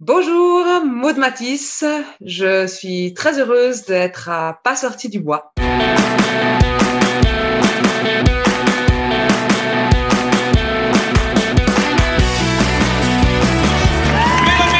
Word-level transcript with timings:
Bonjour, 0.00 0.66
Maud 0.84 1.16
Matisse. 1.16 1.82
Je 2.22 2.66
suis 2.66 3.14
très 3.14 3.40
heureuse 3.40 3.86
d'être 3.86 4.28
à 4.28 4.60
Pas 4.62 4.76
sorti 4.76 5.08
du 5.08 5.20
bois. 5.20 5.52
Mesdames, 5.56 5.72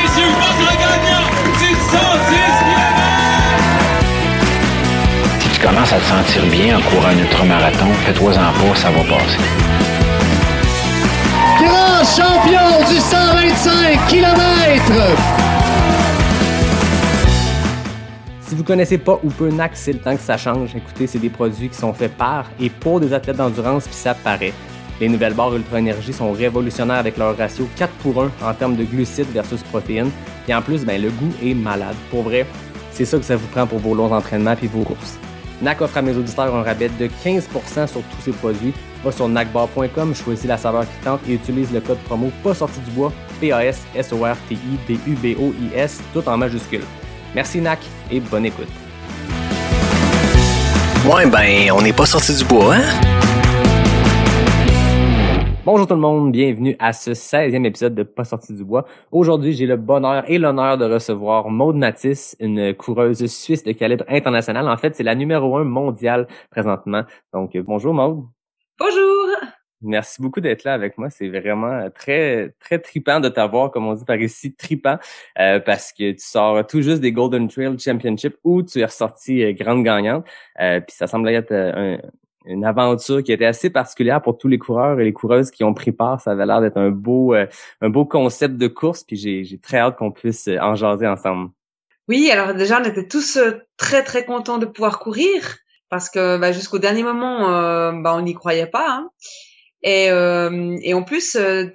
messieurs, 0.02 0.28
votre 0.36 0.76
gagnant 0.76 1.30
du 1.60 1.72
110 1.72 1.78
Si 5.40 5.48
tu 5.48 5.60
commences 5.66 5.94
à 5.94 5.98
te 5.98 6.04
sentir 6.04 6.44
bien 6.50 6.76
en 6.76 6.82
courant 6.82 7.08
un 7.08 7.16
ultramarathon, 7.18 7.90
fais-toi-en 8.04 8.52
pas, 8.52 8.74
ça 8.74 8.90
va 8.90 9.00
passer. 9.00 9.38
Grand 11.58 12.04
champion 12.04 12.75
du 12.88 13.00
125 13.00 14.06
km. 14.06 14.92
Si 18.40 18.54
vous 18.54 18.62
connaissez 18.62 18.98
pas 18.98 19.18
ou 19.24 19.30
peu 19.30 19.50
NAC, 19.50 19.72
c'est 19.74 19.92
le 19.92 19.98
temps 19.98 20.14
que 20.14 20.22
ça 20.22 20.36
change. 20.36 20.76
Écoutez, 20.76 21.06
c'est 21.08 21.18
des 21.18 21.30
produits 21.30 21.68
qui 21.68 21.76
sont 21.76 21.92
faits 21.92 22.16
par 22.16 22.46
et 22.60 22.70
pour 22.70 23.00
des 23.00 23.12
athlètes 23.12 23.36
d'endurance, 23.36 23.84
puis 23.84 23.94
ça 23.94 24.14
paraît. 24.14 24.52
Les 25.00 25.08
nouvelles 25.08 25.34
barres 25.34 25.56
Ultra 25.56 25.80
Énergie 25.80 26.12
sont 26.12 26.30
révolutionnaires 26.30 26.98
avec 26.98 27.16
leur 27.16 27.36
ratio 27.36 27.68
4 27.76 27.92
pour 27.94 28.22
1 28.22 28.30
en 28.42 28.54
termes 28.54 28.76
de 28.76 28.84
glucides 28.84 29.32
versus 29.32 29.62
protéines. 29.64 30.10
Et 30.48 30.54
en 30.54 30.62
plus, 30.62 30.84
ben, 30.84 31.02
le 31.02 31.10
goût 31.10 31.32
est 31.42 31.54
malade. 31.54 31.96
Pour 32.10 32.22
vrai, 32.22 32.46
c'est 32.92 33.04
ça 33.04 33.18
que 33.18 33.24
ça 33.24 33.36
vous 33.36 33.48
prend 33.48 33.66
pour 33.66 33.78
vos 33.78 33.94
longs 33.94 34.12
entraînements 34.12 34.54
puis 34.54 34.68
vos 34.68 34.84
courses. 34.84 35.18
NAC 35.60 35.80
offre 35.80 35.96
à 35.96 36.02
mes 36.02 36.16
auditeurs 36.16 36.54
un 36.54 36.62
rabais 36.62 36.90
de 37.00 37.08
15% 37.24 37.88
sur 37.88 38.02
tous 38.02 38.22
ses 38.22 38.32
produits. 38.32 38.74
Va 39.06 39.12
sur 39.12 39.28
nacbar.com, 39.28 40.16
choisis 40.16 40.46
la 40.46 40.56
saveur 40.56 40.82
qui 40.82 41.04
tente 41.04 41.20
et 41.28 41.34
utilise 41.34 41.72
le 41.72 41.80
code 41.80 41.98
promo 41.98 42.32
pas 42.42 42.54
sorti 42.54 42.80
du 42.80 42.90
bois, 42.90 43.12
P-A-S-S-O-R-T-I-D-U-B-O-I-S, 43.40 46.02
tout 46.12 46.28
en 46.28 46.36
majuscule. 46.36 46.80
Merci 47.32 47.60
NAC 47.60 47.78
et 48.10 48.18
bonne 48.18 48.46
écoute. 48.46 48.66
Ouais, 51.08 51.30
ben, 51.30 51.70
on 51.72 51.82
n'est 51.82 51.92
pas 51.92 52.06
sorti 52.06 52.36
du 52.36 52.44
bois, 52.46 52.74
hein? 52.74 52.82
Bonjour 55.64 55.86
tout 55.86 55.94
le 55.94 56.00
monde, 56.00 56.32
bienvenue 56.32 56.74
à 56.80 56.92
ce 56.92 57.12
16e 57.12 57.64
épisode 57.64 57.94
de 57.94 58.02
Pas 58.02 58.24
sorti 58.24 58.54
du 58.54 58.64
bois. 58.64 58.86
Aujourd'hui, 59.12 59.52
j'ai 59.52 59.66
le 59.66 59.76
bonheur 59.76 60.28
et 60.28 60.38
l'honneur 60.38 60.78
de 60.78 60.84
recevoir 60.84 61.48
Maude 61.48 61.76
Matisse, 61.76 62.36
une 62.40 62.74
coureuse 62.74 63.24
suisse 63.26 63.62
de 63.62 63.70
calibre 63.70 64.04
international. 64.08 64.68
En 64.68 64.76
fait, 64.76 64.96
c'est 64.96 65.04
la 65.04 65.14
numéro 65.14 65.58
un 65.58 65.64
mondiale 65.64 66.26
présentement. 66.50 67.04
Donc, 67.32 67.56
bonjour 67.58 67.94
Maude. 67.94 68.24
Bonjour. 68.78 69.28
Merci 69.82 70.20
beaucoup 70.22 70.40
d'être 70.40 70.64
là 70.64 70.74
avec 70.74 70.96
moi. 70.98 71.10
C'est 71.10 71.28
vraiment 71.28 71.88
très 71.90 72.54
très 72.60 72.78
tripant 72.78 73.20
de 73.20 73.28
t'avoir, 73.28 73.70
comme 73.70 73.86
on 73.86 73.94
dit 73.94 74.04
par 74.04 74.16
ici, 74.16 74.54
tripant, 74.54 74.98
euh, 75.38 75.60
parce 75.60 75.92
que 75.92 76.12
tu 76.12 76.18
sors 76.20 76.66
tout 76.66 76.80
juste 76.82 77.00
des 77.00 77.12
Golden 77.12 77.48
Trail 77.48 77.78
Championship 77.78 78.36
où 78.42 78.62
tu 78.62 78.80
es 78.80 78.84
ressorti 78.84 79.42
euh, 79.42 79.52
grande 79.52 79.84
gagnante. 79.84 80.26
Euh, 80.60 80.80
puis 80.80 80.96
ça 80.96 81.06
semble 81.06 81.28
être 81.28 81.52
euh, 81.52 81.96
un- 81.96 82.00
une 82.46 82.64
aventure 82.64 83.22
qui 83.22 83.32
était 83.32 83.44
assez 83.44 83.70
particulière 83.70 84.22
pour 84.22 84.38
tous 84.38 84.48
les 84.48 84.58
coureurs 84.58 84.98
et 85.00 85.04
les 85.04 85.12
coureuses 85.12 85.50
qui 85.50 85.64
ont 85.64 85.74
pris 85.74 85.92
part. 85.92 86.20
Ça 86.20 86.30
avait 86.32 86.46
l'air 86.46 86.60
d'être 86.60 86.76
un 86.78 86.90
beau 86.90 87.34
euh, 87.34 87.46
un 87.80 87.88
beau 87.90 88.04
concept 88.06 88.56
de 88.56 88.68
course. 88.68 89.04
Puis 89.04 89.16
j'ai 89.16 89.44
j'ai 89.44 89.58
très 89.58 89.78
hâte 89.78 89.96
qu'on 89.96 90.12
puisse 90.12 90.48
euh, 90.48 90.58
en 90.58 90.74
jaser 90.74 91.06
ensemble. 91.06 91.50
Oui, 92.08 92.30
alors 92.30 92.54
déjà, 92.54 92.80
on 92.80 92.84
était 92.84 93.08
tous 93.08 93.36
euh, 93.36 93.52
très 93.76 94.04
très 94.04 94.24
contents 94.24 94.58
de 94.58 94.66
pouvoir 94.66 95.00
courir 95.00 95.56
parce 95.88 96.08
que 96.10 96.36
bah, 96.38 96.52
jusqu'au 96.52 96.78
dernier 96.78 97.02
moment, 97.02 97.50
euh, 97.54 97.92
bah, 97.92 98.14
on 98.16 98.22
n'y 98.22 98.34
croyait 98.34 98.66
pas. 98.66 98.86
hein. 98.88 99.10
Et, 99.82 100.10
euh, 100.10 100.76
et 100.82 100.94
en 100.94 101.02
plus, 101.02 101.36
euh, 101.36 101.66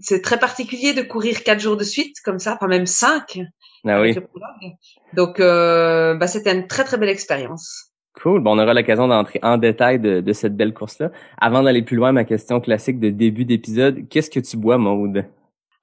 c'est 0.00 0.22
très 0.22 0.38
particulier 0.38 0.92
de 0.92 1.02
courir 1.02 1.44
quatre 1.44 1.60
jours 1.60 1.76
de 1.76 1.84
suite 1.84 2.16
comme 2.24 2.38
ça, 2.38 2.56
pas 2.56 2.66
même 2.66 2.86
cinq. 2.86 3.38
Ah 3.86 4.00
oui. 4.00 4.14
Donc, 5.14 5.40
euh, 5.40 6.14
bah, 6.14 6.26
c'était 6.26 6.52
une 6.52 6.66
très 6.66 6.84
très 6.84 6.96
belle 6.98 7.08
expérience. 7.08 7.86
Cool. 8.20 8.40
Bon, 8.40 8.56
on 8.56 8.58
aura 8.62 8.74
l'occasion 8.74 9.06
d'entrer 9.08 9.38
en 9.42 9.56
détail 9.56 10.00
de, 10.00 10.20
de 10.20 10.32
cette 10.32 10.56
belle 10.56 10.74
course-là. 10.74 11.10
Avant 11.40 11.62
d'aller 11.62 11.82
plus 11.82 11.96
loin, 11.96 12.12
ma 12.12 12.24
question 12.24 12.60
classique 12.60 12.98
de 12.98 13.10
début 13.10 13.44
d'épisode, 13.44 14.08
qu'est-ce 14.08 14.30
que 14.30 14.40
tu 14.40 14.56
bois, 14.56 14.76
Maude? 14.78 15.24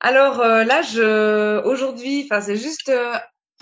Alors 0.02 0.42
euh, 0.42 0.64
là, 0.64 0.82
je 0.82 1.64
aujourd'hui, 1.64 2.28
enfin, 2.30 2.42
c'est 2.42 2.58
juste 2.58 2.90
euh, 2.90 3.14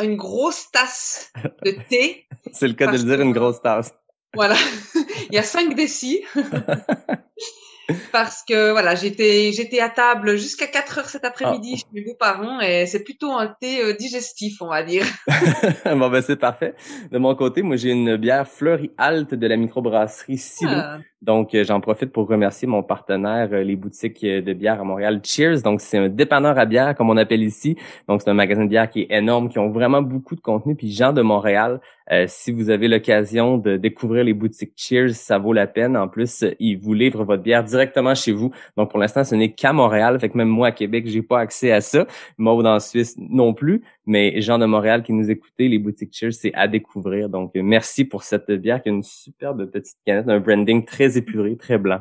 une 0.04 0.16
grosse 0.18 0.70
tasse 0.72 1.32
de 1.64 1.72
thé. 1.90 2.26
C'est 2.52 2.68
le 2.68 2.74
cas 2.74 2.88
de 2.88 2.98
le 2.98 3.04
dire, 3.04 3.18
que- 3.18 3.22
une 3.22 3.32
grosse 3.34 3.62
tasse. 3.62 3.94
Voilà, 4.36 4.56
il 5.30 5.36
y 5.36 5.38
a 5.38 5.44
5 5.44 5.76
décis. 5.76 6.24
Parce 8.12 8.44
que 8.48 8.72
voilà, 8.72 8.96
j'étais 8.96 9.52
j'étais 9.52 9.80
à 9.80 9.90
table 9.90 10.38
jusqu'à 10.38 10.68
4 10.68 11.00
heures 11.00 11.06
cet 11.10 11.26
après-midi 11.26 11.74
Ah. 11.76 11.78
chez 11.78 11.86
mes 11.94 12.02
beaux-parents 12.04 12.60
et 12.62 12.86
c'est 12.86 13.04
plutôt 13.04 13.32
un 13.32 13.48
thé 13.60 13.82
euh, 13.84 13.94
digestif, 13.94 14.62
on 14.62 14.68
va 14.68 14.84
dire. 14.84 15.06
bon, 15.86 16.10
ben 16.10 16.22
c'est 16.22 16.36
parfait. 16.36 16.74
De 17.12 17.18
mon 17.18 17.36
côté, 17.36 17.62
moi, 17.62 17.76
j'ai 17.76 17.92
une 17.92 18.16
bière 18.18 18.48
fleurie 18.48 18.92
halte 18.98 19.34
de 19.34 19.48
la 19.48 19.58
microbrasserie 19.58 20.38
Silo. 20.38 20.72
Ah, 20.74 20.98
Donc, 21.22 21.54
euh, 21.56 21.64
j'en 21.64 21.80
profite 21.82 22.12
pour 22.12 22.28
remercier 22.28 22.68
mon 22.68 22.84
partenaire, 22.84 23.50
euh, 23.52 23.64
les 23.64 23.76
boutiques 23.76 24.24
de 24.26 24.54
bière 24.54 24.82
à 24.82 24.84
Montréal, 24.84 25.22
Cheers. 25.24 25.62
Donc, 25.62 25.82
c'est 25.82 25.98
un 25.98 26.10
dépanneur 26.10 26.58
à 26.58 26.66
bière, 26.66 26.96
comme 26.96 27.10
on 27.10 27.18
appelle 27.18 27.44
ici. 27.44 27.76
Donc, 28.08 28.22
c'est 28.22 28.30
un 28.30 28.34
magasin 28.36 28.64
de 28.66 28.70
bière 28.70 28.90
qui 28.90 29.02
est 29.02 29.08
énorme, 29.12 29.50
qui 29.50 29.60
ont 29.60 29.70
vraiment 29.70 30.02
beaucoup 30.02 30.36
de 30.36 30.42
contenu. 30.42 30.76
Puis, 30.76 30.92
gens 30.92 31.14
de 31.14 31.22
Montréal, 31.22 31.80
euh, 32.12 32.26
si 32.28 32.52
vous 32.52 32.70
avez 32.70 32.88
l'occasion 32.88 33.58
de 33.58 33.78
découvrir 33.78 34.24
les 34.24 34.34
boutiques 34.34 34.74
Cheers, 34.76 35.14
ça 35.16 35.38
vaut 35.40 35.54
la 35.54 35.66
peine. 35.68 35.98
En 35.98 36.08
plus, 36.08 36.46
ils 36.60 36.76
vous 36.78 36.94
livrent 36.94 37.24
votre 37.24 37.42
bière 37.44 37.64
directement 37.76 38.16
chez 38.16 38.32
vous. 38.32 38.52
Donc, 38.78 38.90
pour 38.90 39.00
l'instant, 39.00 39.24
ce 39.24 39.36
n'est 39.36 39.54
qu'à 39.54 39.74
Montréal. 39.74 40.20
Fait 40.20 40.30
que 40.30 40.38
même 40.38 40.48
moi, 40.48 40.68
à 40.68 40.72
Québec, 40.72 41.06
j'ai 41.08 41.22
pas 41.22 41.40
accès 41.40 41.72
à 41.72 41.82
ça. 41.82 42.08
Maud 42.38 42.66
en 42.66 42.80
Suisse 42.80 43.16
non 43.18 43.54
plus. 43.54 43.84
Mais 44.06 44.42
gens 44.42 44.58
de 44.58 44.66
Montréal 44.66 45.04
qui 45.04 45.14
nous 45.14 45.30
écoutez, 45.30 45.68
les 45.68 45.80
boutiques 45.80 46.16
Cheers, 46.16 46.34
c'est 46.34 46.54
à 46.54 46.68
découvrir. 46.68 47.30
Donc, 47.30 47.56
euh, 47.56 47.62
merci 47.64 48.06
pour 48.06 48.24
cette 48.24 48.52
bière 48.52 48.82
qui 48.82 48.90
a 48.90 48.92
une 48.92 49.04
superbe 49.04 49.70
petite 49.70 49.98
canette, 50.06 50.30
un 50.30 50.40
branding 50.40 50.86
très 50.86 51.18
épuré, 51.18 51.58
très 51.58 51.78
blanc. 51.78 52.00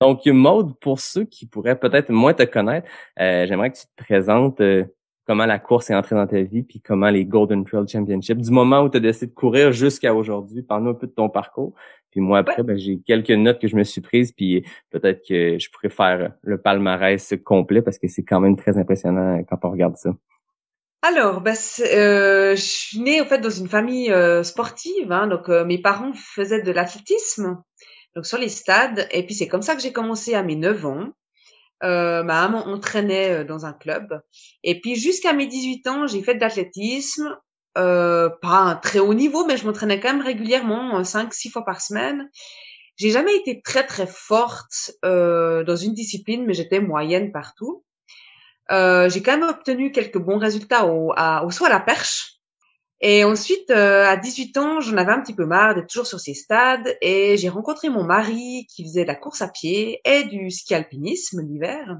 Donc, 0.00 0.26
Maude, 0.26 0.78
pour 0.80 1.00
ceux 1.00 1.24
qui 1.24 1.46
pourraient 1.46 1.78
peut-être 1.78 2.10
moins 2.10 2.34
te 2.34 2.42
connaître, 2.42 2.88
euh, 3.18 3.46
j'aimerais 3.46 3.70
que 3.70 3.78
tu 3.78 3.86
te 3.86 4.04
présentes 4.04 4.60
euh, 4.60 4.84
comment 5.26 5.46
la 5.46 5.58
course 5.58 5.90
est 5.90 5.94
entrée 5.94 6.14
dans 6.14 6.26
ta 6.26 6.40
vie, 6.42 6.62
puis 6.62 6.80
comment 6.80 7.10
les 7.10 7.24
Golden 7.24 7.64
Trail 7.64 7.86
Championship, 7.88 8.38
du 8.38 8.50
moment 8.50 8.82
où 8.82 8.88
tu 8.88 8.96
as 8.96 9.00
décidé 9.00 9.26
de 9.26 9.34
courir 9.34 9.72
jusqu'à 9.72 10.14
aujourd'hui, 10.14 10.62
parle-nous 10.62 10.90
un 10.90 10.94
peu 10.94 11.06
de 11.06 11.12
ton 11.12 11.28
parcours. 11.28 11.74
Puis 12.10 12.20
moi, 12.20 12.38
après, 12.38 12.62
ben, 12.62 12.78
j'ai 12.78 12.98
quelques 13.04 13.30
notes 13.30 13.60
que 13.60 13.68
je 13.68 13.76
me 13.76 13.84
suis 13.84 14.00
prises, 14.00 14.32
puis 14.32 14.64
peut-être 14.90 15.26
que 15.28 15.58
je 15.58 15.70
pourrais 15.70 15.90
faire 15.90 16.32
le 16.42 16.58
palmarès 16.58 17.34
complet, 17.44 17.82
parce 17.82 17.98
que 17.98 18.08
c'est 18.08 18.22
quand 18.22 18.40
même 18.40 18.56
très 18.56 18.78
impressionnant 18.78 19.42
quand 19.48 19.58
on 19.64 19.70
regarde 19.70 19.96
ça. 19.96 20.10
Alors, 21.02 21.42
c'est, 21.54 21.96
euh, 21.98 22.56
je 22.56 22.62
suis 22.62 23.00
née 23.00 23.20
en 23.20 23.26
fait 23.26 23.38
dans 23.38 23.50
une 23.50 23.68
famille 23.68 24.10
euh, 24.10 24.42
sportive, 24.42 25.12
hein, 25.12 25.26
donc 25.26 25.48
euh, 25.48 25.64
mes 25.64 25.78
parents 25.78 26.12
faisaient 26.14 26.62
de 26.62 26.72
l'athlétisme, 26.72 27.62
donc 28.14 28.26
sur 28.26 28.38
les 28.38 28.48
stades, 28.48 29.06
et 29.12 29.24
puis 29.24 29.34
c'est 29.34 29.46
comme 29.46 29.62
ça 29.62 29.76
que 29.76 29.82
j'ai 29.82 29.92
commencé 29.92 30.34
à 30.34 30.42
mes 30.42 30.56
9 30.56 30.86
ans. 30.86 31.08
Euh, 31.82 32.22
ma 32.22 32.48
maman 32.48 32.66
entraînait 32.68 33.40
euh, 33.40 33.44
dans 33.44 33.66
un 33.66 33.74
club, 33.74 34.22
et 34.62 34.80
puis 34.80 34.96
jusqu'à 34.96 35.34
mes 35.34 35.46
18 35.46 35.86
ans, 35.88 36.06
j'ai 36.06 36.22
fait 36.22 36.34
de 36.34 36.40
l'athlétisme, 36.40 37.36
euh, 37.76 38.30
pas 38.40 38.60
un 38.60 38.76
très 38.76 38.98
haut 38.98 39.12
niveau, 39.12 39.44
mais 39.44 39.58
je 39.58 39.66
m'entraînais 39.66 40.00
quand 40.00 40.12
même 40.12 40.24
régulièrement, 40.24 41.02
5-6 41.02 41.50
fois 41.50 41.64
par 41.64 41.82
semaine. 41.82 42.30
J'ai 42.96 43.10
jamais 43.10 43.36
été 43.36 43.60
très 43.60 43.86
très 43.86 44.06
forte 44.06 44.92
euh, 45.04 45.64
dans 45.64 45.76
une 45.76 45.92
discipline, 45.92 46.46
mais 46.46 46.54
j'étais 46.54 46.80
moyenne 46.80 47.30
partout. 47.30 47.84
Euh, 48.72 49.08
j'ai 49.10 49.22
quand 49.22 49.36
même 49.36 49.48
obtenu 49.48 49.92
quelques 49.92 50.18
bons 50.18 50.38
résultats 50.38 50.86
au, 50.86 51.12
à, 51.14 51.44
au 51.44 51.64
à 51.64 51.68
la 51.68 51.80
perche. 51.80 52.35
Et 53.00 53.24
ensuite, 53.24 53.70
euh, 53.70 54.06
à 54.06 54.16
18 54.16 54.56
ans, 54.56 54.80
j'en 54.80 54.96
avais 54.96 55.12
un 55.12 55.20
petit 55.20 55.34
peu 55.34 55.44
marre 55.44 55.74
d'être 55.74 55.88
toujours 55.88 56.06
sur 56.06 56.18
ces 56.18 56.32
stades 56.32 56.96
et 57.02 57.36
j'ai 57.36 57.50
rencontré 57.50 57.90
mon 57.90 58.04
mari 58.04 58.66
qui 58.70 58.84
faisait 58.84 59.02
de 59.02 59.08
la 59.08 59.14
course 59.14 59.42
à 59.42 59.48
pied 59.48 60.00
et 60.04 60.24
du 60.24 60.50
ski 60.50 60.74
alpinisme 60.74 61.42
l'hiver. 61.42 61.98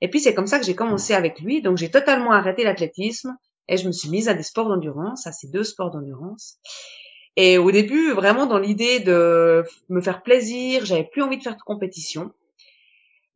Et 0.00 0.08
puis 0.08 0.20
c'est 0.20 0.34
comme 0.34 0.46
ça 0.46 0.60
que 0.60 0.64
j'ai 0.64 0.76
commencé 0.76 1.12
avec 1.12 1.40
lui. 1.40 1.60
Donc 1.60 1.76
j'ai 1.76 1.90
totalement 1.90 2.30
arrêté 2.30 2.62
l'athlétisme 2.62 3.36
et 3.68 3.76
je 3.76 3.86
me 3.86 3.92
suis 3.92 4.10
mise 4.10 4.28
à 4.28 4.34
des 4.34 4.44
sports 4.44 4.68
d'endurance, 4.68 5.26
à 5.26 5.32
ces 5.32 5.48
deux 5.48 5.64
sports 5.64 5.90
d'endurance. 5.90 6.58
Et 7.36 7.58
au 7.58 7.70
début, 7.72 8.12
vraiment 8.12 8.46
dans 8.46 8.58
l'idée 8.58 9.00
de 9.00 9.64
me 9.88 10.00
faire 10.00 10.22
plaisir, 10.22 10.84
j'avais 10.86 11.04
plus 11.04 11.22
envie 11.22 11.38
de 11.38 11.42
faire 11.42 11.56
de 11.56 11.62
compétition. 11.62 12.32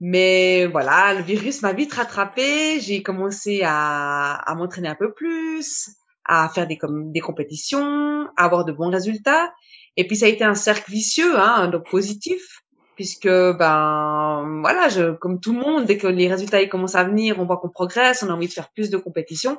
Mais 0.00 0.66
voilà, 0.66 1.14
le 1.14 1.22
virus 1.22 1.62
m'a 1.62 1.72
vite 1.72 1.92
rattrapé. 1.92 2.80
J'ai 2.80 3.02
commencé 3.02 3.62
à, 3.64 4.34
à 4.34 4.54
m'entraîner 4.54 4.88
un 4.88 4.96
peu 4.96 5.12
plus, 5.12 5.90
à 6.24 6.48
faire 6.48 6.66
des, 6.66 6.78
des 6.88 7.20
compétitions, 7.20 8.26
à 8.36 8.44
avoir 8.44 8.64
de 8.64 8.72
bons 8.72 8.90
résultats. 8.90 9.52
Et 9.96 10.06
puis 10.06 10.16
ça 10.16 10.26
a 10.26 10.28
été 10.28 10.44
un 10.44 10.54
cercle 10.54 10.90
vicieux, 10.90 11.38
hein, 11.38 11.68
donc 11.68 11.88
positif, 11.90 12.62
puisque 12.96 13.28
ben 13.28 14.60
voilà, 14.62 14.88
je, 14.88 15.12
comme 15.12 15.40
tout 15.40 15.52
le 15.52 15.60
monde, 15.60 15.84
dès 15.86 15.98
que 15.98 16.06
les 16.06 16.28
résultats 16.28 16.62
ils 16.62 16.68
commencent 16.68 16.94
à 16.94 17.04
venir, 17.04 17.38
on 17.38 17.44
voit 17.44 17.58
qu'on 17.58 17.68
progresse, 17.68 18.22
on 18.22 18.30
a 18.30 18.32
envie 18.32 18.48
de 18.48 18.52
faire 18.52 18.70
plus 18.70 18.90
de 18.90 18.96
compétitions. 18.96 19.58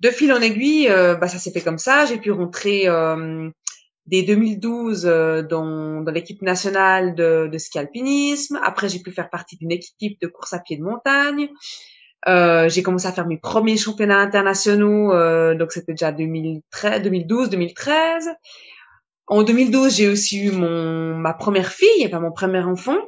De 0.00 0.10
fil 0.10 0.32
en 0.32 0.40
aiguille, 0.40 0.88
euh, 0.90 1.14
bah, 1.14 1.28
ça 1.28 1.38
s'est 1.38 1.52
fait 1.52 1.62
comme 1.62 1.78
ça. 1.78 2.04
J'ai 2.04 2.18
pu 2.18 2.30
rentrer 2.30 2.88
euh, 2.88 3.48
dès 4.06 4.22
2012 4.22 5.06
euh, 5.06 5.42
dans, 5.42 6.02
dans 6.02 6.12
l'équipe 6.12 6.42
nationale 6.42 7.14
de, 7.14 7.48
de 7.50 7.58
ski 7.58 7.78
alpinisme. 7.78 8.60
Après, 8.62 8.88
j'ai 8.88 8.98
pu 8.98 9.12
faire 9.12 9.30
partie 9.30 9.56
d'une 9.56 9.70
équipe 9.70 10.20
de 10.20 10.26
course 10.26 10.52
à 10.52 10.58
pied 10.58 10.76
de 10.76 10.82
montagne. 10.82 11.48
Euh, 12.26 12.68
j'ai 12.68 12.82
commencé 12.82 13.06
à 13.06 13.12
faire 13.12 13.26
mes 13.26 13.36
premiers 13.36 13.76
championnats 13.76 14.20
internationaux, 14.20 15.12
euh, 15.12 15.54
donc 15.54 15.72
c'était 15.72 15.92
déjà 15.92 16.10
2013, 16.12 17.02
2012, 17.02 17.50
2013. 17.50 18.30
En 19.26 19.42
2012, 19.42 19.96
j'ai 19.96 20.08
aussi 20.08 20.44
eu 20.46 20.52
mon 20.52 21.16
ma 21.16 21.34
première 21.34 21.70
fille, 21.72 22.06
enfin 22.06 22.20
mon 22.20 22.32
premier 22.32 22.60
enfant. 22.60 22.98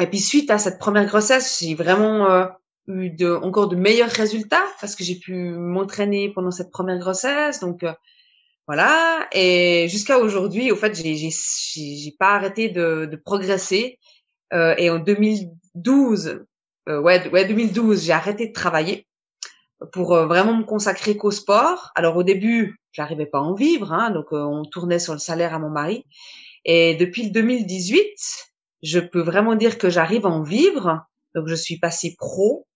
Et 0.00 0.06
puis 0.06 0.18
suite 0.18 0.50
à 0.50 0.58
cette 0.58 0.78
première 0.78 1.06
grossesse, 1.06 1.58
j'ai 1.60 1.74
vraiment 1.74 2.30
euh, 2.30 2.46
eu 2.88 3.10
de, 3.10 3.32
encore 3.32 3.68
de 3.68 3.76
meilleurs 3.76 4.10
résultats 4.10 4.64
parce 4.80 4.96
que 4.96 5.04
j'ai 5.04 5.16
pu 5.16 5.34
m'entraîner 5.34 6.32
pendant 6.32 6.50
cette 6.50 6.70
première 6.70 6.98
grossesse. 6.98 7.60
Donc 7.60 7.82
euh, 7.84 7.92
voilà. 8.66 9.28
Et 9.32 9.86
jusqu'à 9.88 10.18
aujourd'hui, 10.18 10.72
au 10.72 10.76
fait, 10.76 10.94
j'ai 10.94 11.14
j'ai 11.14 12.16
pas 12.18 12.34
arrêté 12.34 12.68
de, 12.68 13.06
de 13.06 13.16
progresser. 13.16 13.98
Euh, 14.52 14.74
et 14.78 14.90
en 14.90 14.98
2012, 14.98 16.44
euh, 16.88 17.00
ouais, 17.00 17.28
ouais 17.28 17.46
2012, 17.46 18.04
j'ai 18.04 18.12
arrêté 18.12 18.48
de 18.48 18.52
travailler 18.52 19.06
pour 19.92 20.14
euh, 20.14 20.26
vraiment 20.26 20.54
me 20.54 20.64
consacrer 20.64 21.16
qu'au 21.16 21.30
sport. 21.30 21.90
Alors 21.94 22.16
au 22.16 22.22
début, 22.22 22.78
j'arrivais 22.92 23.26
pas 23.26 23.38
à 23.38 23.42
en 23.42 23.54
vivre, 23.54 23.92
hein, 23.92 24.10
donc 24.10 24.26
euh, 24.32 24.42
on 24.42 24.64
tournait 24.64 24.98
sur 24.98 25.12
le 25.12 25.18
salaire 25.18 25.54
à 25.54 25.58
mon 25.58 25.70
mari. 25.70 26.04
Et 26.64 26.94
depuis 26.94 27.24
le 27.24 27.30
2018, 27.30 28.06
je 28.82 29.00
peux 29.00 29.20
vraiment 29.20 29.54
dire 29.54 29.78
que 29.78 29.90
j'arrive 29.90 30.26
à 30.26 30.30
en 30.30 30.42
vivre. 30.42 31.04
Donc 31.34 31.48
je 31.48 31.54
suis 31.54 31.78
passée 31.78 32.14
pro 32.18 32.66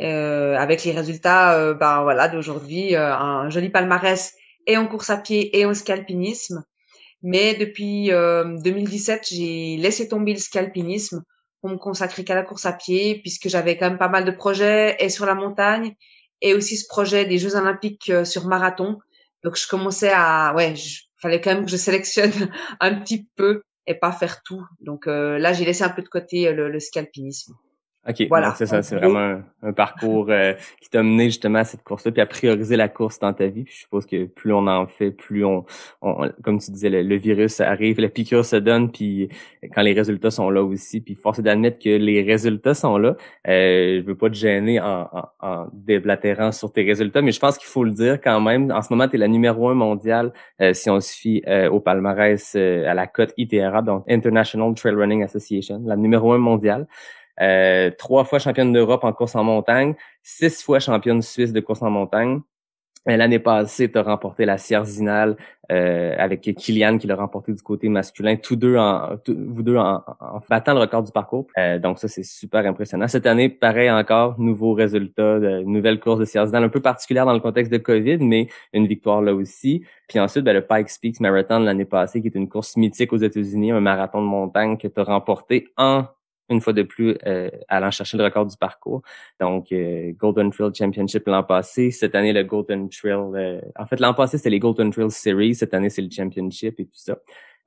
euh, 0.00 0.56
avec 0.56 0.84
les 0.84 0.92
résultats, 0.92 1.74
ben 1.74 2.02
voilà, 2.02 2.28
d'aujourd'hui, 2.28 2.96
un 2.96 3.48
joli 3.50 3.70
palmarès 3.70 4.34
et 4.66 4.76
en 4.76 4.86
course 4.86 5.10
à 5.10 5.16
pied 5.16 5.58
et 5.58 5.64
en 5.64 5.74
scalpinisme. 5.74 6.64
Mais 7.22 7.54
depuis 7.54 8.08
2017, 8.08 9.28
j'ai 9.30 9.76
laissé 9.76 10.08
tomber 10.08 10.32
le 10.32 10.38
scalpinisme 10.38 11.22
pour 11.60 11.70
me 11.70 11.76
consacrer 11.76 12.24
qu'à 12.24 12.34
la 12.34 12.42
course 12.42 12.66
à 12.66 12.72
pied, 12.72 13.20
puisque 13.20 13.48
j'avais 13.48 13.76
quand 13.76 13.88
même 13.88 13.98
pas 13.98 14.08
mal 14.08 14.24
de 14.24 14.30
projets 14.30 14.96
et 14.98 15.08
sur 15.08 15.26
la 15.26 15.34
montagne 15.34 15.94
et 16.40 16.54
aussi 16.54 16.76
ce 16.76 16.86
projet 16.88 17.24
des 17.26 17.38
Jeux 17.38 17.56
Olympiques 17.56 18.10
euh, 18.10 18.24
sur 18.24 18.46
marathon. 18.46 18.98
Donc 19.44 19.56
je 19.56 19.68
commençais 19.68 20.12
à, 20.12 20.54
ouais, 20.54 20.72
il 20.72 21.00
fallait 21.20 21.40
quand 21.40 21.54
même 21.54 21.64
que 21.64 21.70
je 21.70 21.76
sélectionne 21.76 22.32
un 22.80 22.94
petit 22.94 23.28
peu 23.36 23.62
et 23.86 23.94
pas 23.94 24.12
faire 24.12 24.42
tout. 24.42 24.64
Donc 24.80 25.06
euh, 25.06 25.38
là, 25.38 25.52
j'ai 25.52 25.64
laissé 25.64 25.84
un 25.84 25.90
peu 25.90 26.02
de 26.02 26.08
côté 26.08 26.48
euh, 26.48 26.52
le, 26.52 26.70
le 26.70 26.80
scalpinisme. 26.80 27.54
OK, 28.08 28.26
voilà. 28.30 28.54
c'est 28.56 28.64
ça, 28.64 28.82
c'est 28.82 28.96
vraiment 28.96 29.42
un, 29.62 29.72
parcours 29.74 30.30
euh, 30.30 30.54
qui 30.80 30.88
t'a 30.88 31.02
mené 31.02 31.26
justement 31.26 31.58
à 31.58 31.64
cette 31.64 31.82
course-là, 31.82 32.10
puis 32.12 32.22
à 32.22 32.26
prioriser 32.26 32.74
la 32.76 32.88
course 32.88 33.18
dans 33.18 33.34
ta 33.34 33.46
vie. 33.48 33.64
Puis 33.64 33.74
je 33.74 33.80
suppose 33.80 34.06
que 34.06 34.24
plus 34.24 34.54
on 34.54 34.66
en 34.66 34.86
fait, 34.86 35.10
plus 35.10 35.44
on, 35.44 35.66
comme 36.42 36.58
tu 36.60 36.70
disais, 36.70 36.88
le, 36.88 37.16
virus 37.16 37.60
arrive, 37.60 38.00
la 38.00 38.08
piqûre 38.08 38.42
se 38.42 38.56
donne, 38.56 38.90
puis 38.90 39.28
quand 39.74 39.82
les 39.82 39.92
résultats 39.92 40.30
sont 40.30 40.48
là 40.48 40.62
aussi, 40.62 41.02
puis 41.02 41.14
force 41.14 41.40
est 41.40 41.42
d'admettre 41.42 41.78
que 41.78 41.90
les 41.90 42.22
résultats 42.22 42.72
sont 42.72 42.96
là. 42.96 43.16
Euh, 43.46 44.00
je 44.00 44.06
veux 44.06 44.16
pas 44.16 44.30
te 44.30 44.34
gêner 44.34 44.80
en, 44.80 45.06
en, 45.12 45.28
en, 45.40 45.66
déblatérant 45.74 46.52
sur 46.52 46.72
tes 46.72 46.84
résultats, 46.84 47.20
mais 47.20 47.32
je 47.32 47.40
pense 47.40 47.58
qu'il 47.58 47.68
faut 47.68 47.84
le 47.84 47.92
dire 47.92 48.18
quand 48.18 48.40
même. 48.40 48.72
En 48.72 48.80
ce 48.80 48.90
moment, 48.90 49.08
tu 49.08 49.16
es 49.16 49.18
la 49.18 49.28
numéro 49.28 49.68
un 49.68 49.74
mondiale, 49.74 50.32
euh, 50.62 50.72
si 50.72 50.88
on 50.88 51.00
se 51.00 51.12
fie 51.12 51.42
euh, 51.46 51.68
au 51.68 51.80
palmarès 51.80 52.54
à 52.56 52.94
la 52.94 53.06
cote 53.06 53.34
ITRA, 53.36 53.82
donc 53.82 54.04
International 54.08 54.74
Trail 54.74 54.94
Running 54.94 55.22
Association, 55.22 55.82
la 55.84 55.96
numéro 55.96 56.32
un 56.32 56.38
mondiale. 56.38 56.86
Euh, 57.40 57.90
trois 57.98 58.24
fois 58.24 58.38
championne 58.38 58.72
d'Europe 58.72 59.04
en 59.04 59.12
course 59.12 59.34
en 59.34 59.44
montagne, 59.44 59.94
six 60.22 60.62
fois 60.62 60.78
championne 60.78 61.22
suisse 61.22 61.52
de 61.52 61.60
course 61.60 61.82
en 61.82 61.90
montagne. 61.90 62.40
Euh, 63.08 63.16
l'année 63.16 63.38
passée, 63.38 63.90
tu 63.90 63.96
as 63.96 64.02
remporté 64.02 64.44
la 64.44 64.58
Sierzinal 64.58 65.36
euh, 65.72 66.14
avec 66.18 66.42
Kylian 66.42 66.98
qui 66.98 67.06
l'a 67.06 67.16
remporté 67.16 67.52
du 67.54 67.62
côté 67.62 67.88
masculin, 67.88 68.36
tous 68.36 68.56
deux 68.56 68.76
en 68.76 69.16
vous 69.26 69.62
deux 69.62 69.78
en, 69.78 70.02
battant 70.50 70.74
le 70.74 70.80
record 70.80 71.02
du 71.02 71.10
parcours. 71.10 71.46
Euh, 71.56 71.78
donc 71.78 71.98
ça, 71.98 72.08
c'est 72.08 72.24
super 72.24 72.66
impressionnant. 72.66 73.08
Cette 73.08 73.26
année, 73.26 73.48
pareil 73.48 73.90
encore, 73.90 74.38
nouveau 74.38 74.74
résultat, 74.74 75.40
de, 75.40 75.62
nouvelle 75.62 75.98
course 75.98 76.18
de 76.18 76.26
Sierzinal, 76.26 76.62
un 76.62 76.68
peu 76.68 76.80
particulière 76.80 77.24
dans 77.24 77.32
le 77.32 77.40
contexte 77.40 77.72
de 77.72 77.78
COVID, 77.78 78.18
mais 78.18 78.48
une 78.74 78.86
victoire 78.86 79.22
là 79.22 79.32
aussi. 79.34 79.82
Puis 80.06 80.20
ensuite, 80.20 80.44
ben, 80.44 80.52
le 80.52 80.66
Pikes 80.66 80.90
Peak 81.00 81.20
Marathon 81.20 81.60
l'année 81.60 81.86
passée, 81.86 82.20
qui 82.20 82.28
est 82.28 82.34
une 82.34 82.50
course 82.50 82.76
mythique 82.76 83.14
aux 83.14 83.18
États-Unis, 83.18 83.72
un 83.72 83.80
marathon 83.80 84.20
de 84.20 84.26
montagne 84.26 84.76
que 84.76 84.88
tu 84.88 85.00
as 85.00 85.04
remporté 85.04 85.68
en 85.78 86.04
une 86.50 86.60
fois 86.60 86.72
de 86.72 86.82
plus 86.82 87.16
euh, 87.26 87.50
allant 87.68 87.90
chercher 87.90 88.16
le 88.16 88.24
record 88.24 88.46
du 88.46 88.56
parcours. 88.56 89.02
Donc, 89.40 89.72
euh, 89.72 90.12
Golden 90.18 90.50
Trail 90.50 90.72
Championship 90.74 91.26
l'an 91.26 91.42
passé. 91.42 91.90
Cette 91.90 92.14
année, 92.14 92.32
le 92.32 92.44
Golden 92.44 92.88
Trail... 92.88 93.12
Euh, 93.34 93.60
en 93.78 93.86
fait, 93.86 94.00
l'an 94.00 94.14
passé, 94.14 94.36
c'était 94.36 94.50
les 94.50 94.58
Golden 94.58 94.90
Trail 94.90 95.10
Series. 95.10 95.54
Cette 95.54 95.74
année, 95.74 95.90
c'est 95.90 96.02
le 96.02 96.10
Championship 96.10 96.78
et 96.78 96.84
tout 96.84 96.90
ça. 96.94 97.16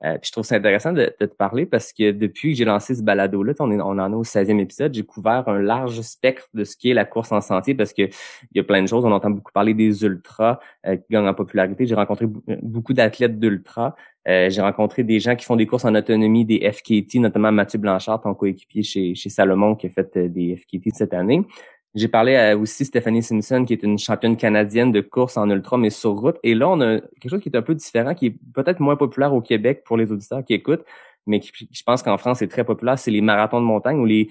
Euh, 0.04 0.18
je 0.22 0.30
trouve 0.32 0.44
ça 0.44 0.56
intéressant 0.56 0.92
de, 0.92 1.06
te 1.18 1.24
parler 1.24 1.66
parce 1.66 1.92
que 1.92 2.10
depuis 2.10 2.52
que 2.52 2.58
j'ai 2.58 2.64
lancé 2.64 2.94
ce 2.94 3.02
balado-là, 3.02 3.54
on, 3.60 3.70
on 3.70 3.98
en 3.98 4.12
est 4.12 4.14
au 4.14 4.24
16e 4.24 4.60
épisode, 4.60 4.92
j'ai 4.92 5.04
couvert 5.04 5.48
un 5.48 5.60
large 5.60 6.00
spectre 6.02 6.48
de 6.52 6.64
ce 6.64 6.76
qui 6.76 6.90
est 6.90 6.94
la 6.94 7.04
course 7.04 7.32
en 7.32 7.40
sentier 7.40 7.74
parce 7.74 7.92
que 7.92 8.02
il 8.02 8.56
y 8.56 8.60
a 8.60 8.64
plein 8.64 8.82
de 8.82 8.88
choses. 8.88 9.04
On 9.04 9.12
entend 9.12 9.30
beaucoup 9.30 9.52
parler 9.52 9.72
des 9.74 10.04
ultras 10.04 10.58
euh, 10.86 10.96
qui 10.96 11.04
gagnent 11.10 11.28
en 11.28 11.34
popularité. 11.34 11.86
J'ai 11.86 11.94
rencontré 11.94 12.26
beaucoup 12.62 12.92
d'athlètes 12.92 13.38
d'ultra. 13.38 13.94
Euh, 14.26 14.48
j'ai 14.48 14.62
rencontré 14.62 15.04
des 15.04 15.20
gens 15.20 15.36
qui 15.36 15.44
font 15.44 15.56
des 15.56 15.66
courses 15.66 15.84
en 15.84 15.94
autonomie, 15.94 16.44
des 16.44 16.70
FKT, 16.70 17.16
notamment 17.16 17.52
Mathieu 17.52 17.78
Blanchard, 17.78 18.22
ton 18.22 18.34
coéquipier 18.34 18.82
chez, 18.82 19.14
chez 19.14 19.28
Salomon, 19.28 19.74
qui 19.74 19.86
a 19.86 19.90
fait 19.90 20.16
des 20.16 20.56
FKT 20.56 20.94
cette 20.94 21.12
année. 21.12 21.42
J'ai 21.94 22.08
parlé 22.08 22.34
à 22.34 22.56
aussi 22.56 22.84
Stephanie 22.84 23.22
Simpson, 23.22 23.64
qui 23.64 23.72
est 23.72 23.82
une 23.84 23.98
championne 23.98 24.36
canadienne 24.36 24.90
de 24.90 25.00
course 25.00 25.36
en 25.36 25.48
ultra, 25.48 25.78
mais 25.78 25.90
sur 25.90 26.10
route. 26.10 26.36
Et 26.42 26.54
là, 26.54 26.68
on 26.68 26.80
a 26.80 27.00
quelque 27.00 27.30
chose 27.30 27.40
qui 27.40 27.48
est 27.48 27.56
un 27.56 27.62
peu 27.62 27.74
différent, 27.74 28.14
qui 28.14 28.26
est 28.26 28.36
peut-être 28.52 28.80
moins 28.80 28.96
populaire 28.96 29.32
au 29.32 29.40
Québec 29.40 29.82
pour 29.84 29.96
les 29.96 30.10
auditeurs 30.10 30.44
qui 30.44 30.54
écoutent, 30.54 30.84
mais 31.26 31.38
qui, 31.38 31.68
je 31.70 31.82
pense 31.84 32.02
qu'en 32.02 32.18
France, 32.18 32.38
c'est 32.38 32.48
très 32.48 32.64
populaire. 32.64 32.98
C'est 32.98 33.12
les 33.12 33.20
marathons 33.20 33.60
de 33.60 33.66
montagne 33.66 33.98
ou 33.98 34.06
les, 34.06 34.28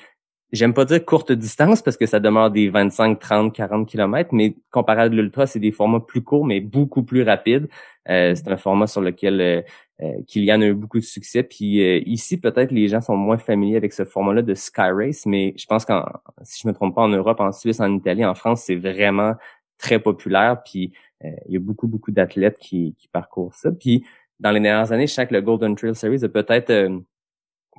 j'aime 0.53 0.73
pas 0.73 0.85
dire 0.85 1.03
courte 1.03 1.31
distance 1.33 1.81
parce 1.81 1.97
que 1.97 2.05
ça 2.05 2.19
demeure 2.21 2.51
des 2.51 2.69
25, 2.69 3.19
30, 3.19 3.53
40 3.53 3.87
kilomètres, 3.87 4.29
mais 4.33 4.55
comparé 4.71 5.01
à 5.01 5.07
l'ultra, 5.07 5.47
c'est 5.47 5.59
des 5.59 5.71
formats 5.71 5.99
plus 5.99 6.21
courts, 6.21 6.45
mais 6.45 6.61
beaucoup 6.61 7.03
plus 7.03 7.23
rapides. 7.23 7.67
Euh, 8.09 8.33
c'est 8.35 8.47
un 8.49 8.57
format 8.57 8.87
sur 8.87 9.01
lequel 9.01 9.41
euh, 9.41 9.61
euh, 10.01 10.21
Kylian 10.27 10.61
a 10.61 10.65
eu 10.65 10.73
beaucoup 10.73 10.99
de 10.99 11.03
succès. 11.03 11.43
Puis 11.43 11.81
euh, 11.81 12.01
ici, 12.05 12.39
peut-être 12.39 12.71
les 12.71 12.87
gens 12.87 13.01
sont 13.01 13.15
moins 13.15 13.37
familiers 13.37 13.77
avec 13.77 13.93
ce 13.93 14.05
format-là 14.05 14.41
de 14.41 14.53
Sky 14.53 14.91
Race, 14.91 15.25
mais 15.25 15.53
je 15.57 15.65
pense 15.65 15.85
qu'en 15.85 16.05
si 16.43 16.61
je 16.63 16.67
me 16.67 16.73
trompe 16.73 16.95
pas, 16.95 17.01
en 17.01 17.09
Europe, 17.09 17.39
en 17.39 17.51
Suisse, 17.51 17.79
en 17.79 17.93
Italie, 17.95 18.25
en 18.25 18.35
France, 18.35 18.63
c'est 18.65 18.75
vraiment 18.75 19.33
très 19.77 19.99
populaire. 19.99 20.61
Puis 20.63 20.93
euh, 21.23 21.29
il 21.47 21.53
y 21.53 21.57
a 21.57 21.59
beaucoup, 21.59 21.87
beaucoup 21.87 22.11
d'athlètes 22.11 22.57
qui, 22.59 22.95
qui 22.97 23.07
parcourent 23.07 23.55
ça. 23.55 23.71
Puis 23.71 24.05
dans 24.39 24.51
les 24.51 24.59
dernières 24.59 24.91
années, 24.91 25.07
je 25.07 25.13
sais 25.13 25.27
que 25.27 25.33
le 25.33 25.41
Golden 25.41 25.75
Trail 25.75 25.95
Series 25.95 26.23
a 26.23 26.29
peut-être 26.29 26.71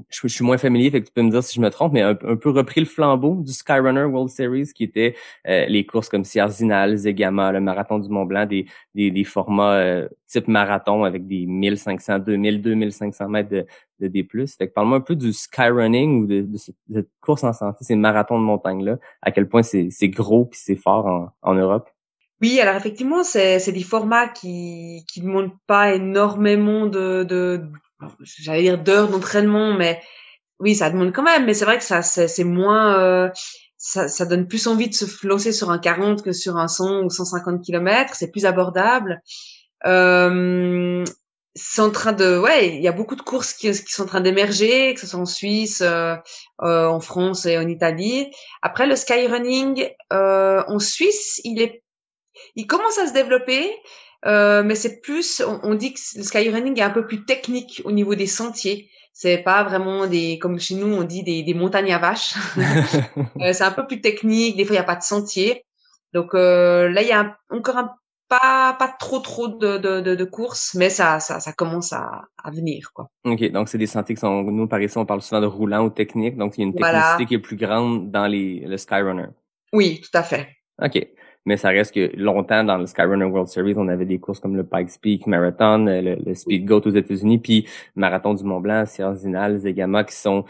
je, 0.08 0.29
suis 0.29 0.44
moins 0.44 0.58
familier, 0.58 0.91
fait 0.91 1.00
que 1.00 1.06
tu 1.06 1.12
peux 1.12 1.23
me 1.23 1.31
dire 1.31 1.43
si 1.43 1.55
je 1.55 1.61
me 1.61 1.70
trompe, 1.70 1.93
mais 1.93 2.02
un, 2.02 2.14
peu 2.14 2.50
repris 2.50 2.81
le 2.81 2.87
flambeau 2.87 3.43
du 3.43 3.52
Skyrunner 3.52 4.05
World 4.05 4.31
Series, 4.31 4.70
qui 4.75 4.85
était 4.85 5.14
euh, 5.46 5.67
les 5.67 5.87
courses 5.87 6.08
comme 6.08 6.25
Sierzinal, 6.25 6.96
Zegama, 6.96 7.52
le 7.52 7.61
marathon 7.61 7.99
du 7.99 8.08
Mont 8.08 8.25
Blanc, 8.25 8.46
des, 8.46 8.67
des, 8.94 9.11
des 9.11 9.25
formats 9.25 9.75
euh, 9.75 10.09
type 10.26 10.49
marathon 10.49 11.04
avec 11.04 11.26
des 11.26 11.47
1500, 11.47 12.21
2000, 12.21 12.62
2500 12.62 13.28
mètres 13.28 13.50
de, 13.50 13.66
de 14.00 14.09
D+. 14.09 14.26
Fait 14.59 14.68
que 14.68 14.73
parle-moi 14.73 14.99
un 14.99 15.00
peu 15.00 15.16
du 15.16 15.33
skyrunning 15.33 16.23
ou 16.23 16.26
de, 16.26 16.42
de, 16.42 16.57
cette 16.57 17.09
course 17.21 17.45
en 17.45 17.52
santé, 17.52 17.85
ces 17.85 17.97
marathons 17.97 18.38
de 18.38 18.45
montagne-là, 18.45 18.99
à 19.23 19.30
quel 19.30 19.49
point 19.49 19.62
c'est 19.62 20.09
gros 20.09 20.47
puis 20.47 20.59
c'est 20.62 20.76
fort 20.76 21.07
en, 21.07 21.28
en 21.42 21.54
Europe? 21.54 21.88
Oui, 22.40 22.61
alors 22.61 22.75
effectivement, 22.75 23.23
c'est 23.23 23.73
des 23.73 23.83
formats 23.83 24.28
qui 24.28 25.04
qui 25.11 25.21
demandent 25.21 25.57
pas 25.66 25.95
énormément 25.95 26.87
de, 26.87 27.23
de 27.23 27.62
j'allais 28.20 28.62
dire 28.62 28.78
d'heures 28.78 29.08
d'entraînement, 29.08 29.75
mais 29.75 30.00
oui, 30.61 30.75
ça 30.75 30.90
demande 30.90 31.12
quand 31.12 31.23
même. 31.23 31.44
Mais 31.44 31.54
c'est 31.54 31.64
vrai 31.64 31.78
que 31.78 31.84
ça, 31.84 32.02
c'est 32.02 32.44
moins, 32.44 32.99
euh, 32.99 33.30
ça, 33.76 34.25
donne 34.25 34.46
plus 34.49 34.66
envie 34.66 34.88
de 34.88 34.94
se 34.94 35.26
lancer 35.26 35.52
sur 35.52 35.70
un 35.70 35.78
40 35.78 36.23
que 36.23 36.32
sur 36.32 36.56
un 36.56 36.68
100 36.68 37.02
ou 37.04 37.11
150 37.11 37.62
km. 37.64 38.14
C'est 38.14 38.30
plus 38.30 38.46
abordable. 38.46 39.20
C'est 41.56 41.82
en 41.82 41.90
train 41.90 42.12
de, 42.12 42.37
ouais, 42.37 42.75
il 42.75 42.82
y 42.82 42.88
a 42.88 42.92
beaucoup 42.92 43.14
de 43.14 43.23
courses 43.23 43.52
qui, 43.52 43.70
qui 43.70 43.92
sont 43.92 44.02
en 44.02 44.06
train 44.06 44.20
d'émerger, 44.20 44.92
que 44.92 45.00
ce 45.00 45.06
soit 45.06 45.20
en 45.20 45.25
Suisse, 45.25 45.82
euh, 45.82 46.16
euh, 46.62 46.87
en 46.87 46.99
France 46.99 47.46
et 47.46 47.56
en 47.58 47.68
Italie. 47.68 48.28
Après, 48.61 48.88
le 48.88 48.96
skyrunning 48.96 49.88
en 50.11 50.78
Suisse, 50.80 51.40
il 51.44 51.62
est, 51.62 51.84
il 52.56 52.66
commence 52.66 52.99
à 52.99 53.06
se 53.06 53.12
développer. 53.12 53.70
Euh, 54.26 54.62
mais 54.62 54.75
c'est 54.75 55.00
plus, 55.00 55.43
on, 55.62 55.75
dit 55.75 55.93
que 55.93 56.00
le 56.16 56.23
skyrunning 56.23 56.78
est 56.78 56.83
un 56.83 56.90
peu 56.90 57.07
plus 57.07 57.25
technique 57.25 57.83
au 57.85 57.93
niveau 57.93 58.14
des 58.14 58.26
sentiers. 58.26 58.90
C'est 59.12 59.38
pas 59.38 59.62
vraiment 59.62 60.07
des, 60.07 60.38
comme 60.38 60.59
chez 60.59 60.75
nous 60.75 60.93
on 60.93 61.04
dit 61.04 61.23
des, 61.23 61.43
des 61.43 61.54
montagnes 61.54 61.93
à 61.93 61.99
vaches. 61.99 62.35
euh, 63.40 63.52
c'est 63.52 63.62
un 63.62 63.71
peu 63.71 63.87
plus 63.87 64.00
technique. 64.00 64.57
Des 64.57 64.64
fois 64.64 64.75
il 64.75 64.78
y 64.78 64.83
a 64.83 64.85
pas 64.85 64.97
de 64.97 65.02
sentier. 65.02 65.64
Donc 66.12 66.35
euh, 66.35 66.88
là 66.88 67.02
il 67.02 67.09
y 67.09 67.12
a 67.12 67.37
encore 67.50 67.76
un, 67.76 67.95
pas 68.28 68.75
pas 68.78 68.88
trop 68.99 69.21
trop 69.21 69.49
de, 69.49 69.76
de, 69.76 70.00
de, 70.00 70.14
de 70.14 70.25
courses, 70.25 70.75
mais 70.75 70.90
ça 70.90 71.21
ça, 71.21 71.38
ça 71.38 71.52
commence 71.52 71.93
à, 71.93 72.25
à 72.43 72.50
venir 72.50 72.90
quoi. 72.95 73.09
Ok, 73.25 73.50
donc 73.52 73.69
c'est 73.69 73.78
des 73.78 73.87
sentiers 73.87 74.14
qui 74.14 74.21
sont 74.21 74.43
nous 74.43 74.66
par 74.66 74.81
ici 74.81 74.97
on 74.97 75.07
parle 75.07 75.23
souvent 75.23 75.43
de 75.43 75.47
roulant 75.47 75.85
ou 75.85 75.90
technique, 75.90 76.37
donc 76.37 76.57
il 76.57 76.62
y 76.62 76.64
a 76.64 76.66
une 76.66 76.75
technicité 76.75 77.26
qui 77.26 77.35
est 77.35 77.38
plus 77.38 77.57
grande 77.57 78.11
dans 78.11 78.26
les 78.26 78.61
le 78.61 78.76
skyrunner. 78.78 79.28
Oui, 79.73 80.00
tout 80.00 80.16
à 80.19 80.23
fait. 80.23 80.49
Ok 80.83 81.07
mais 81.44 81.56
ça 81.56 81.68
reste 81.68 81.94
que 81.94 82.16
longtemps 82.16 82.64
dans 82.64 82.78
le 82.78 82.86
Skyrunner 82.86 83.24
World 83.24 83.48
Series, 83.48 83.74
on 83.76 83.88
avait 83.88 84.06
des 84.06 84.18
courses 84.18 84.40
comme 84.40 84.56
le 84.56 84.64
Pikes 84.64 85.00
Peak 85.00 85.26
Marathon, 85.26 85.84
le, 85.86 86.16
le 86.24 86.34
Speed 86.34 86.64
Goat 86.64 86.82
aux 86.86 86.90
États-Unis, 86.90 87.38
puis 87.38 87.66
Marathon 87.96 88.34
du 88.34 88.44
Mont 88.44 88.60
Blanc, 88.60 88.84
Sierra 88.86 89.14
Zinal, 89.14 89.58
Zegama, 89.58 90.04
qui 90.04 90.14
sont 90.14 90.44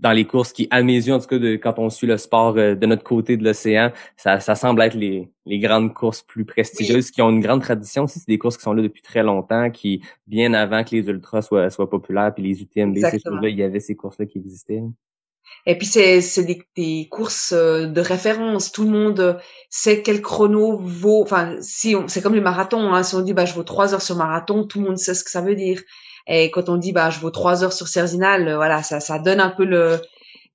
dans 0.00 0.12
les 0.12 0.24
courses 0.24 0.52
qui, 0.52 0.66
à 0.70 0.82
mes 0.82 0.94
yeux, 0.94 1.12
en 1.12 1.18
tout 1.20 1.26
cas, 1.26 1.38
de, 1.38 1.56
quand 1.56 1.78
on 1.78 1.90
suit 1.90 2.06
le 2.06 2.16
sport 2.16 2.56
euh, 2.56 2.74
de 2.74 2.86
notre 2.86 3.04
côté 3.04 3.36
de 3.36 3.44
l'océan, 3.44 3.92
ça, 4.16 4.40
ça 4.40 4.54
semble 4.54 4.82
être 4.82 4.94
les, 4.94 5.30
les 5.46 5.58
grandes 5.58 5.92
courses 5.92 6.22
plus 6.22 6.44
prestigieuses 6.44 7.10
qui 7.10 7.20
ont 7.22 7.30
une 7.30 7.40
grande 7.40 7.60
tradition 7.60 8.04
aussi. 8.04 8.18
C'est 8.18 8.28
des 8.28 8.38
courses 8.38 8.56
qui 8.56 8.62
sont 8.62 8.72
là 8.72 8.82
depuis 8.82 9.02
très 9.02 9.22
longtemps, 9.22 9.70
qui, 9.70 10.02
bien 10.26 10.54
avant 10.54 10.84
que 10.84 10.96
les 10.96 11.06
ultras 11.08 11.42
soient, 11.42 11.68
soient 11.70 11.90
populaires, 11.90 12.32
puis 12.34 12.42
les 12.42 12.62
UTMB, 12.62 12.96
ces 12.96 13.18
choses-là, 13.18 13.48
il 13.50 13.56
y 13.56 13.62
avait 13.62 13.80
ces 13.80 13.94
courses-là 13.94 14.26
qui 14.26 14.38
existaient. 14.38 14.82
Et 15.66 15.76
puis 15.76 15.86
c'est 15.86 16.20
des, 16.44 16.62
des, 16.76 17.08
courses 17.10 17.52
euh, 17.52 17.86
de 17.86 18.00
référence. 18.00 18.72
Tout 18.72 18.84
le 18.84 18.90
monde 18.90 19.40
sait 19.68 20.02
quel 20.02 20.22
chrono 20.22 20.78
vaut. 20.78 21.22
Enfin, 21.22 21.56
si 21.60 21.94
c'est 22.06 22.22
comme 22.22 22.34
les 22.34 22.40
marathons. 22.40 22.92
Hein, 22.94 23.02
si 23.02 23.14
on 23.14 23.20
dit 23.20 23.34
bah 23.34 23.44
je 23.44 23.54
vaux 23.54 23.62
trois 23.62 23.94
heures 23.94 24.02
sur 24.02 24.16
marathon, 24.16 24.66
tout 24.66 24.80
le 24.80 24.86
monde 24.86 24.98
sait 24.98 25.14
ce 25.14 25.24
que 25.24 25.30
ça 25.30 25.42
veut 25.42 25.54
dire. 25.54 25.82
Et 26.26 26.50
quand 26.50 26.68
on 26.68 26.76
dit 26.76 26.92
bah 26.92 27.10
je 27.10 27.20
vaux 27.20 27.30
trois 27.30 27.62
heures 27.64 27.72
sur 27.72 27.88
Cerzinal, 27.88 28.48
euh, 28.48 28.56
voilà, 28.56 28.82
ça 28.82 29.00
ça 29.00 29.18
donne 29.18 29.40
un 29.40 29.50
peu 29.50 29.64
le 29.64 30.00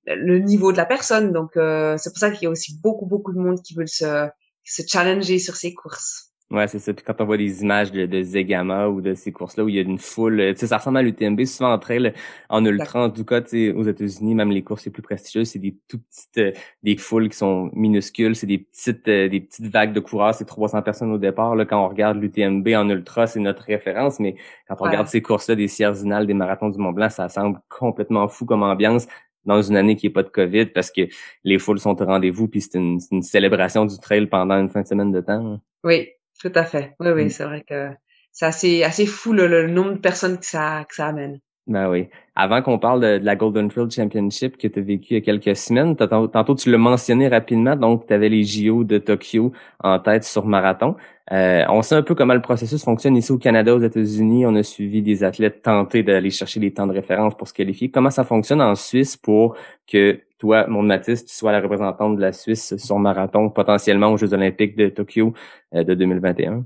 le 0.07 0.39
niveau 0.39 0.71
de 0.71 0.77
la 0.77 0.85
personne. 0.85 1.31
Donc 1.31 1.57
euh, 1.57 1.95
c'est 1.97 2.09
pour 2.11 2.19
ça 2.19 2.31
qu'il 2.31 2.43
y 2.43 2.47
a 2.47 2.49
aussi 2.49 2.79
beaucoup 2.81 3.05
beaucoup 3.05 3.33
de 3.33 3.39
monde 3.39 3.61
qui 3.61 3.75
veulent 3.75 3.87
se 3.87 4.27
se 4.63 4.81
challenger 4.87 5.39
sur 5.39 5.55
ces 5.55 5.73
courses. 5.73 6.31
Ouais, 6.55 6.69
c'est 6.69 6.79
ça. 6.79 6.93
Puis 6.93 7.03
quand 7.03 7.19
on 7.19 7.25
voit 7.25 7.35
des 7.35 7.63
images 7.63 7.91
de, 7.91 8.05
de 8.05 8.23
Zegama 8.23 8.87
ou 8.87 9.01
de 9.01 9.13
ces 9.13 9.33
courses-là 9.33 9.65
où 9.65 9.67
il 9.67 9.75
y 9.75 9.77
a 9.77 9.81
une 9.81 9.97
foule, 9.97 10.37
tu 10.53 10.59
sais, 10.59 10.67
ça 10.67 10.77
ressemble 10.77 10.99
à 10.99 11.01
l'UTMB. 11.01 11.43
Souvent 11.43 11.73
entre 11.73 11.91
elles, 11.91 12.13
en 12.47 12.63
ultra, 12.63 13.03
en 13.03 13.09
tout 13.09 13.25
cas, 13.25 13.41
tu 13.41 13.49
sais, 13.49 13.71
aux 13.73 13.83
États-Unis, 13.83 14.35
même 14.35 14.51
les 14.51 14.63
courses 14.63 14.85
les 14.85 14.91
plus 14.91 15.01
prestigieuses, 15.01 15.49
c'est 15.49 15.59
des 15.59 15.77
tout 15.89 15.99
petites, 15.99 16.37
euh, 16.37 16.51
des 16.81 16.95
foules 16.95 17.27
qui 17.27 17.35
sont 17.35 17.69
minuscules. 17.73 18.37
C'est 18.37 18.47
des 18.47 18.59
petites, 18.59 19.05
euh, 19.09 19.27
des 19.27 19.41
petites 19.41 19.67
vagues 19.67 19.91
de 19.91 19.99
coureurs. 19.99 20.33
C'est 20.33 20.45
300 20.45 20.81
personnes 20.81 21.11
au 21.11 21.17
départ. 21.17 21.57
Là, 21.57 21.65
quand 21.65 21.83
on 21.83 21.89
regarde 21.89 22.21
l'UTMB 22.21 22.69
en 22.69 22.89
ultra, 22.89 23.27
c'est 23.27 23.41
notre 23.41 23.63
référence. 23.63 24.21
Mais 24.21 24.37
quand 24.69 24.77
on 24.79 24.85
regarde 24.85 25.07
ces 25.07 25.21
courses-là, 25.21 25.55
des 25.55 25.67
Sierzinales, 25.67 26.25
des 26.25 26.33
marathons 26.33 26.69
du 26.69 26.77
Mont 26.77 26.93
Blanc, 26.93 27.09
ça 27.09 27.27
semble 27.27 27.59
complètement 27.67 28.29
fou 28.29 28.45
comme 28.45 28.63
ambiance 28.63 29.07
dans 29.43 29.61
une 29.61 29.75
année 29.75 29.97
qui 29.97 30.07
est 30.07 30.11
pas 30.11 30.23
de 30.23 30.29
COVID 30.29 30.67
parce 30.67 30.89
que 30.89 31.01
les 31.43 31.59
foules 31.59 31.79
sont 31.79 32.01
au 32.01 32.05
rendez-vous 32.05 32.47
puis 32.47 32.61
c'est 32.61 32.77
une, 32.79 32.99
une, 33.11 33.21
célébration 33.21 33.85
du 33.85 33.97
trail 33.99 34.25
pendant 34.27 34.55
une 34.59 34.69
fin 34.69 34.81
de 34.81 34.87
semaine 34.87 35.11
de 35.11 35.21
temps. 35.21 35.59
Oui, 35.83 36.09
tout 36.39 36.51
à 36.55 36.65
fait. 36.65 36.95
Oui, 36.99 37.09
oui, 37.09 37.25
mm. 37.25 37.29
c'est 37.29 37.45
vrai 37.45 37.63
que 37.67 37.89
c'est 38.31 38.45
assez, 38.45 38.83
assez 38.83 39.05
fou 39.05 39.33
le, 39.33 39.67
nombre 39.67 39.93
de 39.93 39.99
personnes 39.99 40.39
que 40.39 40.45
ça, 40.45 40.85
que 40.87 40.95
ça 40.95 41.07
amène. 41.07 41.39
Ben 41.67 41.89
oui. 41.89 42.09
Avant 42.35 42.61
qu'on 42.61 42.77
parle 42.77 43.01
de, 43.01 43.25
la 43.25 43.35
Golden 43.35 43.71
Field 43.71 43.89
Championship 43.91 44.57
que 44.57 44.67
tu 44.67 44.79
as 44.79 44.83
vécu 44.83 45.13
il 45.13 45.13
y 45.15 45.17
a 45.17 45.21
quelques 45.21 45.55
semaines, 45.55 45.95
tantôt 45.95 46.53
tu 46.55 46.69
l'as 46.69 46.77
mentionné 46.77 47.27
rapidement, 47.27 47.75
donc 47.75 48.05
tu 48.05 48.13
avais 48.13 48.29
les 48.29 48.43
JO 48.43 48.83
de 48.83 48.99
Tokyo 48.99 49.51
en 49.83 49.97
tête 49.97 50.23
sur 50.25 50.45
marathon. 50.45 50.95
Euh, 51.31 51.63
on 51.69 51.81
sait 51.81 51.95
un 51.95 52.03
peu 52.03 52.13
comment 52.13 52.35
le 52.35 52.41
processus 52.41 52.83
fonctionne 52.83 53.17
ici 53.17 53.31
au 53.31 53.39
Canada, 53.39 53.73
aux 53.75 53.79
États-Unis. 53.79 54.45
On 54.45 54.55
a 54.55 54.61
suivi 54.61 55.01
des 55.01 55.23
athlètes 55.23 55.63
tenter 55.63 56.03
d'aller 56.03 56.29
chercher 56.29 56.59
des 56.59 56.71
temps 56.71 56.85
de 56.85 56.93
référence 56.93 57.35
pour 57.35 57.47
se 57.47 57.53
qualifier. 57.53 57.89
Comment 57.89 58.11
ça 58.11 58.23
fonctionne 58.23 58.61
en 58.61 58.75
Suisse 58.75 59.17
pour 59.17 59.55
que 59.87 60.21
toi, 60.37 60.67
mon 60.67 60.83
Mathis, 60.83 61.25
tu 61.25 61.33
sois 61.33 61.51
la 61.51 61.61
représentante 61.61 62.15
de 62.17 62.21
la 62.21 62.31
Suisse 62.31 62.77
sur 62.77 62.99
marathon 62.99 63.49
potentiellement 63.49 64.11
aux 64.11 64.17
Jeux 64.17 64.33
olympiques 64.33 64.75
de 64.75 64.89
Tokyo 64.89 65.33
euh, 65.73 65.83
de 65.83 65.95
2021? 65.95 66.63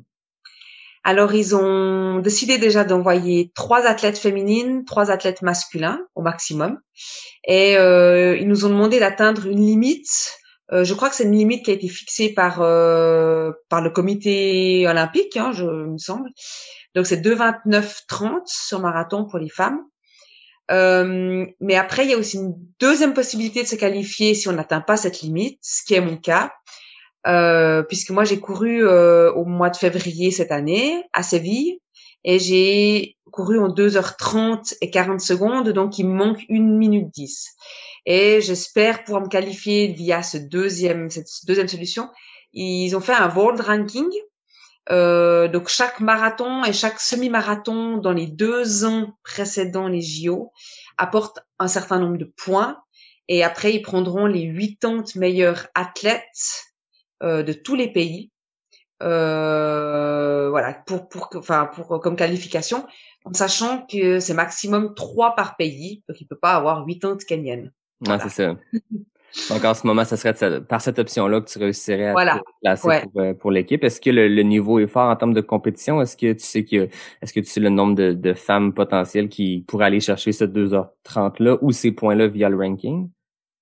Alors, 1.03 1.33
ils 1.33 1.55
ont 1.55 2.19
décidé 2.19 2.57
déjà 2.57 2.83
d'envoyer 2.83 3.51
trois 3.55 3.85
athlètes 3.85 4.17
féminines, 4.17 4.83
trois 4.85 5.11
athlètes 5.11 5.41
masculins 5.41 5.99
au 6.15 6.21
maximum. 6.21 6.79
Et 7.47 7.77
euh, 7.77 8.37
ils 8.37 8.47
nous 8.47 8.65
ont 8.65 8.69
demandé 8.69 8.99
d'atteindre 8.99 9.47
une 9.47 9.65
limite. 9.65 10.37
Euh, 10.71 10.83
je 10.83 10.93
crois 10.93 11.09
que 11.09 11.15
c'est 11.15 11.23
une 11.23 11.35
limite 11.35 11.65
qui 11.65 11.71
a 11.71 11.73
été 11.73 11.87
fixée 11.87 12.33
par 12.33 12.61
euh, 12.61 13.51
par 13.69 13.81
le 13.81 13.89
comité 13.89 14.85
olympique, 14.87 15.37
hein, 15.37 15.51
je 15.53 15.65
me 15.65 15.97
semble. 15.97 16.29
Donc 16.95 17.07
c'est 17.07 17.21
2,29,30 17.21 18.41
sur 18.45 18.79
marathon 18.79 19.25
pour 19.25 19.39
les 19.39 19.49
femmes. 19.49 19.79
Euh, 20.71 21.45
mais 21.59 21.75
après, 21.75 22.05
il 22.05 22.11
y 22.11 22.13
a 22.13 22.17
aussi 22.17 22.37
une 22.37 22.53
deuxième 22.79 23.13
possibilité 23.13 23.63
de 23.63 23.67
se 23.67 23.75
qualifier 23.75 24.35
si 24.35 24.47
on 24.47 24.53
n'atteint 24.53 24.81
pas 24.81 24.97
cette 24.97 25.21
limite, 25.21 25.59
ce 25.61 25.83
qui 25.83 25.95
est 25.95 26.01
mon 26.01 26.17
cas. 26.17 26.51
Euh, 27.27 27.83
puisque 27.83 28.11
moi 28.11 28.23
j'ai 28.23 28.39
couru 28.39 28.87
euh, 28.87 29.31
au 29.33 29.43
mois 29.43 29.69
de 29.69 29.75
février 29.75 30.31
cette 30.31 30.53
année 30.53 31.03
à 31.11 31.21
Séville 31.21 31.79
et 32.23 32.39
j'ai 32.39 33.17
couru 33.31 33.59
en 33.59 33.67
2h30 33.67 34.77
et 34.81 34.89
40 34.89 35.19
secondes, 35.19 35.69
donc 35.69 35.99
il 35.99 36.07
me 36.07 36.13
manque 36.13 36.43
une 36.49 36.77
minute 36.77 37.09
10. 37.13 37.49
Et 38.05 38.41
j'espère 38.41 39.03
pouvoir 39.03 39.23
me 39.23 39.27
qualifier 39.27 39.87
via 39.87 40.23
ce 40.23 40.37
deuxième, 40.37 41.09
cette 41.09 41.27
deuxième 41.45 41.67
solution. 41.67 42.09
Ils 42.53 42.95
ont 42.95 43.01
fait 43.01 43.13
un 43.13 43.33
world 43.33 43.59
ranking. 43.61 44.09
Euh, 44.91 45.47
donc 45.47 45.67
chaque 45.67 45.99
marathon 45.99 46.63
et 46.63 46.73
chaque 46.73 46.99
semi-marathon 46.99 47.97
dans 47.97 48.13
les 48.13 48.25
deux 48.25 48.85
ans 48.85 49.13
précédents 49.23 49.87
les 49.87 50.01
JO 50.01 50.51
apporte 50.97 51.39
un 51.59 51.67
certain 51.67 51.99
nombre 51.99 52.17
de 52.17 52.33
points. 52.37 52.77
Et 53.27 53.43
après, 53.43 53.73
ils 53.73 53.83
prendront 53.83 54.25
les 54.25 54.51
80 54.81 55.03
meilleurs 55.19 55.67
athlètes 55.75 56.68
de 57.21 57.53
tous 57.53 57.75
les 57.75 57.91
pays. 57.91 58.31
Euh, 59.01 60.49
voilà, 60.49 60.73
pour 60.85 61.07
pour 61.07 61.29
enfin 61.35 61.69
pour 61.73 62.01
comme 62.01 62.17
qualification, 62.17 62.85
en 63.23 63.33
sachant 63.33 63.85
que 63.85 64.19
c'est 64.19 64.33
maximum 64.33 64.93
trois 64.93 65.35
par 65.35 65.55
pays, 65.55 66.03
donc 66.07 66.19
il 66.19 66.25
peut 66.25 66.37
pas 66.37 66.53
avoir 66.53 66.85
huit 66.85 67.05
ans 67.05 67.15
de 67.15 67.23
kenyan. 67.23 67.69
Non, 68.01 68.17
c'est 68.21 68.29
ça. 68.29 68.55
Donc 69.51 69.63
en 69.63 69.75
ce 69.75 69.85
moment, 69.85 70.03
ça 70.05 70.17
serait 70.17 70.33
par 70.61 70.81
cette 70.81 70.97
option-là 70.97 71.41
que 71.41 71.49
tu 71.51 71.59
réussirais 71.59 72.07
à 72.07 72.11
voilà. 72.13 72.39
te 72.39 72.49
placer 72.61 73.01
pour, 73.13 73.21
euh, 73.21 73.33
pour 73.35 73.51
l'équipe. 73.51 73.83
Est-ce 73.83 74.01
que 74.01 74.09
le, 74.09 74.27
le, 74.27 74.41
niveau 74.41 74.79
est 74.79 74.87
fort 74.87 75.07
en 75.07 75.15
termes 75.15 75.35
de 75.35 75.41
compétition? 75.41 76.01
Est-ce 76.01 76.17
que 76.17 76.33
tu 76.33 76.43
sais 76.43 76.65
que 76.65 76.89
est-ce 77.21 77.31
que 77.31 77.39
tu 77.39 77.45
sais 77.45 77.59
le 77.59 77.69
nombre 77.69 77.93
de, 77.93 78.13
de 78.13 78.33
femmes 78.33 78.73
potentielles 78.73 79.29
qui 79.29 79.63
pourraient 79.67 79.85
aller 79.85 79.99
chercher 79.99 80.31
ce 80.31 80.45
2h30 80.45 81.43
là 81.43 81.57
ou 81.61 81.71
ces 81.71 81.91
points-là 81.91 82.27
via 82.27 82.49
le 82.49 82.57
ranking? 82.57 83.09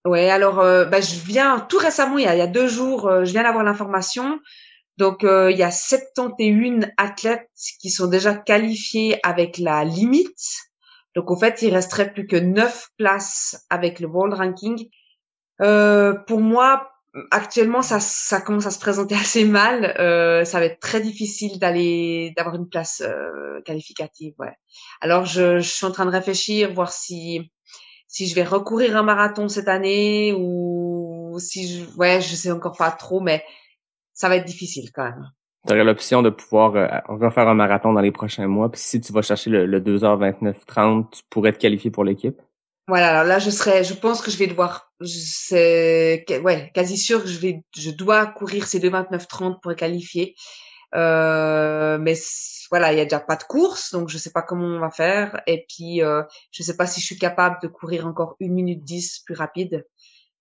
Ouais, 0.07 0.29
alors 0.29 0.59
euh, 0.59 0.85
bah, 0.85 1.01
je 1.01 1.19
viens 1.19 1.59
tout 1.59 1.77
récemment, 1.77 2.17
il 2.17 2.23
y 2.23 2.27
a, 2.27 2.33
il 2.33 2.37
y 2.37 2.41
a 2.41 2.47
deux 2.47 2.67
jours, 2.69 3.07
euh, 3.07 3.25
je 3.25 3.31
viens 3.31 3.43
d'avoir 3.43 3.65
l'information. 3.65 4.39
Donc 4.95 5.25
euh, 5.25 5.51
il 5.51 5.57
y 5.57 5.63
a 5.63 5.71
71 5.71 6.87
athlètes 6.95 7.49
qui 7.81 7.89
sont 7.89 8.07
déjà 8.07 8.33
qualifiés 8.33 9.19
avec 9.23 9.57
la 9.57 9.83
limite. 9.83 10.39
Donc 11.13 11.29
en 11.29 11.37
fait, 11.37 11.61
il 11.61 11.73
resterait 11.73 12.13
plus 12.13 12.25
que 12.25 12.37
9 12.37 12.87
places 12.97 13.65
avec 13.69 13.99
le 13.99 14.07
World 14.07 14.33
Ranking. 14.33 14.87
pour 15.59 16.39
moi, 16.39 16.89
actuellement, 17.31 17.81
ça, 17.81 17.99
ça 17.99 18.39
commence 18.39 18.65
à 18.65 18.71
se 18.71 18.79
présenter 18.79 19.15
assez 19.21 19.43
mal. 19.43 19.93
ça 20.45 20.59
va 20.59 20.65
être 20.65 20.79
très 20.79 21.01
difficile 21.01 21.59
d'aller 21.59 22.33
d'avoir 22.37 22.55
une 22.55 22.69
place 22.69 23.03
qualificative. 23.65 24.33
Ouais. 24.39 24.55
Alors 25.01 25.25
je, 25.25 25.59
je 25.59 25.69
suis 25.69 25.85
en 25.85 25.91
train 25.91 26.05
de 26.05 26.11
réfléchir, 26.11 26.73
voir 26.73 26.91
si 26.93 27.51
si 28.07 28.27
je 28.27 28.35
vais 28.35 28.43
recourir 28.43 28.95
un 28.97 29.03
marathon 29.03 29.49
cette 29.49 29.67
année 29.67 30.33
ou 30.33 31.37
si 31.39 31.67
je, 31.67 31.97
ouais, 31.97 32.21
je 32.21 32.35
sais 32.35 32.51
encore 32.51 32.77
pas 32.77 32.91
trop, 32.91 33.19
mais 33.19 33.43
ça 34.13 34.29
va 34.29 34.37
être 34.37 34.45
difficile 34.45 34.91
quand 34.93 35.03
même. 35.03 35.29
Tu 35.67 35.73
aurais 35.73 35.83
l'option 35.83 36.21
de 36.21 36.29
pouvoir 36.29 36.75
euh, 36.75 36.87
refaire 37.07 37.47
un 37.47 37.53
marathon 37.53 37.93
dans 37.93 38.01
les 38.01 38.11
prochains 38.11 38.47
mois. 38.47 38.71
Puis 38.71 38.81
si 38.81 39.01
tu 39.01 39.11
vas 39.11 39.21
chercher 39.21 39.49
le, 39.49 39.65
le 39.65 39.81
2h29-30, 39.81 41.09
tu 41.11 41.21
pourrais 41.29 41.49
être 41.49 41.57
qualifié 41.57 41.91
pour 41.91 42.03
l'équipe? 42.03 42.41
Voilà, 42.87 43.09
alors 43.09 43.25
là, 43.25 43.37
je 43.37 43.49
serais, 43.49 43.83
je 43.83 43.93
pense 43.93 44.21
que 44.21 44.31
je 44.31 44.37
vais 44.37 44.47
devoir, 44.47 44.93
c'est, 45.01 46.23
ouais, 46.41 46.71
quasi 46.73 46.97
sûr 46.97 47.21
que 47.21 47.27
je 47.27 47.37
vais, 47.37 47.61
je 47.75 47.91
dois 47.91 48.25
courir 48.27 48.65
ces 48.65 48.79
2h29-30 48.79 49.59
pour 49.61 49.73
être 49.73 49.79
qualifié. 49.79 50.35
Euh, 50.95 51.97
mais 51.99 52.15
voilà, 52.69 52.93
il 52.93 52.97
y 52.97 53.01
a 53.01 53.05
déjà 53.05 53.19
pas 53.19 53.35
de 53.35 53.43
course, 53.43 53.91
donc 53.91 54.09
je 54.09 54.17
sais 54.17 54.31
pas 54.31 54.41
comment 54.41 54.67
on 54.67 54.79
va 54.79 54.89
faire. 54.89 55.41
Et 55.47 55.65
puis, 55.67 56.01
euh, 56.01 56.23
je 56.51 56.63
sais 56.63 56.77
pas 56.77 56.85
si 56.85 57.01
je 57.01 57.05
suis 57.05 57.17
capable 57.17 57.57
de 57.61 57.67
courir 57.67 58.07
encore 58.07 58.35
une 58.39 58.53
minute 58.53 58.83
dix 58.83 59.19
plus 59.25 59.35
rapide. 59.35 59.85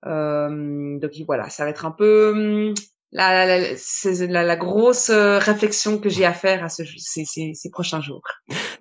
Euh, 0.07 0.99
donc 0.99 1.11
voilà, 1.27 1.49
ça 1.49 1.65
va 1.65 1.71
être 1.71 1.85
un 1.85 1.91
peu 1.91 2.75
la, 3.13 3.47
la, 3.47 3.59
la, 4.29 4.43
la 4.45 4.57
grosse 4.57 5.11
euh, 5.11 5.39
réflexion 5.39 5.99
que 5.99 6.09
j'ai 6.09 6.25
à 6.25 6.33
faire 6.33 6.65
à 6.65 6.69
ce, 6.69 6.83
ces, 6.99 7.25
ces, 7.25 7.71
prochains 7.71 8.01
jours. 8.01 8.23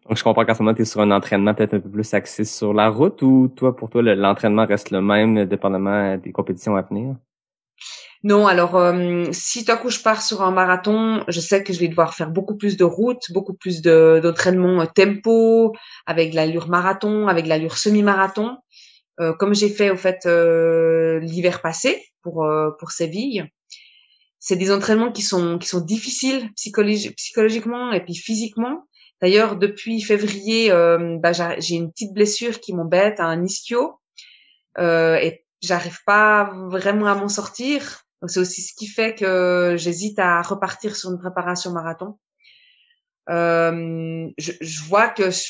Donc 0.07 0.17
je 0.17 0.23
comprends 0.23 0.45
qu'en 0.45 0.53
ce 0.53 0.61
moment, 0.61 0.75
tu 0.75 0.81
es 0.81 0.85
sur 0.85 1.01
un 1.01 1.11
entraînement 1.11 1.53
peut-être 1.53 1.75
un 1.75 1.79
peu 1.79 1.89
plus 1.89 2.13
axé 2.13 2.43
sur 2.43 2.73
la 2.73 2.89
route 2.89 3.21
ou 3.21 3.47
toi, 3.55 3.75
pour 3.75 3.89
toi, 3.89 4.01
l'entraînement 4.01 4.65
reste 4.65 4.91
le 4.91 5.01
même 5.01 5.45
dépendamment 5.45 6.17
des 6.17 6.31
compétitions 6.31 6.75
à 6.75 6.81
venir? 6.81 7.15
Non, 8.25 8.47
alors 8.47 8.75
euh, 8.75 9.25
si 9.33 9.65
tout 9.65 9.77
coup 9.77 9.91
je 9.91 9.99
pars 9.99 10.23
sur 10.23 10.41
un 10.41 10.49
marathon, 10.49 11.23
je 11.27 11.39
sais 11.39 11.63
que 11.63 11.71
je 11.71 11.79
vais 11.79 11.87
devoir 11.87 12.15
faire 12.15 12.31
beaucoup 12.31 12.57
plus 12.57 12.75
de 12.75 12.83
routes, 12.83 13.31
beaucoup 13.31 13.53
plus 13.53 13.83
d'entraînement 13.83 14.81
euh, 14.81 14.85
tempo, 14.87 15.75
avec 16.07 16.33
l'allure 16.33 16.67
marathon, 16.67 17.27
avec 17.27 17.45
l'allure 17.45 17.77
semi-marathon, 17.77 18.57
euh, 19.19 19.33
comme 19.33 19.53
j'ai 19.53 19.69
fait 19.69 19.91
au 19.91 19.95
fait 19.95 20.25
l'hiver 21.21 21.61
passé 21.61 22.03
pour 22.23 22.43
pour 22.79 22.89
Séville. 22.89 23.45
C'est 24.39 24.55
des 24.55 24.71
entraînements 24.71 25.11
qui 25.11 25.21
sont 25.21 25.59
qui 25.59 25.67
sont 25.67 25.81
difficiles 25.81 26.49
psychologiquement 26.55 27.91
et 27.91 28.03
puis 28.03 28.15
physiquement. 28.15 28.87
D'ailleurs, 29.21 29.55
depuis 29.55 30.01
février, 30.01 30.71
bah, 30.71 31.31
j'ai 31.59 31.75
une 31.75 31.91
petite 31.91 32.13
blessure 32.13 32.59
qui 32.59 32.73
m'embête, 32.73 33.19
un 33.19 33.43
ischio, 33.43 33.99
et 34.79 35.45
j'arrive 35.61 35.99
pas 36.07 36.49
vraiment 36.71 37.05
à 37.05 37.13
m'en 37.13 37.29
sortir. 37.29 38.04
Donc 38.21 38.29
c'est 38.29 38.39
aussi 38.39 38.61
ce 38.61 38.73
qui 38.75 38.87
fait 38.87 39.15
que 39.15 39.75
j'hésite 39.77 40.19
à 40.19 40.41
repartir 40.41 40.95
sur 40.95 41.11
une 41.11 41.19
préparation 41.19 41.71
marathon. 41.71 42.17
Euh, 43.29 44.27
je, 44.37 44.51
je, 44.61 44.83
vois 44.83 45.09
que 45.09 45.31
je, 45.31 45.41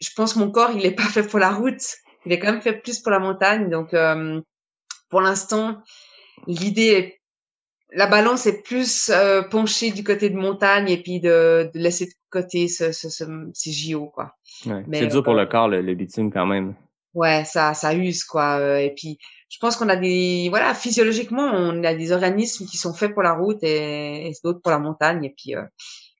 je, 0.00 0.10
pense 0.16 0.34
mon 0.34 0.50
corps 0.50 0.72
il 0.72 0.84
est 0.84 0.94
pas 0.94 1.04
fait 1.04 1.22
pour 1.22 1.38
la 1.38 1.52
route 1.52 1.96
il 2.26 2.32
est 2.32 2.38
quand 2.38 2.52
même 2.52 2.62
fait 2.62 2.80
plus 2.80 3.00
pour 3.00 3.12
la 3.12 3.18
montagne. 3.18 3.70
Donc, 3.70 3.94
euh, 3.94 4.40
pour 5.10 5.20
l'instant, 5.20 5.82
l'idée 6.46 6.86
est 6.86 7.20
la 7.96 8.08
balance 8.08 8.46
est 8.46 8.62
plus 8.62 9.08
euh, 9.10 9.42
penchée 9.42 9.92
du 9.92 10.02
côté 10.02 10.28
de 10.28 10.36
montagne 10.36 10.88
et 10.88 11.00
puis 11.00 11.20
de, 11.20 11.70
de 11.72 11.78
laisser 11.78 12.06
de 12.06 12.12
côté 12.28 12.66
ce, 12.66 12.90
ce, 12.90 13.08
ce, 13.08 13.24
ces 13.52 13.70
JO 13.70 14.06
quoi. 14.06 14.34
Ouais. 14.66 14.82
Mais, 14.88 14.98
C'est 14.98 15.06
dur 15.06 15.22
pour 15.22 15.34
euh, 15.34 15.42
le 15.42 15.46
corps, 15.46 15.68
le, 15.68 15.80
le 15.80 15.94
bitume 15.94 16.32
quand 16.32 16.46
même. 16.46 16.74
Ouais, 17.14 17.44
ça 17.44 17.74
ça 17.74 17.94
use 17.94 18.24
quoi. 18.24 18.58
euh, 18.58 18.78
Et 18.78 18.92
puis 18.94 19.18
je 19.48 19.58
pense 19.60 19.76
qu'on 19.76 19.88
a 19.88 19.96
des 19.96 20.48
voilà 20.50 20.74
physiologiquement 20.74 21.48
on 21.54 21.84
a 21.84 21.94
des 21.94 22.10
organismes 22.12 22.66
qui 22.66 22.76
sont 22.76 22.92
faits 22.92 23.12
pour 23.14 23.22
la 23.22 23.32
route 23.34 23.62
et, 23.62 24.28
et 24.28 24.32
d'autres 24.42 24.60
pour 24.60 24.72
la 24.72 24.78
montagne 24.80 25.24
et 25.24 25.34
puis 25.36 25.54
euh, 25.54 25.62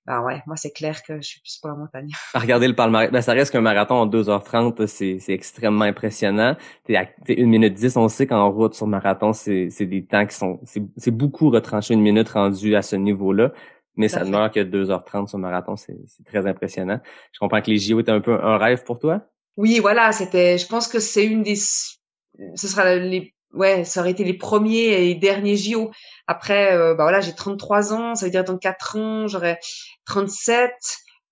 bah 0.06 0.20
ouais 0.22 0.40
moi 0.46 0.54
c'est 0.56 0.70
clair 0.70 1.02
que 1.02 1.16
je 1.16 1.22
suis 1.22 1.40
plus 1.40 1.58
pour 1.60 1.70
la 1.70 1.76
montagne. 1.76 2.10
À 2.34 2.38
regarder 2.38 2.68
le 2.68 2.74
palmarès, 2.76 3.10
ben, 3.10 3.22
ça 3.22 3.32
reste 3.32 3.50
qu'un 3.52 3.60
marathon 3.60 3.94
en 3.96 4.06
2h30, 4.06 4.86
c'est, 4.86 5.18
c'est 5.18 5.32
extrêmement 5.32 5.84
impressionnant. 5.86 6.56
T'es 6.84 6.94
à 6.96 7.06
t'es 7.06 7.40
1 7.40 7.46
minute 7.46 7.74
10, 7.74 7.96
on 7.96 8.08
sait 8.08 8.26
qu'en 8.26 8.50
route 8.50 8.74
sur 8.74 8.86
marathon, 8.86 9.32
c'est, 9.32 9.70
c'est 9.70 9.86
des 9.86 10.04
temps 10.06 10.26
qui 10.26 10.36
sont, 10.36 10.60
c'est, 10.64 10.82
c'est 10.96 11.10
beaucoup 11.10 11.50
retranché 11.50 11.94
une 11.94 12.02
minute 12.02 12.28
rendu 12.28 12.76
à 12.76 12.82
ce 12.82 12.96
niveau-là. 12.96 13.52
Mais 13.96 14.08
ça 14.08 14.24
demeure 14.24 14.50
que 14.50 14.60
2h30 14.60 15.28
sur 15.28 15.38
marathon, 15.38 15.76
c'est, 15.76 15.96
c'est 16.06 16.24
très 16.24 16.46
impressionnant. 16.46 17.00
Je 17.32 17.38
comprends 17.38 17.60
que 17.62 17.70
les 17.70 17.78
JO 17.78 18.00
étaient 18.00 18.10
un 18.12 18.20
peu 18.20 18.34
un 18.42 18.58
rêve 18.58 18.84
pour 18.84 18.98
toi. 18.98 19.22
Oui, 19.56 19.78
voilà, 19.80 20.12
c'était. 20.12 20.58
Je 20.58 20.66
pense 20.66 20.88
que 20.88 20.98
c'est 20.98 21.24
une 21.24 21.42
des. 21.42 21.56
Ce 21.56 22.68
sera 22.68 22.94
les. 22.96 23.34
Ouais, 23.52 23.84
ça 23.84 24.00
aurait 24.00 24.10
été 24.10 24.24
les 24.24 24.34
premiers 24.36 25.08
et 25.10 25.14
derniers 25.14 25.56
JO. 25.56 25.92
Après, 26.26 26.72
euh, 26.76 26.94
bah 26.94 27.04
voilà, 27.04 27.20
j'ai 27.20 27.34
33 27.34 27.92
ans, 27.92 28.16
ça 28.16 28.26
veut 28.26 28.30
dire 28.32 28.42
dans 28.44 28.58
4 28.58 28.96
ans, 28.98 29.28
j'aurai 29.28 29.58
37. 30.06 30.74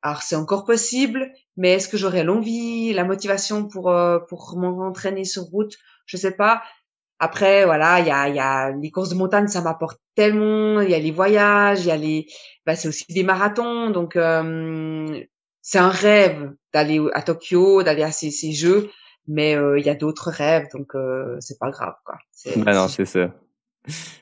Alors 0.02 0.22
c'est 0.22 0.36
encore 0.36 0.64
possible, 0.64 1.32
mais 1.56 1.72
est-ce 1.74 1.88
que 1.88 1.96
j'aurai 1.96 2.22
l'envie, 2.24 2.92
la 2.92 3.04
motivation 3.04 3.66
pour 3.68 3.90
euh, 3.90 4.18
pour 4.28 4.56
m'entraîner 4.56 5.24
sur 5.24 5.42
route? 5.44 5.74
Je 6.06 6.16
sais 6.16 6.30
pas. 6.32 6.62
Après, 7.18 7.64
voilà, 7.64 8.00
il 8.00 8.06
y 8.06 8.10
a 8.10 8.28
y 8.28 8.38
a 8.40 8.70
les 8.72 8.90
courses 8.90 9.10
de 9.10 9.14
montagne, 9.16 9.48
ça 9.48 9.60
m'apporte 9.62 10.00
tellement. 10.16 10.80
Il 10.80 10.90
y 10.90 10.94
a 10.94 10.98
les 11.00 11.10
voyages, 11.12 11.80
il 11.82 11.86
y 11.88 11.90
a 11.92 11.96
les. 11.96 12.26
Bah 12.66 12.76
c'est 12.76 12.88
aussi 12.88 13.04
des 13.08 13.22
marathons, 13.24 13.90
donc. 13.90 14.16
euh, 14.16 15.22
c'est 15.62 15.78
un 15.78 15.88
rêve 15.90 16.52
d'aller 16.74 17.00
à 17.14 17.22
Tokyo, 17.22 17.82
d'aller 17.82 18.02
à 18.02 18.12
ces, 18.12 18.30
ces 18.30 18.52
jeux, 18.52 18.90
mais 19.26 19.54
euh, 19.56 19.78
il 19.78 19.86
y 19.86 19.90
a 19.90 19.94
d'autres 19.94 20.30
rêves, 20.30 20.66
donc 20.74 20.94
euh, 20.94 21.36
c'est 21.40 21.58
pas 21.58 21.70
grave 21.70 21.94
quoi. 22.04 22.16
Ben 22.56 22.74
non, 22.74 22.88
c'est 22.88 23.04
ça. 23.06 23.32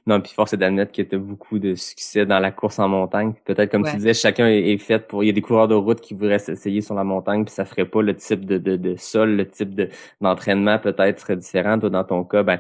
Non, 0.06 0.23
puis 0.23 0.32
force 0.32 0.54
est 0.54 0.56
d'admettre 0.56 0.90
que 0.92 1.02
tu 1.02 1.16
as 1.16 1.18
beaucoup 1.18 1.59
de 1.59 1.75
succès 1.75 2.25
dans 2.25 2.38
la 2.38 2.50
course 2.50 2.78
en 2.78 2.88
montagne. 2.88 3.35
Peut-être 3.44 3.70
comme 3.70 3.82
Ouais. 3.82 3.90
tu 3.90 3.97
disais, 3.97 4.14
chacun 4.14 4.49
est, 4.49 4.73
est 4.73 4.78
fait 4.78 5.06
pour. 5.06 5.23
Il 5.23 5.26
y 5.26 5.30
a 5.30 5.32
des 5.35 5.42
coureurs 5.42 5.68
de 5.68 5.75
route 5.75 6.00
qui 6.00 6.14
voudraient 6.14 6.38
s'essayer 6.38 6.80
sur 6.80 6.94
la 6.94 7.04
montagne, 7.04 7.44
puis 7.44 7.52
ça 7.52 7.66
ferait 7.66 7.85
pas 7.85 8.00
le 8.00 8.16
type 8.16 8.47
de, 8.47 8.56
de, 8.56 8.76
de 8.76 8.97
sol, 8.97 9.37
le 9.37 9.47
type 9.49 9.75
de 9.75 9.90
d'entraînement 10.23 10.78
peut-être 10.78 11.20
serait 11.20 11.37
différent. 11.37 11.78
Toi, 11.78 11.90
dans 11.90 12.04
ton 12.04 12.25
cas, 12.25 12.42
ben 12.42 12.59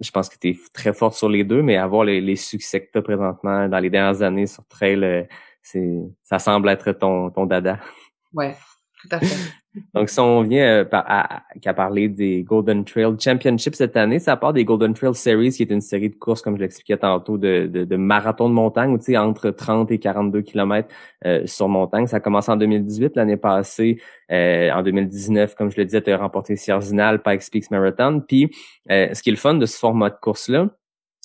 je 0.00 0.10
pense 0.12 0.28
que 0.28 0.36
tu 0.40 0.50
es 0.50 0.56
très 0.72 0.92
fort 0.92 1.14
sur 1.14 1.28
les 1.28 1.42
deux, 1.44 1.62
mais 1.62 1.76
avoir 1.76 2.04
les, 2.04 2.20
les 2.20 2.36
succès 2.36 2.80
que 2.80 2.90
tu 2.92 2.98
as 2.98 3.02
présentement 3.02 3.68
dans 3.68 3.78
les 3.80 3.90
dernières 3.90 4.22
années 4.22 4.46
sur 4.46 4.64
trail, 4.66 5.02
euh, 5.04 5.24
c'est 5.62 6.00
ça 6.24 6.38
semble 6.38 6.68
être 6.68 6.92
ton, 6.92 7.30
ton 7.30 7.46
dada. 7.46 7.78
ouais, 8.34 8.56
tout 9.02 9.08
à 9.12 9.20
fait. 9.20 9.36
Donc, 9.94 10.08
si 10.10 10.18
on 10.18 10.42
vient 10.42 10.66
euh, 10.80 10.84
à, 10.90 11.36
à- 11.36 11.42
qu'à 11.62 11.72
parler 11.72 12.08
des 12.08 12.42
Golden 12.42 12.84
Trail 12.84 13.14
Championship 13.20 13.76
cette 13.76 13.96
année, 13.96 14.18
ça 14.18 14.36
part 14.36 14.52
des 14.52 14.64
Golden 14.64 14.94
Trail 14.94 15.14
Series, 15.14 15.52
qui 15.52 15.62
est 15.62 15.70
une 15.70 15.80
série 15.80 16.10
de 16.10 16.16
courses, 16.16 16.42
comme 16.42 16.56
je 16.56 16.62
l'expliquais 16.62 16.96
tantôt, 16.96 17.38
de, 17.38 17.68
de, 17.68 17.84
de 17.84 17.96
marathon 17.96 18.48
de 18.48 18.54
montagne, 18.54 18.90
où, 18.90 18.98
tu 18.98 19.04
sais, 19.04 19.16
entre 19.16 19.50
30 19.50 19.92
et 19.92 20.00
42 20.00 20.42
kilomètres 20.42 20.88
euh, 21.24 21.46
sur 21.46 21.68
montagne. 21.68 22.08
Ça 22.08 22.16
a 22.16 22.20
commencé 22.20 22.50
en 22.50 22.56
2018, 22.56 23.14
l'année 23.14 23.36
passée. 23.36 24.00
euh, 24.32 24.72
en 24.72 24.82
2019, 24.82 25.54
comme 25.54 25.70
je 25.70 25.76
le 25.76 25.84
disais, 25.84 26.02
tu 26.02 26.10
as 26.10 26.16
remporté 26.18 26.56
Sierzinal, 26.56 27.22
Pikes 27.22 27.48
Peak 27.52 27.70
Marathon. 27.70 28.24
Puis, 28.26 28.50
euh, 28.90 29.14
ce 29.14 29.22
qui 29.22 29.28
est 29.28 29.32
le 29.32 29.38
fun 29.38 29.54
de 29.54 29.66
ce 29.66 29.78
format 29.78 30.10
de 30.10 30.16
course-là, 30.20 30.66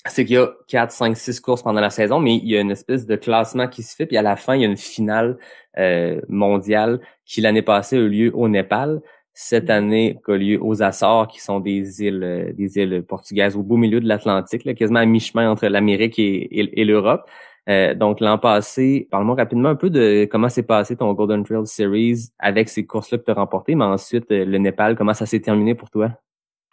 c'est 0.07 0.25
qu'il 0.25 0.35
y 0.35 0.37
a 0.39 0.53
4, 0.67 0.91
5, 0.91 1.15
6 1.17 1.39
courses 1.39 1.63
pendant 1.63 1.81
la 1.81 1.89
saison, 1.89 2.19
mais 2.19 2.35
il 2.37 2.47
y 2.47 2.57
a 2.57 2.61
une 2.61 2.71
espèce 2.71 3.05
de 3.05 3.15
classement 3.15 3.67
qui 3.67 3.83
se 3.83 3.95
fait, 3.95 4.05
puis 4.05 4.17
à 4.17 4.21
la 4.21 4.35
fin, 4.35 4.55
il 4.55 4.61
y 4.61 4.65
a 4.65 4.67
une 4.67 4.77
finale 4.77 5.37
euh, 5.77 6.21
mondiale 6.29 6.99
qui 7.25 7.41
l'année 7.41 7.61
passée 7.63 7.97
a 7.97 7.99
eu 7.99 8.09
lieu 8.09 8.31
au 8.35 8.47
Népal. 8.47 9.01
Cette 9.37 9.69
année, 9.69 10.17
qui 10.25 10.31
a 10.31 10.37
lieu 10.37 10.59
aux 10.63 10.81
Açores, 10.81 11.27
qui 11.27 11.41
sont 11.41 11.59
des 11.59 12.01
îles, 12.03 12.23
euh, 12.23 12.53
des 12.53 12.77
îles 12.77 13.03
portugaises 13.03 13.57
au 13.57 13.63
beau 13.63 13.75
milieu 13.77 13.99
de 13.99 14.07
l'Atlantique, 14.07 14.73
quasiment 14.75 14.99
à 14.99 15.05
mi-chemin 15.05 15.49
entre 15.51 15.67
l'Amérique 15.67 16.17
et, 16.19 16.59
et- 16.59 16.81
et 16.81 16.85
l'Europe. 16.85 17.29
Euh, 17.67 17.95
donc 17.95 18.19
l'an 18.21 18.37
passé, 18.37 19.07
parle-moi 19.11 19.35
rapidement 19.35 19.69
un 19.69 19.75
peu 19.75 19.89
de 19.89 20.25
comment 20.31 20.49
s'est 20.49 20.63
passé 20.63 20.95
ton 20.95 21.11
Golden 21.13 21.43
Trail 21.43 21.65
Series 21.65 22.29
avec 22.39 22.69
ces 22.69 22.85
courses-là 22.85 23.17
que 23.17 23.23
tu 23.25 23.31
as 23.31 23.33
remportées, 23.33 23.75
mais 23.75 23.85
ensuite 23.85 24.31
euh, 24.31 24.45
le 24.45 24.57
Népal, 24.59 24.95
comment 24.95 25.13
ça 25.15 25.25
s'est 25.25 25.39
terminé 25.41 25.73
pour 25.75 25.89
toi? 25.89 26.11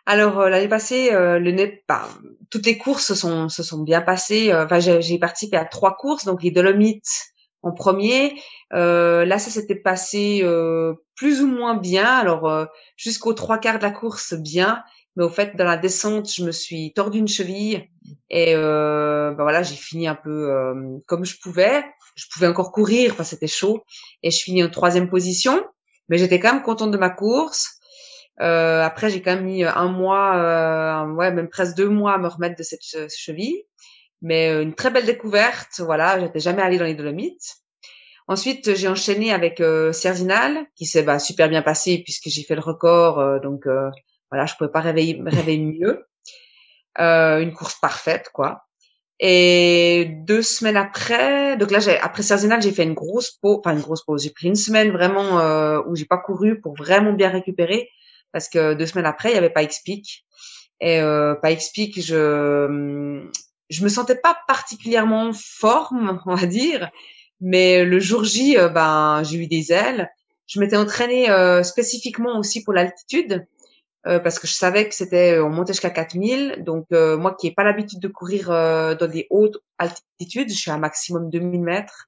Alors 0.05 0.41
euh, 0.41 0.49
l'année 0.49 0.69
passée, 0.69 1.13
euh, 1.13 1.39
le 1.39 1.53
bah, 1.89 2.09
toutes 2.51 2.67
les 2.67 2.77
courses 2.77 3.07
se 3.07 3.15
sont 3.15 3.49
se 3.49 3.63
sont 3.63 3.83
bien 3.83 4.01
passées. 4.01 4.53
Euh, 4.53 4.65
Enfin, 4.65 4.81
j'ai 4.81 5.19
participé 5.19 5.57
à 5.57 5.65
trois 5.65 5.95
courses, 5.95 6.25
donc 6.25 6.43
les 6.43 6.51
Dolomites 6.51 7.33
en 7.63 7.73
premier. 7.73 8.35
Euh, 8.73 9.25
là, 9.25 9.39
ça 9.39 9.51
s'était 9.51 9.77
passé 9.77 10.41
euh, 10.43 10.95
plus 11.15 11.41
ou 11.43 11.47
moins 11.47 11.77
bien. 11.77 12.07
Alors 12.07 12.49
euh, 12.49 12.67
jusqu'aux 12.97 13.35
trois 13.35 13.59
quarts 13.59 13.79
de 13.79 13.85
la 13.85 13.93
course, 13.93 14.35
bien. 14.35 14.83
Mais 15.15 15.25
au 15.25 15.29
fait, 15.29 15.57
dans 15.57 15.65
la 15.65 15.77
descente, 15.77 16.33
je 16.33 16.43
me 16.43 16.53
suis 16.53 16.93
tordu 16.95 17.19
une 17.19 17.29
cheville 17.29 17.87
et 18.31 18.55
bah 18.55 19.35
voilà, 19.39 19.63
j'ai 19.63 19.75
fini 19.77 20.09
un 20.09 20.15
peu 20.15 20.49
comme 21.07 21.27
je 21.27 21.37
pouvais. 21.39 21.85
Je 22.15 22.27
pouvais 22.33 22.47
encore 22.47 22.73
courir, 22.73 23.17
que 23.17 23.25
c'était 23.25 23.47
chaud, 23.47 23.85
et 24.23 24.31
je 24.31 24.43
finis 24.43 24.65
en 24.65 24.71
troisième 24.71 25.09
position. 25.09 25.63
Mais 26.09 26.19
j'étais 26.19 26.41
quand 26.41 26.53
même 26.53 26.63
contente 26.63 26.91
de 26.91 26.99
ma 26.99 27.11
course. 27.11 27.79
Euh, 28.41 28.83
après, 28.83 29.11
j'ai 29.11 29.23
quand 29.23 29.35
même 29.35 29.45
mis 29.45 29.65
un 29.65 29.89
mois, 29.89 30.37
euh, 30.37 31.13
ouais, 31.15 31.31
même 31.33 31.49
presque 31.49 31.77
deux 31.77 31.89
mois 31.89 32.15
à 32.15 32.19
me 32.19 32.29
remettre 32.29 32.57
de 32.57 32.63
cette 32.63 32.83
che- 32.83 33.09
cheville. 33.15 33.65
Mais 34.23 34.51
euh, 34.51 34.63
une 34.63 34.75
très 34.75 34.91
belle 34.91 35.07
découverte, 35.07 35.81
voilà. 35.81 36.19
J'étais 36.21 36.41
jamais 36.41 36.63
allée 36.63 36.79
dans 36.79 36.85
les 36.85 36.95
Dolomites. 36.95 37.57
Ensuite, 38.29 38.75
j'ai 38.77 38.89
enchaîné 38.89 39.33
avec 39.33 39.61
euh, 39.61 39.93
Cerzinal, 39.93 40.67
qui 40.77 40.87
s'est 40.87 41.03
bah, 41.03 41.19
super 41.19 41.49
bien 41.49 41.63
passé 41.63 42.03
puisque 42.05 42.29
j'ai 42.29 42.43
fait 42.45 42.55
le 42.55 42.61
record. 42.61 43.19
euh, 43.21 43.39
donc 43.41 43.67
euh, 43.67 43.91
voilà, 44.31 44.47
je 44.47 44.55
pouvais 44.57 44.71
pas 44.71 44.81
rêver, 44.81 45.21
rêver 45.27 45.59
mieux. 45.59 46.05
Euh, 47.01 47.41
une 47.41 47.53
course 47.53 47.77
parfaite, 47.81 48.31
quoi. 48.33 48.65
Et 49.21 50.07
deux 50.27 50.43
semaines 50.43 50.77
après, 50.77 51.57
donc 51.57 51.71
là, 51.71 51.79
après 52.03 52.23
Cerzinal, 52.23 52.61
j'ai 52.63 52.73
fait 52.73 52.83
une 52.85 52.95
grosse 52.95 53.31
pause, 53.33 53.59
enfin 53.61 53.73
une 53.77 53.83
grosse 53.83 54.05
pause. 54.05 54.23
J'ai 54.25 54.31
pris 54.31 54.49
une 54.49 54.57
semaine 54.57 54.91
vraiment 54.91 55.39
euh, 55.41 55.81
où 55.87 55.95
j'ai 55.97 56.07
pas 56.07 56.19
couru 56.19 56.61
pour 56.61 56.75
vraiment 56.77 57.13
bien 57.13 57.31
récupérer 57.31 57.89
parce 58.33 58.49
que 58.49 58.75
deux 58.75 58.87
semaines 58.87 59.07
après, 59.07 59.31
il 59.31 59.35
y 59.35 59.39
avait 59.39 59.51
pas 59.51 59.65
Peak. 59.85 60.25
Et 60.81 61.01
euh, 61.01 61.35
pas 61.35 61.55
Peak, 61.75 62.01
je 62.01 63.29
je 63.71 63.85
me 63.85 63.89
sentais 63.89 64.17
pas 64.17 64.37
particulièrement 64.47 65.29
en 65.29 65.33
forme, 65.33 66.21
on 66.27 66.35
va 66.35 66.47
dire, 66.47 66.91
mais 67.41 67.85
le 67.85 68.01
jour 68.01 68.25
J, 68.25 68.57
euh, 68.59 68.69
ben 68.69 69.23
j'ai 69.25 69.39
eu 69.39 69.47
des 69.47 69.73
ailes. 69.73 70.11
Je 70.47 70.61
m'étais 70.61 70.77
entraînée 70.77 71.31
euh, 71.31 71.63
spécifiquement 71.63 72.39
aussi 72.39 72.63
pour 72.63 72.75
l'altitude 72.75 73.47
euh, 74.07 74.19
parce 74.19 74.39
que 74.39 74.47
je 74.47 74.53
savais 74.53 74.89
que 74.89 74.95
c'était 74.95 75.39
on 75.39 75.51
montait 75.51 75.73
jusqu'à 75.73 75.91
4000. 75.91 76.63
Donc 76.65 76.87
euh, 76.93 77.17
moi 77.17 77.35
qui 77.39 77.47
n'ai 77.47 77.55
pas 77.55 77.65
l'habitude 77.65 78.01
de 78.01 78.09
courir 78.09 78.51
euh, 78.51 78.95
dans 78.95 79.09
des 79.09 79.27
hautes 79.31 79.59
altitudes, 79.79 80.51
je 80.51 80.55
suis 80.55 80.71
à 80.71 80.75
un 80.75 80.79
maximum 80.79 81.31
2000 81.31 81.63
mètres. 81.63 82.07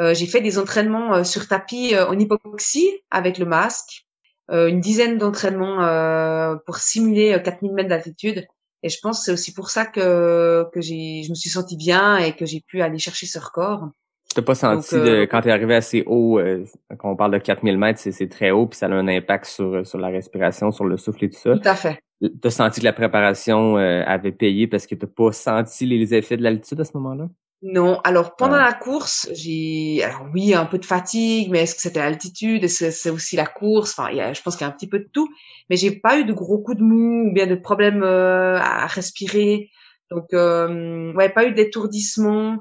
Euh, 0.00 0.14
j'ai 0.14 0.26
fait 0.26 0.40
des 0.40 0.58
entraînements 0.58 1.14
euh, 1.14 1.24
sur 1.24 1.48
tapis 1.48 1.94
euh, 1.94 2.06
en 2.06 2.18
hypoxie 2.18 2.90
avec 3.10 3.38
le 3.38 3.44
masque 3.44 4.06
euh, 4.06 4.11
une 4.48 4.80
dizaine 4.80 5.18
d'entraînements 5.18 5.82
euh, 5.82 6.56
pour 6.66 6.76
simuler 6.76 7.32
euh, 7.34 7.38
4000 7.38 7.72
mètres 7.72 7.88
d'altitude. 7.88 8.46
Et 8.82 8.88
je 8.88 8.98
pense 9.00 9.20
que 9.20 9.24
c'est 9.26 9.32
aussi 9.32 9.54
pour 9.54 9.70
ça 9.70 9.86
que, 9.86 10.66
que 10.72 10.80
j'ai, 10.80 11.22
je 11.24 11.30
me 11.30 11.34
suis 11.34 11.50
sentie 11.50 11.76
bien 11.76 12.18
et 12.18 12.34
que 12.34 12.44
j'ai 12.44 12.60
pu 12.60 12.82
aller 12.82 12.98
chercher 12.98 13.26
ce 13.26 13.38
record. 13.38 13.90
Tu 14.28 14.34
t'as 14.34 14.42
pas 14.42 14.54
senti, 14.54 14.94
Donc, 14.96 15.04
euh, 15.04 15.20
de, 15.20 15.24
quand 15.26 15.42
tu 15.42 15.48
es 15.48 15.52
arrivé 15.52 15.74
assez 15.74 16.02
haut, 16.06 16.38
euh, 16.38 16.64
quand 16.98 17.10
on 17.10 17.16
parle 17.16 17.32
de 17.32 17.38
4000 17.38 17.78
mètres, 17.78 18.00
c'est, 18.00 18.12
c'est 18.12 18.28
très 18.28 18.50
haut, 18.50 18.66
puis 18.66 18.78
ça 18.78 18.86
a 18.86 18.90
un 18.90 19.06
impact 19.06 19.44
sur, 19.44 19.86
sur 19.86 19.98
la 19.98 20.08
respiration, 20.08 20.72
sur 20.72 20.84
le 20.84 20.96
souffle 20.96 21.24
et 21.24 21.30
tout 21.30 21.38
ça. 21.38 21.56
Tout 21.56 21.68
à 21.68 21.76
fait. 21.76 22.02
T'as 22.40 22.50
senti 22.50 22.80
que 22.80 22.84
la 22.84 22.92
préparation 22.92 23.78
euh, 23.78 24.02
avait 24.06 24.32
payé 24.32 24.66
parce 24.66 24.86
que 24.86 24.94
t'as 24.94 25.06
pas 25.06 25.32
senti 25.32 25.86
les 25.86 26.14
effets 26.14 26.36
de 26.36 26.42
l'altitude 26.42 26.80
à 26.80 26.84
ce 26.84 26.96
moment-là? 26.96 27.28
Non, 27.64 28.00
alors 28.02 28.34
pendant 28.34 28.56
Ouais. 28.56 28.62
la 28.62 28.72
course, 28.72 29.28
j'ai, 29.32 30.02
alors 30.02 30.26
oui, 30.34 30.52
un 30.52 30.66
peu 30.66 30.78
de 30.78 30.84
fatigue, 30.84 31.48
mais 31.50 31.60
est-ce 31.62 31.76
que 31.76 31.80
c'était 31.80 32.00
l'altitude, 32.00 32.64
est-ce 32.64 32.86
que 32.86 32.90
c'est 32.90 33.10
aussi 33.10 33.36
la 33.36 33.46
course, 33.46 33.92
enfin, 33.96 34.10
il 34.10 34.16
y 34.16 34.20
a, 34.20 34.32
je 34.32 34.42
pense 34.42 34.56
qu'il 34.56 34.66
y 34.66 34.68
a 34.68 34.72
un 34.72 34.76
petit 34.76 34.88
peu 34.88 34.98
de 34.98 35.08
tout, 35.12 35.28
mais 35.70 35.76
j'ai 35.76 35.92
pas 35.92 36.18
eu 36.18 36.24
de 36.24 36.32
gros 36.32 36.58
coups 36.58 36.78
de 36.78 36.82
mou 36.82 37.28
ou 37.28 37.32
bien 37.32 37.46
de 37.46 37.54
problèmes 37.54 38.02
euh, 38.02 38.58
à 38.58 38.88
respirer, 38.88 39.70
donc 40.10 40.26
euh, 40.34 41.12
ouais, 41.14 41.28
pas 41.28 41.44
eu 41.46 41.52
d'étourdissement, 41.52 42.56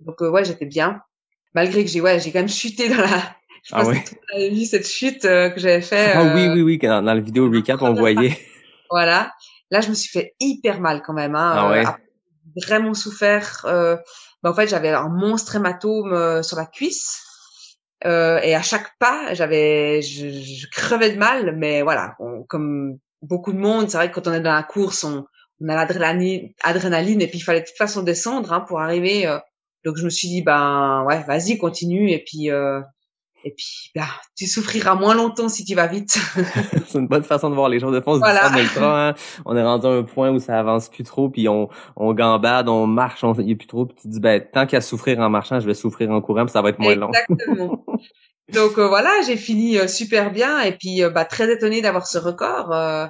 donc 0.00 0.20
euh, 0.20 0.30
ouais, 0.30 0.44
j'étais 0.44 0.66
bien, 0.66 1.00
malgré 1.54 1.84
que 1.84 1.90
j'ai 1.90 2.00
ouais, 2.00 2.18
j'ai 2.18 2.32
quand 2.32 2.40
même 2.40 2.48
chuté 2.48 2.88
dans 2.88 2.96
la, 2.96 3.06
je 3.62 3.72
Ah 3.72 3.84
pense 3.84 3.88
ouais? 3.88 4.02
que 4.02 4.08
tout 4.08 4.14
le 4.16 4.20
monde 4.38 4.46
avait 4.48 4.54
vu 4.58 4.64
cette 4.64 4.88
chute 4.88 5.24
euh, 5.26 5.50
que 5.50 5.60
j'avais 5.60 5.80
fait, 5.80 6.14
Ah 6.14 6.24
oui, 6.24 6.48
euh, 6.48 6.54
oui, 6.54 6.62
oui, 6.62 6.78
dans, 6.78 7.02
dans 7.02 7.14
la 7.14 7.20
vidéo 7.20 7.48
recap, 7.50 7.80
on 7.82 7.94
voyait. 7.94 8.36
voilà. 8.90 9.32
Là, 9.70 9.80
je 9.80 9.90
me 9.90 9.94
suis 9.94 10.10
fait 10.10 10.34
hyper 10.40 10.80
mal 10.80 11.02
quand 11.02 11.12
même. 11.12 11.34
Hein. 11.36 11.52
Ah 11.56 11.68
Euh, 11.70 11.70
ouais? 11.70 11.84
vraiment 12.66 12.94
souffert. 12.94 13.64
Ben, 14.42 14.50
en 14.50 14.54
fait, 14.54 14.68
j'avais 14.68 14.90
un 14.90 15.08
monstre 15.08 15.56
hématome 15.56 16.12
euh, 16.12 16.42
sur 16.42 16.56
la 16.56 16.66
cuisse. 16.66 17.22
Euh, 18.06 18.40
et 18.42 18.54
à 18.54 18.62
chaque 18.62 18.96
pas, 18.98 19.34
j'avais, 19.34 20.00
je, 20.02 20.30
je 20.30 20.66
crevais 20.70 21.10
de 21.10 21.18
mal, 21.18 21.54
mais 21.56 21.82
voilà, 21.82 22.16
comme 22.48 22.98
beaucoup 23.22 23.52
de 23.52 23.58
monde. 23.58 23.90
C'est 23.90 23.98
vrai 23.98 24.10
que 24.10 24.14
quand 24.14 24.26
on 24.28 24.32
est 24.32 24.40
dans 24.40 24.54
la 24.54 24.62
course, 24.62 25.04
on, 25.04 25.26
on 25.60 25.68
a 25.68 25.74
l'adrénaline, 25.74 26.50
adrénaline, 26.62 27.20
et 27.20 27.26
puis 27.28 27.38
il 27.38 27.42
fallait 27.42 27.60
de 27.60 27.66
toute 27.66 27.76
façon 27.76 28.02
descendre 28.02 28.52
hein, 28.54 28.60
pour 28.60 28.80
arriver. 28.80 29.26
euh. 29.26 29.38
donc 29.84 29.96
je 29.98 30.04
me 30.04 30.10
suis 30.10 30.28
dit 30.28 30.40
ben 30.42 31.04
ouais, 31.06 31.22
vas-y, 31.24 31.58
continue, 31.58 32.10
et 32.10 32.24
puis 32.24 32.50
euh, 32.50 32.80
et 33.44 33.54
puis 33.56 33.90
bah, 33.94 34.06
tu 34.36 34.46
souffriras 34.46 34.94
moins 34.94 35.14
longtemps 35.14 35.48
si 35.48 35.64
tu 35.64 35.74
vas 35.74 35.86
vite. 35.86 36.18
c'est 36.86 36.98
une 36.98 37.08
bonne 37.08 37.24
façon 37.24 37.50
de 37.50 37.54
voir 37.54 37.68
les 37.68 37.80
choses. 37.80 37.92
De 37.94 38.00
fond, 38.00 38.14
on 38.14 38.18
Voilà. 38.18 38.50
hein. 38.52 39.14
on 39.44 39.56
est 39.56 39.62
rendu 39.62 39.86
à 39.86 39.90
un 39.90 40.02
point 40.02 40.30
où 40.30 40.38
ça 40.38 40.58
avance 40.58 40.88
plus 40.88 41.04
trop, 41.04 41.28
puis 41.28 41.48
on, 41.48 41.68
on 41.96 42.12
gambade, 42.14 42.68
on 42.68 42.86
marche, 42.86 43.24
on 43.24 43.34
y 43.34 43.52
est 43.52 43.56
plus 43.56 43.66
trop, 43.68 43.86
puis 43.86 43.96
tu 43.96 44.02
te 44.02 44.08
dis 44.08 44.20
ben 44.20 44.42
tant 44.52 44.66
qu'à 44.66 44.80
souffrir 44.80 45.18
en 45.20 45.30
marchant, 45.30 45.60
je 45.60 45.66
vais 45.66 45.74
souffrir 45.74 46.10
en 46.10 46.20
courant, 46.20 46.44
puis 46.44 46.52
ça 46.52 46.62
va 46.62 46.70
être 46.70 46.78
moins 46.78 46.94
long. 46.94 47.10
Exactement. 47.10 47.84
Donc 48.52 48.78
euh, 48.78 48.88
voilà, 48.88 49.10
j'ai 49.24 49.36
fini 49.36 49.78
euh, 49.78 49.86
super 49.86 50.32
bien 50.32 50.60
et 50.62 50.72
puis 50.72 51.04
euh, 51.04 51.10
bah, 51.10 51.24
très 51.24 51.52
étonnée 51.52 51.82
d'avoir 51.82 52.06
ce 52.06 52.18
record 52.18 52.72
euh, 52.72 53.06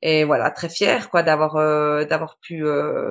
et 0.00 0.24
voilà 0.24 0.50
très 0.50 0.68
fière 0.68 1.10
quoi 1.10 1.22
d'avoir 1.22 1.56
euh, 1.56 2.04
d'avoir 2.04 2.38
pu 2.40 2.64
euh, 2.64 3.10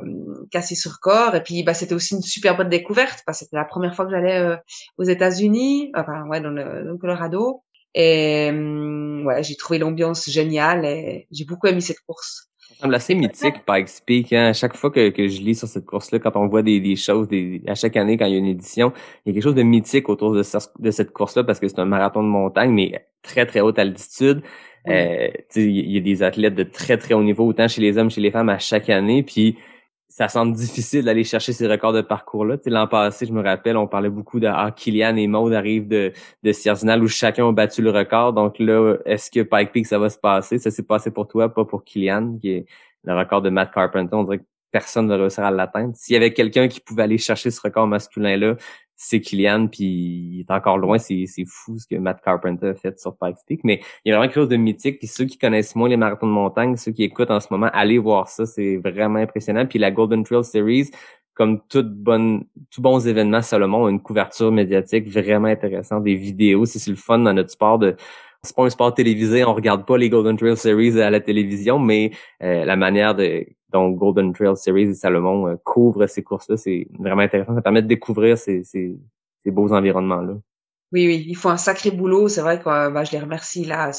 casser 0.52 0.76
ce 0.76 0.88
record 0.90 1.36
et 1.36 1.44
puis 1.44 1.64
bah 1.64 1.74
c'était 1.74 1.94
aussi 1.96 2.16
une 2.16 2.22
super 2.22 2.56
bonne 2.56 2.70
découverte 2.70 3.24
parce 3.26 3.40
que 3.40 3.46
c'était 3.46 3.58
la 3.58 3.66
première 3.66 3.94
fois 3.96 4.06
que 4.06 4.12
j'allais 4.12 4.40
euh, 4.40 4.56
aux 4.98 5.04
États-Unis, 5.04 5.92
enfin 5.96 6.26
ouais 6.30 6.40
dans 6.42 6.50
le, 6.50 6.64
dans 6.86 6.92
le 6.92 6.98
Colorado 6.98 7.62
et 7.94 8.48
hum, 8.52 9.26
ouais 9.26 9.44
j'ai 9.44 9.56
trouvé 9.56 9.80
l'ambiance 9.80 10.30
géniale 10.30 10.86
et 10.86 11.28
j'ai 11.32 11.46
beaucoup 11.46 11.68
aimé 11.68 11.82
cette 11.82 12.00
course. 12.02 12.46
Ça 12.70 12.82
semble 12.82 12.96
assez 12.96 13.16
mythique, 13.16 13.66
Pikes 13.66 14.02
Peak. 14.06 14.34
Hein. 14.34 14.48
À 14.50 14.54
chaque 14.54 14.76
fois 14.76 14.92
que, 14.92 15.10
que 15.10 15.30
je 15.30 15.42
lis 15.42 15.56
sur 15.56 15.70
cette 15.70 15.86
course-là, 15.86 16.20
quand 16.20 16.36
on 16.36 16.48
voit 16.48 16.62
des, 16.64 16.82
des 16.82 16.98
choses, 16.98 17.28
des, 17.30 17.64
à 17.66 17.76
chaque 17.76 17.96
année, 17.96 18.18
quand 18.18 18.26
il 18.26 18.34
y 18.34 18.36
a 18.36 18.40
une 18.40 18.46
édition, 18.46 18.92
il 19.26 19.30
y 19.30 19.32
a 19.32 19.34
quelque 19.34 19.44
chose 19.44 19.56
de 19.56 19.64
mythique 19.64 20.10
autour 20.10 20.34
de, 20.34 20.44
ce- 20.44 20.58
de 20.78 20.92
cette 20.92 21.12
course-là 21.12 21.46
parce 21.46 21.60
que 21.62 21.68
c'est 21.70 21.80
un 21.80 21.86
marathon 21.86 22.22
de 22.22 22.28
montagne, 22.28 22.72
mais 22.72 23.08
très, 23.24 23.46
très 23.46 23.62
haute 23.62 23.80
altitude. 23.80 24.44
Euh, 24.90 25.28
il 25.56 25.92
y 25.92 25.98
a 25.98 26.02
des 26.02 26.24
athlètes 26.24 26.56
de 26.56 26.64
très, 26.64 26.98
très 26.98 27.14
haut 27.14 27.24
niveau, 27.24 27.46
autant 27.46 27.68
chez 27.68 27.82
les 27.82 27.98
hommes, 27.98 28.10
chez 28.10 28.22
les 28.22 28.32
femmes, 28.32 28.50
à 28.50 28.60
chaque 28.60 28.90
année. 28.90 29.24
Puis 29.24 29.58
ça 30.10 30.30
semble 30.30 30.56
difficile 30.56 31.06
d'aller 31.06 31.24
chercher 31.24 31.54
ces 31.54 31.68
records 31.68 31.94
de 31.94 32.02
parcours-là. 32.02 32.58
L'an 32.66 32.88
passé, 32.88 33.26
je 33.26 33.34
me 33.34 33.44
rappelle, 33.44 33.78
on 33.78 33.88
parlait 33.88 34.10
beaucoup 34.10 34.40
de 34.40 34.48
ah, 34.48 34.72
Kylian 34.76 35.16
et 35.18 35.28
Maud 35.28 35.54
arrivent 35.54 35.88
de, 35.88 36.14
de 36.44 36.52
Sierzinal 36.52 37.04
où 37.04 37.08
chacun 37.08 37.48
a 37.48 37.52
battu 37.52 37.82
le 37.82 37.92
record. 37.92 38.34
Donc 38.34 38.58
là, 38.60 38.96
est-ce 39.06 39.30
que 39.30 39.42
Pike 39.42 39.72
Peak, 39.72 39.86
ça 39.86 40.00
va 40.00 40.10
se 40.10 40.18
passer? 40.18 40.58
Ça 40.60 40.72
s'est 40.72 40.84
passé 40.84 41.12
pour 41.12 41.28
toi, 41.28 41.54
pas 41.54 41.66
pour 41.66 41.84
Kylian, 41.84 42.38
qui 42.40 42.50
est 42.52 42.66
le 43.04 43.16
record 43.16 43.42
de 43.42 43.50
Matt 43.50 43.72
Carpenter. 43.72 44.16
On 44.16 44.24
dirait 44.24 44.40
que 44.40 44.46
personne 44.72 45.06
ne 45.08 45.16
va 45.16 45.22
réussir 45.22 45.44
à 45.44 45.52
l'atteindre. 45.52 45.94
S'il 45.96 46.14
y 46.14 46.18
avait 46.18 46.34
quelqu'un 46.34 46.68
qui 46.68 46.80
pouvait 46.80 47.04
aller 47.04 47.18
chercher 47.18 47.52
ce 47.52 47.62
record 47.62 47.88
masculin-là, 47.88 48.56
c'est 48.98 49.22
Kylian, 49.22 49.68
puis 49.68 49.86
il 49.86 50.40
est 50.42 50.52
encore 50.52 50.80
loin. 50.80 50.98
C'est, 50.98 51.26
c'est 51.28 51.46
fou 51.46 51.78
ce 51.78 51.86
que 51.88 51.96
Matt 51.96 52.20
Carpenter 52.22 52.70
a 52.70 52.74
fait 52.74 53.00
sur 53.00 53.16
Pikes 53.16 53.38
Peak. 53.48 53.62
Mais 53.64 53.80
il 54.04 54.10
y 54.10 54.12
a 54.12 54.16
vraiment 54.16 54.28
quelque 54.28 54.42
chose 54.42 54.50
de 54.50 54.58
mythique. 54.58 54.98
Puis 54.98 55.08
ceux 55.08 55.26
qui 55.26 55.38
connaissent 55.38 55.76
moins 55.76 55.88
les 55.88 55.98
marathons 55.98 56.26
de 56.26 56.32
montagne, 56.32 56.76
ceux 56.76 56.92
qui 56.92 57.04
écoutent 57.04 57.30
en 57.30 57.40
ce 57.40 57.48
moment, 57.52 57.70
allez 57.74 58.00
voir 58.00 58.28
ça. 58.28 58.48
C'est 58.48 58.78
vraiment 58.78 59.20
impressionnant. 59.20 59.68
Puis 59.68 59.78
la 59.78 59.92
Golden 59.92 60.24
Trail 60.24 60.44
Series, 60.44 60.90
comme 61.36 61.62
toute 61.70 61.94
bonne, 61.94 62.46
tout 62.72 62.82
bons 62.82 63.08
événements 63.08 63.44
Salomon, 63.44 63.88
une 63.88 64.02
couverture 64.02 64.52
médiatique 64.52 65.08
vraiment 65.08 65.48
intéressante, 65.48 66.04
des 66.04 66.16
vidéos. 66.16 66.66
C'est, 66.66 66.80
c'est 66.80 66.90
le 66.90 66.98
fun 66.98 67.20
dans 67.20 67.34
notre 67.34 67.52
sport 67.52 67.78
de 67.78 67.96
c'est 68.48 68.56
pas 68.56 68.64
un 68.64 68.70
sport 68.70 68.94
télévisé, 68.94 69.44
on 69.44 69.54
regarde 69.54 69.86
pas 69.86 69.98
les 69.98 70.10
Golden 70.10 70.38
Trail 70.38 70.58
Series 70.58 71.00
à 71.02 71.10
la 71.10 71.20
télévision, 71.20 71.80
mais 71.80 72.12
euh, 72.42 72.66
la 72.66 72.76
manière 72.76 73.16
de 73.16 73.46
dont 73.72 73.90
Golden 73.90 74.34
Trail 74.34 74.56
Series 74.56 74.90
et 74.90 74.94
Salomon 74.94 75.48
euh, 75.48 75.56
couvrent 75.64 76.08
ces 76.08 76.24
courses-là, 76.24 76.56
c'est 76.56 76.88
vraiment 76.98 77.22
intéressant. 77.22 77.54
Ça 77.54 77.62
permet 77.62 77.82
de 77.82 77.88
découvrir 77.88 78.38
ces, 78.38 78.64
beaux 79.46 79.74
environnements-là. 79.74 80.34
Oui 80.94 81.06
oui, 81.06 81.26
ils 81.28 81.36
font 81.36 81.50
un 81.50 81.58
sacré 81.58 81.92
boulot. 81.92 82.30
C'est 82.30 82.42
vrai 82.42 82.62
que 82.62 82.70
euh, 82.70 82.90
bah, 82.90 83.04
je 83.04 83.12
les 83.12 83.20
remercie 83.20 83.66
là. 83.66 83.92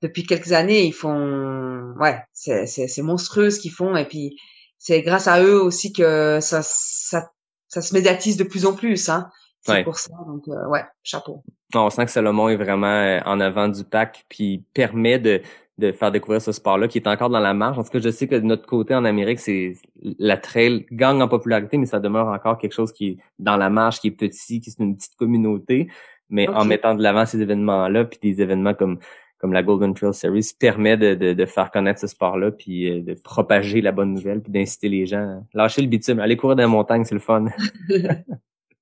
Depuis 0.00 0.24
quelques 0.24 0.52
années, 0.52 0.84
ils 0.84 0.92
font 0.92 1.94
ouais, 2.00 2.18
c'est 2.32 3.02
monstrueux 3.02 3.50
ce 3.50 3.58
qu'ils 3.58 3.72
font 3.72 3.96
et 3.96 4.04
puis 4.04 4.36
c'est 4.78 5.02
grâce 5.02 5.26
à 5.26 5.42
eux 5.42 5.60
aussi 5.60 5.92
que 5.92 6.38
ça 6.40 6.60
ça 6.62 7.30
ça 7.68 7.82
se 7.82 7.94
médiatise 7.94 8.36
de 8.36 8.44
plus 8.44 8.66
en 8.66 8.74
plus 8.74 9.08
hein. 9.08 9.30
C'est 9.66 9.72
Ouais. 9.72 9.84
pour 9.84 9.96
ça 9.98 10.12
donc 10.26 10.46
euh, 10.48 10.66
ouais, 10.68 10.82
chapeau. 11.02 11.42
On 11.74 11.88
sent 11.90 12.04
que 12.04 12.10
Salomon 12.10 12.48
est 12.50 12.56
vraiment 12.56 12.86
euh, 12.86 13.20
en 13.24 13.40
avant 13.40 13.68
du 13.68 13.82
pack, 13.84 14.24
puis 14.28 14.62
permet 14.74 15.18
de, 15.18 15.40
de 15.78 15.90
faire 15.92 16.12
découvrir 16.12 16.40
ce 16.42 16.52
sport-là 16.52 16.86
qui 16.86 16.98
est 16.98 17.08
encore 17.08 17.30
dans 17.30 17.40
la 17.40 17.54
marge. 17.54 17.78
En 17.78 17.82
tout 17.82 17.90
cas, 17.90 17.98
je 18.00 18.10
sais 18.10 18.28
que 18.28 18.34
de 18.34 18.42
notre 18.42 18.66
côté 18.66 18.94
en 18.94 19.04
Amérique, 19.04 19.40
c'est 19.40 19.74
la 20.18 20.36
trail 20.36 20.86
gagne 20.92 21.20
en 21.22 21.28
popularité, 21.28 21.78
mais 21.78 21.86
ça 21.86 21.98
demeure 21.98 22.28
encore 22.28 22.58
quelque 22.58 22.74
chose 22.74 22.92
qui 22.92 23.08
est 23.08 23.16
dans 23.38 23.56
la 23.56 23.70
marge, 23.70 24.00
qui 24.00 24.08
est 24.08 24.10
petit, 24.12 24.60
qui 24.60 24.70
est 24.70 24.78
une 24.78 24.96
petite 24.96 25.16
communauté. 25.16 25.88
Mais 26.30 26.48
en 26.48 26.64
mettant 26.64 26.94
de 26.94 27.02
l'avant 27.02 27.26
ces 27.26 27.40
événements-là, 27.40 28.04
puis 28.04 28.18
des 28.22 28.40
événements 28.42 28.74
comme 28.74 28.98
comme 29.38 29.52
la 29.52 29.62
Golden 29.62 29.92
Trail 29.92 30.14
Series 30.14 30.52
permet 30.58 30.96
de, 30.96 31.14
de, 31.14 31.32
de 31.34 31.44
faire 31.44 31.70
connaître 31.70 32.00
ce 32.00 32.06
sport-là, 32.06 32.50
puis 32.50 32.88
euh, 32.90 33.02
de 33.02 33.12
propager 33.12 33.82
la 33.82 33.92
bonne 33.92 34.14
nouvelle, 34.14 34.40
puis 34.40 34.50
d'inciter 34.50 34.88
les 34.88 35.04
gens 35.04 35.18
à 35.18 35.40
lâcher 35.52 35.82
le 35.82 35.88
bitume, 35.88 36.18
aller 36.18 36.36
courir 36.38 36.56
dans 36.56 36.62
les 36.62 36.68
montagnes, 36.68 37.04
c'est 37.04 37.14
le 37.14 37.20
fun. 37.20 37.44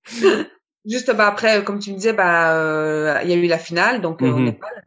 Juste 0.85 1.15
bah 1.15 1.29
après 1.29 1.63
comme 1.65 1.79
tu 1.79 1.91
me 1.93 1.97
disais 1.97 2.13
bah 2.13 2.57
euh, 2.57 3.19
il 3.23 3.31
y 3.31 3.33
a 3.33 3.37
eu 3.37 3.47
la 3.47 3.59
finale 3.59 4.01
donc 4.01 4.21
euh, 4.23 4.33
au 4.33 4.39
Mhm. 4.39 4.45
Népal 4.47 4.85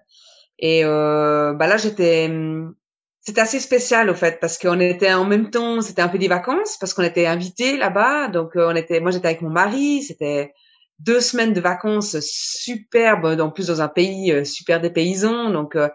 et 0.60 0.84
euh, 0.84 1.54
bah 1.54 1.68
là 1.68 1.78
j'étais 1.78 2.26
hum, 2.30 2.76
c'était 3.22 3.42
assez 3.42 3.60
spécial 3.62 4.10
au 4.10 4.14
fait 4.14 4.40
parce 4.42 4.58
qu'on 4.58 4.80
était 4.80 5.14
en 5.14 5.26
même 5.26 5.50
temps 5.52 5.82
c'était 5.82 6.02
un 6.02 6.10
peu 6.10 6.18
des 6.18 6.28
vacances 6.28 6.78
parce 6.80 6.94
qu'on 6.94 7.04
était 7.04 7.28
invités 7.28 7.78
là-bas 7.78 8.28
donc 8.28 8.56
euh, 8.58 8.68
on 8.70 8.76
était 8.76 9.00
moi 9.00 9.12
j'étais 9.12 9.28
avec 9.28 9.42
mon 9.42 9.50
mari 9.50 10.04
c'était 10.04 10.54
deux 11.00 11.22
semaines 11.22 11.54
de 11.54 11.62
vacances 11.62 12.20
superbes 12.22 13.40
en 13.40 13.50
plus 13.50 13.68
dans 13.68 13.82
un 13.82 13.88
pays 13.90 14.32
euh, 14.34 14.44
super 14.44 14.82
dépaysant 14.82 15.50
donc 15.50 15.76
euh, 15.78 15.88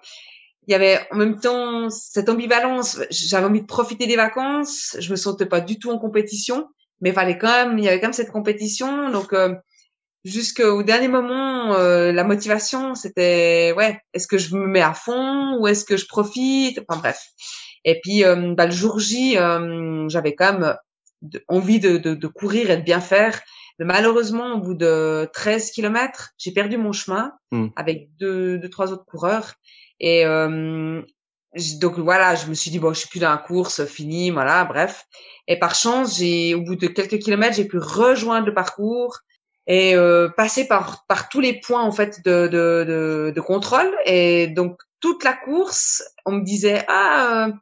il 0.67 0.73
y 0.73 0.75
avait 0.75 0.99
en 1.11 1.17
même 1.17 1.39
temps 1.41 1.91
cette 1.91 2.29
ambivalence 2.31 3.01
j'avais 3.11 3.47
envie 3.47 3.63
de 3.63 3.67
profiter 3.67 4.07
des 4.07 4.17
vacances 4.17 4.97
je 4.99 5.11
me 5.11 5.17
sentais 5.17 5.47
pas 5.47 5.61
du 5.61 5.79
tout 5.79 5.91
en 5.91 5.99
compétition 5.99 6.69
mais 7.03 7.11
il 7.11 7.15
fallait 7.15 7.39
quand 7.39 7.49
même 7.49 7.79
il 7.79 7.85
y 7.85 7.89
avait 7.89 7.99
quand 8.01 8.07
même 8.09 8.13
cette 8.15 8.33
compétition 8.33 9.11
donc 9.11 9.33
euh, 9.35 9.55
jusqu'au 10.25 10.83
dernier 10.83 11.09
moment, 11.09 11.75
euh, 11.75 12.13
la 12.13 12.25
motivation, 12.25 12.95
c'était 12.95 13.73
ouais, 13.77 14.01
est-ce 14.13 14.27
que 14.27 14.39
je 14.39 14.55
me 14.55 14.67
mets 14.67 14.83
à 14.83 14.95
fond 14.95 15.57
ou 15.59 15.67
est-ce 15.67 15.85
que 15.85 15.97
je 15.97 16.07
profite? 16.07 16.81
Enfin 16.89 17.01
bref. 17.01 17.29
Et 17.85 18.01
puis 18.03 18.25
euh, 18.25 18.55
bah, 18.55 18.67
le 18.67 18.73
jour 18.73 18.99
J, 18.99 19.39
euh, 19.39 20.09
j'avais 20.09 20.35
quand 20.35 20.53
même 20.53 20.77
envie 21.49 21.81
de, 21.81 21.97
de, 21.99 22.15
de 22.15 22.27
courir 22.27 22.71
et 22.71 22.77
de 22.77 22.83
bien 22.83 23.01
faire. 23.01 23.41
Mais 23.79 23.87
malheureusement, 23.87 24.55
au 24.55 24.59
bout 24.59 24.75
de 24.75 25.29
13 25.33 25.71
kilomètres, 25.71 26.31
j'ai 26.39 26.53
perdu 26.53 26.77
mon 26.77 26.93
chemin 26.93 27.33
Hmm. 27.53 27.67
avec 27.75 28.11
deux, 28.17 28.59
deux, 28.59 28.69
trois 28.71 28.93
autres 28.93 29.05
coureurs. 29.05 29.55
Et 29.99 30.25
euh, 30.25 31.03
donc 31.81 31.99
voilà, 31.99 32.37
je 32.37 32.47
me 32.47 32.55
suis 32.55 32.71
dit 32.71 32.79
bon, 32.79 32.93
je 32.93 33.01
suis 33.01 33.09
plus 33.09 33.19
dans 33.19 33.31
la 33.31 33.39
course, 33.39 33.85
fini, 33.87 34.31
voilà, 34.31 34.65
bref. 34.65 35.05
Et 35.49 35.59
par 35.59 35.75
chance, 35.75 36.19
j'ai 36.19 36.55
au 36.55 36.61
bout 36.61 36.77
de 36.77 36.87
quelques 36.87 37.19
kilomètres, 37.19 37.57
j'ai 37.57 37.65
pu 37.65 37.79
rejoindre 37.79 38.47
le 38.47 38.55
parcours 38.55 39.19
et 39.67 39.95
euh, 39.95 40.29
passer 40.29 40.67
par 40.67 41.05
par 41.07 41.29
tous 41.29 41.41
les 41.41 41.61
points 41.61 41.83
en 41.83 41.93
fait 41.93 42.25
de 42.25 42.49
de 42.49 42.85
de, 42.87 43.33
de 43.35 43.41
contrôle. 43.41 43.91
Et 44.07 44.49
donc 44.49 44.79
toute 45.01 45.25
la 45.25 45.33
course, 45.33 46.03
on 46.27 46.33
me 46.33 46.45
disait 46.45 46.85
ah 46.89 47.47
euh, 47.47 47.53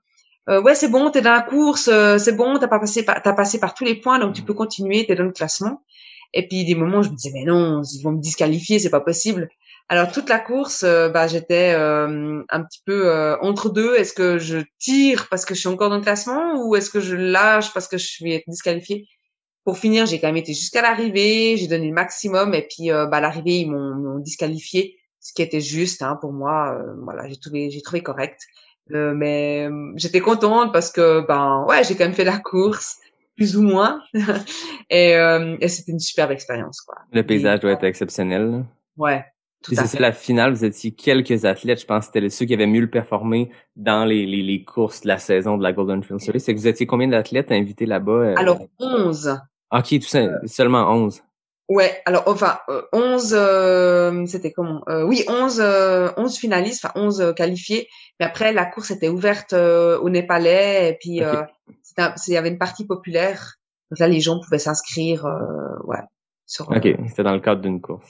euh, 0.50 0.62
ouais 0.62 0.74
c'est 0.74 0.88
bon, 0.88 1.11
t'es 1.11 1.20
dans 1.22 1.32
la 1.32 1.42
course, 1.42 1.88
euh, 1.88 2.18
c'est 2.18 2.32
bon, 2.32 2.58
t'as 2.58 2.68
pas 2.68 2.80
passé 2.80 3.04
par 3.04 3.22
t'as 3.22 3.34
passé 3.34 3.61
par 3.61 3.74
tous 3.74 3.84
les 3.84 3.94
points, 3.96 4.18
donc 4.18 4.34
tu 4.34 4.42
peux 4.42 4.54
continuer, 4.54 5.06
t'es 5.06 5.14
dans 5.16 5.24
le 5.24 5.32
classement. 5.32 5.82
Et 6.34 6.46
puis 6.46 6.64
des 6.64 6.74
moments, 6.74 7.02
je 7.02 7.11
me 7.11 7.16
disais 7.16 7.30
mais 7.34 7.44
non, 7.44 7.82
ils 7.82 8.02
vont 8.02 8.12
me 8.12 8.20
disqualifier, 8.20 8.78
c'est 8.78 8.90
pas 8.90 9.00
possible. 9.00 9.48
Alors 9.90 10.12
toute 10.12 10.28
la 10.28 10.38
course, 10.38 10.82
euh, 10.84 11.08
bah 11.08 11.26
j'étais 11.28 11.72
euh, 11.74 12.42
un 12.50 12.62
petit 12.62 12.82
peu 12.84 13.08
euh, 13.08 13.38
entre 13.40 13.70
deux. 13.70 13.94
Est-ce 13.94 14.12
que 14.12 14.38
je 14.38 14.58
tire 14.78 15.28
parce 15.30 15.46
que 15.46 15.54
je 15.54 15.61
suis 15.61 15.68
encore 15.68 15.88
dans 15.88 15.96
le 15.96 16.02
classement 16.02 16.62
ou 16.62 16.76
est-ce 16.76 16.90
que 16.90 17.00
je 17.00 17.16
lâche 17.16 17.72
parce 17.72 17.88
que 17.88 17.96
je 17.96 18.22
vais 18.22 18.34
être 18.34 18.48
disqualifiée? 18.48 19.08
Pour 19.68 19.76
finir, 19.76 20.07
j'ai 20.07 20.18
quand 20.18 20.28
même 20.28 20.38
été 20.38 20.54
jusqu'à 20.54 20.81
l'arrivée, 20.81 21.59
j'ai 21.59 21.66
donné 21.66 21.88
le 21.88 21.92
maximum 21.92 22.54
et 22.54 22.62
puis 22.62 22.90
euh, 22.90 23.04
bah 23.04 23.18
à 23.18 23.20
l'arrivée 23.20 23.61
ils 23.61 23.70
m'ont 23.70 24.18
disqualifié, 24.18 24.96
ce 25.20 25.35
qui 25.35 25.42
était 25.42 25.61
juste 25.61 26.00
hein, 26.00 26.16
pour 26.22 26.33
moi. 26.33 26.74
euh, 26.74 26.94
voilà, 27.02 27.28
j'ai 27.28 27.37
trouvé 27.38 27.68
j'ai 27.68 27.83
trouvé 27.83 28.02
correct. 28.02 28.40
Euh, 28.94 29.12
mais 29.14 29.68
euh, 29.70 29.92
j'étais 29.96 30.20
contente 30.20 30.72
parce 30.72 30.90
que 30.90 31.20
ben 31.28 31.66
ouais 31.68 31.85
j'ai 31.85 31.96
quand 31.96 32.04
même 32.04 32.14
fait 32.14 32.24
la 32.24 32.38
course 32.38 32.96
plus 33.37 33.59
ou 33.59 33.62
moins 33.62 34.00
et, 34.88 35.11
et 35.61 35.68
c'était 35.68 35.92
une 35.92 36.00
superbe 36.00 36.31
expérience 36.31 36.81
quoi. 36.81 36.96
Le 37.12 37.22
paysage 37.22 37.61
doit 37.61 37.72
être 37.72 37.85
exceptionnel. 37.85 38.50
là. 38.50 38.62
Ouais, 38.96 39.22
tout 39.62 39.74
c'est 39.74 39.87
ça, 39.87 39.98
la 39.98 40.12
finale, 40.12 40.52
vous 40.52 40.64
étiez 40.64 40.92
quelques 40.92 41.44
athlètes, 41.44 41.81
je 41.81 41.87
pense 41.87 42.07
que 42.07 42.12
c'était 42.14 42.31
ceux 42.31 42.46
qui 42.46 42.54
avaient 42.54 42.66
mieux 42.66 42.88
performé 42.88 43.50
dans 43.74 44.04
les, 44.04 44.24
les, 44.24 44.42
les 44.42 44.64
courses 44.64 45.00
de 45.00 45.09
la 45.09 45.18
saison 45.18 45.59
de 45.59 45.62
la 45.64 45.72
Golden 45.72 46.00
Trail 46.00 46.20
Series. 46.20 46.40
C'est 46.40 46.54
que 46.54 46.61
vous 46.61 46.68
étiez 46.68 46.87
combien 46.87 47.09
d'athlètes 47.09 47.50
invités 47.50 47.85
là-bas? 47.85 48.12
euh? 48.12 48.35
Alors 48.38 48.61
11. 48.78 49.37
Ok, 49.72 49.88
tout 50.00 50.09
ça, 50.09 50.26
seulement 50.46 50.90
11. 50.92 51.22
Ouais, 51.68 52.00
alors 52.07 52.22
enfin 52.26 52.59
euh, 52.70 52.81
11 52.94 53.35
euh, 53.37 54.24
c'était 54.26 54.52
comment? 54.52 54.83
Euh, 54.88 55.02
Oui, 55.04 55.24
11 55.28 55.61
euh, 55.61 56.11
11 56.16 56.38
finalistes, 56.38 56.83
enfin 56.87 56.98
11 56.98 57.20
euh, 57.20 57.33
qualifiés, 57.35 57.88
mais 58.18 58.24
après 58.24 58.54
la 58.54 58.64
course 58.64 58.90
était 58.90 59.11
ouverte 59.11 59.52
euh, 59.52 59.98
aux 59.98 60.09
Népalais 60.09 60.88
et 60.90 60.94
puis 60.98 61.20
Ok. 61.20 61.26
euh, 61.26 61.42
c'était 61.83 62.00
un- 62.02 62.16
c'est- 62.16 62.31
il 62.33 62.35
y 62.35 62.38
avait 62.38 62.48
une 62.48 62.57
partie 62.57 62.87
populaire. 62.87 63.57
Donc 63.90 63.98
là 63.98 64.09
les 64.09 64.20
gens 64.20 64.40
pouvaient 64.40 64.59
s'inscrire 64.59 65.26
euh, 65.26 65.76
ouais, 65.85 66.00
sur 66.46 66.72
euh, 66.72 66.76
Ok, 66.76 66.88
c'était 67.09 67.22
dans 67.22 67.35
le 67.35 67.40
cadre 67.40 67.61
d'une 67.61 67.83
course. 67.83 68.09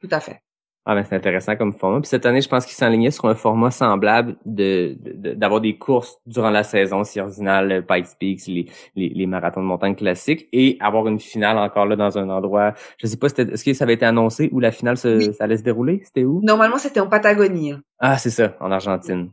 tout 0.00 0.08
à 0.10 0.18
fait. 0.18 0.40
Ah 0.90 0.94
ben 0.94 1.04
c'est 1.04 1.16
intéressant 1.16 1.54
comme 1.54 1.74
format. 1.74 2.00
Puis 2.00 2.08
cette 2.08 2.24
année, 2.24 2.40
je 2.40 2.48
pense 2.48 2.64
qu'ils 2.64 2.74
s'enlignaient 2.74 3.10
sur 3.10 3.26
un 3.26 3.34
format 3.34 3.70
semblable 3.70 4.36
de 4.46 4.96
d'avoir 5.34 5.60
des 5.60 5.76
courses 5.76 6.16
durant 6.24 6.48
la 6.48 6.62
saison, 6.62 7.04
Sierzinal, 7.04 7.84
Pikes 7.86 8.16
Peaks, 8.18 8.46
les, 8.46 8.66
les, 8.96 9.10
les, 9.10 9.26
marathons 9.26 9.60
de 9.60 9.66
montagne 9.66 9.94
classiques, 9.94 10.48
et 10.50 10.78
avoir 10.80 11.06
une 11.06 11.20
finale 11.20 11.58
encore 11.58 11.84
là 11.84 11.94
dans 11.94 12.16
un 12.16 12.30
endroit. 12.30 12.72
Je 12.96 13.06
sais 13.06 13.18
pas, 13.18 13.26
est-ce 13.26 13.62
que 13.62 13.74
ça 13.74 13.84
avait 13.84 13.92
été 13.94 14.06
annoncé 14.06 14.48
où 14.50 14.60
la 14.60 14.70
finale 14.70 14.96
se, 14.96 15.32
ça 15.32 15.44
allait 15.44 15.58
se 15.58 15.62
dérouler? 15.62 16.00
C'était 16.04 16.24
où? 16.24 16.40
Normalement, 16.42 16.78
c'était 16.78 17.00
en 17.00 17.06
Patagonie. 17.06 17.72
Hein. 17.72 17.82
Ah 17.98 18.16
c'est 18.16 18.30
ça, 18.30 18.56
en 18.58 18.72
Argentine. 18.72 19.30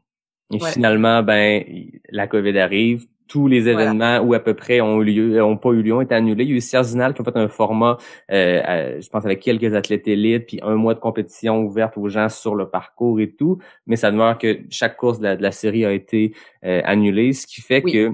Et 0.51 0.59
finalement, 0.59 1.23
ben 1.23 1.63
la 2.09 2.27
COVID 2.27 2.59
arrive, 2.59 3.05
tous 3.27 3.47
les 3.47 3.67
événements 3.67 4.19
où 4.19 4.33
à 4.33 4.39
peu 4.39 4.53
près 4.53 4.81
ont 4.81 5.01
eu 5.01 5.05
lieu, 5.05 5.43
ont 5.43 5.57
pas 5.57 5.69
eu 5.69 5.81
lieu, 5.81 5.93
ont 5.93 6.01
été 6.01 6.13
annulés. 6.13 6.43
Il 6.43 6.49
y 6.51 6.53
a 6.53 6.57
eu 6.57 6.61
Cerzinal 6.61 7.13
qui 7.13 7.21
ont 7.21 7.23
fait 7.23 7.38
un 7.38 7.47
format, 7.47 7.97
euh, 8.31 8.99
je 9.01 9.09
pense 9.09 9.25
avec 9.25 9.39
quelques 9.39 9.73
athlètes 9.73 10.07
élites, 10.07 10.45
puis 10.47 10.59
un 10.61 10.75
mois 10.75 10.93
de 10.93 10.99
compétition 10.99 11.61
ouverte 11.61 11.97
aux 11.97 12.07
gens 12.07 12.29
sur 12.29 12.55
le 12.55 12.69
parcours 12.69 13.19
et 13.19 13.31
tout. 13.31 13.59
Mais 13.88 13.95
ça 13.95 14.11
demeure 14.11 14.38
que 14.38 14.59
chaque 14.69 14.97
course 14.97 15.19
de 15.19 15.38
la, 15.39 15.51
série 15.51 15.85
a 15.85 15.91
été 15.91 16.33
euh, 16.63 16.81
annulée, 16.83 17.33
ce 17.33 17.47
qui 17.47 17.61
fait 17.61 17.81
que 17.81 18.13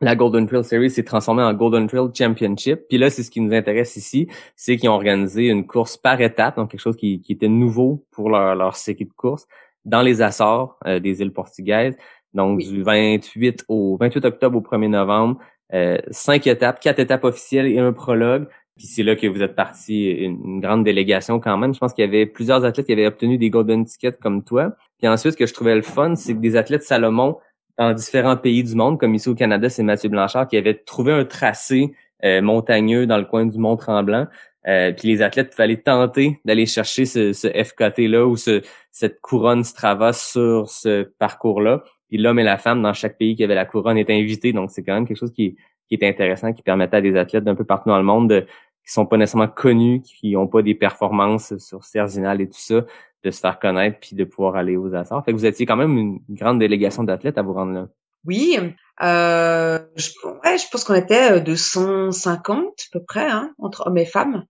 la 0.00 0.14
Golden 0.14 0.46
Trail 0.46 0.62
Series 0.62 0.90
s'est 0.90 1.04
transformée 1.04 1.42
en 1.42 1.54
Golden 1.54 1.86
Trail 1.86 2.08
Championship. 2.14 2.80
Puis 2.88 2.98
là, 2.98 3.08
c'est 3.08 3.22
ce 3.22 3.30
qui 3.30 3.40
nous 3.40 3.54
intéresse 3.54 3.96
ici, 3.96 4.28
c'est 4.54 4.76
qu'ils 4.76 4.90
ont 4.90 4.94
organisé 4.94 5.48
une 5.48 5.66
course 5.66 5.96
par 5.96 6.20
étape, 6.20 6.56
donc 6.56 6.70
quelque 6.70 6.80
chose 6.80 6.96
qui, 6.96 7.22
était 7.28 7.48
nouveau 7.48 8.04
pour 8.10 8.28
leur, 8.28 8.54
leur 8.54 8.76
série 8.76 9.06
de 9.06 9.12
courses 9.16 9.46
dans 9.86 10.02
les 10.02 10.20
Açores 10.20 10.76
euh, 10.86 10.98
des 10.98 11.22
îles 11.22 11.32
portugaises. 11.32 11.96
Donc, 12.36 12.60
du 12.60 12.82
28 12.82 13.64
au 13.68 13.96
28 13.98 14.24
octobre 14.26 14.58
au 14.58 14.60
1er 14.60 14.88
novembre, 14.88 15.38
euh, 15.72 15.96
cinq 16.10 16.46
étapes, 16.46 16.80
quatre 16.80 16.98
étapes 16.98 17.24
officielles 17.24 17.66
et 17.66 17.78
un 17.78 17.92
prologue. 17.92 18.46
Puis 18.76 18.86
c'est 18.86 19.02
là 19.02 19.16
que 19.16 19.26
vous 19.26 19.42
êtes 19.42 19.56
parti, 19.56 20.10
une, 20.10 20.60
grande 20.60 20.84
délégation 20.84 21.40
quand 21.40 21.56
même. 21.56 21.72
Je 21.72 21.78
pense 21.78 21.94
qu'il 21.94 22.04
y 22.04 22.08
avait 22.08 22.26
plusieurs 22.26 22.64
athlètes 22.64 22.86
qui 22.86 22.92
avaient 22.92 23.06
obtenu 23.06 23.38
des 23.38 23.48
golden 23.48 23.86
tickets 23.86 24.20
comme 24.20 24.44
toi. 24.44 24.76
Puis 24.98 25.08
ensuite, 25.08 25.32
ce 25.32 25.36
que 25.38 25.46
je 25.46 25.54
trouvais 25.54 25.74
le 25.74 25.82
fun, 25.82 26.14
c'est 26.14 26.34
que 26.34 26.40
des 26.40 26.56
athlètes 26.56 26.82
Salomon 26.82 27.38
dans 27.78 27.92
différents 27.94 28.36
pays 28.36 28.62
du 28.62 28.74
monde, 28.74 29.00
comme 29.00 29.14
ici 29.14 29.28
au 29.30 29.34
Canada, 29.34 29.70
c'est 29.70 29.82
Mathieu 29.82 30.10
Blanchard 30.10 30.46
qui 30.46 30.58
avait 30.58 30.74
trouvé 30.74 31.12
un 31.12 31.24
tracé 31.24 31.94
euh, 32.24 32.42
montagneux 32.42 33.06
dans 33.06 33.18
le 33.18 33.24
coin 33.24 33.46
du 33.46 33.58
Mont 33.58 33.76
Tremblant. 33.76 34.26
Euh, 34.66 34.92
puis 34.92 35.08
les 35.08 35.22
athlètes 35.22 35.50
pouvaient 35.50 35.64
aller 35.64 35.80
tenter 35.80 36.40
d'aller 36.44 36.66
chercher 36.66 37.06
ce, 37.06 37.32
ce 37.32 37.48
FKT-là 37.48 38.26
ou 38.26 38.36
ce, 38.36 38.62
cette 38.90 39.20
couronne 39.20 39.64
Strava 39.64 40.12
sur 40.12 40.68
ce 40.68 41.04
parcours-là. 41.18 41.82
Puis 42.08 42.18
l'homme 42.18 42.38
et 42.38 42.44
la 42.44 42.58
femme 42.58 42.82
dans 42.82 42.92
chaque 42.92 43.18
pays 43.18 43.36
qui 43.36 43.44
avait 43.44 43.54
la 43.54 43.64
couronne 43.64 43.98
étaient 43.98 44.14
invités. 44.14 44.52
Donc 44.52 44.70
c'est 44.70 44.82
quand 44.82 44.94
même 44.94 45.06
quelque 45.06 45.18
chose 45.18 45.32
qui, 45.32 45.56
qui 45.88 45.94
est 45.94 46.08
intéressant, 46.08 46.52
qui 46.52 46.62
permettait 46.62 46.98
à 46.98 47.00
des 47.00 47.16
athlètes 47.16 47.44
d'un 47.44 47.54
peu 47.54 47.64
partout 47.64 47.88
dans 47.88 47.98
le 47.98 48.04
monde 48.04 48.28
de, 48.28 48.40
qui 48.40 48.92
sont 48.92 49.06
pas 49.06 49.16
nécessairement 49.16 49.48
connus, 49.48 50.02
qui 50.02 50.32
n'ont 50.32 50.46
pas 50.46 50.62
des 50.62 50.74
performances 50.74 51.56
sur 51.58 51.84
Cerzinal 51.84 52.40
et 52.40 52.46
tout 52.46 52.58
ça, 52.58 52.82
de 53.24 53.30
se 53.30 53.40
faire 53.40 53.58
connaître 53.58 53.98
puis 54.00 54.14
de 54.14 54.24
pouvoir 54.24 54.56
aller 54.56 54.76
aux 54.76 54.94
Açores. 54.94 55.24
Fait 55.24 55.32
que 55.32 55.36
vous 55.36 55.46
étiez 55.46 55.66
quand 55.66 55.76
même 55.76 55.98
une 55.98 56.20
grande 56.30 56.60
délégation 56.60 57.02
d'athlètes 57.02 57.38
à 57.38 57.42
vous 57.42 57.54
rendre 57.54 57.72
là. 57.72 57.88
Oui, 58.24 58.58
euh, 59.02 59.78
je, 59.94 60.10
ouais, 60.26 60.58
je 60.58 60.68
pense 60.70 60.84
qu'on 60.84 60.94
était 60.94 61.40
250 61.40 62.58
euh, 62.58 62.68
à 62.68 62.72
peu 62.92 63.04
près, 63.04 63.28
hein, 63.28 63.52
entre 63.58 63.86
hommes 63.86 63.98
et 63.98 64.06
femmes. 64.06 64.44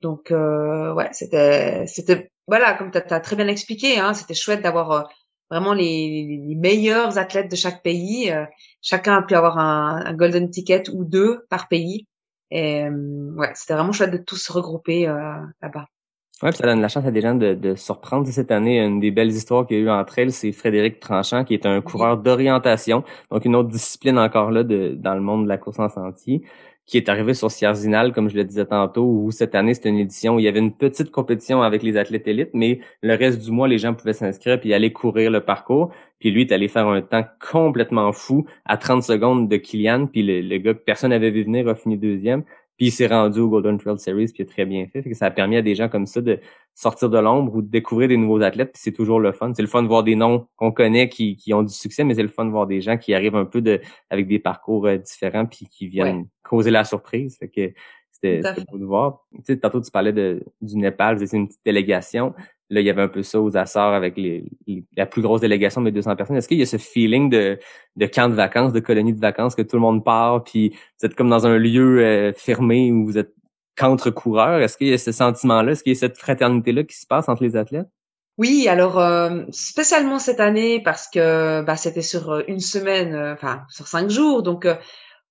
Donc 0.00 0.30
euh, 0.30 0.92
ouais, 0.94 1.08
c'était 1.12 1.86
c'était 1.86 2.30
voilà, 2.50 2.74
comme 2.74 2.90
tu 2.90 2.98
as, 2.98 3.20
très 3.20 3.36
bien 3.36 3.46
expliqué, 3.46 3.98
hein, 3.98 4.12
c'était 4.12 4.34
chouette 4.34 4.62
d'avoir 4.62 4.90
euh, 4.90 5.02
vraiment 5.50 5.72
les, 5.72 6.44
les, 6.46 6.54
meilleurs 6.54 7.18
athlètes 7.18 7.50
de 7.50 7.56
chaque 7.56 7.82
pays. 7.82 8.30
Euh, 8.30 8.44
chacun 8.82 9.16
a 9.16 9.22
pu 9.22 9.34
avoir 9.34 9.58
un, 9.58 10.02
un, 10.04 10.14
golden 10.14 10.50
ticket 10.50 10.84
ou 10.92 11.04
deux 11.04 11.44
par 11.50 11.68
pays. 11.68 12.06
Et 12.50 12.84
euh, 12.84 13.32
ouais, 13.36 13.50
c'était 13.54 13.74
vraiment 13.74 13.92
chouette 13.92 14.12
de 14.12 14.18
tous 14.18 14.36
se 14.36 14.52
regrouper 14.52 15.08
euh, 15.08 15.36
là-bas. 15.62 15.86
Ouais, 16.42 16.52
ça 16.52 16.64
donne 16.64 16.80
la 16.80 16.88
chance 16.88 17.04
à 17.04 17.10
des 17.10 17.20
gens 17.20 17.34
de, 17.34 17.52
de 17.52 17.74
surprendre 17.74 18.26
cette 18.26 18.50
année. 18.50 18.82
Une 18.82 18.98
des 18.98 19.10
belles 19.10 19.30
histoires 19.30 19.66
qu'il 19.66 19.76
y 19.76 19.80
a 19.80 19.82
eu 19.82 19.90
entre 19.90 20.18
elles, 20.18 20.32
c'est 20.32 20.52
Frédéric 20.52 20.98
Tranchant, 20.98 21.44
qui 21.44 21.52
est 21.52 21.66
un 21.66 21.82
coureur 21.82 22.16
d'orientation, 22.16 23.04
donc 23.30 23.44
une 23.44 23.54
autre 23.54 23.68
discipline 23.68 24.18
encore 24.18 24.50
là 24.50 24.64
de, 24.64 24.94
dans 24.96 25.14
le 25.14 25.20
monde 25.20 25.44
de 25.44 25.48
la 25.48 25.58
course 25.58 25.78
en 25.78 25.90
sentier 25.90 26.42
qui 26.90 26.96
est 26.96 27.08
arrivé 27.08 27.34
sur 27.34 27.52
Sierzinal, 27.52 28.12
comme 28.12 28.28
je 28.28 28.34
le 28.34 28.42
disais 28.42 28.66
tantôt, 28.66 29.04
où 29.04 29.30
cette 29.30 29.54
année, 29.54 29.74
c'était 29.74 29.90
une 29.90 29.98
édition 29.98 30.34
où 30.34 30.38
il 30.40 30.44
y 30.44 30.48
avait 30.48 30.58
une 30.58 30.72
petite 30.72 31.12
compétition 31.12 31.62
avec 31.62 31.84
les 31.84 31.96
athlètes 31.96 32.26
élites, 32.26 32.50
mais 32.52 32.80
le 33.00 33.14
reste 33.14 33.40
du 33.44 33.52
mois, 33.52 33.68
les 33.68 33.78
gens 33.78 33.94
pouvaient 33.94 34.12
s'inscrire 34.12 34.58
puis 34.58 34.74
aller 34.74 34.92
courir 34.92 35.30
le 35.30 35.40
parcours. 35.40 35.92
Puis 36.18 36.32
lui, 36.32 36.42
est 36.42 36.52
allé 36.52 36.66
faire 36.66 36.88
un 36.88 37.00
temps 37.00 37.24
complètement 37.50 38.12
fou 38.12 38.44
à 38.64 38.76
30 38.76 39.04
secondes 39.04 39.48
de 39.48 39.56
Kylian, 39.56 40.06
puis 40.06 40.24
le 40.24 40.58
gars 40.58 40.74
que 40.74 40.80
personne 40.80 41.10
n'avait 41.10 41.30
vu 41.30 41.44
venir 41.44 41.68
a 41.68 41.76
fini 41.76 41.96
deuxième. 41.96 42.42
Puis 42.80 42.86
il 42.86 42.92
s'est 42.92 43.08
rendu 43.08 43.40
au 43.40 43.50
Golden 43.50 43.76
Trail 43.76 43.98
Series, 43.98 44.28
puis 44.28 44.36
il 44.38 44.42
a 44.44 44.46
très 44.46 44.64
bien 44.64 44.86
fait. 44.86 45.02
fait 45.02 45.10
que 45.10 45.14
ça 45.14 45.26
a 45.26 45.30
permis 45.30 45.58
à 45.58 45.60
des 45.60 45.74
gens 45.74 45.90
comme 45.90 46.06
ça 46.06 46.22
de 46.22 46.40
sortir 46.74 47.10
de 47.10 47.18
l'ombre 47.18 47.54
ou 47.56 47.60
de 47.60 47.68
découvrir 47.68 48.08
des 48.08 48.16
nouveaux 48.16 48.40
athlètes. 48.40 48.72
Puis 48.72 48.80
c'est 48.82 48.92
toujours 48.92 49.20
le 49.20 49.32
fun. 49.32 49.52
C'est 49.54 49.60
le 49.60 49.68
fun 49.68 49.82
de 49.82 49.86
voir 49.86 50.02
des 50.02 50.16
noms 50.16 50.46
qu'on 50.56 50.72
connaît 50.72 51.10
qui, 51.10 51.36
qui 51.36 51.52
ont 51.52 51.62
du 51.62 51.74
succès, 51.74 52.04
mais 52.04 52.14
c'est 52.14 52.22
le 52.22 52.30
fun 52.30 52.46
de 52.46 52.50
voir 52.50 52.66
des 52.66 52.80
gens 52.80 52.96
qui 52.96 53.12
arrivent 53.12 53.36
un 53.36 53.44
peu 53.44 53.60
de 53.60 53.82
avec 54.08 54.28
des 54.28 54.38
parcours 54.38 54.86
euh, 54.86 54.96
différents 54.96 55.44
puis 55.44 55.66
qui 55.66 55.88
viennent 55.88 56.26
causer 56.42 56.70
la 56.70 56.84
surprise. 56.84 57.36
Fait 57.36 57.48
que 57.48 57.70
c'était 58.10 58.40
beau 58.72 58.78
de 58.78 58.86
voir. 58.86 59.26
Tu 59.34 59.40
sais, 59.44 59.58
tantôt 59.58 59.82
tu 59.82 59.90
parlais 59.90 60.14
de, 60.14 60.42
du 60.62 60.78
Népal, 60.78 61.18
vous 61.18 61.22
étiez 61.22 61.38
une 61.38 61.48
petite 61.48 61.60
délégation. 61.62 62.32
Là, 62.70 62.80
il 62.80 62.86
y 62.86 62.90
avait 62.90 63.02
un 63.02 63.08
peu 63.08 63.24
ça 63.24 63.40
aux 63.40 63.56
Açores 63.56 63.94
avec 63.94 64.16
les, 64.16 64.44
la 64.96 65.04
plus 65.04 65.22
grosse 65.22 65.40
délégation 65.40 65.82
de 65.82 65.90
200 65.90 66.14
personnes. 66.14 66.36
Est-ce 66.36 66.46
qu'il 66.46 66.58
y 66.58 66.62
a 66.62 66.66
ce 66.66 66.76
feeling 66.76 67.28
de, 67.28 67.58
de 67.96 68.06
camp 68.06 68.28
de 68.28 68.34
vacances, 68.34 68.72
de 68.72 68.78
colonie 68.78 69.12
de 69.12 69.20
vacances, 69.20 69.56
que 69.56 69.62
tout 69.62 69.74
le 69.74 69.82
monde 69.82 70.04
part, 70.04 70.44
puis 70.44 70.70
vous 70.70 71.06
êtes 71.06 71.16
comme 71.16 71.28
dans 71.28 71.46
un 71.48 71.58
lieu 71.58 71.98
euh, 71.98 72.32
fermé 72.32 72.92
où 72.92 73.04
vous 73.04 73.18
êtes 73.18 73.34
contre-coureurs? 73.76 74.60
Est-ce 74.60 74.76
qu'il 74.76 74.86
y 74.86 74.92
a 74.92 74.98
ce 74.98 75.10
sentiment-là? 75.10 75.72
Est-ce 75.72 75.82
qu'il 75.82 75.94
y 75.94 75.96
a 75.96 75.98
cette 75.98 76.16
fraternité-là 76.16 76.84
qui 76.84 76.96
se 76.96 77.06
passe 77.08 77.28
entre 77.28 77.42
les 77.42 77.56
athlètes? 77.56 77.88
Oui, 78.38 78.68
alors 78.68 79.00
euh, 79.00 79.42
spécialement 79.50 80.20
cette 80.20 80.40
année 80.40 80.80
parce 80.80 81.08
que 81.08 81.62
bah, 81.62 81.76
c'était 81.76 82.02
sur 82.02 82.30
euh, 82.30 82.42
une 82.46 82.60
semaine, 82.60 83.16
enfin 83.34 83.62
sur 83.68 83.88
cinq 83.88 84.10
jours, 84.10 84.44
donc 84.44 84.68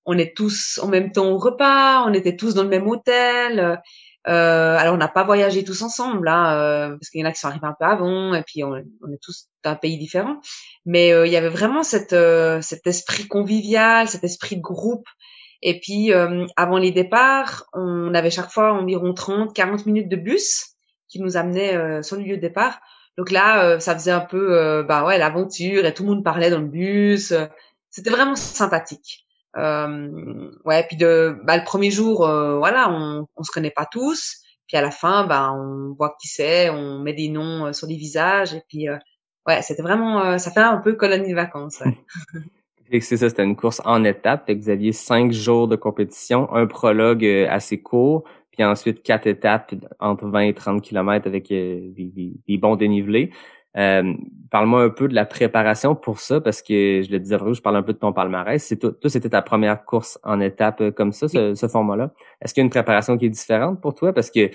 on 0.05 0.17
est 0.17 0.35
tous 0.35 0.77
en 0.83 0.87
même 0.87 1.13
temps 1.13 1.29
au 1.29 1.37
repas, 1.37 2.03
on 2.05 2.13
était 2.13 2.35
tous 2.35 2.53
dans 2.53 2.63
le 2.63 2.69
même 2.69 2.87
hôtel. 2.87 3.81
Euh, 4.27 4.77
alors 4.77 4.95
on 4.95 4.97
n'a 4.97 5.07
pas 5.07 5.23
voyagé 5.23 5.63
tous 5.63 5.81
ensemble, 5.81 6.25
là, 6.25 6.59
euh, 6.59 6.89
parce 6.89 7.09
qu'il 7.09 7.21
y 7.21 7.23
en 7.23 7.27
a 7.27 7.31
qui 7.31 7.39
sont 7.39 7.47
arrivés 7.47 7.67
un 7.67 7.75
peu 7.79 7.85
avant, 7.85 8.33
et 8.33 8.43
puis 8.43 8.63
on, 8.63 8.75
est 8.75 9.21
tous 9.21 9.47
d'un 9.63 9.75
pays 9.75 9.97
différent. 9.97 10.39
Mais 10.85 11.13
euh, 11.13 11.25
il 11.25 11.31
y 11.31 11.37
avait 11.37 11.49
vraiment 11.49 11.83
cette, 11.83 12.13
euh, 12.13 12.61
cet 12.61 12.85
esprit 12.87 13.27
convivial, 13.27 14.07
cet 14.07 14.23
esprit 14.23 14.57
de 14.57 14.61
groupe. 14.61 15.05
Et 15.61 15.81
puis 15.81 16.13
avant 16.55 16.77
les 16.77 16.91
départs, 16.93 17.65
on 17.73 18.13
avait 18.13 18.29
chaque 18.31 18.49
fois 18.49 18.71
environ 18.71 19.13
30, 19.13 19.53
40 19.53 19.85
minutes 19.87 20.07
de 20.07 20.15
bus 20.15 20.67
qui 21.09 21.19
nous 21.19 21.35
amenait 21.35 22.01
sur 22.01 22.15
le 22.15 22.23
lieu 22.23 22.37
de 22.37 22.41
départ. 22.41 22.79
Donc 23.17 23.29
là, 23.29 23.77
ça 23.81 23.93
faisait 23.93 24.11
un 24.11 24.21
peu, 24.21 24.85
bah 24.87 25.03
ouais, 25.03 25.17
l'aventure, 25.17 25.85
et 25.85 25.93
tout 25.93 26.03
le 26.03 26.11
monde 26.11 26.23
parlait 26.23 26.49
dans 26.49 26.59
le 26.59 26.67
bus. 26.67 27.33
C'était 27.89 28.09
vraiment 28.09 28.37
sympathique. 28.37 29.27
Euh, 29.57 30.51
ouais, 30.65 30.83
puis 30.87 30.97
de, 30.97 31.37
bah, 31.43 31.57
le 31.57 31.63
premier 31.63 31.91
jour, 31.91 32.25
euh, 32.25 32.57
voilà, 32.57 32.89
on, 32.91 33.25
on 33.35 33.43
se 33.43 33.51
connaît 33.51 33.71
pas 33.71 33.87
tous. 33.91 34.37
Puis 34.67 34.77
à 34.77 34.81
la 34.81 34.91
fin, 34.91 35.25
bah, 35.25 35.51
on 35.53 35.95
voit 35.97 36.15
qui 36.21 36.27
c'est, 36.27 36.69
on 36.69 36.99
met 36.99 37.13
des 37.13 37.29
noms 37.29 37.67
euh, 37.67 37.73
sur 37.73 37.87
des 37.87 37.95
visages. 37.95 38.53
Et 38.53 38.61
puis, 38.67 38.87
ouais, 39.47 39.61
c'était 39.61 39.81
vraiment, 39.81 40.37
ça 40.37 40.51
fait 40.51 40.59
un 40.59 40.77
peu 40.77 40.93
colonie 40.93 41.29
de 41.29 41.35
vacances. 41.35 41.81
Ouais. 41.83 43.01
c'est 43.01 43.17
ça, 43.17 43.29
c'était 43.29 43.43
une 43.43 43.55
course 43.55 43.81
en 43.85 44.03
étapes. 44.03 44.45
Fait 44.45 44.57
que 44.57 44.63
vous 44.63 44.69
aviez 44.69 44.91
cinq 44.91 45.31
jours 45.31 45.67
de 45.67 45.75
compétition, 45.75 46.53
un 46.53 46.67
prologue 46.67 47.25
assez 47.49 47.81
court, 47.81 48.25
puis 48.51 48.63
ensuite 48.63 49.01
quatre 49.01 49.25
étapes 49.25 49.73
entre 49.99 50.27
20 50.27 50.39
et 50.41 50.53
30 50.53 50.81
kilomètres 50.81 51.27
avec 51.27 51.47
des, 51.49 51.91
des, 51.95 52.33
des, 52.47 52.57
bons 52.57 52.75
dénivelés. 52.75 53.31
Euh, 53.79 54.13
Parle-moi 54.49 54.81
un 54.81 54.89
peu 54.89 55.07
de 55.07 55.13
la 55.13 55.25
préparation 55.25 55.95
pour 55.95 56.19
ça, 56.19 56.41
parce 56.41 56.63
que 56.63 57.03
je 57.03 57.11
le 57.11 57.19
disais, 57.19 57.37
je 57.37 57.61
parle 57.61 57.75
un 57.75 57.83
peu 57.83 57.93
de 57.93 57.99
ton 57.99 58.13
palmarès. 58.13 58.63
C'est 58.63 58.77
toi, 58.77 58.93
c'était 59.05 59.29
ta 59.29 59.43
première 59.43 59.85
course 59.85 60.17
en 60.23 60.39
étape 60.39 60.81
euh, 60.81 60.91
comme 60.91 61.11
ça, 61.11 61.27
ce, 61.27 61.67
format-là. 61.67 62.11
Est-ce 62.41 62.55
qu'il 62.55 62.61
y 62.61 62.63
a 62.63 62.65
une 62.65 62.71
préparation 62.71 63.15
qui 63.17 63.27
est 63.27 63.29
différente 63.29 63.79
pour 63.79 63.93
toi? 63.93 64.11
Parce 64.11 64.31
que 64.31 64.49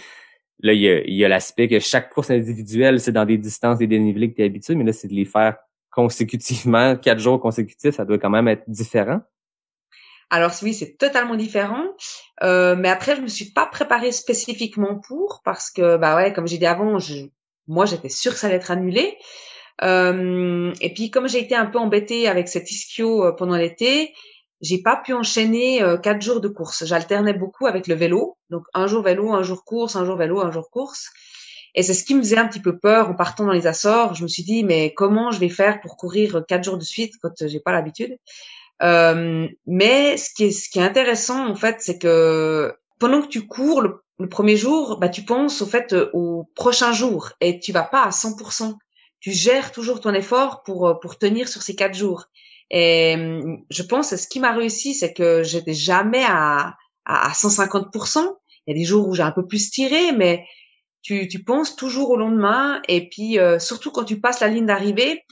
là, 0.60 0.72
il 0.72 0.80
y 0.80 1.24
a, 1.24 1.28
l'aspect 1.28 1.68
que 1.68 1.78
chaque 1.78 2.10
course 2.12 2.30
individuelle, 2.30 2.98
c'est 2.98 3.12
dans 3.12 3.24
des 3.24 3.38
distances, 3.38 3.78
des 3.78 3.86
dénivelés 3.86 4.30
que 4.32 4.36
tu 4.36 4.42
es 4.42 4.46
habitué, 4.46 4.74
mais 4.74 4.82
là, 4.82 4.92
c'est 4.92 5.06
de 5.06 5.14
les 5.14 5.24
faire 5.24 5.58
consécutivement, 5.92 6.96
quatre 7.00 7.20
jours 7.20 7.40
consécutifs, 7.40 7.94
ça 7.94 8.04
doit 8.04 8.18
quand 8.18 8.30
même 8.30 8.48
être 8.48 8.64
différent. 8.66 9.20
Alors 10.28 10.50
oui, 10.62 10.74
c'est 10.74 10.96
totalement 10.96 11.36
différent. 11.36 11.84
Euh, 12.42 12.74
mais 12.74 12.88
après, 12.88 13.14
je 13.14 13.20
me 13.20 13.28
suis 13.28 13.52
pas 13.52 13.66
préparée 13.66 14.10
spécifiquement 14.10 14.98
pour 15.06 15.42
parce 15.44 15.70
que 15.70 15.96
bah 15.98 16.16
ouais, 16.16 16.32
comme 16.32 16.48
j'ai 16.48 16.58
dit 16.58 16.66
avant, 16.66 16.98
je, 16.98 17.26
moi 17.66 17.86
j'étais 17.86 18.08
sûre 18.08 18.32
que 18.32 18.38
ça 18.38 18.46
allait 18.48 18.56
être 18.56 18.70
annulé. 18.70 19.18
Euh, 19.82 20.72
et 20.80 20.94
puis 20.94 21.10
comme 21.10 21.28
j'ai 21.28 21.40
été 21.40 21.54
un 21.54 21.66
peu 21.66 21.78
embêtée 21.78 22.28
avec 22.28 22.48
cet 22.48 22.70
ischio 22.70 23.24
euh, 23.24 23.32
pendant 23.32 23.56
l'été, 23.56 24.14
j'ai 24.60 24.78
pas 24.78 24.96
pu 24.96 25.12
enchaîner 25.12 25.82
euh, 25.82 25.96
quatre 25.96 26.22
jours 26.22 26.40
de 26.40 26.48
course. 26.48 26.84
J'alternais 26.84 27.34
beaucoup 27.34 27.66
avec 27.66 27.86
le 27.86 27.94
vélo, 27.94 28.38
donc 28.50 28.62
un 28.72 28.86
jour 28.86 29.02
vélo, 29.02 29.32
un 29.32 29.42
jour 29.42 29.64
course, 29.64 29.96
un 29.96 30.04
jour 30.04 30.16
vélo, 30.16 30.40
un 30.40 30.52
jour 30.52 30.70
course. 30.70 31.10
Et 31.74 31.82
c'est 31.82 31.94
ce 31.94 32.04
qui 32.04 32.14
me 32.14 32.22
faisait 32.22 32.38
un 32.38 32.46
petit 32.46 32.60
peu 32.60 32.78
peur 32.78 33.10
en 33.10 33.14
partant 33.14 33.46
dans 33.46 33.52
les 33.52 33.66
Açores. 33.66 34.14
Je 34.14 34.22
me 34.22 34.28
suis 34.28 34.44
dit 34.44 34.62
mais 34.62 34.94
comment 34.94 35.32
je 35.32 35.40
vais 35.40 35.48
faire 35.48 35.80
pour 35.80 35.96
courir 35.96 36.44
quatre 36.46 36.64
jours 36.64 36.78
de 36.78 36.84
suite 36.84 37.14
quand 37.20 37.32
j'ai 37.46 37.60
pas 37.60 37.72
l'habitude? 37.72 38.16
Euh, 38.82 39.48
mais 39.66 40.16
ce 40.16 40.30
qui 40.34 40.44
est 40.44 40.50
ce 40.50 40.68
qui 40.68 40.78
est 40.78 40.82
intéressant 40.82 41.48
en 41.48 41.54
fait, 41.56 41.76
c'est 41.80 41.98
que 41.98 42.74
pendant 42.98 43.22
que 43.22 43.28
tu 43.28 43.46
cours, 43.46 43.82
le 43.82 44.03
le 44.18 44.28
premier 44.28 44.56
jour, 44.56 44.98
bah, 44.98 45.08
tu 45.08 45.24
penses 45.24 45.60
au 45.62 45.66
fait 45.66 45.92
euh, 45.92 46.10
au 46.12 46.50
prochain 46.54 46.92
jour 46.92 47.30
et 47.40 47.58
tu 47.58 47.72
vas 47.72 47.82
pas 47.82 48.02
à 48.02 48.10
100%. 48.10 48.74
Tu 49.20 49.32
gères 49.32 49.72
toujours 49.72 50.00
ton 50.00 50.14
effort 50.14 50.62
pour 50.62 50.88
euh, 50.88 50.94
pour 50.94 51.18
tenir 51.18 51.48
sur 51.48 51.62
ces 51.62 51.74
quatre 51.74 51.94
jours. 51.94 52.26
Et 52.70 53.14
je 53.70 53.82
pense 53.82 54.10
que 54.10 54.16
ce 54.16 54.26
qui 54.26 54.40
m'a 54.40 54.52
réussi, 54.52 54.94
c'est 54.94 55.12
que 55.12 55.42
j'étais 55.42 55.74
jamais 55.74 56.24
à, 56.26 56.74
à, 57.04 57.30
150%. 57.30 58.26
Il 58.66 58.74
y 58.74 58.76
a 58.76 58.78
des 58.78 58.84
jours 58.84 59.06
où 59.06 59.14
j'ai 59.14 59.22
un 59.22 59.30
peu 59.32 59.46
plus 59.46 59.70
tiré, 59.70 60.12
mais 60.12 60.44
tu, 61.02 61.28
tu 61.28 61.44
penses 61.44 61.76
toujours 61.76 62.10
au 62.10 62.16
lendemain. 62.16 62.80
Et 62.88 63.08
puis, 63.08 63.38
euh, 63.38 63.58
surtout 63.58 63.90
quand 63.90 64.04
tu 64.04 64.18
passes 64.18 64.40
la 64.40 64.48
ligne 64.48 64.66
d'arrivée, 64.66 65.24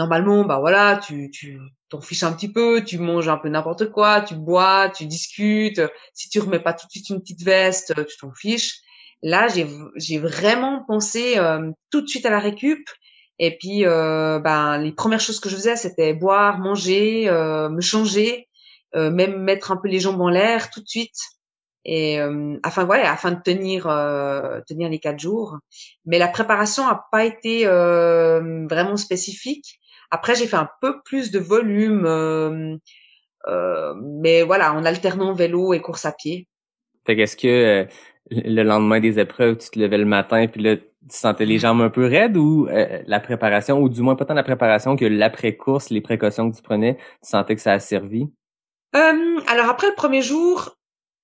normalement, 0.00 0.44
bah 0.44 0.60
voilà, 0.60 0.96
tu, 0.96 1.30
tu 1.30 1.60
t'en 1.90 2.00
fiches 2.00 2.22
un 2.22 2.32
petit 2.32 2.50
peu, 2.50 2.82
tu 2.82 2.96
manges 2.98 3.28
un 3.28 3.36
peu 3.36 3.50
n'importe 3.50 3.90
quoi, 3.90 4.22
tu 4.22 4.34
bois, 4.34 4.90
tu 4.96 5.04
discutes. 5.04 5.82
Si 6.14 6.30
tu 6.30 6.40
remets 6.40 6.58
pas 6.58 6.72
tout 6.72 6.86
de 6.86 6.90
suite 6.90 7.10
une 7.10 7.20
petite 7.20 7.42
veste, 7.42 7.94
tu 8.06 8.16
t'en 8.16 8.32
fiches. 8.32 8.80
Là, 9.22 9.48
j'ai, 9.48 9.68
j'ai 9.96 10.18
vraiment 10.18 10.84
pensé 10.88 11.36
euh, 11.36 11.70
tout 11.90 12.00
de 12.00 12.06
suite 12.06 12.24
à 12.24 12.30
la 12.30 12.38
récup. 12.38 12.88
Et 13.38 13.58
puis, 13.58 13.84
euh, 13.84 14.38
ben, 14.38 14.78
les 14.78 14.92
premières 14.92 15.20
choses 15.20 15.38
que 15.38 15.50
je 15.50 15.56
faisais, 15.56 15.76
c'était 15.76 16.14
boire, 16.14 16.58
manger, 16.58 17.28
euh, 17.28 17.68
me 17.68 17.82
changer, 17.82 18.48
euh, 18.96 19.10
même 19.10 19.42
mettre 19.42 19.70
un 19.70 19.76
peu 19.76 19.88
les 19.88 20.00
jambes 20.00 20.20
en 20.22 20.30
l'air 20.30 20.70
tout 20.70 20.80
de 20.80 20.88
suite. 20.88 21.18
Et 21.84 22.20
euh, 22.20 22.58
afin, 22.62 22.86
ouais, 22.86 23.02
afin 23.02 23.32
de 23.32 23.42
tenir, 23.42 23.84
tenir 24.66 24.88
les 24.88 24.98
quatre 24.98 25.20
jours. 25.20 25.58
Mais 26.06 26.18
la 26.18 26.28
préparation 26.28 26.86
a 26.88 27.06
pas 27.12 27.24
été 27.26 27.66
vraiment 27.66 28.96
spécifique. 28.96 29.79
Après, 30.10 30.34
j'ai 30.34 30.46
fait 30.46 30.56
un 30.56 30.68
peu 30.80 31.00
plus 31.02 31.30
de 31.30 31.38
volume, 31.38 32.04
euh, 32.06 32.76
euh, 33.46 33.94
mais 33.96 34.42
voilà, 34.42 34.72
en 34.74 34.84
alternant 34.84 35.32
vélo 35.32 35.72
et 35.72 35.80
course 35.80 36.04
à 36.04 36.12
pied. 36.12 36.48
Fait 37.06 37.16
qu'est-ce 37.16 37.36
que 37.36 37.48
euh, 37.48 37.84
le 38.30 38.62
lendemain 38.62 39.00
des 39.00 39.18
épreuves, 39.18 39.58
tu 39.58 39.70
te 39.70 39.78
levais 39.78 39.98
le 39.98 40.04
matin 40.04 40.46
puis 40.46 40.62
là, 40.62 40.76
tu 40.76 41.16
sentais 41.16 41.46
les 41.46 41.58
jambes 41.58 41.80
un 41.80 41.88
peu 41.88 42.06
raides 42.06 42.36
ou 42.36 42.68
la 43.06 43.20
préparation, 43.20 43.80
ou 43.80 43.88
du 43.88 44.02
moins 44.02 44.16
pas 44.16 44.26
tant 44.26 44.34
la 44.34 44.42
préparation 44.42 44.96
que 44.96 45.06
l'après-course, 45.06 45.88
les 45.88 46.02
précautions 46.02 46.50
que 46.50 46.56
tu 46.56 46.62
prenais, 46.62 46.96
tu 46.96 47.30
sentais 47.30 47.54
que 47.54 47.62
ça 47.62 47.72
a 47.72 47.78
servi? 47.78 48.26
alors 48.92 49.68
après 49.68 49.88
le 49.88 49.94
premier 49.94 50.20
jour, 50.20 50.76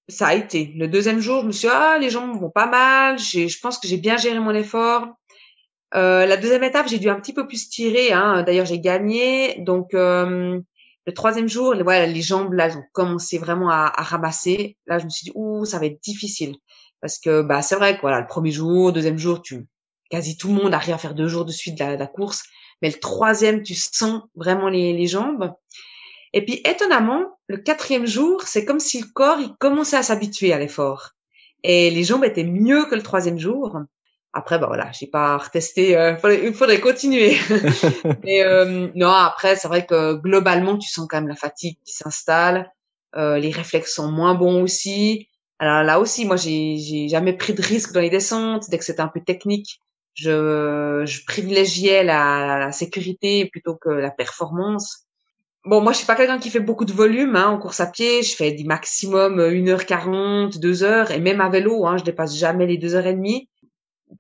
ça 0.08 0.28
a 0.28 0.34
été. 0.34 0.72
Le 0.76 0.88
deuxième 0.88 1.20
jour, 1.20 1.42
je 1.42 1.46
me 1.46 1.52
suis 1.52 1.68
dit, 1.68 1.74
ah, 1.74 1.98
les 1.98 2.10
jambes 2.10 2.38
vont 2.40 2.50
pas 2.50 2.66
mal, 2.66 3.18
je 3.18 3.60
pense 3.60 3.78
que 3.78 3.88
j'ai 3.88 3.96
bien 3.96 4.16
géré 4.16 4.38
mon 4.38 4.54
effort. 4.54 5.08
Euh, 5.94 6.26
la 6.26 6.36
deuxième 6.36 6.64
étape, 6.64 6.88
j'ai 6.88 6.98
dû 6.98 7.08
un 7.08 7.20
petit 7.20 7.32
peu 7.32 7.46
plus 7.46 7.68
tirer. 7.68 8.12
Hein. 8.12 8.42
D'ailleurs, 8.42 8.66
j'ai 8.66 8.80
gagné. 8.80 9.56
Donc, 9.60 9.94
euh, 9.94 10.60
le 11.06 11.14
troisième 11.14 11.48
jour, 11.48 11.74
voilà, 11.82 12.06
les 12.06 12.22
jambes, 12.22 12.52
là, 12.52 12.76
ont 12.76 12.84
commencé 12.92 13.38
vraiment 13.38 13.70
à, 13.70 13.92
à, 13.94 14.02
ramasser. 14.02 14.76
Là, 14.86 14.98
je 14.98 15.04
me 15.04 15.10
suis 15.10 15.24
dit, 15.24 15.32
ouh, 15.34 15.64
ça 15.64 15.78
va 15.78 15.86
être 15.86 16.02
difficile. 16.02 16.56
Parce 17.00 17.18
que 17.18 17.42
bah, 17.42 17.62
c'est 17.62 17.76
vrai 17.76 17.96
que 17.96 18.00
voilà, 18.00 18.20
le 18.20 18.26
premier 18.26 18.50
jour, 18.50 18.92
deuxième 18.92 19.18
jour, 19.18 19.42
tu 19.42 19.66
quasi 20.10 20.36
tout 20.36 20.48
le 20.48 20.54
monde 20.54 20.74
arrive 20.74 20.94
à 20.94 20.98
faire 20.98 21.14
deux 21.14 21.28
jours 21.28 21.44
de 21.44 21.52
suite 21.52 21.78
de 21.78 21.84
la, 21.84 21.94
de 21.94 22.00
la 22.00 22.06
course. 22.06 22.44
Mais 22.82 22.90
le 22.90 22.98
troisième, 22.98 23.62
tu 23.62 23.74
sens 23.74 24.22
vraiment 24.34 24.68
les, 24.68 24.92
les 24.92 25.06
jambes. 25.06 25.52
Et 26.32 26.44
puis, 26.44 26.60
étonnamment, 26.64 27.38
le 27.46 27.56
quatrième 27.58 28.06
jour, 28.06 28.42
c'est 28.42 28.64
comme 28.64 28.80
si 28.80 29.00
le 29.00 29.06
corps, 29.14 29.40
il 29.40 29.54
commençait 29.58 29.96
à 29.96 30.02
s'habituer 30.02 30.52
à 30.52 30.58
l'effort. 30.58 31.10
Et 31.62 31.90
les 31.90 32.04
jambes 32.04 32.24
étaient 32.24 32.44
mieux 32.44 32.84
que 32.86 32.94
le 32.94 33.02
troisième 33.02 33.38
jour. 33.38 33.80
Après, 34.36 34.58
bah 34.58 34.66
voilà, 34.66 34.92
j'ai 34.92 35.06
pas 35.06 35.38
retesté. 35.38 35.96
Euh, 35.96 36.14
il 36.44 36.52
faudrait 36.52 36.78
continuer. 36.78 37.38
Mais 38.22 38.44
euh, 38.44 38.88
non, 38.94 39.08
après, 39.08 39.56
c'est 39.56 39.66
vrai 39.66 39.86
que 39.86 40.12
globalement, 40.12 40.76
tu 40.76 40.90
sens 40.90 41.06
quand 41.08 41.16
même 41.16 41.28
la 41.28 41.34
fatigue 41.34 41.78
qui 41.86 41.94
s'installe. 41.94 42.70
Euh, 43.16 43.38
les 43.38 43.50
réflexes 43.50 43.94
sont 43.94 44.12
moins 44.12 44.34
bons 44.34 44.62
aussi. 44.62 45.30
Alors 45.58 45.82
là 45.84 46.00
aussi, 46.00 46.26
moi, 46.26 46.36
j'ai, 46.36 46.76
j'ai 46.76 47.08
jamais 47.08 47.32
pris 47.32 47.54
de 47.54 47.62
risque 47.62 47.92
dans 47.94 48.02
les 48.02 48.10
descentes. 48.10 48.68
Dès 48.68 48.76
que 48.76 48.84
c'était 48.84 49.00
un 49.00 49.08
peu 49.08 49.22
technique, 49.22 49.80
je, 50.12 51.02
je 51.06 51.24
privilégiais 51.24 52.04
la, 52.04 52.58
la, 52.58 52.72
sécurité 52.72 53.46
plutôt 53.46 53.74
que 53.74 53.88
la 53.88 54.10
performance. 54.10 55.06
Bon, 55.64 55.80
moi, 55.80 55.92
je 55.92 55.96
suis 55.96 56.06
pas 56.06 56.14
quelqu'un 56.14 56.38
qui 56.38 56.50
fait 56.50 56.60
beaucoup 56.60 56.84
de 56.84 56.92
volume 56.92 57.36
hein, 57.36 57.48
en 57.48 57.58
course 57.58 57.80
à 57.80 57.86
pied. 57.86 58.22
Je 58.22 58.36
fais 58.36 58.52
du 58.52 58.64
maximum 58.64 59.40
1h40, 59.40 60.60
2h, 60.60 61.10
et 61.10 61.20
même 61.20 61.40
à 61.40 61.48
vélo, 61.48 61.86
hein, 61.86 61.96
je 61.96 62.04
dépasse 62.04 62.36
jamais 62.36 62.66
les 62.66 62.76
2h30 62.76 63.46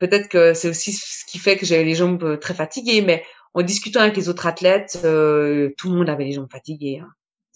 peut-être 0.00 0.28
que 0.28 0.54
c'est 0.54 0.68
aussi 0.68 0.92
ce 0.92 1.24
qui 1.26 1.38
fait 1.38 1.56
que 1.56 1.66
j'avais 1.66 1.84
les 1.84 1.94
jambes 1.94 2.22
euh, 2.22 2.36
très 2.36 2.54
fatiguées, 2.54 3.02
mais 3.02 3.24
en 3.54 3.62
discutant 3.62 4.00
avec 4.00 4.16
les 4.16 4.28
autres 4.28 4.46
athlètes, 4.46 5.00
euh, 5.04 5.70
tout 5.78 5.90
le 5.90 5.96
monde 5.96 6.10
avait 6.10 6.24
les 6.24 6.32
jambes 6.32 6.50
fatiguées. 6.50 7.00
Hein. 7.02 7.08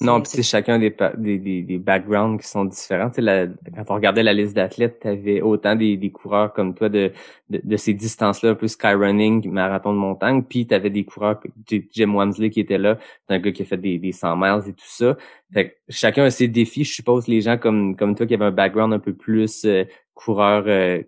Non, 0.03 0.23
puis 0.23 0.43
chacun 0.43 0.79
des, 0.79 0.97
des, 1.19 1.39
des, 1.39 1.61
des, 1.61 1.79
backgrounds 1.79 2.41
qui 2.41 2.49
sont 2.49 2.65
différents. 2.65 3.11
La, 3.19 3.47
quand 3.47 3.91
on 3.91 3.95
regardait 3.97 4.23
la 4.23 4.33
liste 4.33 4.57
d'athlètes, 4.57 4.99
tu 5.03 5.09
avais 5.09 5.43
autant 5.43 5.77
des, 5.77 5.99
des 5.99 6.11
coureurs 6.11 6.55
comme 6.55 6.75
toi 6.75 6.89
de, 6.89 7.13
de, 7.51 7.61
de 7.63 7.77
ces 7.77 7.93
distances-là, 7.93 8.51
un 8.51 8.55
peu 8.55 8.67
skyrunning, 8.67 9.47
marathon 9.51 9.93
de 9.93 9.99
montagne, 9.99 10.43
puis 10.43 10.67
tu 10.67 10.73
avais 10.73 10.89
des 10.89 11.05
coureurs, 11.05 11.39
Jim 11.69 12.15
Wamsley 12.15 12.49
qui 12.49 12.61
était 12.61 12.79
là, 12.79 12.97
c'est 13.29 13.35
un 13.35 13.41
gars 13.41 13.53
qui 13.53 13.61
a 13.61 13.67
fait 13.67 13.77
des, 13.77 13.99
des 13.99 14.13
100 14.13 14.37
miles 14.37 14.63
et 14.69 14.73
tout 14.73 14.87
ça. 14.87 15.19
Fait 15.53 15.77
chacun 15.91 16.25
a 16.25 16.31
ses 16.31 16.49
défis. 16.49 16.85
Je 16.85 16.95
suppose 16.95 17.29
les 17.29 17.43
gens 17.43 17.59
comme 17.59 17.95
comme 17.95 18.15
toi 18.15 18.25
qui 18.25 18.33
avaient 18.33 18.47
un 18.47 18.53
background 18.53 18.95
un 18.95 19.01
peu 19.01 19.13
plus 19.13 19.67
euh, 19.67 19.85
coureur 20.15 20.65
euh, 20.67 21.03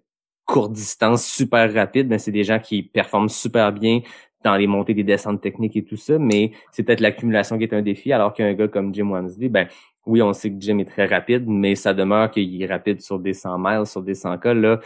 courte 0.46 0.72
distance 0.72 1.24
super 1.24 1.72
rapide, 1.72 2.08
mais 2.08 2.18
c'est 2.18 2.32
des 2.32 2.44
gens 2.44 2.58
qui 2.58 2.82
performent 2.82 3.28
super 3.28 3.72
bien 3.72 4.00
dans 4.44 4.56
les 4.56 4.66
montées 4.66 4.94
des 4.94 5.04
descentes 5.04 5.40
techniques 5.40 5.76
et 5.76 5.84
tout 5.84 5.96
ça, 5.96 6.18
mais 6.18 6.52
c'est 6.72 6.82
peut-être 6.82 7.00
l'accumulation 7.00 7.58
qui 7.58 7.64
est 7.64 7.74
un 7.74 7.82
défi, 7.82 8.12
alors 8.12 8.32
qu'un 8.32 8.52
gars 8.54 8.68
comme 8.68 8.92
Jim 8.94 9.10
Wansley, 9.10 9.48
ben 9.48 9.68
oui, 10.04 10.20
on 10.20 10.32
sait 10.32 10.50
que 10.50 10.56
Jim 10.58 10.78
est 10.78 10.84
très 10.84 11.06
rapide, 11.06 11.44
mais 11.46 11.76
ça 11.76 11.94
demeure 11.94 12.30
qu'il 12.30 12.60
est 12.60 12.66
rapide 12.66 13.00
sur 13.00 13.20
des 13.20 13.34
100 13.34 13.58
miles, 13.58 13.86
sur 13.86 14.02
des 14.02 14.14
100 14.14 14.38
k 14.38 14.46
là, 14.46 14.80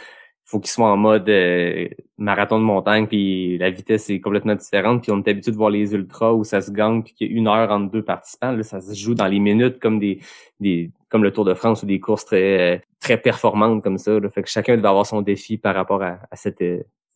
faut 0.46 0.60
qu'il 0.60 0.70
soit 0.70 0.88
en 0.88 0.96
mode 0.96 1.28
euh, 1.28 1.88
marathon 2.18 2.58
de 2.58 2.64
montagne, 2.64 3.06
puis 3.06 3.58
la 3.58 3.70
vitesse 3.70 4.08
est 4.10 4.20
complètement 4.20 4.54
différente, 4.54 5.02
puis 5.02 5.10
on 5.10 5.18
est 5.18 5.28
habitué 5.28 5.50
de 5.50 5.56
voir 5.56 5.70
les 5.70 5.92
ultras 5.92 6.32
où 6.32 6.44
ça 6.44 6.60
se 6.60 6.70
gagne, 6.70 7.02
puis 7.02 7.14
qu'il 7.14 7.30
y 7.30 7.34
a 7.34 7.36
une 7.36 7.48
heure 7.48 7.70
entre 7.70 7.90
deux 7.90 8.04
participants, 8.04 8.52
là, 8.52 8.62
ça 8.62 8.80
se 8.80 8.94
joue 8.94 9.14
dans 9.14 9.26
les 9.26 9.40
minutes 9.40 9.80
comme 9.80 9.98
des, 9.98 10.20
des 10.60 10.92
comme 11.08 11.24
le 11.24 11.32
Tour 11.32 11.44
de 11.44 11.54
France 11.54 11.82
ou 11.82 11.86
des 11.86 12.00
courses 12.00 12.24
très 12.24 12.82
très 13.00 13.16
performantes 13.18 13.82
comme 13.82 13.98
ça. 13.98 14.18
Là. 14.18 14.30
Fait 14.30 14.42
que 14.42 14.48
chacun 14.48 14.76
doit 14.76 14.90
avoir 14.90 15.06
son 15.06 15.20
défi 15.22 15.58
par 15.58 15.74
rapport 15.74 16.02
à, 16.02 16.18
cette, 16.34 16.62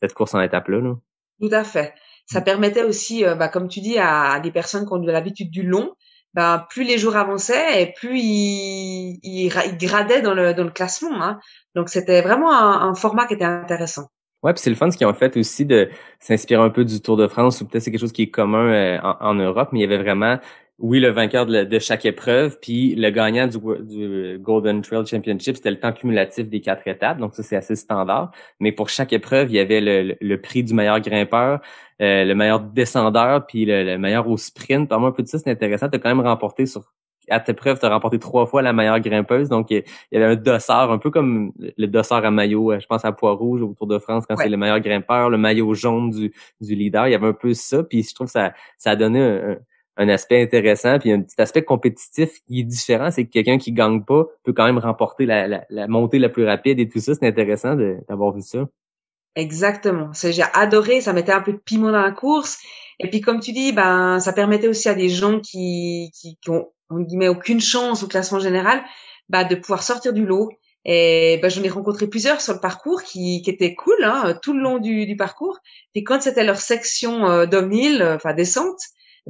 cette 0.00 0.14
course 0.14 0.34
en 0.34 0.40
étape-là. 0.40 0.80
Là. 0.80 0.94
Tout 1.40 1.48
à 1.52 1.64
fait. 1.64 1.94
Ça 2.26 2.40
permettait 2.40 2.84
aussi, 2.84 3.24
euh, 3.24 3.34
bah, 3.34 3.48
comme 3.48 3.68
tu 3.68 3.80
dis, 3.80 3.98
à, 3.98 4.38
des 4.40 4.52
personnes 4.52 4.86
qui 4.86 4.92
ont 4.92 4.98
de 4.98 5.10
l'habitude 5.10 5.50
du 5.50 5.62
long, 5.62 5.94
bah, 6.34 6.66
plus 6.70 6.84
les 6.84 6.98
jours 6.98 7.16
avançaient 7.16 7.82
et 7.82 7.92
plus 7.92 8.18
ils, 8.18 9.18
ils, 9.22 9.48
gradaient 9.48 10.22
dans 10.22 10.34
le, 10.34 10.54
dans 10.54 10.64
le 10.64 10.70
classement. 10.70 11.22
Hein. 11.22 11.40
Donc 11.74 11.88
c'était 11.88 12.22
vraiment 12.22 12.52
un, 12.52 12.94
format 12.94 13.26
qui 13.26 13.34
était 13.34 13.44
intéressant. 13.44 14.08
Ouais, 14.42 14.54
puis 14.54 14.62
c'est 14.62 14.70
le 14.70 14.76
fun 14.76 14.90
ce 14.90 14.96
qu'ils 14.96 15.06
ont 15.06 15.12
fait 15.12 15.36
aussi 15.36 15.66
de 15.66 15.90
s'inspirer 16.18 16.62
un 16.62 16.70
peu 16.70 16.84
du 16.84 17.00
Tour 17.02 17.16
de 17.16 17.28
France 17.28 17.60
ou 17.60 17.66
peut-être 17.66 17.82
c'est 17.82 17.90
quelque 17.90 18.00
chose 18.00 18.12
qui 18.12 18.22
est 18.22 18.30
commun 18.30 18.72
euh, 18.72 18.98
en, 19.02 19.34
Europe, 19.34 19.68
mais 19.72 19.80
il 19.80 19.82
y 19.82 19.84
avait 19.84 20.02
vraiment 20.02 20.38
oui, 20.80 20.98
le 20.98 21.10
vainqueur 21.10 21.46
de, 21.46 21.78
chaque 21.78 22.06
épreuve, 22.06 22.58
puis 22.60 22.94
le 22.94 23.10
gagnant 23.10 23.46
du, 23.46 24.38
Golden 24.38 24.80
Trail 24.80 25.06
Championship, 25.06 25.56
c'était 25.56 25.70
le 25.70 25.78
temps 25.78 25.92
cumulatif 25.92 26.48
des 26.48 26.60
quatre 26.60 26.88
étapes, 26.88 27.18
donc 27.18 27.34
ça 27.34 27.42
c'est 27.42 27.56
assez 27.56 27.76
standard. 27.76 28.32
Mais 28.60 28.72
pour 28.72 28.88
chaque 28.88 29.12
épreuve, 29.12 29.50
il 29.50 29.56
y 29.56 29.58
avait 29.58 29.80
le, 30.20 30.36
prix 30.40 30.64
du 30.64 30.72
meilleur 30.72 31.00
grimpeur, 31.00 31.60
euh, 32.00 32.24
le 32.24 32.34
meilleur 32.34 32.60
descendeur, 32.60 33.46
puis 33.46 33.66
le, 33.66 33.98
meilleur 33.98 34.28
au 34.28 34.38
sprint. 34.38 34.88
Par 34.88 35.00
moi, 35.00 35.10
un 35.10 35.12
peu 35.12 35.22
de 35.22 35.28
ça, 35.28 35.38
c'est 35.38 35.50
intéressant. 35.50 35.88
Tu 35.90 35.96
as 35.96 35.98
quand 35.98 36.14
même 36.14 36.26
remporté 36.26 36.64
sur 36.64 36.84
à 37.28 37.38
tes 37.38 37.52
épreuve, 37.52 37.78
tu 37.78 37.86
as 37.86 37.90
remporté 37.90 38.18
trois 38.18 38.46
fois 38.46 38.60
la 38.62 38.72
meilleure 38.72 38.98
grimpeuse. 38.98 39.48
Donc, 39.48 39.70
il 39.70 39.84
y 40.10 40.16
avait 40.16 40.32
un 40.32 40.36
dossard, 40.36 40.90
un 40.90 40.98
peu 40.98 41.10
comme 41.10 41.52
le 41.58 41.86
dossard 41.86 42.24
à 42.24 42.30
maillot, 42.30 42.72
euh, 42.72 42.80
je 42.80 42.86
pense 42.86 43.04
à 43.04 43.12
Poids-Rouge 43.12 43.62
au 43.62 43.74
Tour 43.74 43.86
de 43.86 43.98
France, 43.98 44.24
quand 44.28 44.36
c'est 44.36 44.48
le 44.48 44.56
meilleur 44.56 44.80
grimpeur, 44.80 45.30
le 45.30 45.38
maillot 45.38 45.72
jaune 45.74 46.10
du, 46.10 46.32
du 46.60 46.74
leader. 46.74 47.06
Il 47.06 47.12
y 47.12 47.14
avait 47.14 47.28
un 47.28 47.32
peu 47.32 47.54
ça. 47.54 47.84
Puis 47.84 48.02
je 48.02 48.14
trouve 48.14 48.26
que 48.26 48.32
ça, 48.32 48.52
ça 48.78 48.90
a 48.92 48.96
donné 48.96 49.20
un, 49.20 49.56
un 49.96 50.08
aspect 50.08 50.42
intéressant, 50.42 50.98
puis 50.98 51.12
un 51.12 51.20
petit 51.20 51.40
aspect 51.40 51.62
compétitif 51.62 52.40
qui 52.46 52.60
est 52.60 52.64
différent, 52.64 53.10
c'est 53.10 53.26
que 53.26 53.30
quelqu'un 53.30 53.58
qui 53.58 53.72
gagne 53.72 54.02
pas 54.02 54.24
peut 54.44 54.52
quand 54.52 54.64
même 54.64 54.78
remporter 54.78 55.26
la, 55.26 55.64
la, 55.68 55.86
montée 55.88 56.18
la 56.18 56.28
plus 56.28 56.44
rapide 56.44 56.80
et 56.80 56.88
tout 56.88 57.00
ça. 57.00 57.14
C'est 57.14 57.26
intéressant 57.26 57.76
d'avoir 58.08 58.32
vu 58.32 58.42
ça. 58.42 58.66
Exactement. 59.36 60.10
J'ai 60.12 60.42
adoré, 60.54 61.00
ça 61.00 61.12
mettait 61.12 61.32
un 61.32 61.40
peu 61.40 61.52
de 61.52 61.58
piment 61.58 61.92
dans 61.92 62.02
la 62.02 62.12
course. 62.12 62.58
Et 62.98 63.08
puis 63.08 63.20
comme 63.20 63.40
tu 63.40 63.52
dis, 63.52 63.72
ben 63.72 64.20
ça 64.20 64.32
permettait 64.32 64.68
aussi 64.68 64.88
à 64.88 64.94
des 64.94 65.08
gens 65.08 65.40
qui, 65.40 66.10
qui, 66.14 66.36
qui 66.40 66.50
ont 66.50 66.68
on 66.90 67.00
guillemets 67.00 67.28
aucune 67.28 67.60
chance 67.60 68.02
au 68.02 68.08
classement 68.08 68.40
général, 68.40 68.82
ben, 69.28 69.44
de 69.44 69.54
pouvoir 69.54 69.82
sortir 69.82 70.12
du 70.12 70.26
lot. 70.26 70.50
Et 70.84 71.38
ben, 71.42 71.50
j'en 71.50 71.62
ai 71.62 71.68
rencontré 71.68 72.08
plusieurs 72.08 72.40
sur 72.40 72.54
le 72.54 72.60
parcours 72.60 73.02
qui, 73.02 73.42
qui 73.42 73.50
étaient 73.50 73.74
cool 73.74 74.02
hein, 74.02 74.38
tout 74.42 74.54
le 74.54 74.60
long 74.60 74.78
du, 74.78 75.06
du 75.06 75.16
parcours. 75.16 75.58
Et 75.94 76.04
quand 76.04 76.20
c'était 76.22 76.44
leur 76.44 76.56
section 76.56 77.26
euh, 77.30 77.46
enfin 78.14 78.34
descente, 78.34 78.80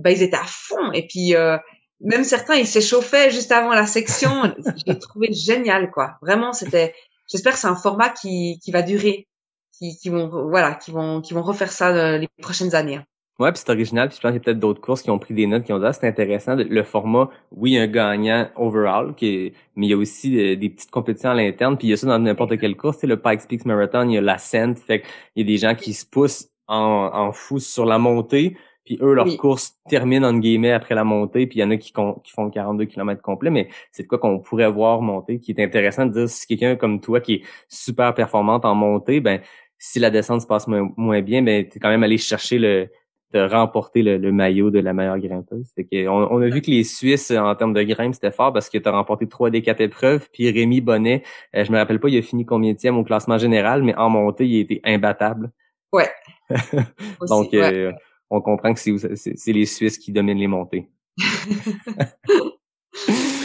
bah, 0.01 0.11
ils 0.11 0.23
étaient 0.23 0.37
à 0.37 0.47
fond. 0.47 0.93
Et 0.93 1.07
puis, 1.07 1.35
euh, 1.35 1.57
même 2.01 2.25
certains, 2.25 2.55
ils 2.55 2.67
s'échauffaient 2.67 3.31
juste 3.31 3.53
avant 3.53 3.71
la 3.71 3.87
section. 3.87 4.55
J'ai 4.87 4.99
trouvé 4.99 5.33
génial, 5.33 5.91
quoi. 5.91 6.17
Vraiment, 6.23 6.53
c'était. 6.53 6.95
J'espère 7.31 7.53
que 7.53 7.59
c'est 7.59 7.69
un 7.69 7.77
format 7.77 8.09
qui, 8.11 8.59
qui 8.63 8.73
va 8.73 8.83
durer, 8.83 9.29
qui, 9.73 9.97
qui 9.97 10.09
vont, 10.09 10.29
voilà, 10.49 10.75
qui 10.75 10.91
vont, 10.91 11.21
qui 11.21 11.33
vont 11.33 11.43
refaire 11.43 11.71
ça 11.71 11.91
euh, 11.91 12.19
les 12.19 12.29
prochaines 12.43 12.75
années. 12.75 12.97
Hein. 12.97 13.05
Ouais, 13.41 13.51
puis 13.53 13.63
c'est 13.65 13.73
original, 13.73 14.09
puis 14.09 14.19
je 14.19 14.21
pense 14.21 14.33
qu'il 14.33 14.39
y 14.39 14.43
a 14.43 14.45
peut-être 14.45 14.59
d'autres 14.59 14.83
courses 14.83 15.01
qui 15.01 15.09
ont 15.09 15.19
pris 15.19 15.33
des 15.33 15.47
notes, 15.47 15.65
qui 15.65 15.73
ont 15.73 15.79
dit 15.79 15.87
ah, 15.87 15.95
c'est 15.95 16.07
intéressant. 16.07 16.57
Le 16.57 16.83
format, 16.83 17.31
oui, 17.53 17.79
un 17.79 17.87
gagnant 17.87 18.51
overall, 18.55 19.15
qui 19.15 19.29
est, 19.29 19.53
mais 19.77 19.87
il 19.87 19.91
y 19.91 19.93
a 19.95 19.97
aussi 19.97 20.39
euh, 20.39 20.57
des, 20.57 20.69
petites 20.69 20.91
compétitions 20.91 21.31
à 21.31 21.35
l'interne, 21.35 21.79
puis 21.79 21.89
il 21.89 21.91
y 21.91 21.95
a 21.95 21.97
ça 21.97 22.07
dans 22.07 22.19
n'importe 22.19 22.59
quelle 22.59 22.77
course. 22.77 22.99
Tu 22.99 23.03
sais, 23.03 23.07
le 23.07 23.17
Pikes 23.17 23.49
Peak 23.49 23.65
Marathon, 23.65 24.07
il 24.11 24.15
y 24.15 24.19
a 24.19 24.21
l'ascent, 24.21 24.75
fait 24.75 25.01
qu'il 25.01 25.11
y 25.37 25.41
a 25.41 25.45
des 25.45 25.57
gens 25.57 25.75
qui 25.75 25.95
se 25.95 26.05
poussent 26.05 26.51
en, 26.67 27.11
en 27.15 27.33
fou 27.33 27.59
sur 27.61 27.87
la 27.87 27.97
montée, 27.97 28.59
puis 28.85 28.99
eux, 29.03 29.15
leur 29.15 29.37
course 29.37 29.77
termine 29.89 30.25
en 30.25 30.35
guillemets 30.35 30.73
après 30.73 30.95
la 30.95 31.05
montée, 31.05 31.47
puis 31.47 31.59
il 31.59 31.63
y 31.63 31.65
en 31.65 31.71
a 31.71 31.77
qui, 31.77 31.93
qui 31.93 32.33
font 32.33 32.51
42 32.51 32.87
km 32.87 33.21
complets, 33.21 33.51
mais 33.51 33.69
c'est 33.93 34.05
de 34.05 34.09
quoi 34.09 34.19
qu'on 34.19 34.39
pourrait 34.39 34.71
voir 34.71 35.03
monter, 35.03 35.39
qui 35.39 35.53
est 35.53 35.63
intéressant 35.63 36.07
de 36.07 36.13
dire 36.13 36.29
si 36.29 36.47
quelqu'un 36.47 36.77
comme 36.77 37.01
toi 37.01 37.21
qui 37.21 37.35
est 37.35 37.43
super 37.69 38.15
performante 38.15 38.65
en 38.65 38.75
montée, 38.75 39.21
ben 39.21 39.41
si 39.79 39.99
la 39.99 40.11
descente 40.11 40.43
se 40.43 40.47
passe 40.47 40.67
moins, 40.67 41.23
bien, 41.23 41.43
ben 41.43 41.67
t'es 41.69 41.79
quand 41.79 41.89
même 41.89 42.03
allé 42.03 42.19
chercher 42.19 42.59
le 42.59 42.89
de 43.33 43.41
remporter 43.41 44.03
le, 44.03 44.33
maillot 44.33 44.71
de 44.71 44.81
la 44.81 44.93
meilleure 44.93 45.19
grimpeuse. 45.19 45.73
que 45.77 46.09
on, 46.09 46.41
a 46.41 46.49
vu 46.49 46.61
que 46.63 46.71
les 46.71 46.83
Suisses, 46.83 47.31
en 47.31 47.55
termes 47.55 47.73
de 47.73 47.83
grimpe, 47.83 48.15
c'était 48.15 48.33
fort 48.33 48.53
parce 48.53 48.69
que 48.69 48.77
tu 48.77 48.89
as 48.89 48.93
remporté 48.93 49.29
trois 49.29 49.51
des 49.51 49.63
quatre 49.63 49.81
épreuves. 49.81 50.29
Puis 50.33 50.51
Rémi 50.51 50.81
Bonnet, 50.81 51.23
euh, 51.55 51.65
je 51.65 51.71
me 51.71 51.79
rappelle 51.79 52.01
pas, 52.01 52.09
il 52.09 52.19
a 52.19 52.23
fini 52.23 52.45
combien 52.45 52.73
de 52.73 52.91
au 52.91 53.05
classement 53.05 53.39
général, 53.39 53.85
mais 53.85 53.95
en 53.95 54.11
montée, 54.11 54.47
il 54.47 54.59
été 54.59 54.81
imbattable. 54.85 55.53
Ouais. 55.93 56.09
Donc, 57.29 57.55
euh, 57.55 57.93
on 58.31 58.41
comprend 58.41 58.73
que 58.75 58.81
c'est 58.81 59.53
les 59.53 59.67
Suisses 59.67 59.99
qui 59.99 60.13
dominent 60.13 60.39
les 60.39 60.47
montées. 60.47 60.89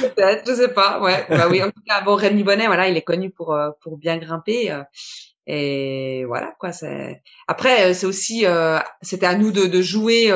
Peut-être, 0.02 0.48
je 0.48 0.56
sais 0.56 0.74
pas. 0.74 1.02
Ouais. 1.02 1.26
Bah 1.30 1.48
oui, 1.50 1.62
en 1.62 1.72
tout 1.72 1.82
cas, 1.88 2.02
bon, 2.02 2.16
Rémi 2.16 2.44
Bonnet, 2.44 2.68
voilà, 2.68 2.88
il 2.88 2.98
est 2.98 3.02
connu 3.02 3.32
pour 3.32 3.54
euh, 3.54 3.70
pour 3.82 3.98
bien 3.98 4.18
grimper. 4.18 4.72
Euh, 4.72 4.84
et 5.48 6.26
voilà 6.26 6.54
quoi. 6.60 6.72
C'est 6.72 7.22
après, 7.48 7.90
euh, 7.90 7.94
c'est 7.94 8.06
aussi, 8.06 8.46
c'était 9.02 9.26
à 9.26 9.36
nous 9.36 9.52
de, 9.52 9.66
de 9.66 9.82
jouer. 9.82 10.32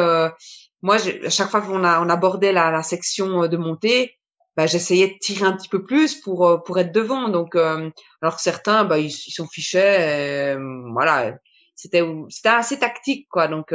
moi, 0.82 0.96
à 0.96 1.30
chaque 1.30 1.50
fois 1.50 1.62
qu'on 1.62 1.84
a 1.84 2.02
on 2.02 2.10
abordait 2.10 2.52
la, 2.52 2.72
la 2.72 2.84
section 2.84 3.48
de 3.48 3.58
montée, 3.58 4.16
bah, 4.56 4.66
j'essayais 4.68 5.08
de 5.08 5.18
tirer 5.20 5.46
un 5.46 5.54
petit 5.54 5.70
peu 5.70 5.84
plus 5.84 6.16
pour 6.16 6.64
pour 6.66 6.80
être 6.80 6.92
devant. 6.92 7.30
Donc, 7.30 7.56
alors 7.56 8.36
que 8.36 8.42
certains, 8.42 8.86
bah, 8.86 9.00
ils 9.00 9.12
s'en 9.12 9.48
fichaient. 9.48 10.58
voilà, 10.92 11.38
c'était 11.76 12.04
c'était 12.30 12.50
assez 12.50 12.80
tactique 12.80 13.28
quoi. 13.30 13.48
Donc 13.48 13.74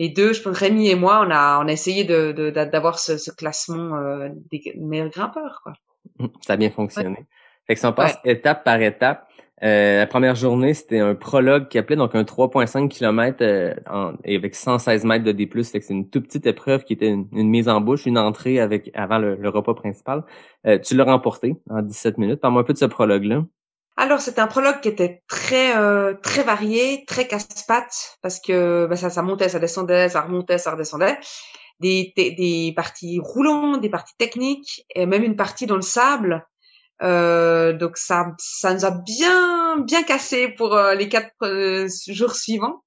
les 0.00 0.08
deux, 0.08 0.32
je 0.32 0.42
pense 0.42 0.56
Rémi 0.56 0.88
et 0.88 0.94
moi, 0.94 1.22
on 1.24 1.30
a 1.30 1.62
on 1.62 1.68
a 1.68 1.72
essayé 1.72 2.04
de 2.04 2.50
d'avoir 2.50 2.98
ce, 2.98 3.18
ce, 3.18 3.30
classement 3.30 3.96
euh, 3.96 4.30
des 4.50 4.72
meilleurs 4.76 5.10
grimpeurs 5.10 5.60
quoi. 5.62 5.74
Ça 6.40 6.54
a 6.54 6.56
bien 6.56 6.70
fonctionné. 6.70 7.26
Fait 7.66 7.74
que 7.74 7.80
ça 7.80 7.92
passe 7.92 8.18
étape 8.24 8.64
par 8.64 8.80
étape. 8.80 9.28
Euh, 9.62 9.98
la 9.98 10.06
première 10.06 10.34
journée, 10.34 10.72
c'était 10.72 10.98
un 11.00 11.14
prologue 11.14 11.68
qui 11.68 11.76
appelait 11.76 11.96
donc 11.96 12.14
un 12.14 12.22
3.5 12.22 12.88
km 12.88 13.38
euh, 13.42 13.74
avec 14.24 14.54
116 14.54 15.04
mètres 15.04 15.24
de 15.24 15.32
D+. 15.32 15.46
Fait 15.46 15.80
que 15.80 15.84
c'est 15.84 15.92
une 15.92 16.08
toute 16.08 16.26
petite 16.26 16.46
épreuve 16.46 16.84
qui 16.84 16.94
était 16.94 17.10
une, 17.10 17.28
mise 17.32 17.68
en 17.68 17.80
bouche, 17.82 18.06
une 18.06 18.16
entrée 18.16 18.58
avec 18.58 18.90
avant 18.94 19.18
le, 19.18 19.36
le 19.36 19.48
repas 19.50 19.74
principal. 19.74 20.24
Euh, 20.66 20.78
tu 20.78 20.96
l'as 20.96 21.04
remporté 21.04 21.56
en 21.68 21.82
17 21.82 22.16
minutes. 22.16 22.40
Parle-moi 22.40 22.62
un 22.62 22.64
peu 22.64 22.72
de 22.72 22.78
ce 22.78 22.86
prologue-là. 22.86 23.44
Alors 24.00 24.22
c'était 24.22 24.40
un 24.40 24.46
prologue 24.46 24.80
qui 24.80 24.88
était 24.88 25.22
très 25.28 25.76
euh, 25.76 26.14
très 26.22 26.42
varié, 26.42 27.04
très 27.06 27.28
casse-pattes 27.28 28.16
parce 28.22 28.40
que 28.40 28.86
bah, 28.88 28.96
ça 28.96 29.10
ça 29.10 29.20
montait, 29.20 29.50
ça 29.50 29.58
descendait, 29.58 30.08
ça 30.08 30.22
remontait, 30.22 30.56
ça 30.56 30.70
redescendait. 30.70 31.18
Des, 31.80 32.14
des, 32.16 32.72
parties 32.74 33.20
roulantes, 33.22 33.82
des 33.82 33.90
parties 33.90 34.14
techniques, 34.16 34.86
et 34.94 35.04
même 35.04 35.22
une 35.22 35.36
partie 35.36 35.66
dans 35.66 35.76
le 35.76 35.82
sable. 35.82 36.46
Euh, 37.02 37.74
donc 37.74 37.98
ça 37.98 38.34
ça 38.38 38.72
nous 38.72 38.86
a 38.86 38.90
bien 38.90 39.78
bien 39.80 40.02
cassé 40.02 40.48
pour 40.48 40.74
euh, 40.74 40.94
les 40.94 41.10
quatre 41.10 41.34
jours 42.10 42.34
suivants. 42.34 42.82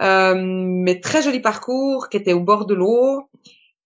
mais 0.00 0.98
très 1.00 1.22
joli 1.22 1.38
parcours 1.38 2.08
qui 2.08 2.16
était 2.16 2.32
au 2.32 2.40
bord 2.40 2.66
de 2.66 2.74
l'eau. 2.74 3.30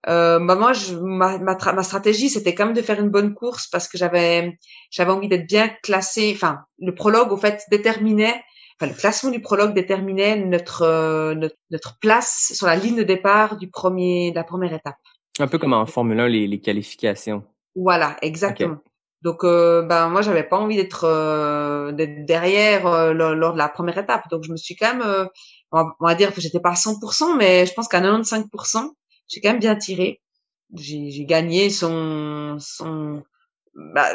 Euh, 0.08 0.38
bah 0.38 0.54
moi, 0.54 0.72
je, 0.72 0.94
ma, 0.96 1.38
ma, 1.38 1.56
ma 1.56 1.82
stratégie, 1.82 2.28
c'était 2.28 2.54
quand 2.54 2.66
même 2.66 2.74
de 2.74 2.82
faire 2.82 3.00
une 3.00 3.08
bonne 3.08 3.34
course 3.34 3.68
parce 3.68 3.88
que 3.88 3.96
j'avais 3.96 4.58
j'avais 4.90 5.12
envie 5.12 5.28
d'être 5.28 5.46
bien 5.46 5.68
classé. 5.82 6.32
Enfin, 6.34 6.60
le 6.78 6.94
prologue, 6.94 7.32
au 7.32 7.36
fait, 7.36 7.62
déterminait. 7.70 8.42
Enfin, 8.78 8.90
le 8.90 8.98
classement 8.98 9.30
du 9.30 9.40
prologue 9.40 9.72
déterminait 9.72 10.36
notre, 10.36 10.82
euh, 10.82 11.34
notre, 11.34 11.56
notre 11.70 11.98
place 12.00 12.52
sur 12.54 12.66
la 12.66 12.76
ligne 12.76 12.96
de 12.96 13.02
départ 13.04 13.56
du 13.56 13.70
premier 13.70 14.30
de 14.30 14.36
la 14.36 14.44
première 14.44 14.74
étape. 14.74 14.96
Un 15.38 15.46
peu 15.46 15.58
comme 15.58 15.72
en 15.72 15.86
Formule 15.86 16.20
1, 16.20 16.28
les, 16.28 16.46
les 16.46 16.60
qualifications. 16.60 17.44
Voilà, 17.76 18.16
exactement. 18.22 18.78
Donc, 19.24 19.42
euh, 19.42 19.80
ben 19.80 20.10
moi, 20.10 20.20
j'avais 20.20 20.42
pas 20.42 20.58
envie 20.58 20.76
d'être 20.76 21.04
euh, 21.04 21.92
derrière 21.92 22.86
euh, 22.86 23.14
lors, 23.14 23.54
de 23.54 23.58
la 23.58 23.70
première 23.70 23.96
étape. 23.96 24.28
Donc, 24.30 24.44
je 24.44 24.52
me 24.52 24.56
suis 24.56 24.76
quand 24.76 24.94
même, 24.94 25.28
on 25.72 25.84
va, 25.98 26.14
dire 26.14 26.34
que 26.34 26.42
j'étais 26.42 26.60
pas 26.60 26.70
à 26.70 26.74
100%, 26.74 27.36
mais 27.38 27.64
je 27.64 27.72
pense 27.72 27.88
qu'à 27.88 28.02
95%, 28.02 28.90
j'ai 29.28 29.40
quand 29.40 29.50
même 29.50 29.60
bien 29.60 29.76
tiré. 29.76 30.20
J'ai 30.74 31.24
gagné 31.24 31.70
son, 31.70 32.56
son, 32.58 33.22
bah, 33.74 34.08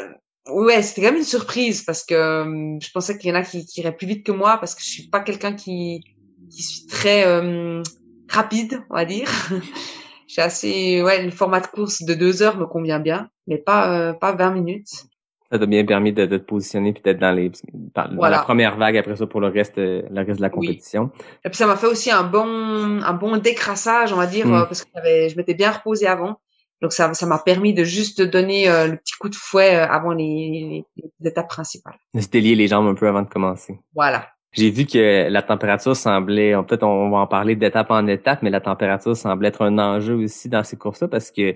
ouais, 0.48 0.82
c'était 0.82 1.02
quand 1.02 1.08
même 1.08 1.18
une 1.18 1.24
surprise 1.24 1.82
parce 1.82 2.04
que 2.04 2.14
euh, 2.14 2.78
je 2.80 2.90
pensais 2.92 3.16
qu'il 3.16 3.30
y 3.30 3.32
en 3.32 3.36
a 3.36 3.42
qui, 3.42 3.64
qui 3.64 3.80
iraient 3.80 3.96
plus 3.96 4.06
vite 4.06 4.26
que 4.26 4.32
moi 4.32 4.58
parce 4.58 4.74
que 4.74 4.82
je 4.82 4.88
suis 4.88 5.08
pas 5.08 5.20
quelqu'un 5.20 5.54
qui, 5.54 6.04
qui 6.50 6.62
suis 6.62 6.86
très 6.86 7.26
euh, 7.26 7.82
rapide, 8.28 8.82
on 8.90 8.94
va 8.94 9.04
dire. 9.04 9.30
J'ai 10.26 10.42
assez, 10.42 11.02
ouais, 11.02 11.24
le 11.24 11.30
format 11.30 11.60
de 11.60 11.66
course 11.66 12.02
de 12.02 12.14
deux 12.14 12.42
heures 12.42 12.56
me 12.56 12.66
convient 12.66 13.00
bien, 13.00 13.30
mais 13.48 13.58
pas, 13.58 14.10
euh, 14.10 14.12
pas 14.12 14.32
20 14.32 14.52
minutes 14.52 15.06
ça 15.50 15.58
t'a 15.58 15.66
bien 15.66 15.84
permis 15.84 16.12
de, 16.12 16.26
de, 16.26 16.36
te 16.36 16.44
positionner 16.44 16.92
puis 16.92 17.02
d'être 17.02 17.18
dans 17.18 17.32
les 17.32 17.50
dans 17.94 18.28
la 18.28 18.38
première 18.38 18.76
vague 18.76 18.96
après 18.96 19.16
ça 19.16 19.26
pour 19.26 19.40
le 19.40 19.48
reste 19.48 19.76
le 19.78 20.24
reste 20.24 20.38
de 20.38 20.42
la 20.42 20.50
compétition. 20.50 21.10
Et 21.44 21.48
puis 21.48 21.56
ça 21.56 21.66
m'a 21.66 21.76
fait 21.76 21.88
aussi 21.88 22.10
un 22.10 22.22
bon 22.22 23.00
un 23.02 23.12
bon 23.14 23.36
décrassage 23.36 24.12
on 24.12 24.16
va 24.16 24.26
dire 24.26 24.46
mm. 24.46 24.54
euh, 24.54 24.64
parce 24.64 24.84
que 24.84 24.90
je 25.04 25.36
m'étais 25.36 25.54
bien 25.54 25.70
reposé 25.70 26.06
avant. 26.06 26.38
Donc 26.80 26.92
ça 26.92 27.12
ça 27.14 27.26
m'a 27.26 27.38
permis 27.38 27.74
de 27.74 27.84
juste 27.84 28.22
donner 28.22 28.68
euh, 28.68 28.86
le 28.86 28.96
petit 28.96 29.14
coup 29.18 29.28
de 29.28 29.34
fouet 29.34 29.74
euh, 29.74 29.86
avant 29.88 30.12
les, 30.12 30.84
les, 30.96 31.28
étapes 31.28 31.48
principales. 31.48 31.98
De 32.14 32.20
se 32.20 32.28
délier 32.28 32.54
les 32.54 32.68
jambes 32.68 32.86
un 32.86 32.94
peu 32.94 33.08
avant 33.08 33.22
de 33.22 33.28
commencer. 33.28 33.78
Voilà. 33.94 34.28
J'ai 34.52 34.70
vu 34.70 34.84
que 34.84 35.28
la 35.28 35.42
température 35.42 35.94
semblait, 35.94 36.54
peut-être 36.66 36.82
on 36.82 37.10
va 37.10 37.18
en 37.18 37.26
parler 37.28 37.54
d'étape 37.54 37.90
en 37.90 38.08
étape, 38.08 38.42
mais 38.42 38.50
la 38.50 38.60
température 38.60 39.16
semblait 39.16 39.48
être 39.48 39.62
un 39.62 39.78
enjeu 39.78 40.14
aussi 40.14 40.48
dans 40.48 40.64
ces 40.64 40.76
courses-là 40.76 41.06
parce 41.06 41.30
que 41.30 41.54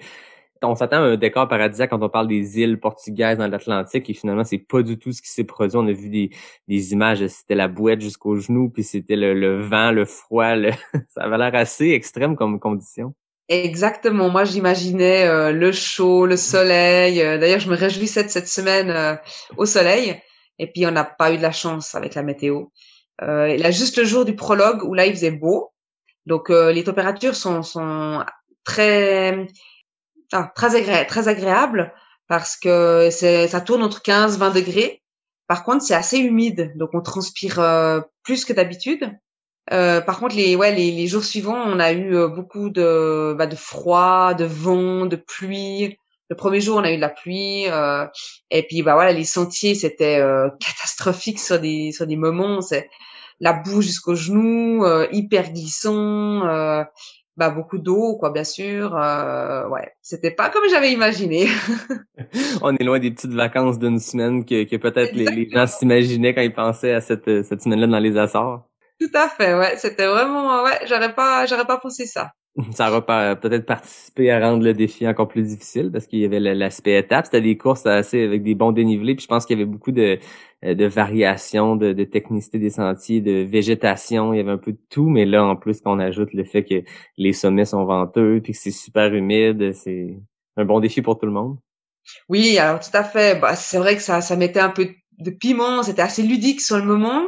on 0.63 0.75
s'attend 0.75 0.97
à 0.97 1.01
un 1.01 1.17
décor 1.17 1.49
paradisiaque 1.49 1.91
quand 1.91 2.03
on 2.03 2.09
parle 2.09 2.29
des 2.29 2.61
îles 2.61 2.79
portugaises 2.79 3.39
dans 3.39 3.49
l'Atlantique 3.49 4.09
et 4.09 4.15
finalement 4.15 4.45
c'est 4.45 4.59
pas 4.59 4.83
du 4.83 4.99
tout 4.99 5.13
ce 5.13 5.21
qui 5.21 5.29
s'est 5.29 5.45
produit. 5.45 5.77
On 5.77 5.87
a 5.87 5.93
vu 5.93 6.09
des, 6.09 6.93
images, 6.93 7.27
c'était 7.27 7.55
la 7.55 7.69
bouette 7.69 8.01
jusqu'aux 8.01 8.37
genoux, 8.37 8.71
puis 8.71 8.83
c'était 8.83 9.17
le, 9.17 9.61
vent, 9.61 9.91
le 9.91 10.05
froid, 10.05 10.55
ça 11.09 11.23
avait 11.23 11.39
l'air 11.39 11.55
assez 11.55 11.91
extrême 11.91 12.37
comme 12.37 12.59
condition. 12.59 13.15
Exactement. 13.49 14.31
Moi, 14.31 14.45
j'imaginais 14.45 15.27
euh, 15.27 15.53
le 15.53 15.71
chaud, 15.71 16.25
le 16.25 16.37
soleil. 16.37 17.21
Euh, 17.21 17.37
d'ailleurs, 17.37 17.61
je 17.61 17.69
me 17.69 17.77
réjouissais 17.77 18.25
de 18.25 18.31
cette 18.31 18.49
semaine 18.49 18.89
euh, 18.89 19.17
au 19.59 19.67
soleil. 19.67 20.19
Et 20.59 20.71
puis, 20.71 20.87
on 20.87 20.91
n'a 20.91 21.05
pas 21.05 21.31
eu 21.31 21.37
de 21.37 21.43
la 21.43 21.53
chance 21.53 21.95
avec 21.95 22.15
la 22.15 22.23
météo. 22.23 22.67
il 23.21 23.67
a 23.67 23.71
juste 23.71 23.99
le 23.99 24.05
jour 24.05 24.25
du 24.25 24.35
prologue 24.35 24.83
où 24.83 24.95
là, 24.95 25.05
il 25.05 25.13
faisait 25.13 25.31
beau. 25.31 25.73
Donc, 26.27 26.49
les 26.49 26.85
températures 26.85 27.35
sont 27.35 28.25
très 28.65 29.47
ah, 30.33 30.53
très, 30.55 30.77
agréable, 30.77 31.07
très 31.07 31.29
agréable 31.29 31.93
parce 32.29 32.57
que 32.57 33.11
ça 33.11 33.61
tourne 33.61 33.83
entre 33.83 34.03
15 34.03 34.39
20 34.39 34.51
degrés. 34.51 35.03
Par 35.47 35.65
contre, 35.65 35.85
c'est 35.85 35.95
assez 35.95 36.19
humide, 36.19 36.73
donc 36.77 36.91
on 36.95 37.03
transpire 37.03 37.61
euh, 37.61 38.01
plus 38.23 38.45
que 38.45 38.53
d'habitude. 38.53 39.13
Euh, 39.73 40.01
par 40.01 40.19
contre, 40.19 40.37
les, 40.37 40.57
ouais, 40.57 40.75
les, 40.75 40.91
les, 40.91 41.07
jours 41.07 41.25
suivants, 41.25 41.57
on 41.57 41.81
a 41.81 41.93
eu 41.93 42.15
euh, 42.15 42.29
beaucoup 42.29 42.71
de, 42.71 43.35
bah, 43.37 43.47
de 43.47 43.57
froid, 43.57 44.35
de 44.35 44.45
vent, 44.45 45.07
de 45.07 45.17
pluie. 45.17 45.99
Le 46.31 46.37
premier 46.37 46.61
jour, 46.61 46.79
on 46.79 46.85
a 46.85 46.91
eu 46.93 46.97
de 46.97 47.01
la 47.01 47.11
pluie, 47.11 47.67
euh, 47.69 48.07
et 48.51 48.63
puis 48.63 48.83
bah 48.83 48.95
voilà, 48.95 49.13
les 49.13 49.25
sentiers 49.25 49.75
c'était 49.75 50.19
euh, 50.19 50.49
catastrophique 50.61 51.39
sur 51.39 51.61
des 51.61 51.93
sur 51.93 52.07
des 52.07 52.17
moments. 52.17 52.61
C'est 52.61 52.89
la 53.41 53.53
boue 53.53 53.83
jusqu'aux 53.83 54.15
genoux, 54.15 54.85
hyper 55.13 55.53
glissant 55.53 56.43
bah 57.37 57.51
beaucoup 57.51 57.79
d'eau 57.79 58.17
quoi 58.17 58.31
bien 58.31 58.45
sûr 58.45 58.97
euh, 58.97 59.69
ouais. 59.69 59.93
C'était 60.03 60.31
pas 60.31 60.51
comme 60.51 60.69
j'avais 60.71 60.93
imaginé. 60.93 61.49
On 62.63 62.75
est 62.77 62.85
loin 62.85 62.99
des 62.99 63.11
petites 63.11 63.33
vacances 63.33 63.79
d'une 63.79 63.99
semaine 63.99 64.45
que, 64.45 64.65
que 64.65 64.77
peut-être 64.77 65.13
les, 65.13 65.27
les, 65.27 65.51
gens 65.51 65.67
s'imaginaient 65.67 66.35
quand 66.35 66.43
ils 66.43 66.53
pensaient 66.53 66.93
à 66.93 67.01
cette 67.01 67.45
cette 67.45 67.63
semaine 67.63 67.81
là 67.81 67.87
dans 67.87 67.99
les 67.99 68.17
Açores. 68.17 68.69
Tout 69.01 69.11
à 69.15 69.29
fait 69.29 69.55
ouais. 69.55 69.77
C'était 69.77 70.07
vraiment 70.07 70.63
ouais 70.63 70.81
j'aurais 70.87 71.15
pas 71.15 71.47
j'aurais 71.47 71.67
pas 71.67 71.79
pensé 71.79 72.07
ça 72.07 72.31
ça 72.73 72.89
aura 72.89 73.35
peut-être 73.37 73.67
participé 73.67 74.31
à 74.31 74.39
rendre 74.39 74.63
le 74.63 74.75
défi 74.75 75.07
encore 75.09 75.27
plus 75.27 75.43
difficile 75.43 75.91
parce 75.91 76.07
qu'il 76.07 76.21
y 76.21 76.25
avait 76.25 76.39
l'aspect 76.39 76.97
étape. 76.99 77.25
C'était 77.25 77.41
des 77.41 77.57
courses 77.57 77.85
assez 77.87 78.23
avec 78.23 78.43
des 78.45 78.55
bons 78.55 78.71
dénivelés. 78.71 79.17
Puis 79.17 79.25
je 79.25 79.29
pense 79.29 79.45
qu'il 79.45 79.59
y 79.59 79.63
avait 79.63 79.71
beaucoup 79.71 79.91
de, 79.91 80.19
euh, 80.65 80.75
de 80.75 80.85
variations, 80.87 81.75
de, 81.75 81.93
de, 81.93 82.05
technicité 82.05 82.61
des 82.61 82.71
sentiers, 82.71 83.21
de 83.21 83.43
végétation. 83.43 84.33
Il 84.33 84.37
y 84.37 84.41
avait 84.41 84.53
un 84.53 84.59
peu 84.59 84.73
de 84.73 84.79
tout. 84.89 85.09
Mais 85.09 85.25
là, 85.25 85.45
en 85.45 85.57
plus, 85.57 85.81
qu'on 85.81 85.99
ajoute 85.99 86.33
le 86.33 86.45
fait 86.45 86.65
que 86.65 86.83
les 87.17 87.33
sommets 87.33 87.65
sont 87.65 87.85
venteux 87.85 88.41
puis 88.43 88.53
que 88.53 88.59
c'est 88.59 88.71
super 88.71 89.13
humide, 89.13 89.73
c'est 89.73 90.17
un 90.57 90.65
bon 90.65 90.79
défi 90.79 91.03
pour 91.03 91.19
tout 91.19 91.27
le 91.27 91.33
monde. 91.33 91.59
Oui, 92.29 92.57
alors 92.59 92.79
tout 92.79 92.97
à 92.97 93.03
fait. 93.03 93.41
Bah, 93.41 93.57
c'est 93.57 93.79
vrai 93.79 93.97
que 93.97 94.03
ça, 94.03 94.21
ça 94.21 94.37
mettait 94.37 94.61
un 94.61 94.71
peu 94.71 94.89
de 95.19 95.31
piment. 95.31 95.83
C'était 95.83 96.03
assez 96.03 96.23
ludique 96.23 96.61
sur 96.61 96.77
le 96.77 96.85
moment. 96.85 97.23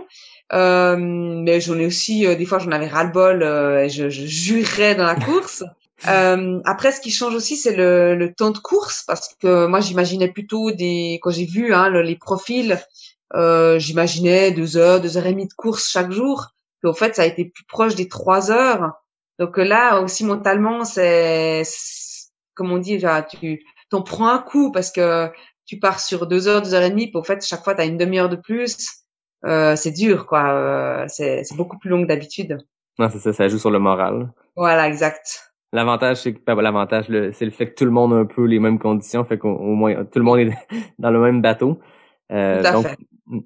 Euh, 0.53 0.97
mais 0.97 1.61
j'en 1.61 1.79
ai 1.79 1.87
aussi, 1.87 2.27
des 2.37 2.47
fois, 2.47 2.59
j'en 2.59 2.71
avais 2.71 2.87
ras-le-bol 2.87 3.43
et 3.43 3.89
je, 3.89 4.09
je 4.09 4.27
jurais 4.27 4.95
dans 4.95 5.07
la 5.07 5.17
course. 5.17 5.65
Euh, 6.09 6.61
après, 6.67 6.93
ce 6.93 7.01
qui 7.01 7.11
change 7.11 7.35
aussi, 7.35 7.57
c'est 7.57 7.75
le, 7.75 8.15
le, 8.15 8.35
temps 8.35 8.51
de 8.51 8.59
course, 8.59 9.03
parce 9.07 9.35
que 9.41 9.67
moi, 9.67 9.81
j'imaginais 9.81 10.29
plutôt 10.29 10.71
des, 10.71 11.19
quand 11.23 11.31
j'ai 11.31 11.47
vu 11.47 11.73
hein, 11.73 11.89
les 11.89 12.17
profils, 12.17 12.79
euh, 13.35 13.79
j'imaginais 13.79 14.51
deux 14.53 14.77
heures, 14.77 15.01
deux 15.01 15.17
heures 15.17 15.27
et 15.27 15.33
demie 15.33 15.49
de 15.49 15.55
course 15.55 15.89
chaque 15.89 16.13
jour. 16.13 16.49
Et 16.85 16.87
au 16.87 16.93
fait, 16.93 17.15
ça 17.17 17.23
a 17.23 17.27
été 17.27 17.47
plus 17.47 17.65
proche 17.65 17.95
des 17.95 18.09
trois 18.09 18.51
heures. 18.51 18.93
Donc 19.39 19.57
là 19.59 20.01
aussi 20.01 20.25
mentalement, 20.25 20.85
c'est, 20.85 21.63
comme 22.55 22.71
on 22.73 22.79
dit, 22.79 23.03
tu 23.31 23.65
t'en 23.91 24.03
prends 24.03 24.29
un 24.29 24.39
coup 24.39 24.73
parce 24.73 24.91
que 24.91 25.31
tu 25.67 25.79
pars 25.79 26.01
sur 26.01 26.27
deux 26.27 26.49
heures, 26.49 26.63
deux 26.63 26.75
heures 26.75 26.83
et 26.83 26.91
demie. 26.91 27.09
Puis 27.09 27.19
au 27.19 27.25
fait, 27.25 27.45
chaque 27.45 27.65
fois, 27.65 27.75
tu 27.75 27.81
as 27.81 27.85
une 27.85 27.99
demi-heure 27.99 28.29
de 28.29 28.37
plus. 28.37 28.77
Euh, 29.47 29.77
c'est 29.77 29.93
dur, 29.93 30.27
quoi. 30.27 30.51
Euh, 30.51 31.05
c'est 31.09 31.57
beaucoup 31.57 31.79
plus 31.79 31.91
long 31.91 32.03
que 32.03 32.09
d'habitude. 32.09 32.59
Non, 32.99 33.09
c'est 33.11 33.19
ça, 33.19 33.33
ça 33.33 33.49
joue 33.49 33.59
sur 33.59 33.71
le 33.71 33.79
moral. 33.79 34.31
Voilà, 34.57 34.89
exact. 34.89 35.53
L'avantage, 35.73 36.23
c'est 36.23 36.33
que 36.33 36.41
ben, 36.47 36.55
l'avantage, 36.61 37.07
c'est 37.33 37.45
le 37.45 37.51
fait 37.51 37.71
que 37.71 37.75
tout 37.75 37.85
le 37.85 37.91
monde 37.91 38.13
a 38.13 38.17
un 38.17 38.25
peu 38.25 38.45
les 38.45 38.59
mêmes 38.59 38.79
conditions, 38.79 39.25
fait 39.25 39.39
qu'au 39.39 39.57
moins 39.59 40.05
tout 40.05 40.19
le 40.19 40.25
monde 40.25 40.39
est 40.39 40.51
dans 40.99 41.11
le 41.11 41.21
même 41.21 41.43
bateau. 41.43 41.79
Euh, 42.33 42.63
donc, 42.73 42.87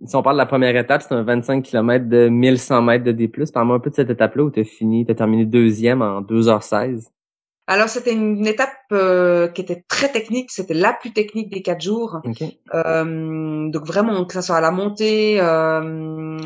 si 0.04 0.14
on 0.14 0.22
parle 0.22 0.36
de 0.36 0.40
la 0.40 0.46
première 0.46 0.76
étape, 0.76 1.02
c'est 1.02 1.14
un 1.14 1.22
25 1.22 1.62
km 1.62 2.08
de 2.08 2.28
1100 2.28 2.82
mètres 2.82 3.04
de 3.04 3.12
D+. 3.12 3.28
Parle-moi 3.52 3.76
un 3.76 3.80
peu 3.80 3.90
de 3.90 3.94
cette 3.94 4.10
étape-là 4.10 4.44
où 4.44 4.50
tu 4.50 4.60
as 4.60 4.64
fini, 4.64 5.04
tu 5.04 5.12
as 5.12 5.14
terminé 5.14 5.44
deuxième 5.44 6.02
en 6.02 6.20
2h16. 6.22 7.08
Alors, 7.70 7.88
c'était 7.88 8.12
une 8.12 8.48
étape 8.48 8.74
euh, 8.90 9.46
qui 9.46 9.60
était 9.60 9.84
très 9.86 10.10
technique. 10.10 10.50
C'était 10.50 10.74
la 10.74 10.92
plus 10.92 11.12
technique 11.12 11.52
des 11.52 11.62
quatre 11.62 11.80
jours. 11.80 12.20
Euh, 12.74 13.68
donc, 13.68 13.86
vraiment, 13.86 14.24
que 14.24 14.34
ce 14.34 14.40
soit 14.40 14.56
à 14.56 14.60
la 14.60 14.72
montée, 14.72 15.40
euh, 15.40 16.36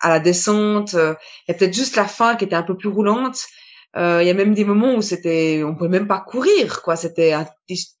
à 0.00 0.08
la 0.08 0.20
descente, 0.20 0.92
il 0.92 1.48
y 1.48 1.50
a 1.50 1.54
peut-être 1.54 1.74
juste 1.74 1.96
la 1.96 2.06
fin 2.06 2.36
qui 2.36 2.44
était 2.44 2.54
un 2.54 2.62
peu 2.62 2.76
plus 2.76 2.88
roulante. 2.88 3.48
Euh, 3.96 4.22
il 4.22 4.28
y 4.28 4.30
a 4.30 4.34
même 4.34 4.54
des 4.54 4.64
moments 4.64 4.94
où 4.94 5.02
c'était, 5.02 5.64
on 5.64 5.74
pouvait 5.74 5.88
même 5.88 6.06
pas 6.06 6.20
courir, 6.20 6.80
quoi. 6.82 6.94
C'était 6.94 7.32
un 7.32 7.44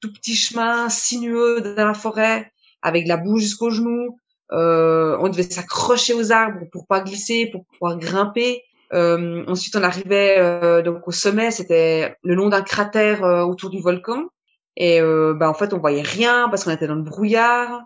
tout 0.00 0.12
petit 0.12 0.36
chemin 0.36 0.88
sinueux 0.88 1.60
dans 1.60 1.84
la 1.84 1.94
forêt, 1.94 2.52
avec 2.80 3.08
la 3.08 3.16
boue 3.16 3.38
jusqu'aux 3.38 3.70
genoux. 3.70 4.20
Euh, 4.52 5.18
on 5.20 5.28
devait 5.28 5.42
s'accrocher 5.42 6.14
aux 6.14 6.30
arbres 6.30 6.66
pour 6.70 6.86
pas 6.86 7.00
glisser, 7.00 7.46
pour 7.50 7.64
pouvoir 7.64 7.98
grimper. 7.98 8.62
Euh, 8.94 9.44
ensuite, 9.46 9.76
on 9.76 9.82
arrivait 9.82 10.36
euh, 10.38 10.82
donc 10.82 11.06
au 11.06 11.12
sommet. 11.12 11.50
C'était 11.50 12.16
le 12.22 12.34
long 12.34 12.48
d'un 12.48 12.62
cratère 12.62 13.24
euh, 13.24 13.42
autour 13.42 13.70
du 13.70 13.80
volcan. 13.80 14.24
Et 14.76 15.00
bah, 15.00 15.50
en 15.50 15.54
fait, 15.54 15.72
on 15.72 15.78
voyait 15.78 16.02
rien 16.02 16.48
parce 16.48 16.62
qu'on 16.62 16.70
était 16.70 16.86
dans 16.86 16.94
le 16.94 17.02
brouillard. 17.02 17.82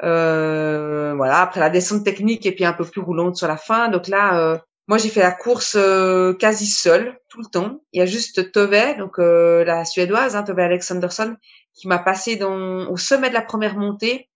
voilà. 0.00 1.40
Après 1.40 1.60
la 1.60 1.70
descente 1.70 2.04
technique 2.04 2.44
et 2.44 2.52
puis 2.52 2.64
un 2.64 2.72
peu 2.72 2.84
plus 2.84 3.00
roulante 3.00 3.36
sur 3.36 3.46
la 3.46 3.56
fin. 3.56 3.88
Donc 3.88 4.08
là, 4.08 4.60
moi, 4.86 4.98
j'ai 4.98 5.08
fait 5.08 5.20
la 5.20 5.32
course 5.32 5.76
euh, 5.78 6.34
quasi 6.34 6.66
seule, 6.66 7.18
tout 7.30 7.40
le 7.40 7.46
temps. 7.46 7.80
Il 7.92 8.00
y 8.00 8.02
a 8.02 8.06
juste 8.06 8.52
Tove, 8.52 8.98
donc 8.98 9.18
euh, 9.18 9.64
la 9.64 9.84
suédoise, 9.84 10.36
hein, 10.36 10.42
Tove 10.42 10.58
Alexanderson, 10.58 11.36
qui 11.72 11.88
m'a 11.88 11.98
passé 11.98 12.36
dans, 12.36 12.86
au 12.90 12.96
sommet 12.98 13.30
de 13.30 13.34
la 13.34 13.42
première 13.42 13.76
montée 13.76 14.28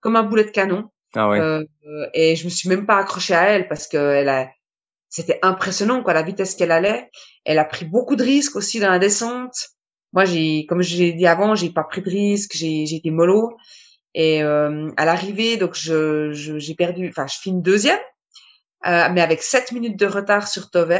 comme 0.00 0.16
un 0.16 0.24
boulet 0.24 0.44
de 0.44 0.50
canon. 0.50 0.90
Ah 1.14 1.28
ouais. 1.28 1.38
Euh, 1.38 1.64
et 2.14 2.34
je 2.34 2.44
me 2.44 2.50
suis 2.50 2.68
même 2.68 2.84
pas 2.84 2.96
accrochée 2.96 3.34
à 3.34 3.44
elle 3.44 3.68
parce 3.68 3.86
que 3.86 3.96
elle 3.96 4.28
a, 4.28 4.48
c'était 5.12 5.38
impressionnant 5.42 6.02
quoi, 6.02 6.14
la 6.14 6.22
vitesse 6.22 6.54
qu'elle 6.54 6.72
allait. 6.72 7.10
Elle 7.44 7.58
a 7.58 7.64
pris 7.64 7.84
beaucoup 7.84 8.16
de 8.16 8.24
risques 8.24 8.56
aussi 8.56 8.80
dans 8.80 8.90
la 8.90 8.98
descente. 8.98 9.68
Moi, 10.12 10.24
j'ai, 10.24 10.66
comme 10.66 10.82
j'ai 10.82 11.12
dit 11.12 11.26
avant, 11.26 11.54
j'ai 11.54 11.70
pas 11.70 11.84
pris 11.84 12.02
de 12.02 12.10
risques, 12.10 12.52
j'ai, 12.54 12.86
j'ai 12.86 12.96
été 12.96 13.10
mollo. 13.10 13.56
Et 14.14 14.42
à 14.42 15.04
l'arrivée, 15.04 15.56
donc 15.56 15.74
je, 15.74 16.32
j'ai 16.32 16.74
perdu, 16.74 17.08
enfin, 17.08 17.26
je 17.26 17.38
finis 17.40 17.62
deuxième 17.62 17.98
euh, 18.86 19.08
mais 19.12 19.20
avec 19.20 19.42
7 19.42 19.72
minutes 19.72 19.98
de 19.98 20.06
retard 20.06 20.48
sur 20.48 20.70
Tove. 20.70 20.98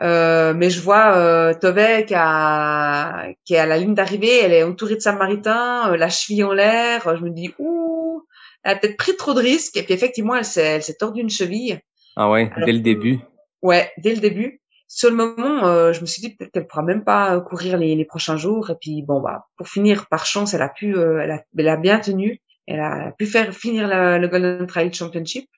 Euh, 0.00 0.54
mais 0.54 0.70
je 0.70 0.80
vois 0.80 1.16
euh, 1.16 1.54
Tove 1.54 2.04
qui, 2.04 2.14
a, 2.16 3.28
qui 3.44 3.54
est 3.54 3.58
à 3.58 3.66
la 3.66 3.78
ligne 3.78 3.94
d'arrivée, 3.94 4.40
elle 4.40 4.52
est 4.52 4.64
entourée 4.64 4.96
de 4.96 5.00
Samaritains, 5.00 5.92
euh, 5.92 5.96
la 5.96 6.08
cheville 6.08 6.44
en 6.44 6.52
l'air. 6.52 7.16
Je 7.16 7.22
me 7.22 7.30
dis, 7.30 7.54
ouh, 7.58 8.22
elle 8.64 8.72
a 8.72 8.76
peut-être 8.76 8.96
pris 8.96 9.16
trop 9.16 9.34
de 9.34 9.40
risques. 9.40 9.76
Et 9.76 9.82
puis 9.82 9.94
effectivement, 9.94 10.34
elle 10.34 10.44
s'est, 10.44 10.62
elle 10.62 10.82
s'est 10.82 10.94
tordue 10.94 11.20
une 11.20 11.30
cheville. 11.30 11.80
Ah 12.16 12.30
ouais, 12.30 12.50
dès 12.64 12.72
le 12.72 12.80
début. 12.80 13.18
Ouais, 13.64 13.90
dès 13.98 14.14
le 14.14 14.20
début. 14.20 14.60
Sur 14.86 15.10
le 15.10 15.16
moment, 15.16 15.66
euh, 15.66 15.92
je 15.92 16.00
me 16.02 16.06
suis 16.06 16.20
dit 16.20 16.36
peut-être 16.36 16.52
qu'elle 16.52 16.68
pourra 16.68 16.82
même 16.82 17.02
pas 17.02 17.40
courir 17.40 17.78
les, 17.78 17.96
les, 17.96 18.04
prochains 18.04 18.36
jours. 18.36 18.70
Et 18.70 18.76
puis 18.80 19.02
bon 19.02 19.20
bah, 19.20 19.46
pour 19.56 19.66
finir, 19.66 20.06
par 20.06 20.24
chance, 20.24 20.54
elle 20.54 20.62
a 20.62 20.68
pu, 20.68 20.96
elle 20.96 21.30
a, 21.32 21.42
elle, 21.58 21.68
a, 21.68 21.76
bien 21.76 21.98
tenu. 21.98 22.40
Elle 22.68 22.80
a 22.80 23.12
pu 23.18 23.26
faire 23.26 23.52
finir 23.52 23.88
le 23.88 24.28
Golden 24.28 24.66
Trail 24.68 24.92
Championship. 24.92 25.48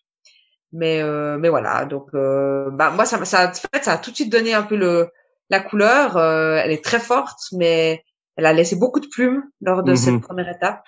Mais 0.73 1.01
euh, 1.01 1.39
mais 1.39 1.49
voilà, 1.49 1.85
donc 1.85 2.09
euh, 2.15 2.71
bah 2.71 2.91
moi 2.91 3.05
ça 3.05 3.25
ça 3.25 3.49
en 3.49 3.53
fait 3.53 3.85
ça 3.85 3.93
a 3.93 3.99
tout 3.99 4.11
de 4.11 4.17
suite 4.17 4.33
donné 4.33 4.53
un 4.53 4.63
peu 4.63 4.77
le 4.77 5.09
la 5.49 5.61
couleur. 5.61 6.17
Euh, 6.17 6.61
elle 6.63 6.73
est 6.73 6.85
très 6.85 6.99
forte, 6.99 7.39
mais 7.53 8.05
elle 8.37 8.47
a 8.47 8.53
laissé 8.53 8.77
beaucoup 8.77 9.01
de 9.01 9.07
plumes 9.07 9.43
lors 9.61 9.83
de 9.83 9.95
cette 9.95 10.15
mmh 10.15 10.21
première 10.21 10.49
étape. 10.49 10.85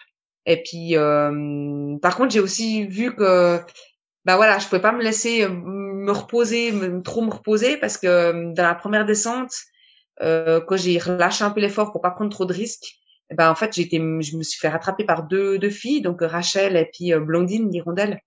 Et 0.47 0.63
puis 0.63 0.95
par 2.03 2.17
contre 2.17 2.33
j'ai 2.33 2.41
aussi 2.41 2.87
vu 2.87 3.15
que 3.15 3.61
bah 4.29 4.37
voilà, 4.37 4.59
je 4.59 4.67
pouvais 4.69 4.83
pas 4.83 4.93
me 4.93 5.03
laisser 5.03 5.49
me 5.49 6.13
reposer, 6.13 6.71
trop 7.03 7.23
me 7.23 7.31
reposer 7.31 7.79
parce 7.79 7.97
que 7.97 8.53
dans 8.53 8.63
la 8.63 8.75
première 8.75 9.07
descente, 9.07 9.55
quand 10.21 10.77
j'ai 10.77 10.99
relâché 10.99 11.45
un 11.45 11.51
peu 11.51 11.61
l'effort 11.61 11.93
pour 11.93 12.03
pas 12.03 12.11
prendre 12.11 12.31
trop 12.31 12.45
de 12.45 12.53
risques, 12.53 12.99
ben 13.31 13.51
en 13.51 13.55
fait 13.55 13.79
été, 13.79 13.97
je 13.97 14.37
me 14.37 14.43
suis 14.43 14.59
fait 14.61 14.69
rattraper 14.69 15.05
par 15.05 15.23
deux 15.23 15.59
deux 15.59 15.71
filles, 15.71 16.03
donc 16.03 16.19
Rachel 16.21 16.77
et 16.77 16.91
puis 16.93 17.15
Blondine 17.15 17.71
d'Hirondelle. 17.71 18.21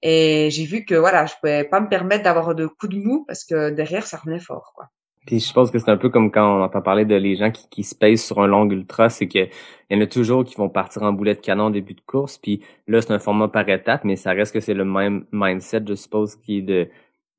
Et 0.00 0.48
j'ai 0.50 0.64
vu 0.64 0.86
que 0.86 0.94
voilà, 0.94 1.26
je 1.26 1.34
pouvais 1.42 1.64
pas 1.64 1.80
me 1.80 1.90
permettre 1.90 2.24
d'avoir 2.24 2.54
de 2.54 2.66
coups 2.66 2.94
de 2.94 3.00
mou 3.00 3.26
parce 3.26 3.44
que 3.44 3.68
derrière 3.68 4.06
ça 4.06 4.16
revenait 4.16 4.40
fort 4.40 4.72
quoi. 4.74 4.88
Puis 5.26 5.40
je 5.40 5.52
pense 5.52 5.70
que 5.70 5.78
c'est 5.78 5.90
un 5.90 5.96
peu 5.96 6.10
comme 6.10 6.30
quand 6.30 6.58
on 6.58 6.62
entend 6.62 6.82
parler 6.82 7.04
de 7.04 7.14
les 7.14 7.36
gens 7.36 7.50
qui, 7.50 7.68
qui 7.70 7.82
se 7.82 7.94
pèsent 7.94 8.24
sur 8.24 8.40
un 8.40 8.46
long 8.46 8.68
ultra, 8.68 9.08
c'est 9.08 9.26
que 9.26 9.48
il 9.90 9.96
y 9.96 10.00
en 10.00 10.00
a 10.02 10.06
toujours 10.06 10.44
qui 10.44 10.54
vont 10.56 10.68
partir 10.68 11.02
en 11.02 11.12
boulet 11.12 11.34
de 11.34 11.40
canon 11.40 11.66
au 11.66 11.70
début 11.70 11.94
de 11.94 12.00
course. 12.02 12.38
Puis 12.38 12.60
là, 12.86 13.00
c'est 13.00 13.12
un 13.12 13.18
format 13.18 13.48
par 13.48 13.68
étape, 13.68 14.04
mais 14.04 14.16
ça 14.16 14.32
reste 14.32 14.52
que 14.52 14.60
c'est 14.60 14.74
le 14.74 14.84
même 14.84 15.26
mindset, 15.32 15.82
je 15.88 15.94
suppose, 15.94 16.36
qui 16.36 16.58
est 16.58 16.62
de 16.62 16.88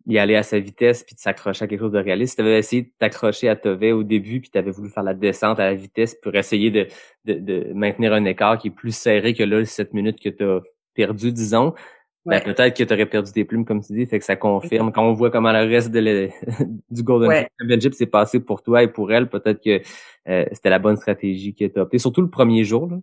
y 0.07 0.19
aller 0.19 0.35
à 0.35 0.43
sa 0.43 0.59
vitesse 0.59 1.03
puis 1.03 1.15
de 1.15 1.19
s'accrocher 1.19 1.65
à 1.65 1.67
quelque 1.67 1.79
chose 1.79 1.91
de 1.91 1.99
réaliste. 1.99 2.33
Si 2.33 2.35
tu 2.37 2.41
avais 2.43 2.59
essayé 2.59 2.81
de 2.83 2.91
t'accrocher 2.99 3.49
à 3.49 3.55
Tove 3.55 3.83
au 3.93 4.03
début 4.03 4.39
puis 4.39 4.49
tu 4.51 4.57
avais 4.57 4.71
voulu 4.71 4.89
faire 4.89 5.03
la 5.03 5.15
descente 5.15 5.59
à 5.59 5.65
la 5.65 5.73
vitesse 5.73 6.15
pour 6.15 6.35
essayer 6.35 6.69
de, 6.69 6.87
de, 7.25 7.33
de 7.33 7.73
maintenir 7.73 8.13
un 8.13 8.23
écart 8.25 8.57
qui 8.59 8.67
est 8.67 8.71
plus 8.71 8.95
serré 8.95 9.33
que 9.33 9.43
là, 9.43 9.59
les 9.59 9.65
7 9.65 9.93
minutes 9.93 10.19
que 10.19 10.29
tu 10.29 10.43
as 10.43 10.61
perdu, 10.93 11.31
disons, 11.31 11.73
ben, 12.25 12.41
peut-être 12.41 12.75
que 12.75 12.83
tu 12.83 12.93
aurais 12.93 13.05
perdu 13.05 13.31
tes 13.31 13.45
plumes, 13.45 13.65
comme 13.65 13.83
tu 13.83 13.93
dis, 13.93 14.05
fait 14.05 14.17
que 14.17 14.25
ça 14.25 14.35
confirme. 14.35 14.91
Quand 14.91 15.03
on 15.03 15.13
voit 15.13 15.29
comment 15.29 15.51
le 15.51 15.59
reste 15.59 15.91
de 15.91 16.29
du 16.89 17.03
Golden 17.03 17.45
Championship 17.59 17.93
s'est 17.93 18.07
passé 18.07 18.39
pour 18.39 18.63
toi 18.63 18.81
et 18.81 18.87
pour 18.87 19.11
elle, 19.11 19.29
peut-être 19.29 19.61
que 19.63 19.81
euh, 20.27 20.45
c'était 20.51 20.71
la 20.71 20.79
bonne 20.79 20.97
stratégie 20.97 21.53
qui 21.53 21.63
est 21.63 21.77
optée. 21.77 21.99
Surtout 21.99 22.21
le 22.21 22.29
premier 22.29 22.63
jour. 22.63 22.89
Là. 22.89 22.97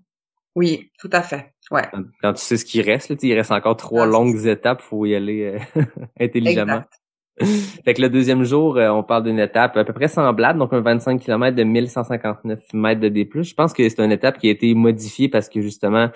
Oui, 0.55 0.91
tout 0.99 1.11
à 1.13 1.23
fait. 1.23 1.53
Ouais. 1.71 1.83
Quand, 2.21 2.35
tu 2.35 2.43
sais 2.43 2.57
ce 2.57 2.65
qui 2.65 2.83
reste, 2.83 3.11
là, 3.11 3.17
il 3.23 3.35
reste 3.35 3.53
encore 3.53 3.77
trois 3.77 4.07
longues 4.07 4.45
étapes, 4.47 4.83
faut 4.83 5.07
y 5.07 5.15
aller 5.15 5.59
euh, 5.77 5.83
intelligemment. 6.21 6.83
fait 7.85 7.95
que 7.95 8.03
le 8.03 8.11
deuxième 8.11 8.45
jour, 8.45 8.77
euh, 8.77 8.91
on 8.91 9.03
parle 9.03 9.25
d'une 9.25 9.39
étape 9.39 9.77
à 9.77 9.85
peu 9.85 9.93
près 9.95 10.09
semblable, 10.09 10.59
donc 10.59 10.73
un 10.75 10.81
25 10.81 11.19
km 11.21 11.57
de 11.57 11.65
1159 11.65 12.61
mètres 12.75 13.01
de 13.01 13.09
D+. 13.09 13.29
Je 13.33 13.55
pense 13.55 13.73
que 13.73 13.89
c'est 13.89 14.01
une 14.01 14.13
étape 14.13 14.39
qui 14.39 14.49
a 14.49 14.51
été 14.51 14.75
modifiée 14.75 15.29
parce 15.29 15.49
que 15.49 15.63
justement, 15.63 16.11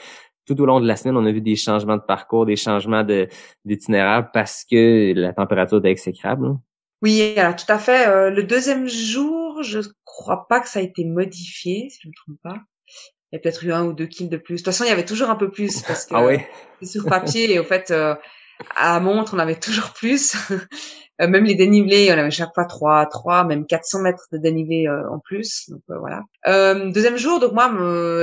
tout 0.46 0.60
au 0.60 0.66
long 0.66 0.80
de 0.80 0.86
la 0.86 0.96
semaine, 0.96 1.16
on 1.16 1.26
a 1.26 1.32
vu 1.32 1.40
des 1.40 1.56
changements 1.56 1.96
de 1.96 2.02
parcours, 2.02 2.46
des 2.46 2.56
changements 2.56 3.02
de 3.02 3.28
d'itinéraire 3.64 4.30
parce 4.32 4.64
que 4.64 5.12
la 5.14 5.32
température 5.32 5.78
était 5.78 5.90
exécrable. 5.90 6.56
Oui, 7.02 7.34
alors 7.36 7.56
tout 7.56 7.70
à 7.70 7.78
fait. 7.78 8.08
Euh, 8.08 8.30
le 8.30 8.42
deuxième 8.42 8.88
jour, 8.88 9.62
je 9.62 9.80
crois 10.04 10.46
pas 10.48 10.60
que 10.60 10.68
ça 10.68 10.78
a 10.78 10.82
été 10.82 11.04
modifié, 11.04 11.88
si 11.90 11.98
je 12.02 12.08
ne 12.08 12.10
me 12.10 12.14
trompe 12.14 12.42
pas. 12.42 12.60
Il 13.30 13.36
y 13.36 13.38
a 13.38 13.40
peut-être 13.40 13.64
eu 13.64 13.72
un 13.72 13.84
ou 13.84 13.92
deux 13.92 14.06
kills 14.06 14.28
de 14.28 14.36
plus. 14.36 14.54
De 14.54 14.58
toute 14.58 14.66
façon, 14.66 14.84
il 14.84 14.88
y 14.88 14.92
avait 14.92 15.04
toujours 15.04 15.30
un 15.30 15.36
peu 15.36 15.50
plus 15.50 15.82
parce 15.82 16.06
que 16.06 16.14
ah 16.14 16.24
ouais. 16.24 16.48
sur 16.82 17.04
papier 17.04 17.52
et 17.52 17.58
au 17.58 17.64
fait, 17.64 17.90
euh, 17.90 18.14
à 18.74 18.98
montre, 19.00 19.34
on 19.34 19.38
avait 19.38 19.58
toujours 19.58 19.92
plus. 19.92 20.36
Euh, 21.22 21.28
même 21.28 21.44
les 21.44 21.54
dénivelés, 21.54 22.10
on 22.12 22.18
avait 22.18 22.30
chaque 22.30 22.54
fois 22.54 22.66
3, 22.66 23.06
3, 23.06 23.44
même 23.44 23.66
400 23.66 24.02
mètres 24.02 24.26
de 24.32 24.38
dénivelé 24.38 24.86
euh, 24.86 25.08
en 25.10 25.18
plus. 25.18 25.70
Donc 25.70 25.80
euh, 25.90 25.98
voilà. 25.98 26.22
deuxième 26.90 27.16
jour, 27.16 27.40
donc 27.40 27.52
moi, 27.52 27.70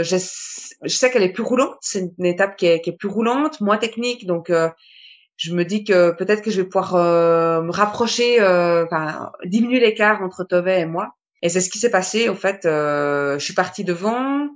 je, 0.04 0.18
je 0.84 0.96
sais 0.96 1.12
qu'elle 1.12 1.24
est 1.24 1.32
plus 1.32 1.44
roulante. 1.44 1.76
C'est 1.82 2.12
une 2.18 2.26
étape 2.26 2.56
qui 2.56 2.68
est, 2.68 2.82
qui 2.82 2.92
est, 2.92 2.98
plus 2.98 3.08
roulante, 3.08 3.62
moins 3.62 3.78
technique. 3.78 4.28
Donc 4.28 4.52
je 5.38 5.54
me 5.54 5.66
dis 5.66 5.84
que 5.84 6.12
peut-être 6.12 6.44
que 6.44 6.52
je 6.52 6.62
vais 6.62 6.68
pouvoir 6.68 6.94
me 7.64 7.72
rapprocher, 7.72 8.38
diminuer 9.46 9.80
l'écart 9.80 10.22
entre 10.22 10.44
Tove 10.44 10.68
et 10.68 10.86
moi. 10.86 11.14
Et 11.42 11.50
c'est 11.50 11.62
ce 11.62 11.70
qui 11.70 11.80
s'est 11.80 11.92
passé. 11.92 12.30
En 12.30 12.36
fait, 12.36 12.60
je 12.64 13.40
suis 13.40 13.56
partie 13.56 13.84
devant. 13.84 14.50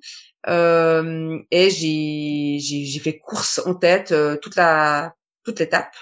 et 0.48 1.70
j'ai 1.72 3.00
fait 3.00 3.18
course 3.18 3.62
en 3.66 3.74
tête 3.74 4.14
toute 4.42 4.56
la 4.56 5.16
toute 5.48 5.60
l'étape. 5.60 5.93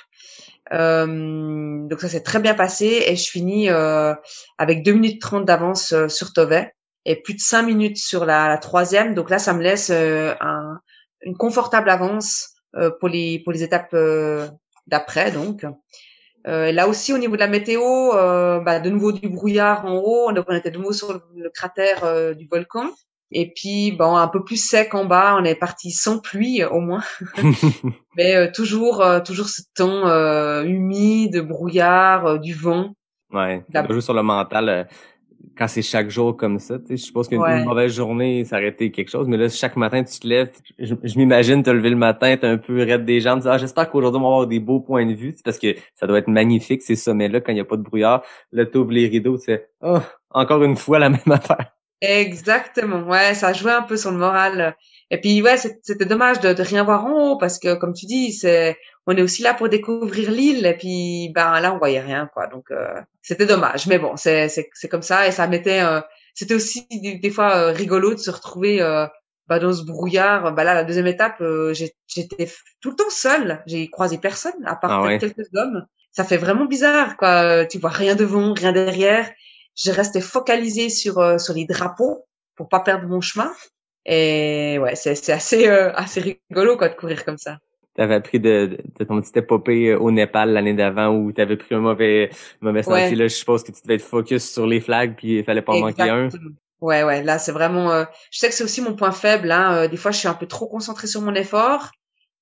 Euh, 0.74 1.88
donc 1.88 2.02
ça 2.02 2.10
s'est 2.10 2.24
très 2.24 2.40
bien 2.40 2.56
passé 2.56 3.04
et 3.06 3.16
je 3.16 3.30
finis 3.30 3.70
euh, 3.70 4.16
avec 4.58 4.84
2 4.84 4.94
minutes 4.94 5.22
30 5.22 5.46
d'avance 5.46 5.94
euh, 5.94 6.08
sur 6.08 6.34
Tove 6.34 6.66
et 7.06 7.22
plus 7.22 7.36
de 7.36 7.40
5 7.40 7.62
minutes 7.62 7.98
sur 7.98 8.26
la, 8.26 8.58
troisième. 8.58 9.14
Donc 9.14 9.30
là, 9.30 9.38
ça 9.38 9.54
me 9.54 9.62
laisse 9.62 9.92
euh, 9.92 10.34
un, 10.42 10.80
une 11.22 11.38
confortable 11.38 11.90
avance 11.90 12.50
pour 13.00 13.08
les 13.08 13.40
pour 13.40 13.54
les 13.54 13.64
étapes 13.64 13.96
d'après. 14.86 15.32
Donc 15.32 15.66
là 16.44 16.88
aussi, 16.90 17.14
au 17.14 17.18
niveau 17.18 17.36
de 17.36 17.40
la 17.40 17.48
météo, 17.48 18.12
bah, 18.12 18.82
de 18.82 18.90
nouveau 18.90 19.14
du 19.14 19.30
brouillard 19.30 19.86
en 19.86 19.96
haut. 19.96 20.30
On 20.30 20.56
était 20.56 20.72
de 20.72 20.78
nouveau 20.78 20.92
sur 20.92 21.14
le, 21.14 21.50
cratère 21.52 22.36
du 22.36 22.50
volcan. 22.52 22.92
Et 23.38 23.52
puis, 23.54 23.92
bon, 23.92 24.16
un 24.16 24.30
peu 24.30 24.44
plus 24.46 24.56
sec 24.66 24.94
en 24.96 25.04
bas. 25.04 25.36
On 25.38 25.44
est 25.44 25.56
parti 25.56 25.92
sans 25.92 26.20
pluie, 26.20 26.64
au 26.64 26.80
moins. 26.80 27.04
Mais 28.18 28.36
euh, 28.36 28.48
toujours, 28.54 29.02
euh, 29.02 29.20
toujours 29.20 29.50
ce 29.50 29.62
temps 29.76 30.08
euh, 30.08 30.64
humide, 30.64 31.42
brouillard, 31.42 32.40
du 32.40 32.54
vent. 32.54 32.92
Ouais, 33.34 33.64
La- 33.74 33.86
ça 33.86 33.94
joue 33.94 34.00
sur 34.00 34.14
le 34.14 34.24
mental 34.24 34.70
euh, 34.70 34.84
quand 35.58 35.68
c'est 35.68 35.82
chaque 35.82 36.10
jour 36.10 36.38
comme 36.38 36.60
ça. 36.60 36.80
Tu 36.80 36.86
sais, 36.88 36.98
je 36.98 37.04
suppose 37.04 37.28
qu'une 37.28 37.42
Ouais. 37.42 37.64
mauvaise 37.66 37.94
journée, 37.94 38.46
ça 38.46 38.56
aurait 38.56 38.70
été 38.70 38.90
quelque 38.92 39.10
chose. 39.10 39.28
Mais 39.28 39.36
là, 39.36 39.50
chaque 39.50 39.76
matin, 39.76 40.02
tu 40.04 40.18
te 40.18 40.26
lèves. 40.28 40.52
Je, 40.80 40.96
je 41.04 41.18
m'imagine 41.18 41.62
te 41.62 41.70
lever 41.70 41.90
le 41.90 41.96
matin, 41.98 42.38
t'es 42.38 42.48
un 42.48 42.58
peu 42.58 42.78
raide 42.84 43.04
des 43.04 43.20
jambes. 43.20 43.42
Ah, 43.46 43.58
j'espère 43.58 43.90
qu'aujourd'hui, 43.90 44.20
on 44.20 44.24
va 44.24 44.28
avoir 44.30 44.48
des 44.48 44.60
beaux 44.62 44.80
points 44.80 45.06
de 45.06 45.14
vue. 45.14 45.36
Parce 45.44 45.60
que 45.60 45.76
ça 45.94 46.08
doit 46.08 46.20
être 46.20 46.30
magnifique, 46.30 46.82
ces 46.84 46.96
sommets-là, 46.96 47.42
quand 47.42 47.52
il 47.52 47.56
n'y 47.56 47.62
a 47.62 47.66
pas 47.66 47.76
de 47.78 47.82
brouillard. 47.84 48.24
Là, 48.54 48.66
t'ouvres 48.66 48.92
les 48.92 49.08
rideaux, 49.08 49.38
tu 49.38 49.46
fais 49.46 49.68
Oh, 49.82 50.00
encore 50.30 50.64
une 50.64 50.78
fois 50.78 51.00
la 51.00 51.10
même 51.10 51.20
affaire. 51.30 51.72
Exactement. 52.06 53.04
Ouais, 53.04 53.34
ça 53.34 53.54
jouait 53.54 53.72
un 53.72 53.82
peu 53.82 53.98
sur 53.98 54.12
le 54.12 54.18
moral. 54.18 54.76
Et 55.12 55.20
puis, 55.22 55.42
ouais, 55.42 55.58
c'était 55.58 56.06
dommage 56.06 56.40
de, 56.40 56.54
de 56.54 56.64
rien 56.64 56.84
voir 56.84 57.06
en 57.06 57.32
haut 57.32 57.38
parce 57.38 57.60
que, 57.60 57.76
comme 57.76 57.94
tu 57.94 58.06
dis, 58.06 58.34
c'est, 58.34 58.78
on 59.06 59.16
est 59.16 59.22
aussi 59.22 59.44
là 59.44 59.54
pour 59.54 59.70
découvrir 59.70 60.32
l'île. 60.32 60.66
Et 60.66 60.74
puis, 60.76 61.32
ben 61.36 61.60
là, 61.60 61.74
on 61.74 61.78
voyait 61.78 62.00
rien, 62.02 62.30
quoi. 62.34 62.48
Donc, 62.48 62.72
euh, 62.72 63.00
c'était 63.22 63.46
dommage. 63.46 63.88
Mais 63.88 64.00
bon, 64.00 64.16
c'est, 64.18 64.50
c'est, 64.50 64.90
comme 64.90 65.04
ça. 65.04 65.28
Et 65.28 65.32
ça 65.32 65.48
mettait, 65.48 65.82
euh, 65.82 66.02
c'était 66.34 66.56
aussi 66.56 66.88
des, 66.90 67.18
des 67.20 67.30
fois 67.30 67.56
euh, 67.56 67.72
rigolo 67.72 68.14
de 68.14 68.20
se 68.20 68.32
retrouver 68.32 68.82
euh, 68.82 69.06
bah, 69.48 69.60
dans 69.60 69.74
ce 69.74 69.84
brouillard. 69.84 70.54
Bah 70.54 70.64
là, 70.64 70.74
la 70.74 70.84
deuxième 70.84 71.08
étape, 71.08 71.40
euh, 71.42 71.74
j'étais 71.74 72.50
tout 72.82 72.90
le 72.90 72.96
temps 72.96 73.10
seule. 73.10 73.64
J'ai 73.68 73.90
croisé 73.90 74.18
personne 74.18 74.66
à 74.66 74.76
part 74.76 74.92
Ah 74.92 75.02
ouais. 75.04 75.20
quelques 75.20 75.48
hommes. 75.54 75.86
Ça 76.12 76.24
fait 76.24 76.38
vraiment 76.38 76.66
bizarre, 76.66 77.18
quoi. 77.18 77.66
Tu 77.66 77.78
vois 77.78 77.90
rien 77.90 78.16
devant, 78.16 78.54
rien 78.54 78.72
derrière. 78.72 79.30
Je 79.76 79.92
restais 79.92 80.22
focalisée 80.22 80.90
sur 80.90 81.20
euh, 81.20 81.38
sur 81.38 81.54
les 81.54 81.66
drapeaux 81.66 82.26
pour 82.56 82.70
pas 82.70 82.80
perdre 82.80 83.08
mon 83.08 83.22
chemin. 83.22 83.52
Et 84.06 84.78
ouais, 84.80 84.96
c'est 84.96 85.16
c'est 85.16 85.34
assez 85.34 85.68
euh, 85.68 85.92
assez 85.94 86.38
rigolo 86.50 86.78
quoi 86.78 86.90
de 86.90 86.96
courir 86.96 87.26
comme 87.26 87.38
ça. 87.38 87.58
T'avais 87.96 88.16
appris 88.16 88.42
de, 88.42 88.78
de, 89.00 89.06
ton 89.06 89.22
petit 89.22 89.40
épopée 89.40 89.92
euh, 89.92 89.98
au 90.00 90.12
Népal 90.12 90.52
l'année 90.52 90.74
d'avant 90.74 91.16
où 91.16 91.32
t'avais 91.32 91.56
pris 91.56 91.76
un 91.76 91.80
mauvais, 91.80 92.30
mauvais 92.60 92.84
sentier. 92.84 93.12
Ouais. 93.12 93.16
Là, 93.16 93.28
je 93.30 93.36
suppose 93.36 93.64
que 93.64 93.72
tu 93.72 93.82
devais 93.84 93.96
être 93.96 94.02
focus 94.02 94.52
sur 94.52 94.68
les 94.68 94.82
flags 94.82 95.16
puis 95.16 95.38
il 95.40 95.46
fallait 95.46 95.62
pas 95.62 95.74
en 95.74 95.80
manquer 95.80 96.04
un. 96.04 96.26
Exactement. 96.26 96.56
Ouais 96.82 97.04
ouais, 97.04 97.24
là 97.24 97.40
c'est 97.40 97.54
vraiment. 97.54 97.92
euh, 97.92 98.04
je 98.32 98.40
sais 98.40 98.50
que 98.50 98.54
c'est 98.54 98.64
aussi 98.64 98.82
mon 98.82 98.96
point 98.96 99.12
faible. 99.12 99.50
Hein. 99.50 99.78
euh, 99.78 99.88
des 99.88 99.98
fois, 99.98 100.12
je 100.12 100.18
suis 100.20 100.28
un 100.28 100.34
peu 100.34 100.46
trop 100.46 100.68
concentrée 100.68 101.08
sur 101.08 101.22
mon 101.22 101.34
effort 101.36 101.92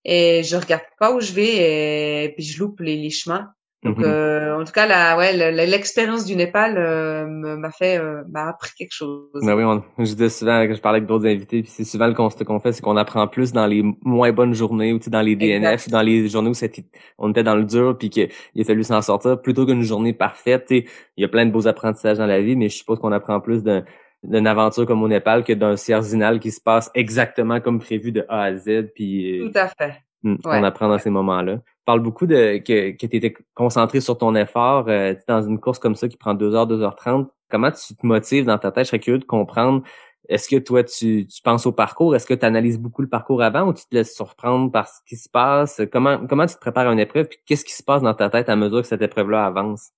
et 0.03 0.41
je 0.43 0.57
regarde 0.57 0.83
pas 0.99 1.13
où 1.13 1.21
je 1.21 1.31
vais 1.33 2.25
et, 2.25 2.33
puis 2.33 2.43
je 2.43 2.59
loupe 2.59 2.79
les, 2.79 2.97
les 2.97 3.11
chemins. 3.11 3.53
Donc 3.83 3.97
Mhm. 3.97 4.03
euh, 4.05 4.59
en 4.61 4.63
tout 4.63 4.71
cas, 4.71 4.87
la 4.87 5.17
ouais, 5.17 5.33
le- 5.35 5.51
le- 5.57 5.69
l'expérience 5.69 6.25
du 6.25 6.35
Népal 6.37 6.77
euh, 6.77 7.25
m'a 7.27 7.69
fait 7.71 7.97
euh, 7.99 8.23
m'a 8.31 8.47
appris 8.49 8.71
quelque 8.77 8.93
chose. 8.93 9.27
Ben 9.41 9.55
oui, 9.55 9.63
on, 9.65 9.83
je 9.97 10.03
disais 10.13 10.29
souvent 10.29 10.65
que 10.65 10.73
je 10.73 10.79
parlais 10.79 10.97
avec 10.97 11.07
d'autres 11.07 11.25
invités, 11.27 11.61
puis 11.63 11.69
c'est 11.69 11.83
souvent 11.83 12.07
le 12.07 12.13
constat 12.13 12.45
qu'on 12.45 12.59
fait, 12.61 12.71
c'est 12.71 12.81
qu'on 12.81 12.95
apprend 12.95 13.27
plus 13.27 13.51
dans 13.51 13.67
les 13.67 13.83
moins 14.03 14.31
bonnes 14.31 14.53
journées, 14.53 14.93
ou 14.93 14.99
tu 14.99 15.05
sais, 15.05 15.11
dans 15.11 15.21
les 15.21 15.35
DNF, 15.35 15.73
Exact. 15.73 15.89
dans 15.91 16.01
les 16.01 16.29
journées 16.29 16.49
où 16.49 16.53
c'était- 16.53 16.85
on 17.17 17.31
était 17.31 17.43
dans 17.43 17.55
le 17.55 17.65
dur, 17.65 17.97
puis 17.97 18.09
qu'il 18.09 18.29
a 18.57 18.63
fallu 18.63 18.83
s'en 18.83 19.01
sortir, 19.01 19.41
plutôt 19.41 19.65
qu'une 19.65 19.81
journée 19.83 20.13
parfaite. 20.13 20.65
tu 20.67 20.77
sais. 20.79 20.85
Il 21.17 21.21
y 21.21 21.25
a 21.25 21.27
plein 21.27 21.45
de 21.45 21.51
beaux 21.51 21.67
apprentissages 21.67 22.17
dans 22.19 22.25
la 22.25 22.39
vie, 22.41 22.55
mais 22.55 22.69
je 22.69 22.77
suppose 22.77 22.99
qu'on 22.99 23.11
apprend 23.11 23.39
plus 23.41 23.63
d'un 23.63 23.83
d'une 24.25 24.47
aventure 24.47 24.85
comme 24.85 25.03
au 25.03 25.09
Népal 25.09 25.43
que 25.43 25.51
d'un 25.51 25.75
Cierzinal 25.75 26.39
qui 26.39 26.49
se 26.51 26.61
passe 26.61 26.89
exactement 26.95 27.59
comme 27.59 27.79
prévu 27.79 28.13
de 28.13 28.25
A 28.29 28.43
à 28.43 28.55
Z, 28.55 28.91
puis 28.95 29.41
euh, 29.41 29.49
Tout 29.51 29.57
à 29.59 29.67
fait. 29.67 29.95
Hmm, 30.23 30.35
Ouais. 30.45 30.59
On 30.59 30.63
apprend 30.63 30.87
dans 30.87 30.97
ces 30.97 31.09
moments-là. 31.09 31.57
Parles 31.85 31.99
beaucoup 32.01 32.25
de 32.25 32.57
que, 32.59 32.91
que 32.91 33.05
tu 33.07 33.15
étais 33.17 33.33
concentré 33.55 33.99
sur 33.99 34.17
ton 34.17 34.35
effort. 34.35 34.85
euh, 34.87 35.13
dans 35.27 35.41
une 35.41 35.59
course 35.59 35.79
comme 35.79 35.95
ça 35.95 36.07
qui 36.07 36.17
prend 36.17 36.33
2 36.33 36.55
heures, 36.55 36.67
2h30, 36.67 37.27
comment 37.49 37.71
tu 37.71 37.95
te 37.95 38.05
motives 38.05 38.45
dans 38.45 38.57
ta 38.57 38.71
tête? 38.71 38.85
Je 38.85 38.89
serais 38.89 38.99
curieux 38.99 39.19
de 39.19 39.25
comprendre. 39.25 39.83
Est-ce 40.29 40.47
que 40.47 40.55
toi, 40.55 40.83
tu, 40.85 41.27
tu 41.27 41.41
penses 41.41 41.65
au 41.65 41.73
parcours? 41.73 42.15
Est-ce 42.15 42.25
que 42.25 42.33
tu 42.33 42.45
analyses 42.45 42.79
beaucoup 42.79 43.01
le 43.01 43.09
parcours 43.09 43.41
avant 43.43 43.63
ou 43.67 43.73
tu 43.73 43.83
te 43.83 43.93
laisses 43.93 44.15
surprendre 44.15 44.71
par 44.71 44.87
ce 44.87 44.99
qui 45.05 45.17
se 45.17 45.27
passe? 45.27 45.81
Comment, 45.91 46.25
comment 46.27 46.45
tu 46.45 46.55
te 46.55 46.59
prépares 46.61 46.87
à 46.87 46.93
une 46.93 46.99
épreuve? 46.99 47.27
Puis 47.27 47.39
qu'est-ce 47.45 47.65
qui 47.65 47.73
se 47.73 47.83
passe 47.83 48.01
dans 48.01 48.13
ta 48.13 48.29
tête 48.29 48.47
à 48.47 48.55
mesure 48.55 48.81
que 48.81 48.87
cette 48.87 49.01
épreuve-là 49.01 49.45
avance? 49.45 49.89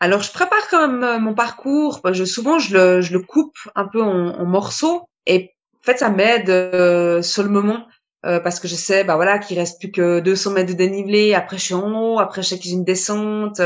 Alors, 0.00 0.20
je 0.20 0.30
prépare 0.32 0.58
même 0.72 1.02
euh, 1.02 1.18
mon 1.18 1.32
parcours. 1.32 2.00
Bah, 2.04 2.12
Je, 2.12 2.24
souvent, 2.24 2.58
je 2.58 2.76
le, 2.76 3.00
je 3.00 3.14
le 3.14 3.20
coupe 3.20 3.56
un 3.74 3.86
peu 3.86 4.02
en, 4.02 4.38
en 4.38 4.44
morceaux. 4.44 5.08
Et 5.26 5.54
en 5.76 5.82
fait, 5.82 5.98
ça 5.98 6.10
m'aide 6.10 6.50
euh, 6.50 7.22
sur 7.22 7.42
le 7.42 7.48
moment 7.48 7.86
euh, 8.24 8.40
parce 8.40 8.60
que 8.60 8.68
je 8.68 8.74
sais, 8.74 9.04
bah 9.04 9.16
voilà, 9.16 9.38
qu'il 9.38 9.58
reste 9.58 9.78
plus 9.80 9.90
que 9.90 10.20
200 10.20 10.52
mètres 10.52 10.70
de 10.70 10.76
dénivelé. 10.76 11.34
Après, 11.34 11.58
je 11.58 11.64
suis 11.64 11.74
en 11.74 11.92
haut. 11.92 12.18
Après, 12.18 12.42
je 12.42 12.48
sais 12.48 12.58
qu'il 12.58 12.70
y 12.70 12.74
a 12.74 12.78
une 12.78 12.84
descente. 12.84 13.60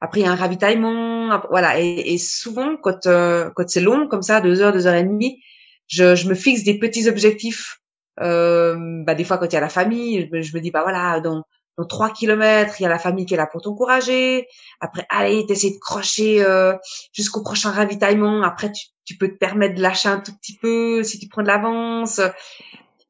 Après, 0.00 0.20
il 0.20 0.24
y 0.24 0.26
a 0.26 0.32
un 0.32 0.36
ravitaillement. 0.36 1.40
Voilà. 1.50 1.78
Et, 1.80 2.14
et 2.14 2.18
souvent, 2.18 2.76
quand 2.76 3.06
euh, 3.06 3.50
quand 3.54 3.68
c'est 3.68 3.80
long 3.80 4.08
comme 4.08 4.22
ça, 4.22 4.40
deux 4.40 4.60
heures, 4.62 4.72
deux 4.72 4.86
heures 4.86 4.94
et 4.94 5.04
demie, 5.04 5.42
je, 5.86 6.14
je 6.14 6.28
me 6.28 6.34
fixe 6.34 6.64
des 6.64 6.78
petits 6.78 7.08
objectifs. 7.08 7.78
Euh, 8.20 8.76
bah, 9.04 9.14
des 9.14 9.24
fois, 9.24 9.38
quand 9.38 9.46
il 9.46 9.54
y 9.54 9.56
a 9.56 9.60
la 9.60 9.68
famille, 9.68 10.28
je 10.32 10.56
me, 10.56 10.60
dis, 10.60 10.70
bah 10.70 10.82
voilà, 10.82 11.20
dans 11.20 11.42
dans 11.78 11.86
trois 11.86 12.10
kilomètres, 12.10 12.74
il 12.78 12.82
y 12.82 12.86
a 12.86 12.90
la 12.90 12.98
famille 12.98 13.24
qui 13.24 13.34
est 13.34 13.36
là 13.38 13.46
pour 13.46 13.62
t'encourager. 13.62 14.46
Après, 14.80 15.06
allez, 15.08 15.46
t'essaies 15.46 15.70
de 15.70 15.78
crocher 15.78 16.44
euh, 16.44 16.74
jusqu'au 17.14 17.42
prochain 17.42 17.70
ravitaillement. 17.70 18.42
Après, 18.42 18.70
tu, 18.70 18.88
tu 19.04 19.16
peux 19.16 19.28
te 19.28 19.38
permettre 19.38 19.76
de 19.76 19.80
lâcher 19.80 20.08
un 20.08 20.20
tout 20.20 20.32
petit 20.36 20.58
peu 20.58 21.02
si 21.02 21.18
tu 21.18 21.28
prends 21.28 21.42
de 21.42 21.46
l'avance. 21.46 22.20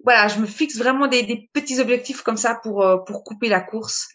Voilà, 0.05 0.29
je 0.29 0.39
me 0.39 0.47
fixe 0.47 0.79
vraiment 0.79 1.07
des, 1.07 1.51
petits 1.53 1.81
objectifs 1.81 2.23
comme 2.23 2.37
ça 2.37 2.55
pour 2.55 2.83
euh, 2.83 2.99
pour 2.99 3.25
couper 3.25 3.49
la 3.49 3.61
course. 3.61 4.09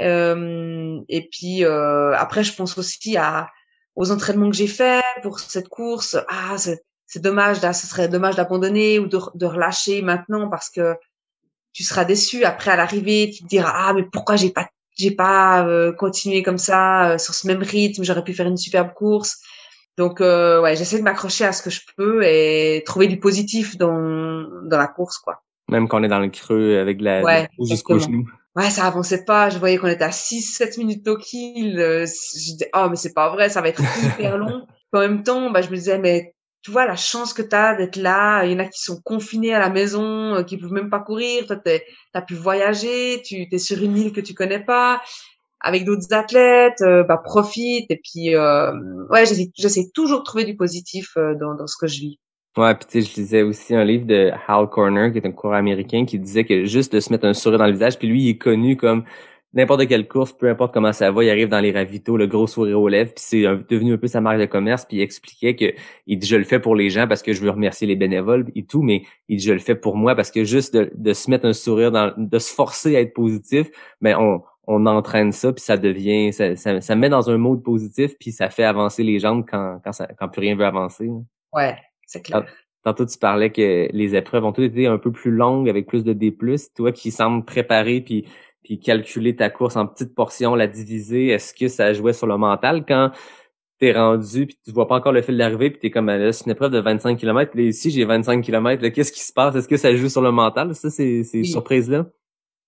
Euh, 0.00 1.00
et 1.08 1.28
puis 1.30 1.64
euh, 1.64 2.14
après, 2.16 2.44
je 2.44 2.54
pense 2.54 2.76
aussi 2.78 3.16
aux 3.96 4.10
entraînements 4.10 4.50
que 4.50 4.56
j'ai 4.56 4.66
faits 4.66 5.04
pour 5.22 5.40
cette 5.40 5.68
course. 5.68 6.16
Ah, 6.28 6.56
c'est 6.58 7.22
dommage, 7.22 7.60
là, 7.62 7.72
ce 7.72 7.86
serait 7.86 8.08
dommage 8.08 8.36
d'abandonner 8.36 8.98
ou 8.98 9.06
de, 9.06 9.46
relâcher 9.46 10.02
maintenant 10.02 10.48
parce 10.48 10.70
que 10.70 10.96
tu 11.72 11.84
seras 11.84 12.04
déçu. 12.04 12.44
Après, 12.44 12.70
à 12.70 12.76
l'arrivée, 12.76 13.30
tu 13.34 13.42
te 13.42 13.48
diras 13.48 13.72
ah 13.74 13.92
mais 13.94 14.04
pourquoi 14.04 14.36
j'ai 14.36 14.50
pas 14.50 14.68
j'ai 14.98 15.12
pas 15.12 15.92
continué 15.98 16.42
comme 16.42 16.58
ça 16.58 17.16
sur 17.18 17.34
ce 17.34 17.46
même 17.46 17.62
rythme? 17.62 18.04
J'aurais 18.04 18.24
pu 18.24 18.34
faire 18.34 18.46
une 18.46 18.58
superbe 18.58 18.92
course. 18.92 19.38
Donc 19.98 20.20
euh, 20.20 20.60
ouais, 20.62 20.76
j'essaie 20.76 20.98
de 20.98 21.02
m'accrocher 21.02 21.44
à 21.44 21.52
ce 21.52 21.62
que 21.62 21.70
je 21.70 21.80
peux 21.96 22.22
et 22.24 22.82
trouver 22.86 23.06
du 23.06 23.18
positif 23.18 23.76
dans 23.76 24.46
dans 24.64 24.78
la 24.78 24.86
course 24.86 25.18
quoi. 25.18 25.42
Même 25.68 25.88
qu'on 25.88 26.02
est 26.02 26.08
dans 26.08 26.20
le 26.20 26.28
creux 26.28 26.78
avec 26.78 27.00
la 27.00 27.22
Ouais, 27.22 27.48
ou 27.58 27.66
jusqu'au 27.66 27.98
genou. 27.98 28.26
Ouais, 28.56 28.70
ça 28.70 28.86
avançait 28.86 29.24
pas. 29.24 29.48
Je 29.50 29.58
voyais 29.58 29.78
qu'on 29.78 29.86
était 29.86 30.04
à 30.04 30.10
6 30.10 30.42
7 30.42 30.78
minutes 30.78 31.06
au 31.06 31.16
kill. 31.16 31.78
Euh, 31.78 32.06
je 32.06 32.52
disais 32.52 32.70
oh 32.74 32.86
mais 32.90 32.96
c'est 32.96 33.14
pas 33.14 33.30
vrai, 33.30 33.48
ça 33.48 33.60
va 33.60 33.68
être 33.68 33.82
hyper 34.02 34.38
long. 34.38 34.66
Puis 34.66 34.76
en 34.94 35.00
même 35.00 35.22
temps, 35.22 35.50
bah 35.50 35.62
je 35.62 35.70
me 35.70 35.76
disais 35.76 35.98
mais 35.98 36.34
tu 36.62 36.70
vois 36.70 36.86
la 36.86 36.96
chance 36.96 37.32
que 37.32 37.42
tu 37.42 37.54
as 37.54 37.74
d'être 37.74 37.96
là, 37.96 38.44
il 38.44 38.52
y 38.52 38.54
en 38.54 38.58
a 38.58 38.66
qui 38.66 38.82
sont 38.82 39.00
confinés 39.00 39.54
à 39.54 39.60
la 39.60 39.70
maison, 39.70 40.34
euh, 40.34 40.42
qui 40.42 40.58
peuvent 40.58 40.72
même 40.72 40.90
pas 40.90 41.00
courir, 41.00 41.46
toi 41.46 41.56
tu 41.56 41.70
as 42.14 42.22
pu 42.22 42.34
voyager, 42.34 43.22
tu 43.24 43.46
es 43.50 43.58
sur 43.58 43.82
une 43.82 43.96
île 43.96 44.12
que 44.12 44.20
tu 44.20 44.34
connais 44.34 44.60
pas 44.60 45.00
avec 45.60 45.84
d'autres 45.84 46.12
athlètes, 46.12 46.80
euh, 46.82 47.04
bah 47.04 47.20
profite 47.22 47.90
et 47.90 48.00
puis 48.02 48.34
euh, 48.34 48.72
ouais, 49.10 49.24
j'essaie 49.26 49.90
toujours 49.94 50.20
de 50.20 50.24
trouver 50.24 50.44
du 50.44 50.56
positif 50.56 51.16
euh, 51.16 51.34
dans 51.34 51.54
dans 51.54 51.66
ce 51.66 51.76
que 51.78 51.86
je 51.86 52.00
vis. 52.00 52.18
Ouais, 52.56 52.74
puis 52.74 53.02
je 53.02 53.14
lisais 53.14 53.42
aussi 53.42 53.76
un 53.76 53.84
livre 53.84 54.06
de 54.06 54.32
Hal 54.48 54.68
Corner, 54.68 55.12
qui 55.12 55.18
est 55.18 55.26
un 55.26 55.30
coureur 55.30 55.56
américain, 55.56 56.04
qui 56.04 56.18
disait 56.18 56.44
que 56.44 56.64
juste 56.64 56.92
de 56.92 56.98
se 57.00 57.12
mettre 57.12 57.26
un 57.26 57.34
sourire 57.34 57.60
dans 57.60 57.66
le 57.66 57.72
visage, 57.72 57.96
puis 57.96 58.08
lui, 58.08 58.24
il 58.24 58.28
est 58.30 58.38
connu 58.38 58.76
comme 58.76 59.04
n'importe 59.52 59.86
quelle 59.86 60.08
course, 60.08 60.32
peu 60.32 60.48
importe 60.48 60.74
comment 60.74 60.92
ça 60.92 61.10
va, 61.12 61.24
il 61.24 61.30
arrive 61.30 61.48
dans 61.48 61.60
les 61.60 61.72
ravitaux, 61.72 62.16
le 62.16 62.26
gros 62.26 62.46
sourire 62.48 62.80
aux 62.80 62.88
lèvres, 62.88 63.12
puis 63.14 63.24
c'est 63.24 63.42
devenu 63.68 63.94
un 63.94 63.98
peu 63.98 64.08
sa 64.08 64.20
marque 64.20 64.40
de 64.40 64.46
commerce, 64.46 64.84
puis 64.84 64.98
il 64.98 65.00
expliquait 65.00 65.54
que 65.54 65.74
il 66.06 66.18
dit 66.18 66.26
je 66.26 66.36
le 66.36 66.44
fais 66.44 66.58
pour 66.58 66.74
les 66.74 66.90
gens 66.90 67.06
parce 67.06 67.22
que 67.22 67.32
je 67.32 67.40
veux 67.40 67.50
remercier 67.50 67.86
les 67.86 67.96
bénévoles 67.96 68.46
et 68.56 68.64
tout, 68.64 68.82
mais 68.82 69.02
il 69.28 69.38
dit 69.38 69.44
je 69.44 69.52
le 69.52 69.58
fais 69.60 69.76
pour 69.76 69.96
moi 69.96 70.16
parce 70.16 70.30
que 70.32 70.44
juste 70.44 70.74
de, 70.74 70.90
de 70.94 71.12
se 71.12 71.30
mettre 71.30 71.46
un 71.46 71.52
sourire 71.52 71.92
dans, 71.92 72.12
de 72.16 72.38
se 72.38 72.52
forcer 72.52 72.96
à 72.96 73.00
être 73.00 73.14
positif, 73.14 73.68
mais 74.00 74.14
on 74.16 74.42
on 74.72 74.86
entraîne 74.86 75.32
ça 75.32 75.52
puis 75.52 75.62
ça 75.62 75.76
devient 75.76 76.32
ça, 76.32 76.54
ça, 76.54 76.80
ça 76.80 76.94
met 76.94 77.08
dans 77.08 77.28
un 77.28 77.38
mode 77.38 77.62
positif 77.62 78.16
puis 78.18 78.30
ça 78.30 78.48
fait 78.50 78.62
avancer 78.64 79.02
les 79.02 79.18
jambes 79.18 79.44
quand 79.50 79.80
quand 79.82 79.92
ça 79.92 80.06
quand 80.18 80.28
plus 80.28 80.40
rien 80.40 80.54
veut 80.54 80.64
avancer. 80.64 81.06
là. 81.06 81.18
Ouais, 81.52 81.76
c'est 82.06 82.22
clair. 82.22 82.46
Tantôt, 82.84 83.04
tu 83.04 83.18
parlais 83.18 83.50
que 83.50 83.88
les 83.92 84.14
épreuves 84.14 84.44
ont 84.44 84.52
toutes 84.52 84.64
été 84.64 84.86
un 84.86 84.96
peu 84.96 85.12
plus 85.12 85.32
longues 85.32 85.68
avec 85.68 85.86
plus 85.86 86.02
de 86.04 86.14
D+. 86.14 86.34
Toi 86.76 86.92
qui 86.92 87.10
sembles 87.10 87.44
préparer 87.44 88.00
puis 88.00 88.24
puis 88.62 88.78
calculer 88.78 89.34
ta 89.34 89.50
course 89.50 89.76
en 89.76 89.86
petites 89.86 90.14
portions, 90.14 90.54
la 90.54 90.66
diviser, 90.66 91.28
est-ce 91.28 91.52
que 91.54 91.68
ça 91.68 91.92
jouait 91.92 92.12
sur 92.12 92.26
le 92.26 92.36
mental 92.36 92.84
quand 92.86 93.10
t'es 93.78 93.92
rendu 93.92 94.46
puis 94.46 94.56
tu 94.64 94.70
vois 94.72 94.86
pas 94.86 94.96
encore 94.96 95.12
le 95.12 95.22
fil 95.22 95.36
d'arrivée 95.38 95.70
puis 95.70 95.80
t'es 95.80 95.90
comme 95.90 96.06
là, 96.06 96.32
c'est 96.32 96.44
une 96.44 96.52
épreuve 96.52 96.70
de 96.70 96.78
25 96.78 97.18
km 97.18 97.50
puis 97.50 97.68
ici 97.68 97.90
j'ai 97.90 98.04
25 98.04 98.44
km 98.44 98.86
qu'est-ce 98.88 99.10
qui 99.12 99.20
se 99.22 99.32
passe? 99.32 99.56
Est-ce 99.56 99.66
que 99.68 99.78
ça 99.78 99.94
joue 99.96 100.08
sur 100.10 100.20
le 100.22 100.30
mental? 100.30 100.74
Ça 100.74 100.90
c'est 100.90 101.24
ces 101.24 101.38
Oui. 101.40 101.46
surprises 101.46 101.90
là 101.90 102.06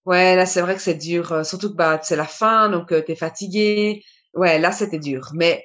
Ouais, 0.06 0.34
là 0.36 0.46
c'est 0.46 0.60
vrai 0.60 0.74
que 0.74 0.80
c'est 0.82 0.94
dur, 0.94 1.32
euh, 1.32 1.44
surtout 1.44 1.70
que 1.70 1.76
bah 1.76 2.00
c'est 2.02 2.16
la 2.16 2.26
fin, 2.26 2.68
donc 2.68 2.92
euh, 2.92 3.02
t'es 3.02 3.14
fatigué. 3.14 4.02
Ouais, 4.34 4.58
là 4.58 4.72
c'était 4.72 4.98
dur, 4.98 5.30
mais 5.34 5.64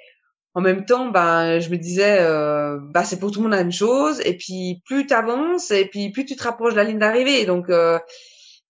en 0.57 0.61
même 0.61 0.85
temps, 0.85 1.09
ben 1.09 1.59
je 1.59 1.69
me 1.69 1.77
disais, 1.77 2.17
euh, 2.21 2.79
bah 2.81 3.03
c'est 3.03 3.19
pour 3.19 3.31
tout 3.31 3.39
le 3.39 3.43
monde 3.43 3.51
la 3.51 3.59
même 3.59 3.71
chose. 3.71 4.19
Et 4.25 4.35
puis 4.38 4.81
plus 4.85 5.05
t'avances, 5.05 5.69
et 5.71 5.85
puis 5.85 6.11
plus 6.11 6.25
tu 6.25 6.35
te 6.35 6.43
rapproches 6.43 6.73
de 6.73 6.77
la 6.77 6.83
ligne 6.83 6.97
d'arrivée, 6.99 7.45
donc 7.45 7.69
euh, 7.69 7.99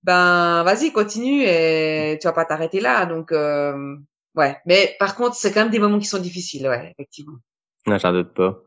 ben 0.04 0.64
vas-y 0.64 0.92
continue 0.92 1.44
et 1.44 2.18
tu 2.22 2.28
vas 2.28 2.34
pas 2.34 2.46
t'arrêter 2.46 2.82
là. 2.82 3.06
Donc 3.06 3.32
euh, 3.32 3.96
ouais. 4.36 4.58
Mais 4.66 4.96
par 5.00 5.16
contre, 5.16 5.36
c'est 5.36 5.54
quand 5.54 5.62
même 5.62 5.70
des 5.72 5.80
moments 5.80 6.00
qui 6.00 6.08
sont 6.08 6.20
difficiles, 6.20 6.68
ouais, 6.68 6.92
effectivement. 6.92 7.38
Non, 7.88 7.98
j'en 7.98 8.12
doute 8.12 8.34
pas. 8.34 8.67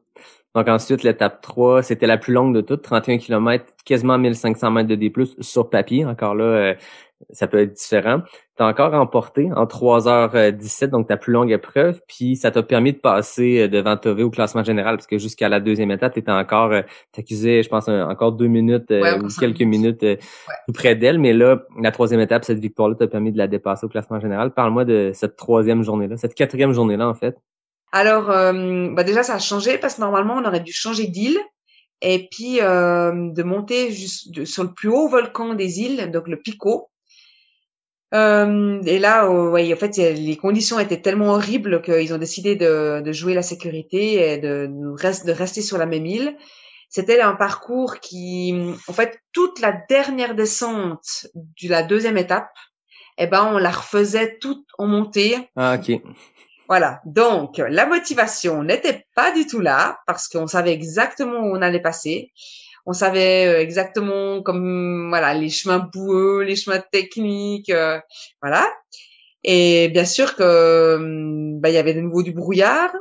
Donc 0.56 0.66
ensuite, 0.66 1.04
l'étape 1.04 1.40
3, 1.42 1.82
c'était 1.82 2.08
la 2.08 2.18
plus 2.18 2.32
longue 2.32 2.54
de 2.54 2.60
toutes, 2.60 2.82
31 2.82 3.18
km, 3.18 3.64
quasiment 3.84 4.18
1500 4.18 4.70
mètres 4.72 4.88
de 4.88 4.96
D+, 4.96 5.12
sur 5.38 5.70
papier. 5.70 6.04
Encore 6.04 6.34
là, 6.34 6.44
euh, 6.44 6.74
ça 7.30 7.46
peut 7.46 7.60
être 7.60 7.72
différent. 7.72 8.22
Tu 8.56 8.62
as 8.64 8.66
encore 8.66 8.90
remporté 8.90 9.48
en 9.54 9.66
3h17, 9.66 10.88
donc 10.88 11.06
ta 11.06 11.16
plus 11.16 11.32
longue 11.32 11.52
épreuve, 11.52 12.00
puis 12.08 12.34
ça 12.34 12.50
t'a 12.50 12.64
permis 12.64 12.92
de 12.92 12.98
passer 12.98 13.60
euh, 13.60 13.68
devant 13.68 13.96
Tové 13.96 14.24
au 14.24 14.30
classement 14.30 14.64
général, 14.64 14.96
parce 14.96 15.06
que 15.06 15.18
jusqu'à 15.18 15.48
la 15.48 15.60
deuxième 15.60 15.92
étape, 15.92 16.14
tu 16.14 16.18
étais 16.18 16.32
encore, 16.32 16.72
euh, 16.72 16.82
t'accusais, 17.12 17.62
je 17.62 17.68
pense, 17.68 17.88
encore 17.88 18.32
deux 18.32 18.48
minutes 18.48 18.90
ou 18.90 19.28
quelques 19.38 19.62
minutes 19.62 20.04
tout 20.66 20.72
près 20.72 20.96
d'elle, 20.96 21.20
mais 21.20 21.32
là, 21.32 21.62
la 21.80 21.92
troisième 21.92 22.20
étape, 22.20 22.44
cette 22.44 22.58
victoire-là 22.58 22.96
t'a 22.96 23.06
permis 23.06 23.30
de 23.30 23.38
la 23.38 23.46
dépasser 23.46 23.86
au 23.86 23.88
classement 23.88 24.18
général. 24.18 24.52
Parle-moi 24.52 24.84
de 24.84 25.12
cette 25.14 25.36
troisième 25.36 25.84
journée-là, 25.84 26.16
cette 26.16 26.34
quatrième 26.34 26.72
journée-là, 26.72 27.08
en 27.08 27.14
fait. 27.14 27.36
Alors, 27.92 28.30
euh, 28.30 28.88
bah 28.92 29.04
déjà, 29.04 29.22
ça 29.22 29.34
a 29.34 29.38
changé 29.38 29.78
parce 29.78 29.94
que 29.94 30.00
normalement, 30.00 30.34
on 30.36 30.44
aurait 30.44 30.60
dû 30.60 30.72
changer 30.72 31.06
d'île 31.06 31.38
et 32.02 32.28
puis 32.30 32.60
euh, 32.60 33.30
de 33.32 33.42
monter 33.42 33.90
juste 33.90 34.44
sur 34.44 34.64
le 34.64 34.72
plus 34.72 34.88
haut 34.88 35.08
volcan 35.08 35.54
des 35.54 35.80
îles, 35.80 36.10
donc 36.10 36.28
le 36.28 36.40
Pico. 36.40 36.90
Euh, 38.12 38.82
et 38.84 38.98
là, 38.98 39.26
euh, 39.26 39.50
ouais, 39.50 39.72
en 39.72 39.76
fait, 39.76 39.96
les 39.96 40.36
conditions 40.36 40.78
étaient 40.78 41.00
tellement 41.00 41.34
horribles 41.34 41.80
qu'ils 41.82 42.12
ont 42.12 42.18
décidé 42.18 42.56
de, 42.56 43.00
de, 43.04 43.12
jouer 43.12 43.34
la 43.34 43.42
sécurité 43.42 44.32
et 44.32 44.38
de, 44.38 44.68
de 44.68 45.32
rester 45.32 45.62
sur 45.62 45.78
la 45.78 45.86
même 45.86 46.06
île. 46.06 46.36
C'était 46.88 47.20
un 47.20 47.34
parcours 47.34 48.00
qui, 48.00 48.52
en 48.88 48.92
fait, 48.92 49.20
toute 49.32 49.60
la 49.60 49.72
dernière 49.88 50.34
descente 50.34 51.28
de 51.34 51.68
la 51.68 51.84
deuxième 51.84 52.16
étape, 52.16 52.50
eh 53.16 53.28
ben, 53.28 53.48
on 53.52 53.58
la 53.58 53.70
refaisait 53.70 54.38
toute 54.40 54.66
en 54.76 54.86
montée. 54.86 55.36
Ah, 55.54 55.76
ok. 55.78 56.00
Voilà. 56.70 57.00
Donc, 57.04 57.58
la 57.58 57.84
motivation 57.84 58.62
n'était 58.62 59.04
pas 59.16 59.32
du 59.32 59.44
tout 59.44 59.58
là 59.58 59.98
parce 60.06 60.28
qu'on 60.28 60.46
savait 60.46 60.72
exactement 60.72 61.40
où 61.40 61.56
on 61.56 61.62
allait 61.62 61.82
passer. 61.82 62.30
On 62.86 62.92
savait 62.92 63.48
euh, 63.48 63.60
exactement 63.60 64.40
comme 64.40 65.08
voilà 65.08 65.34
les 65.34 65.50
chemins 65.50 65.80
boueux, 65.92 66.42
les 66.44 66.54
chemins 66.54 66.82
techniques, 66.92 67.70
euh, 67.70 67.98
voilà. 68.40 68.68
Et 69.42 69.88
bien 69.88 70.04
sûr 70.04 70.36
que 70.36 70.94
hum, 70.94 71.60
bah, 71.60 71.70
il 71.70 71.74
y 71.74 71.78
avait 71.78 71.94
de 71.94 72.02
nouveau 72.02 72.22
du 72.22 72.32
brouillard 72.32 72.92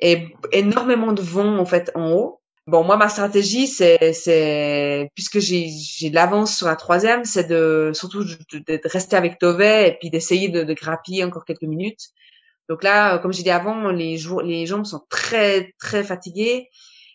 et 0.00 0.34
énormément 0.50 1.12
de 1.12 1.22
vent 1.22 1.56
en 1.58 1.66
fait 1.66 1.92
en 1.94 2.10
haut. 2.12 2.40
Bon, 2.66 2.82
moi 2.82 2.96
ma 2.96 3.08
stratégie 3.08 3.68
c'est 3.68 4.12
c'est 4.12 5.10
puisque 5.14 5.38
j'ai 5.38 5.68
j'ai 5.68 6.10
de 6.10 6.16
l'avance 6.16 6.56
sur 6.56 6.66
la 6.66 6.76
troisième, 6.76 7.24
c'est 7.24 7.44
de 7.44 7.92
surtout 7.94 8.24
de, 8.24 8.88
rester 8.88 9.16
avec 9.16 9.38
Tové 9.38 9.86
et 9.88 9.92
puis 10.00 10.10
d'essayer 10.10 10.48
de, 10.48 10.64
de 10.64 10.74
grappiller 10.74 11.22
encore 11.24 11.44
quelques 11.44 11.62
minutes 11.62 12.10
donc 12.68 12.82
là, 12.82 13.14
euh, 13.14 13.18
comme 13.18 13.32
j'ai 13.32 13.42
dit 13.42 13.50
avant, 13.50 13.90
les, 13.90 14.18
les 14.44 14.66
jambes 14.66 14.86
sont 14.86 15.02
très 15.08 15.74
très 15.78 16.04
fatiguées. 16.04 16.68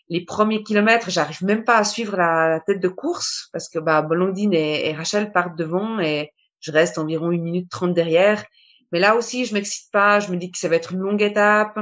Les 0.08 0.24
premiers 0.24 0.62
kilomètres, 0.62 1.10
j'arrive 1.10 1.42
même 1.44 1.64
pas 1.64 1.78
à 1.78 1.84
suivre 1.84 2.16
la, 2.16 2.60
tête 2.66 2.80
de 2.80 2.88
course 2.88 3.48
parce 3.52 3.68
que 3.68 3.78
bah 3.78 4.02
Blondine 4.02 4.54
et, 4.54 4.92
Rachel 4.92 5.32
partent 5.32 5.56
devant 5.56 6.00
et 6.00 6.32
je 6.60 6.72
reste 6.72 6.98
environ 6.98 7.30
une 7.30 7.42
minute 7.42 7.70
trente 7.70 7.94
derrière. 7.94 8.44
Mais 8.92 8.98
là 8.98 9.16
aussi, 9.16 9.44
je 9.44 9.54
m'excite 9.54 9.90
pas. 9.92 10.20
Je 10.20 10.30
me 10.32 10.36
dis 10.36 10.50
que 10.50 10.58
ça 10.58 10.68
va 10.68 10.76
être 10.76 10.92
une 10.92 11.00
longue 11.00 11.22
étape 11.22 11.78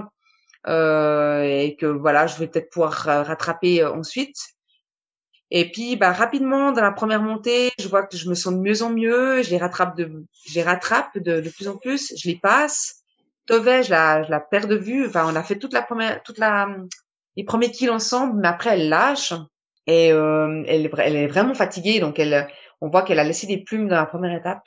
euh, 0.66 1.43
et 1.43 1.77
que 1.77 1.87
voilà, 1.87 2.27
je 2.27 2.39
vais 2.39 2.49
peut-être 2.49 2.71
pouvoir 2.71 2.93
rattraper 2.93 3.83
euh, 3.83 3.93
ensuite. 3.93 4.37
Et 5.51 5.71
puis, 5.73 5.97
bah, 5.97 6.12
rapidement, 6.12 6.73
dans 6.73 6.83
la 6.83 6.93
première 6.93 7.23
montée, 7.23 7.71
je 7.81 7.89
vois 7.89 8.03
que 8.07 8.19
je 8.19 8.29
me 8.29 8.35
sens 8.35 8.53
de 8.53 8.59
mieux 8.59 8.83
en 8.83 8.91
mieux. 8.91 9.43
Je 9.43 9.51
les 9.51 9.59
rattrape 9.59 9.97
de, 9.97 10.27
je 10.47 10.55
les 10.55 10.62
rattrape 10.62 11.16
de 11.16 11.49
plus 11.49 11.69
en 11.69 11.77
plus. 11.79 12.12
Je 12.14 12.29
les 12.29 12.37
passe. 12.37 12.97
Tove, 13.49 13.82
je 13.82 13.90
la, 13.90 14.22
je 14.22 14.30
la 14.30 14.40
perds 14.40 14.68
de 14.68 14.76
vue. 14.76 15.07
Enfin, 15.07 15.24
on 15.26 15.34
a 15.34 15.42
fait 15.42 15.59
toute 15.59 15.72
la 15.72 15.82
première, 15.82 16.22
toute 16.22 16.38
la, 16.38 16.68
les 17.36 17.44
premiers 17.44 17.70
kills 17.70 17.90
ensemble, 17.90 18.40
mais 18.40 18.49
après 18.49 18.70
elle 18.74 18.88
lâche 18.88 19.32
et 19.86 20.12
euh, 20.12 20.62
elle, 20.66 21.16
est 21.16 21.26
vraiment 21.28 21.55
fatiguée, 21.55 21.99
donc 21.99 22.18
elle, 22.18 22.46
on 22.82 22.90
voit 22.90 23.03
qu'elle 23.03 23.18
a 23.18 23.24
laissé 23.24 23.46
des 23.46 23.64
plumes 23.64 23.88
dans 23.88 23.96
la 23.96 24.07
première 24.07 24.36
étape. 24.36 24.62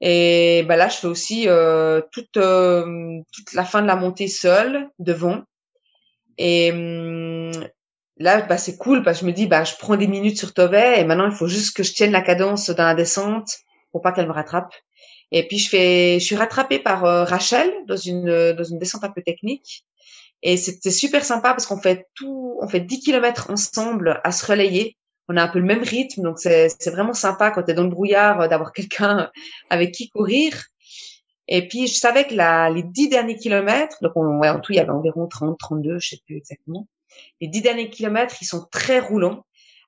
Et 0.00 0.64
bah 0.68 0.76
là, 0.76 0.88
je 0.88 0.96
fais 0.96 1.08
aussi 1.08 1.48
euh, 1.48 2.00
toute 2.12 2.36
euh, 2.36 3.20
toute 3.32 3.52
la 3.54 3.64
fin 3.64 3.82
de 3.82 3.88
la 3.88 3.96
montée 3.96 4.28
seule 4.28 4.88
devant. 4.98 5.42
Et 6.38 6.70
hum, 6.70 7.50
là, 8.18 8.42
bah 8.42 8.56
c'est 8.56 8.76
cool 8.78 9.02
parce 9.02 9.18
que 9.18 9.26
je 9.26 9.30
me 9.30 9.34
dis 9.34 9.46
bah 9.46 9.64
je 9.64 9.74
prends 9.78 9.96
des 9.96 10.06
minutes 10.06 10.38
sur 10.38 10.54
Tove 10.54 10.74
et 10.74 11.04
maintenant 11.04 11.26
il 11.26 11.36
faut 11.36 11.48
juste 11.48 11.76
que 11.76 11.82
je 11.82 11.92
tienne 11.92 12.12
la 12.12 12.22
cadence 12.22 12.70
dans 12.70 12.84
la 12.84 12.94
descente 12.94 13.58
pour 13.90 14.00
pas 14.00 14.12
qu'elle 14.12 14.28
me 14.28 14.32
rattrape. 14.32 14.72
Et 15.32 15.46
puis 15.46 15.58
je 15.58 15.68
fais, 15.68 16.18
je 16.18 16.24
suis 16.24 16.36
rattrapée 16.36 16.78
par 16.78 17.04
euh, 17.04 17.24
Rachel 17.24 17.72
dans 17.86 17.96
une 17.96 18.52
dans 18.52 18.64
une 18.64 18.78
descente 18.78 19.04
un 19.04 19.10
peu 19.10 19.22
technique. 19.22 19.84
Et 20.42 20.56
c'était 20.56 20.90
super 20.90 21.24
sympa 21.24 21.50
parce 21.50 21.66
qu'on 21.66 21.80
fait 21.80 22.06
tout, 22.14 22.58
on 22.60 22.68
fait 22.68 22.80
10 22.80 23.00
kilomètres 23.00 23.50
ensemble 23.50 24.20
à 24.24 24.32
se 24.32 24.46
relayer. 24.46 24.96
On 25.28 25.36
a 25.36 25.42
un 25.42 25.48
peu 25.48 25.58
le 25.58 25.66
même 25.66 25.82
rythme, 25.82 26.22
donc 26.22 26.38
c'est 26.38 26.68
c'est 26.80 26.90
vraiment 26.90 27.14
sympa 27.14 27.50
quand 27.50 27.62
tu 27.62 27.70
es 27.70 27.74
dans 27.74 27.84
le 27.84 27.90
brouillard 27.90 28.40
euh, 28.40 28.48
d'avoir 28.48 28.72
quelqu'un 28.72 29.30
avec 29.70 29.92
qui 29.92 30.08
courir. 30.08 30.64
Et 31.48 31.68
puis 31.68 31.88
je 31.88 31.94
savais 31.94 32.26
que 32.26 32.34
la, 32.34 32.70
les 32.70 32.82
10 32.82 33.08
derniers 33.08 33.36
kilomètres, 33.36 33.96
donc 34.02 34.12
on, 34.16 34.38
ouais, 34.38 34.48
en 34.48 34.60
tout 34.60 34.72
il 34.72 34.76
y 34.76 34.80
avait 34.80 34.90
environ 34.90 35.26
30, 35.26 35.58
32, 35.58 35.98
je 35.98 36.10
sais 36.10 36.18
plus 36.26 36.36
exactement. 36.36 36.86
Les 37.40 37.48
10 37.48 37.62
derniers 37.62 37.90
kilomètres, 37.90 38.36
ils 38.40 38.46
sont 38.46 38.66
très 38.70 39.00
roulants 39.00 39.44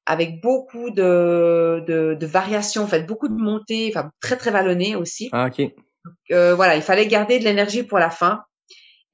avec 0.06 0.40
beaucoup 0.40 0.90
de, 0.90 1.84
de, 1.86 2.14
de, 2.14 2.26
variations, 2.26 2.82
en 2.82 2.86
fait, 2.86 3.02
beaucoup 3.02 3.28
de 3.28 3.40
montées, 3.40 3.92
enfin 3.94 4.10
très 4.20 4.36
très 4.36 4.50
vallonnées 4.50 4.96
aussi. 4.96 5.28
Ah, 5.32 5.46
ok. 5.46 5.58
Donc, 6.04 6.14
euh, 6.32 6.54
voilà, 6.54 6.76
il 6.76 6.82
fallait 6.82 7.06
garder 7.06 7.38
de 7.38 7.44
l'énergie 7.44 7.84
pour 7.84 7.98
la 7.98 8.10
fin. 8.10 8.42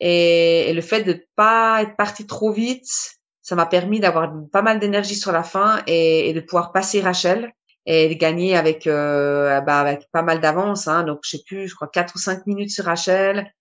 Et, 0.01 0.71
et, 0.71 0.73
le 0.73 0.81
fait 0.81 1.03
de 1.03 1.27
pas 1.37 1.83
être 1.83 1.97
parti 1.97 2.27
trop 2.27 2.53
vite, 2.53 2.89
ça 3.43 3.57
m'a 3.57 3.67
permis 3.67 4.01
d'avoir 4.01 4.33
pas 4.53 4.63
mal 4.63 4.79
d'énergie 4.79 5.17
sur 5.17 5.33
la 5.33 5.43
fin 5.43 5.83
et, 5.87 6.29
et, 6.29 6.33
de 6.33 6.41
pouvoir 6.41 6.73
passer 6.73 7.01
Rachel 7.01 7.53
et 7.87 8.09
de 8.09 8.15
gagner 8.15 8.57
avec 8.57 8.87
euh, 8.87 9.61
bah, 9.63 9.81
avec 9.81 10.11
pas 10.13 10.23
mal 10.23 10.41
d'avance. 10.41 10.87
Hein, 10.89 11.03
donc 11.05 11.21
je 11.25 11.31
sais 11.31 11.43
plus, 11.47 11.69
je 11.69 11.75
crois 11.75 11.89
quatre 11.89 12.15
ou 12.15 12.19
cinq 12.19 12.47
minutes 12.47 12.71
sur 12.71 12.85
Rachel, 12.85 13.53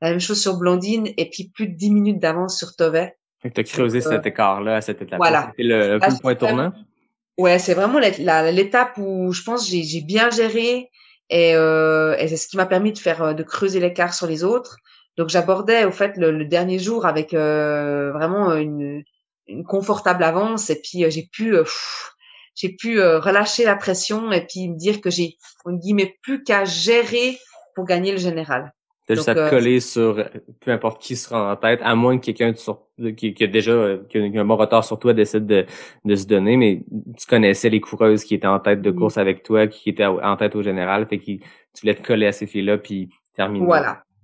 la 0.00 0.10
même 0.10 0.20
chose 0.20 0.40
sur 0.40 0.56
Blondine 0.56 1.08
et 1.16 1.30
puis 1.30 1.50
plus 1.50 1.68
de 1.68 1.76
dix 1.76 1.90
minutes 1.90 2.18
d'avance 2.18 2.58
sur 2.58 2.74
Tove. 2.74 3.08
Tu 3.44 3.60
as 3.60 3.64
creusé 3.64 4.00
cet 4.00 4.26
écart-là 4.26 4.76
à 4.76 4.80
cette 4.80 5.02
étape. 5.02 5.18
Voilà. 5.18 5.48
C'était 5.50 5.68
le, 5.68 5.98
le 5.98 6.20
point 6.20 6.34
tournant? 6.34 6.72
Ouais, 7.36 7.58
c'est 7.58 7.74
vraiment 7.74 7.98
l'étape 7.98 8.96
où 8.96 9.32
je 9.32 9.42
pense 9.42 9.68
j'ai 9.68 9.82
j'ai 9.82 10.00
bien 10.00 10.30
géré 10.30 10.90
et, 11.30 11.54
euh, 11.56 12.16
et 12.18 12.28
c'est 12.28 12.36
ce 12.36 12.46
qui 12.46 12.56
m'a 12.56 12.66
permis 12.66 12.92
de 12.92 12.98
faire 12.98 13.22
euh, 13.22 13.32
de 13.34 13.42
creuser 13.42 13.80
l'écart 13.80 14.14
sur 14.14 14.26
les 14.26 14.44
autres. 14.44 14.76
Donc 15.16 15.28
j'abordais 15.28 15.84
au 15.84 15.90
fait 15.90 16.16
le, 16.16 16.30
le, 16.30 16.44
dernier 16.44 16.78
jour 16.78 17.06
avec 17.06 17.34
euh, 17.34 18.12
vraiment 18.12 18.54
une, 18.54 19.02
une 19.46 19.64
confortable 19.64 20.22
avance 20.24 20.70
et 20.70 20.80
puis 20.80 21.04
euh, 21.04 21.10
j'ai 21.10 21.28
pu 21.30 21.56
euh, 21.56 21.64
j'ai 22.54 22.68
pu 22.68 23.00
relâcher 23.00 23.64
la 23.64 23.74
pression 23.74 24.30
et 24.30 24.46
puis 24.46 24.68
me 24.68 24.78
dire 24.78 25.00
que 25.00 25.10
j'ai 25.10 25.36
on 25.64 25.72
guillemets 25.72 26.16
plus 26.22 26.44
qu'à 26.44 26.64
gérer 26.64 27.36
pour 27.74 27.84
gagner 27.84 28.12
le 28.12 28.18
général. 28.18 28.72
T'as 29.06 29.16
juste 29.16 29.28
à 29.28 29.34
te 29.34 29.40
euh, 29.40 29.50
coller 29.50 29.80
sur 29.80 30.24
peu 30.60 30.70
importe 30.70 31.02
qui 31.02 31.14
sera 31.14 31.52
en 31.52 31.56
tête, 31.56 31.80
à 31.82 31.94
moins 31.94 32.16
que 32.18 32.24
quelqu'un 32.24 32.54
qui, 33.16 33.34
qui, 33.34 33.44
a 33.44 33.46
déjà 33.46 33.98
qui 34.08 34.18
a 34.18 34.40
un 34.40 34.44
bon 34.44 34.56
retard 34.56 34.82
sur 34.82 34.98
toi 34.98 35.12
décide 35.12 35.46
de, 35.46 35.66
de 36.06 36.16
se 36.16 36.26
donner, 36.26 36.56
mais 36.56 36.82
tu 37.18 37.26
connaissais 37.26 37.68
les 37.68 37.80
coureuses 37.80 38.24
qui 38.24 38.34
étaient 38.34 38.46
en 38.46 38.60
tête 38.60 38.80
de 38.80 38.90
mm. 38.90 38.96
course 38.96 39.18
avec 39.18 39.42
toi, 39.42 39.66
qui 39.66 39.90
étaient 39.90 40.06
en 40.06 40.36
tête 40.36 40.56
au 40.56 40.62
général, 40.62 41.06
fait 41.06 41.18
que 41.18 41.24
tu 41.24 41.40
voulais 41.82 41.94
te 41.94 42.06
coller 42.06 42.26
à 42.26 42.32
ces 42.32 42.46
filles-là 42.46 42.78
puis 42.78 43.10
terminer 43.36 43.66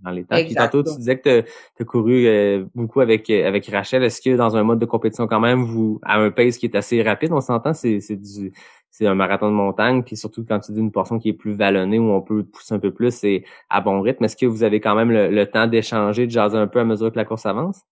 dans 0.03 0.11
les 0.11 0.24
temps. 0.24 0.37
Puis 0.37 0.55
tantôt, 0.55 0.83
tu 0.83 0.97
disais 0.97 1.18
que 1.18 1.43
tu 1.43 1.83
as 1.83 1.85
couru 1.85 2.26
euh, 2.26 2.64
beaucoup 2.74 3.01
avec 3.01 3.28
avec 3.28 3.66
Rachel. 3.66 4.03
Est-ce 4.03 4.22
que 4.22 4.35
dans 4.35 4.57
un 4.57 4.62
mode 4.62 4.78
de 4.78 4.87
compétition 4.87 5.26
quand 5.26 5.41
même, 5.41 5.64
vous 5.64 6.01
à 6.03 6.18
un 6.18 6.31
pace 6.31 6.57
qui 6.57 6.66
est 6.66 6.74
assez 6.74 7.03
rapide, 7.03 7.33
on 7.33 7.41
s'entend, 7.43 7.74
c'est 7.74 7.99
du 8.16 8.53
c'est 8.91 9.07
un 9.07 9.14
marathon 9.14 9.47
de 9.47 9.55
montagne, 9.55 10.03
puis 10.03 10.16
surtout 10.16 10.45
quand 10.47 10.59
tu 10.61 10.72
dis 10.72 10.80
une 10.80 10.93
portion 10.93 11.18
qui 11.18 11.28
est 11.28 11.34
plus 11.34 11.55
vallonnée, 11.55 11.99
où 11.99 12.11
on 12.11 12.20
peut 12.20 12.43
pousser 12.43 12.74
un 12.74 12.78
peu 12.78 12.93
plus, 12.93 13.14
c'est 13.14 13.45
à 13.68 13.80
bon 13.80 14.01
rythme. 14.01 14.24
Est-ce 14.24 14.36
que 14.36 14.47
vous 14.47 14.64
avez 14.64 14.80
quand 14.80 14.95
même 14.95 15.11
le, 15.11 15.47
temps 15.47 15.66
d'échanger, 15.66 16.26
de 16.26 16.32
jaser 16.32 16.59
un 16.59 16.66
peu 16.66 16.80
à 16.80 16.84
mesure 16.84 17.12
que 17.12 17.16
la 17.16 17.24
course 17.24 17.47
avance? 17.47 17.82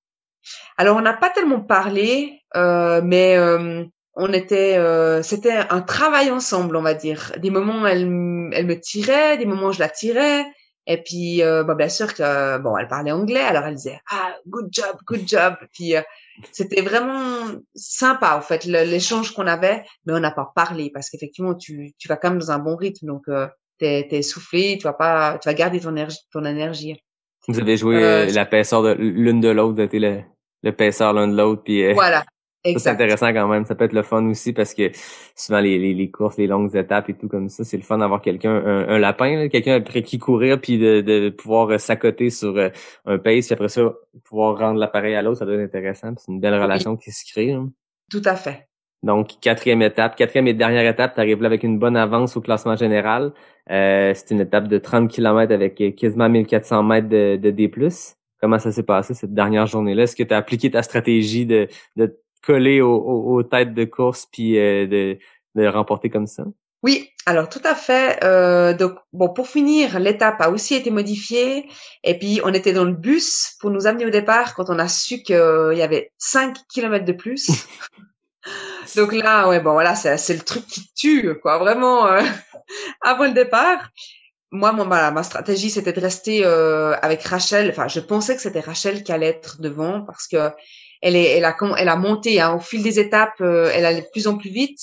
Alors, 0.76 0.96
on 0.96 1.01
n'a 1.01 1.14
pas 1.14 1.30
tellement 1.30 1.61
parlé, 1.61 2.40
euh, 2.57 3.01
mais 3.03 3.36
euh, 3.36 3.84
on 4.14 4.32
était, 4.32 4.76
euh, 4.76 5.22
c'était 5.22 5.59
un 5.70 5.80
travail 5.82 6.30
ensemble, 6.30 6.76
on 6.76 6.82
va 6.82 6.94
dire. 6.94 7.32
Des 7.38 7.51
moments, 7.51 7.86
elle, 7.86 8.03
elle 8.53 8.66
me 8.66 8.80
tirait, 8.80 9.36
des 9.38 9.46
moments, 9.46 9.72
je 9.72 9.80
la 9.80 9.88
tirais. 9.88 10.46
Et 10.86 11.03
puis, 11.03 11.42
bah, 11.42 11.74
bien 11.74 11.90
sûr 11.90 12.14
que 12.14 12.59
bon, 12.59 12.76
elle 12.78 12.88
parlait 12.88 13.12
anglais, 13.12 13.42
alors 13.42 13.64
elle 13.64 13.74
disait 13.74 14.01
ah 14.11 14.34
good 14.46 14.68
job, 14.72 14.96
good 15.07 15.28
job. 15.28 15.55
Puis 15.74 15.94
c'était 16.53 16.82
vraiment 16.82 17.47
sympa 17.74 18.36
en 18.36 18.41
fait 18.41 18.64
l'échange 18.64 19.32
qu'on 19.32 19.47
avait, 19.47 19.84
mais 20.07 20.12
on 20.12 20.20
n'a 20.20 20.30
pas 20.30 20.53
parlé 20.55 20.91
parce 20.93 21.11
qu'effectivement 21.11 21.55
tu 21.55 21.93
tu 21.99 22.09
vas 22.09 22.16
quand 22.16 22.30
même 22.30 22.39
dans 22.39 22.51
un 22.51 22.59
bon 22.59 22.76
rythme, 22.76 23.07
donc 23.07 23.28
euh, 23.28 23.47
t'es 23.78 24.07
t'es 24.09 24.18
essoufflé, 24.18 24.78
tu 24.78 24.84
vas 24.84 24.93
pas, 24.93 25.39
tu 25.39 25.49
vas 25.49 25.55
garder 25.55 25.80
ton 25.80 25.91
énergie, 25.91 26.18
ton 26.32 26.45
énergie. 26.45 27.01
Vous 27.47 27.59
avez 27.59 27.76
joué 27.76 27.97
euh, 27.97 28.26
euh, 28.26 28.32
la 28.32 28.45
paisseur 28.45 28.82
de 28.82 28.93
l'une 28.93 29.41
de 29.41 29.49
l'autre, 29.49 29.82
vous 29.82 29.99
le, 29.99 30.20
le 30.62 30.72
paisseur 30.72 31.12
l'un 31.12 31.28
de 31.28 31.36
l'autre, 31.36 31.62
puis 31.64 31.93
voilà, 31.93 32.24
c'est 32.76 32.90
intéressant 32.90 33.32
quand 33.32 33.48
même. 33.48 33.64
Ça 33.64 33.74
peut 33.74 33.84
être 33.84 33.92
le 33.92 34.02
fun 34.02 34.24
aussi 34.26 34.52
parce 34.52 34.74
que 34.74 34.90
souvent 35.36 35.60
les, 35.60 35.78
les, 35.78 35.94
les 35.94 36.10
courses, 36.10 36.36
les 36.36 36.46
longues 36.46 36.74
étapes 36.76 37.08
et 37.08 37.14
tout 37.14 37.28
comme 37.28 37.48
ça, 37.48 37.64
c'est 37.64 37.76
le 37.76 37.82
fun 37.82 37.98
d'avoir 37.98 38.20
quelqu'un, 38.20 38.52
un, 38.54 38.88
un 38.88 38.98
lapin, 38.98 39.36
là, 39.36 39.48
quelqu'un 39.48 39.74
après 39.76 40.02
qui 40.02 40.18
courir 40.18 40.60
puis 40.60 40.78
de, 40.78 41.00
de 41.00 41.30
pouvoir 41.30 41.70
euh, 41.70 41.78
s'accoter 41.78 42.30
sur 42.30 42.56
euh, 42.56 42.68
un 43.06 43.18
pace 43.18 43.46
puis 43.46 43.54
après 43.54 43.68
ça 43.68 43.92
pouvoir 44.24 44.58
rendre 44.58 44.78
l'appareil 44.78 45.14
à 45.14 45.22
l'autre, 45.22 45.38
ça 45.38 45.46
doit 45.46 45.54
être 45.54 45.62
intéressant. 45.74 46.08
puis 46.14 46.22
C'est 46.26 46.32
une 46.32 46.40
belle 46.40 46.60
relation 46.60 46.96
qui 46.96 47.10
se 47.12 47.24
crée. 47.32 47.52
hein. 47.52 47.70
Tout 48.10 48.22
à 48.24 48.34
fait. 48.36 48.66
Donc, 49.04 49.34
quatrième 49.40 49.82
étape. 49.82 50.16
Quatrième 50.16 50.48
et 50.48 50.54
dernière 50.54 50.84
étape, 50.90 51.14
tu 51.14 51.20
arrives 51.20 51.40
là 51.40 51.46
avec 51.46 51.62
une 51.62 51.78
bonne 51.78 51.96
avance 51.96 52.36
au 52.36 52.40
classement 52.40 52.74
général. 52.74 53.32
Euh, 53.70 54.12
c'est 54.14 54.32
une 54.32 54.40
étape 54.40 54.66
de 54.66 54.78
30 54.78 55.08
km 55.08 55.52
avec 55.54 55.80
quasiment 55.96 56.28
1400 56.28 56.82
mètres 56.82 57.08
de, 57.08 57.36
de 57.36 57.50
D+. 57.50 57.70
Comment 58.40 58.58
ça 58.58 58.72
s'est 58.72 58.82
passé 58.82 59.14
cette 59.14 59.34
dernière 59.34 59.66
journée-là? 59.66 60.02
Est-ce 60.04 60.16
que 60.16 60.22
tu 60.24 60.34
as 60.34 60.36
appliqué 60.36 60.70
ta 60.70 60.82
stratégie 60.82 61.46
de, 61.46 61.68
de 61.96 62.18
coller 62.45 62.80
au- 62.80 62.97
au- 62.97 63.34
aux 63.36 63.43
têtes 63.43 63.74
de 63.74 63.84
course 63.84 64.26
puis 64.32 64.59
euh, 64.59 64.86
de, 64.86 65.18
de 65.55 65.66
remporter 65.66 66.11
comme 66.11 66.26
ça? 66.26 66.45
Oui, 66.82 67.11
alors 67.26 67.49
tout 67.49 67.61
à 67.64 67.74
fait. 67.74 68.22
Euh, 68.22 68.72
donc 68.72 68.93
bon, 69.12 69.28
pour 69.30 69.49
finir, 69.49 69.99
l'étape 69.99 70.41
a 70.41 70.49
aussi 70.51 70.74
été 70.76 70.91
modifiée 70.91 71.68
et 72.05 72.16
puis 72.18 72.41
on 72.45 72.55
était 72.55 72.72
dans 72.72 72.84
le 72.84 72.93
bus 72.93 73.57
pour 73.61 73.70
nous 73.70 73.86
amener 73.89 74.07
au 74.07 74.11
départ 74.11 74.55
quand 74.55 74.70
on 74.70 74.78
a 74.78 74.86
su 74.89 75.22
qu'il 75.22 75.34
y 75.74 75.82
avait 75.82 76.12
5 76.18 76.57
kilomètres 76.68 77.05
de 77.05 77.12
plus. 77.12 77.51
donc 78.97 79.12
là, 79.12 79.49
ouais, 79.49 79.61
bon 79.61 79.72
voilà, 79.72 79.95
c'est 79.95 80.16
c'est 80.18 80.34
le 80.34 80.41
truc 80.43 80.66
qui 80.66 80.89
tue, 80.95 81.34
quoi, 81.43 81.59
vraiment 81.59 82.07
euh, 82.07 82.20
avant 83.03 83.24
le 83.24 83.32
départ. 83.32 83.89
Moi, 84.51 84.72
mon, 84.72 84.86
ma, 84.86 85.11
ma 85.11 85.22
stratégie, 85.24 85.68
c'était 85.68 85.93
de 85.93 86.01
rester 86.01 86.43
euh, 86.47 86.95
avec 87.03 87.22
Rachel. 87.24 87.68
Enfin, 87.70 87.86
je 87.89 88.01
pensais 88.01 88.34
que 88.34 88.41
c'était 88.41 88.61
Rachel 88.61 89.03
qui 89.03 89.12
allait 89.12 89.26
être 89.26 89.61
devant 89.61 90.01
parce 90.07 90.26
que 90.26 90.51
elle 91.03 91.16
est, 91.16 91.36
elle 91.36 91.44
a, 91.44 91.57
elle 91.78 91.88
a 91.88 91.96
monté 91.96 92.40
hein, 92.40 92.55
au 92.55 92.61
fil 92.61 92.82
des 92.82 92.99
étapes, 92.99 93.40
euh, 93.40 93.70
elle 93.74 93.86
allait 93.86 94.03
de 94.03 94.11
plus 94.12 94.26
en 94.26 94.36
plus 94.36 94.51
vite. 94.51 94.80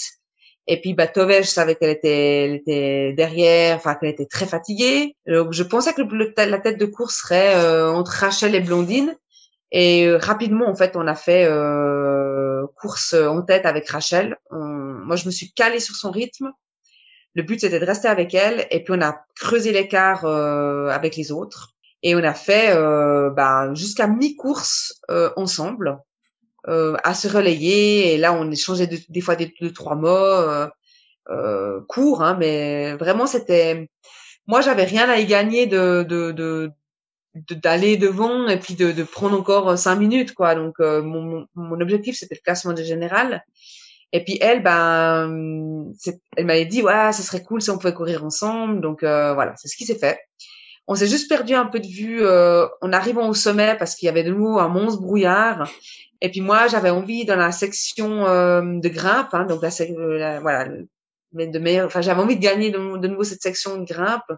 Et 0.67 0.81
puis, 0.81 0.95
bah, 0.95 1.07
Tove, 1.07 1.31
je 1.31 1.47
savais 1.47 1.75
qu'elle 1.75 1.91
était, 1.91 2.45
elle 2.45 2.55
était 2.55 3.13
derrière, 3.13 3.75
enfin, 3.77 3.95
qu'elle 3.95 4.09
était 4.09 4.25
très 4.25 4.47
fatiguée. 4.47 5.15
Donc, 5.27 5.53
je 5.53 5.61
pensais 5.61 5.93
que 5.93 6.01
le, 6.01 6.33
la 6.37 6.57
tête 6.57 6.79
de 6.79 6.85
course 6.85 7.21
serait 7.21 7.55
euh, 7.55 7.91
entre 7.91 8.11
Rachel 8.11 8.55
et 8.55 8.61
Blondine. 8.61 9.15
Et 9.71 10.07
euh, 10.07 10.17
rapidement, 10.17 10.67
en 10.67 10.75
fait, 10.75 10.95
on 10.95 11.05
a 11.05 11.13
fait 11.15 11.45
euh, 11.45 12.65
course 12.77 13.13
en 13.13 13.43
tête 13.43 13.65
avec 13.65 13.87
Rachel. 13.89 14.37
Moi, 14.51 15.15
je 15.15 15.25
me 15.27 15.31
suis 15.31 15.51
calée 15.53 15.79
sur 15.79 15.95
son 15.95 16.09
rythme. 16.09 16.51
Le 17.35 17.43
but, 17.43 17.59
c'était 17.59 17.79
de 17.79 17.85
rester 17.85 18.07
avec 18.07 18.33
elle. 18.33 18.65
Et 18.71 18.83
puis, 18.83 18.93
on 18.97 19.01
a 19.01 19.23
creusé 19.35 19.71
l'écart 19.71 20.25
euh, 20.25 20.87
avec 20.87 21.15
les 21.15 21.31
autres. 21.31 21.74
Et 22.05 22.15
on 22.15 22.19
a 22.23 22.35
fait 22.35 22.71
euh, 22.75 23.31
bah, 23.31 23.73
jusqu'à 23.75 24.07
mi-course 24.07 25.01
euh, 25.11 25.31
ensemble 25.37 25.99
euh, 26.67 26.95
à 27.03 27.13
se 27.13 27.27
relayer. 27.27 28.13
Et 28.13 28.17
là, 28.17 28.33
on 28.33 28.51
échangeait 28.51 28.87
de- 28.87 28.99
des 29.09 29.21
fois 29.21 29.35
des 29.35 29.53
deux 29.61 29.71
trois 29.73 29.95
mots 29.95 30.09
euh, 30.09 30.67
euh, 31.31 31.81
courts, 31.89 32.23
hein, 32.23 32.35
mais 32.39 32.95
vraiment 32.95 33.27
c'était. 33.27 33.89
Moi, 34.47 34.61
j'avais 34.61 34.85
rien 34.85 35.09
à 35.09 35.19
y 35.19 35.25
gagner 35.27 35.67
de 35.67 36.03
de 36.07 36.31
de 36.33 36.71
d'aller 37.55 37.97
devant 37.97 38.47
et 38.47 38.59
puis 38.59 38.75
de, 38.75 38.91
de 38.91 39.03
prendre 39.03 39.37
encore 39.39 39.77
cinq 39.77 39.95
minutes 39.97 40.33
quoi 40.33 40.55
donc 40.55 40.75
euh, 40.79 41.01
mon, 41.03 41.45
mon- 41.55 41.81
objectif 41.81 42.15
c'était 42.17 42.35
le 42.35 42.41
classement 42.41 42.73
de 42.73 42.81
général 42.83 43.43
et 44.13 44.23
puis 44.23 44.37
elle 44.41 44.63
ben 44.63 45.91
elle 46.37 46.45
m'avait 46.45 46.65
dit 46.65 46.81
ouais 46.81 47.11
ce 47.13 47.23
serait 47.23 47.43
cool 47.43 47.61
si 47.61 47.71
on 47.71 47.77
pouvait 47.77 47.93
courir 47.93 48.23
ensemble 48.25 48.81
donc 48.81 49.03
euh, 49.03 49.33
voilà 49.33 49.53
c'est 49.57 49.67
ce 49.67 49.75
qui 49.77 49.85
s'est 49.85 49.97
fait 49.99 50.19
on 50.87 50.95
s'est 50.95 51.07
juste 51.07 51.29
perdu 51.29 51.53
un 51.53 51.65
peu 51.65 51.79
de 51.79 51.87
vue 51.87 52.21
euh, 52.21 52.67
en 52.81 52.93
arrivant 52.93 53.27
au 53.27 53.33
sommet 53.33 53.75
parce 53.77 53.95
qu'il 53.95 54.05
y 54.07 54.09
avait 54.09 54.23
de 54.23 54.31
nouveau 54.31 54.59
un 54.59 54.67
monstre 54.67 55.01
brouillard 55.01 55.69
et 56.21 56.29
puis 56.29 56.41
moi 56.41 56.67
j'avais 56.67 56.89
envie 56.89 57.25
dans 57.25 57.35
la 57.35 57.51
section 57.51 58.27
euh, 58.27 58.61
de 58.61 58.89
grimpe 58.89 59.33
hein, 59.33 59.45
donc 59.45 59.61
la, 59.61 59.69
euh, 59.81 60.17
la- 60.17 60.39
voilà 60.39 60.69
mais 61.33 61.47
de 61.47 61.59
meilleur 61.59 61.87
enfin 61.87 62.01
j'avais 62.01 62.21
envie 62.21 62.37
de 62.37 62.41
gagner 62.41 62.71
de, 62.71 63.07
nouveau 63.07 63.23
cette 63.23 63.41
section 63.41 63.77
de 63.77 63.85
grimpe 63.85 64.31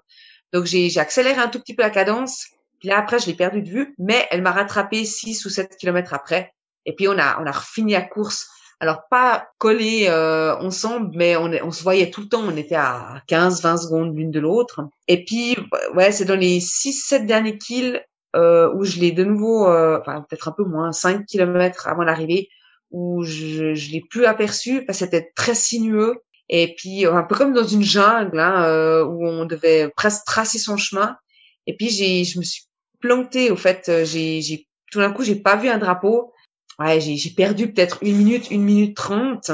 donc 0.53 0.65
j'ai 0.65 0.89
j'ai 0.89 0.99
accéléré 0.99 1.39
un 1.39 1.47
tout 1.49 1.59
petit 1.59 1.75
peu 1.75 1.83
la 1.83 1.89
cadence 1.89 2.47
puis 2.79 2.89
là, 2.89 2.99
après, 2.99 3.19
je 3.19 3.27
l'ai 3.27 3.33
perdu 3.33 3.61
de 3.61 3.69
vue, 3.69 3.95
mais 3.97 4.27
elle 4.31 4.41
m'a 4.41 4.51
rattrapé 4.51 5.03
6 5.03 5.45
ou 5.45 5.49
7 5.49 5.77
kilomètres 5.77 6.13
après. 6.13 6.53
Et 6.85 6.93
puis, 6.93 7.07
on 7.07 7.17
a, 7.17 7.41
on 7.41 7.45
a 7.45 7.51
refini 7.51 7.93
la 7.93 8.01
course. 8.01 8.47
Alors, 8.79 9.07
pas 9.09 9.49
collés 9.57 10.05
euh, 10.07 10.55
ensemble, 10.57 11.11
mais 11.15 11.35
on, 11.35 11.51
on 11.63 11.71
se 11.71 11.83
voyait 11.83 12.11
tout 12.11 12.21
le 12.21 12.29
temps. 12.29 12.43
On 12.43 12.55
était 12.55 12.75
à 12.75 13.21
15, 13.27 13.61
20 13.61 13.77
secondes 13.77 14.15
l'une 14.15 14.31
de 14.31 14.39
l'autre. 14.39 14.81
Et 15.07 15.25
puis, 15.25 15.57
ouais, 15.95 16.11
c'est 16.11 16.25
dans 16.25 16.35
les 16.35 16.59
6, 16.59 16.93
7 16.93 17.25
derniers 17.25 17.57
kills 17.57 17.99
euh, 18.35 18.71
où 18.75 18.83
je 18.83 18.99
l'ai 18.99 19.11
de 19.11 19.23
nouveau, 19.23 19.67
euh, 19.67 19.99
enfin, 19.99 20.23
peut-être 20.29 20.47
un 20.47 20.51
peu 20.51 20.63
moins, 20.63 20.91
5 20.91 21.25
kilomètres 21.25 21.87
avant 21.87 22.03
l'arrivée, 22.03 22.49
où 22.91 23.23
je, 23.23 23.73
je 23.73 23.91
l'ai 23.91 24.01
plus 24.09 24.25
aperçu 24.25 24.85
parce 24.85 24.99
que 24.99 25.05
c'était 25.05 25.31
très 25.35 25.55
sinueux. 25.55 26.21
Et 26.49 26.75
puis, 26.77 27.05
un 27.05 27.23
peu 27.23 27.35
comme 27.35 27.53
dans 27.53 27.65
une 27.65 27.83
jungle, 27.83 28.39
hein, 28.39 28.63
euh, 28.65 29.03
où 29.03 29.25
on 29.27 29.45
devait 29.45 29.89
presque 29.95 30.25
tracer 30.25 30.59
son 30.59 30.77
chemin. 30.77 31.17
Et 31.65 31.75
puis 31.75 31.89
j'ai, 31.89 32.23
je 32.23 32.39
me 32.39 32.43
suis 32.43 32.63
plantée. 32.99 33.51
Au 33.51 33.55
fait, 33.55 33.89
euh, 33.89 34.05
j'ai, 34.05 34.41
j'ai, 34.41 34.67
tout 34.91 34.99
d'un 34.99 35.11
coup, 35.11 35.23
j'ai 35.23 35.35
pas 35.35 35.57
vu 35.57 35.67
un 35.67 35.77
drapeau. 35.77 36.31
Ouais, 36.79 36.99
j'ai, 37.01 37.15
j'ai 37.17 37.31
perdu 37.31 37.71
peut-être 37.73 37.97
une 38.01 38.17
minute, 38.17 38.51
une 38.51 38.63
minute 38.63 38.95
trente. 38.95 39.51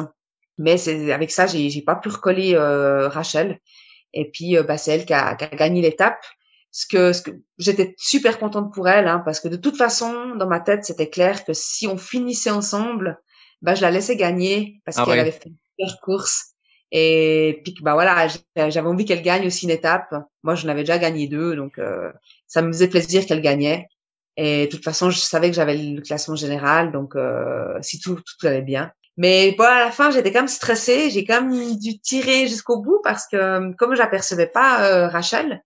Mais 0.58 0.78
c'est 0.78 1.12
avec 1.12 1.32
ça, 1.32 1.48
j'ai, 1.48 1.70
j'ai 1.70 1.82
pas 1.82 1.96
pu 1.96 2.10
recoller 2.10 2.54
euh, 2.56 3.08
Rachel. 3.10 3.60
Et 4.14 4.30
puis, 4.30 4.58
euh, 4.58 4.64
bah, 4.64 4.78
c'est 4.78 4.92
elle 4.92 5.06
qui 5.06 5.14
a, 5.14 5.36
qui 5.36 5.46
a 5.46 5.50
gagné 5.50 5.82
l'étape. 5.82 6.24
Ce 6.72 6.88
que, 6.88 7.14
ce 7.14 7.22
que 7.22 7.32
j'étais 7.60 7.94
super 7.98 8.40
contente 8.40 8.74
pour 8.74 8.88
elle, 8.90 9.08
hein, 9.08 9.22
parce 9.24 9.40
que 9.40 9.48
de 9.48 9.58
toute 9.58 9.78
façon, 9.78 10.36
dans 10.36 10.48
ma 10.48 10.60
tête, 10.60 10.86
c'était 10.86 11.10
clair 11.10 11.46
que 11.46 11.54
si 11.54 11.88
on 11.88 11.98
finissait 11.98 12.50
ensemble, 12.50 13.20
bah, 13.62 13.76
je 13.76 13.82
la 13.82 13.92
laissais 13.92 14.16
gagner 14.16 14.82
parce 14.86 14.98
Ah 14.98 15.06
qu'elle 15.06 15.14
ouais. 15.16 15.20
avait 15.20 15.32
fait 15.32 15.50
une 15.50 15.56
super 15.80 16.00
course. 16.02 16.48
Et 16.92 17.62
puis, 17.64 17.76
bah 17.82 17.94
voilà, 17.94 18.28
j'avais 18.56 18.88
envie 18.88 19.06
qu'elle 19.06 19.22
gagne 19.24 19.48
aussi 19.48 19.66
une 19.66 19.72
étape. 19.72 20.14
Moi, 20.44 20.56
je 20.56 20.68
n'avais 20.68 20.82
déjà 20.82 21.00
gagné 21.00 21.28
deux, 21.28 21.56
donc 21.56 21.78
euh, 21.80 22.12
ça 22.48 22.62
me 22.62 22.72
faisait 22.72 22.88
plaisir 22.88 23.26
qu'elle 23.26 23.42
gagnait. 23.42 23.88
Et 24.38 24.66
de 24.66 24.72
toute 24.72 24.84
façon, 24.84 25.10
je 25.10 25.20
savais 25.20 25.50
que 25.50 25.56
j'avais 25.56 25.78
le 25.78 26.02
classement 26.02 26.36
général, 26.36 26.92
donc 26.92 27.16
euh, 27.16 27.78
si 27.82 28.00
tout, 28.00 28.16
tout 28.16 28.48
allait 28.48 28.62
bien. 28.62 28.92
Mais 29.16 29.54
bon, 29.58 29.66
à 29.66 29.80
la 29.80 29.92
fin, 29.92 30.10
j'étais 30.10 30.32
quand 30.32 30.40
même 30.40 30.48
stressée. 30.48 31.10
J'ai 31.12 31.24
quand 31.24 31.44
même 31.44 31.78
dû 31.78 32.00
tirer 32.00 32.48
jusqu'au 32.48 32.80
bout 32.80 33.00
parce 33.04 33.28
que 33.28 33.38
euh, 33.38 33.72
comme 33.78 33.96
j'apercevais 33.96 34.48
pas 34.48 34.86
euh, 34.86 35.08
Rachel, 35.08 35.64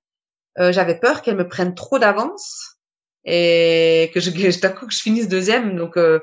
euh, 0.59 0.71
j'avais 0.71 0.99
peur 0.99 1.21
qu'elle 1.21 1.37
me 1.37 1.47
prenne 1.47 1.73
trop 1.73 1.99
d'avance 1.99 2.77
et 3.29 4.09
que 4.13 4.21
je 4.21 4.61
d'un 4.61 4.69
coup 4.69 4.87
que 4.87 4.93
je 4.93 5.01
finisse 5.01 5.27
deuxième. 5.27 5.77
Donc 5.77 5.97
euh, 5.97 6.19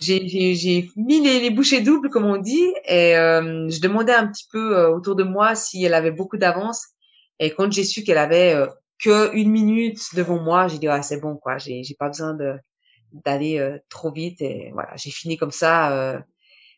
j'ai 0.00 0.90
mis 0.96 1.20
les, 1.20 1.40
les 1.40 1.50
bouchées 1.50 1.80
doubles 1.80 2.10
comme 2.10 2.26
on 2.26 2.38
dit 2.38 2.72
et 2.86 3.16
euh, 3.16 3.68
je 3.68 3.80
demandais 3.80 4.14
un 4.14 4.26
petit 4.26 4.46
peu 4.52 4.76
euh, 4.76 4.90
autour 4.90 5.16
de 5.16 5.24
moi 5.24 5.54
si 5.54 5.84
elle 5.84 5.94
avait 5.94 6.10
beaucoup 6.10 6.36
d'avance. 6.36 6.86
Et 7.38 7.50
quand 7.50 7.72
j'ai 7.72 7.84
su 7.84 8.04
qu'elle 8.04 8.18
avait 8.18 8.54
que 9.02 9.34
une 9.34 9.50
minute 9.50 10.00
devant 10.14 10.38
moi, 10.42 10.68
j'ai 10.68 10.78
dit 10.78 10.88
ah 10.88 11.02
c'est 11.02 11.20
bon 11.20 11.36
quoi, 11.36 11.58
j'ai 11.58 11.82
j'ai 11.82 11.94
pas 11.94 12.08
besoin 12.08 12.34
de 12.34 12.54
d'aller 13.12 13.58
euh, 13.58 13.78
trop 13.88 14.12
vite 14.12 14.40
et 14.42 14.70
voilà 14.72 14.92
j'ai 14.96 15.10
fini 15.10 15.36
comme 15.36 15.50
ça. 15.50 15.92
euh. 15.92 16.18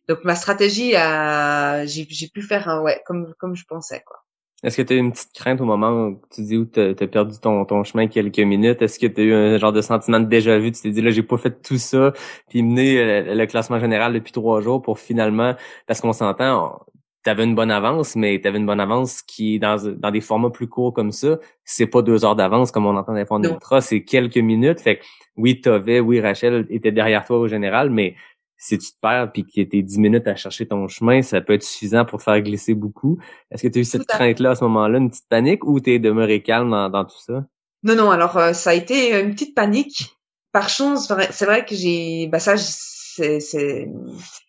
Donc 0.09 0.25
ma 0.25 0.35
stratégie 0.35 0.97
a 0.97 1.85
j'ai 1.87 2.07
j'ai 2.11 2.29
pu 2.29 2.43
faire 2.43 2.69
un 2.69 2.81
ouais 2.83 3.03
comme 3.07 3.35
comme 3.39 3.55
je 3.57 3.65
pensais 3.65 4.03
quoi. 4.07 4.19
Est-ce 4.63 4.77
que 4.77 4.83
tu 4.83 4.93
as 4.93 4.97
eu 4.97 5.01
une 5.01 5.11
petite 5.11 5.33
crainte 5.33 5.61
au 5.61 5.65
moment 5.65 5.91
où 5.91 6.21
tu 6.33 6.43
dis 6.43 6.57
où 6.57 6.65
tu 6.67 6.81
as 6.81 6.95
perdu 7.09 7.37
ton, 7.41 7.65
ton 7.65 7.83
chemin 7.83 8.07
quelques 8.07 8.39
minutes? 8.39 8.81
Est-ce 8.81 8.99
que 9.01 9.09
tu 9.09 9.21
as 9.21 9.25
eu 9.25 9.35
un 9.35 9.59
genre 9.59 9.73
de 9.73 9.81
sentiment 9.83 10.21
de 10.21 10.27
déjà 10.27 10.57
vu? 10.59 10.71
Tu 10.71 10.83
t'es 10.83 10.91
dit 10.91 11.03
là, 11.03 11.11
j'ai 11.11 11.25
pas 11.25 11.37
fait 11.37 11.61
tout 11.63 11.79
ça, 11.79 12.13
puis 12.49 12.63
mener 12.63 12.99
euh, 12.99 13.35
le 13.35 13.47
classement 13.47 13.81
général 13.81 14.13
depuis 14.13 14.31
trois 14.33 14.61
jours 14.61 14.81
pour 14.81 15.01
finalement, 15.01 15.57
parce 15.89 16.01
qu'on 16.01 16.13
s'entend, 16.13 16.81
tu 17.25 17.31
avais 17.31 17.45
une 17.45 17.55
bonne 17.55 17.71
avance, 17.71 18.17
mais 18.17 18.41
tu 18.41 18.49
avais 18.49 18.59
une 18.59 18.67
bonne 18.67 18.81
avance 18.81 19.23
qui, 19.23 19.59
dans, 19.59 19.77
dans 19.97 20.11
des 20.11 20.21
formats 20.21 20.51
plus 20.51 20.69
courts 20.69 20.93
comme 20.93 21.13
ça, 21.13 21.39
c'est 21.65 21.87
pas 21.87 22.03
deux 22.03 22.25
heures 22.25 22.37
d'avance 22.37 22.71
comme 22.73 22.87
on 22.87 22.97
entend 22.97 23.13
dans 23.13 23.39
les 23.43 23.49
ultra, 23.49 23.81
c'est 23.81 24.03
quelques 24.03 24.39
minutes. 24.39 24.81
Fait 24.81 24.99
que 24.99 25.05
oui, 25.37 25.61
Tove, 25.61 26.01
oui, 26.03 26.21
Rachel 26.21 26.67
était 26.71 26.93
derrière 26.93 27.25
toi 27.25 27.39
au 27.39 27.49
général, 27.49 27.91
mais 27.91 28.17
si 28.57 28.79
tu 28.79 28.93
te 28.93 28.97
perds 29.01 29.33
puis 29.33 29.45
que 29.45 29.63
t'es 29.63 29.83
10 29.83 29.99
minutes 29.99 30.29
à 30.29 30.37
chercher 30.37 30.67
ton 30.67 30.87
chemin, 30.87 31.23
ça 31.23 31.41
peut 31.41 31.55
être 31.55 31.65
suffisant 31.65 32.05
pour 32.05 32.23
faire 32.23 32.41
glisser 32.41 32.75
beaucoup. 32.75 33.19
Est-ce 33.51 33.65
que 33.65 33.69
tu 33.69 33.79
as 33.79 33.83
eu 33.83 33.85
cette 33.85 34.07
crainte-là 34.07 34.51
à 34.51 34.55
ce 34.55 34.65
moment-là, 34.65 34.99
une 34.99 35.11
petite 35.11 35.29
panique 35.29 35.65
ou 35.65 35.81
t'es 35.81 35.99
demeuré 35.99 36.43
calme 36.43 36.71
dans, 36.71 36.89
dans 36.89 37.05
tout 37.05 37.19
ça? 37.19 37.45
Non, 37.83 37.97
non, 37.97 38.11
alors 38.11 38.37
euh, 38.37 38.53
ça 38.53 38.71
a 38.71 38.75
été 38.75 39.21
une 39.21 39.33
petite 39.33 39.57
panique. 39.57 40.17
Par 40.53 40.69
chance, 40.69 41.13
c'est 41.31 41.45
vrai 41.45 41.65
que 41.65 41.75
j'ai, 41.75 42.29
bah 42.29 42.39
ça, 42.39 42.57
c'est, 42.57 43.41
c'est, 43.41 43.89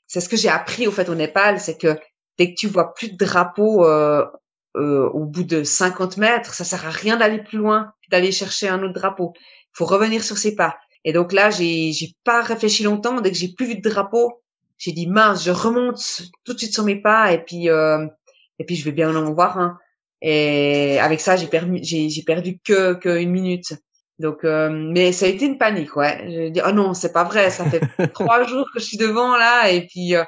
c'est 0.06 0.20
ce 0.20 0.30
que 0.30 0.38
j'ai 0.38 0.50
appris 0.50 0.86
au 0.86 0.92
fait 0.92 1.10
au 1.10 1.16
Népal, 1.16 1.60
c'est 1.60 1.78
que 1.78 1.98
dès 2.38 2.54
que 2.54 2.60
tu 2.60 2.68
vois 2.68 2.94
plus 2.94 3.12
de 3.12 3.18
drapeau 3.18 3.86
euh, 3.86 4.26
euh, 4.76 5.08
au 5.10 5.26
bout 5.26 5.44
de 5.44 5.64
50 5.64 6.18
mètres, 6.18 6.54
ça 6.54 6.64
sert 6.64 6.86
à 6.86 6.90
rien 6.90 7.18
d'aller 7.18 7.44
plus 7.44 7.58
loin, 7.58 7.94
d'aller 8.10 8.32
chercher 8.32 8.68
un 8.70 8.82
autre 8.84 8.94
drapeau. 8.94 9.34
Il 9.36 9.78
faut 9.78 9.86
revenir 9.86 10.24
sur 10.24 10.38
ses 10.38 10.56
pas. 10.56 10.76
Et 11.06 11.14
donc 11.14 11.34
là, 11.34 11.50
j'ai, 11.50 11.92
j'ai 11.92 12.14
pas 12.24 12.42
réfléchi 12.42 12.84
longtemps. 12.84 13.22
Dès 13.22 13.32
que 13.32 13.38
j'ai 13.38 13.54
plus 13.54 13.66
vu 13.68 13.76
de 13.76 13.88
drapeau, 13.88 14.42
j'ai 14.78 14.92
dit 14.92 15.08
mince, 15.08 15.44
je 15.44 15.52
remonte 15.52 16.24
tout 16.44 16.54
de 16.54 16.58
suite 16.58 16.74
sur 16.74 16.84
mes 16.84 17.02
pas 17.02 17.32
et 17.32 17.44
puis 17.44 17.70
euh, 17.70 18.06
et 18.60 18.66
puis 18.66 18.76
je 18.76 18.86
vais 18.86 18.92
bien 18.92 19.16
en 19.16 19.34
voir 19.34 19.58
un. 19.60 19.78
Et 20.22 21.00
avec 21.00 21.20
ça, 21.20 21.36
j'ai 21.36 21.48
perdu, 21.48 21.80
j'ai, 21.84 22.10
j'ai 22.10 22.24
perdu 22.24 22.60
que, 22.64 22.94
que 22.94 23.20
une 23.20 23.32
minute. 23.32 23.74
Donc, 24.20 24.44
euh, 24.46 24.70
mais 24.70 25.12
ça 25.12 25.26
a 25.26 25.30
été 25.30 25.46
une 25.46 25.58
panique, 25.58 25.96
ouais. 25.98 26.24
Je 26.30 26.50
dit, 26.50 26.62
oh 26.66 26.72
non, 26.72 26.94
c'est 26.94 27.12
pas 27.12 27.24
vrai, 27.24 27.50
ça 27.50 27.66
fait 27.66 27.82
trois 28.14 28.46
jours 28.46 28.68
que 28.74 28.80
je 28.80 28.86
suis 28.86 28.98
devant 28.98 29.36
là, 29.36 29.70
et 29.70 29.86
puis 29.88 30.16
euh, 30.16 30.24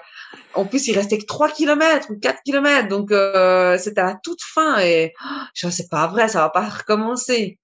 en 0.54 0.66
plus 0.66 0.88
il 0.88 0.96
restait 0.96 1.18
que 1.18 1.26
trois 1.26 1.50
kilomètres 1.50 2.10
ou 2.12 2.20
quatre 2.20 2.42
kilomètres, 2.44 2.88
donc 2.88 3.12
euh, 3.12 3.78
c'était 3.78 4.02
à 4.02 4.06
la 4.06 4.20
toute 4.24 4.42
fin 4.42 4.80
et 4.80 5.14
oh, 5.24 5.40
je 5.54 5.70
c'est 5.70 5.90
pas 5.90 6.08
vrai, 6.08 6.28
ça 6.28 6.42
va 6.42 6.50
pas 6.50 6.68
recommencer. 6.68 7.60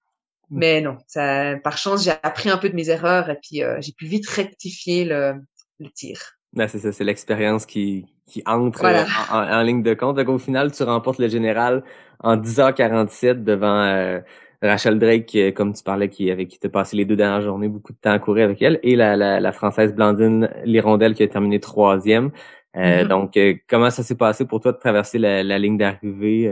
Mm. 0.50 0.58
Mais 0.58 0.80
non, 0.80 0.98
ça, 1.06 1.56
par 1.62 1.78
chance 1.78 2.04
j'ai 2.04 2.12
appris 2.22 2.50
un 2.50 2.58
peu 2.58 2.68
de 2.68 2.74
mes 2.74 2.90
erreurs 2.90 3.30
et 3.30 3.38
puis 3.42 3.62
euh, 3.62 3.76
j'ai 3.80 3.92
pu 3.92 4.06
vite 4.06 4.28
rectifier 4.28 5.04
le, 5.04 5.34
le 5.80 5.90
tir. 5.90 6.18
Ben, 6.52 6.68
c'est 6.68 6.80
ça, 6.80 6.92
c'est 6.92 7.04
l'expérience 7.04 7.64
qui, 7.64 8.04
qui 8.26 8.42
entre 8.44 8.84
en, 8.84 9.36
en, 9.38 9.62
ligne 9.62 9.82
de 9.82 9.94
compte. 9.94 10.16
Donc, 10.16 10.28
au 10.28 10.38
final, 10.38 10.70
tu 10.70 10.82
remportes 10.82 11.18
le 11.18 11.28
général 11.28 11.82
en 12.20 12.36
10h47 12.36 13.42
devant 13.42 14.20
Rachel 14.62 14.98
Drake, 14.98 15.36
comme 15.54 15.74
tu 15.74 15.82
parlais, 15.82 16.08
qui 16.08 16.30
avec 16.30 16.48
qui 16.48 16.58
t'as 16.58 16.68
passé 16.68 16.96
les 16.96 17.04
deux 17.04 17.16
dernières 17.16 17.42
journées 17.42 17.68
beaucoup 17.68 17.92
de 17.92 17.98
temps 17.98 18.12
à 18.12 18.18
courir 18.20 18.44
avec 18.44 18.62
elle, 18.62 18.78
et 18.84 18.94
la, 18.94 19.16
la, 19.16 19.40
la 19.40 19.52
française 19.52 19.92
Blandine 19.92 20.48
Lirondelle 20.64 21.14
qui 21.14 21.24
a 21.24 21.28
terminé 21.28 21.58
troisième. 21.58 22.30
Euh, 22.76 23.04
mm-hmm. 23.04 23.08
Donc, 23.08 23.36
euh, 23.36 23.54
comment 23.68 23.90
ça 23.90 24.02
s'est 24.02 24.16
passé 24.16 24.46
pour 24.46 24.60
toi 24.60 24.72
de 24.72 24.78
traverser 24.78 25.18
la, 25.18 25.42
la 25.42 25.58
ligne 25.58 25.78
d'arrivée 25.78 26.48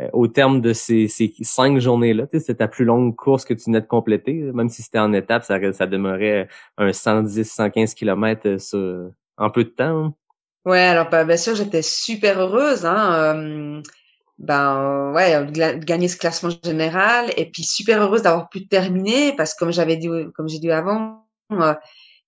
euh, 0.00 0.08
au 0.12 0.28
terme 0.28 0.60
de 0.60 0.72
ces, 0.72 1.08
ces 1.08 1.32
cinq 1.42 1.78
journées-là? 1.78 2.26
C'était 2.32 2.54
ta 2.54 2.68
plus 2.68 2.84
longue 2.84 3.16
course 3.16 3.44
que 3.44 3.54
tu 3.54 3.64
venais 3.66 3.80
de 3.80 3.86
compléter, 3.86 4.34
même 4.54 4.68
si 4.68 4.82
c'était 4.82 4.98
en 4.98 5.12
étape, 5.12 5.44
ça, 5.44 5.58
ça 5.72 5.86
demeurait 5.86 6.48
un 6.76 6.90
110-115 6.90 7.94
km 7.94 8.60
sur, 8.60 9.10
en 9.36 9.50
peu 9.50 9.64
de 9.64 9.70
temps. 9.70 10.04
Hein? 10.04 10.14
Ouais, 10.64 10.82
alors 10.82 11.08
bah, 11.08 11.24
bien 11.24 11.36
sûr, 11.36 11.54
j'étais 11.54 11.82
super 11.82 12.38
heureuse. 12.40 12.84
Hein, 12.84 13.82
ben 14.38 15.10
ouais 15.14 15.44
de 15.46 15.84
gagner 15.84 16.06
ce 16.06 16.16
classement 16.16 16.50
général 16.64 17.32
et 17.36 17.50
puis 17.50 17.64
super 17.64 18.00
heureuse 18.00 18.22
d'avoir 18.22 18.48
pu 18.48 18.68
terminer 18.68 19.34
parce 19.34 19.52
que 19.52 19.58
comme 19.58 19.72
j'avais 19.72 19.96
dit 19.96 20.08
comme 20.34 20.48
j'ai 20.48 20.60
dit 20.60 20.70
avant 20.70 21.26
euh, 21.52 21.74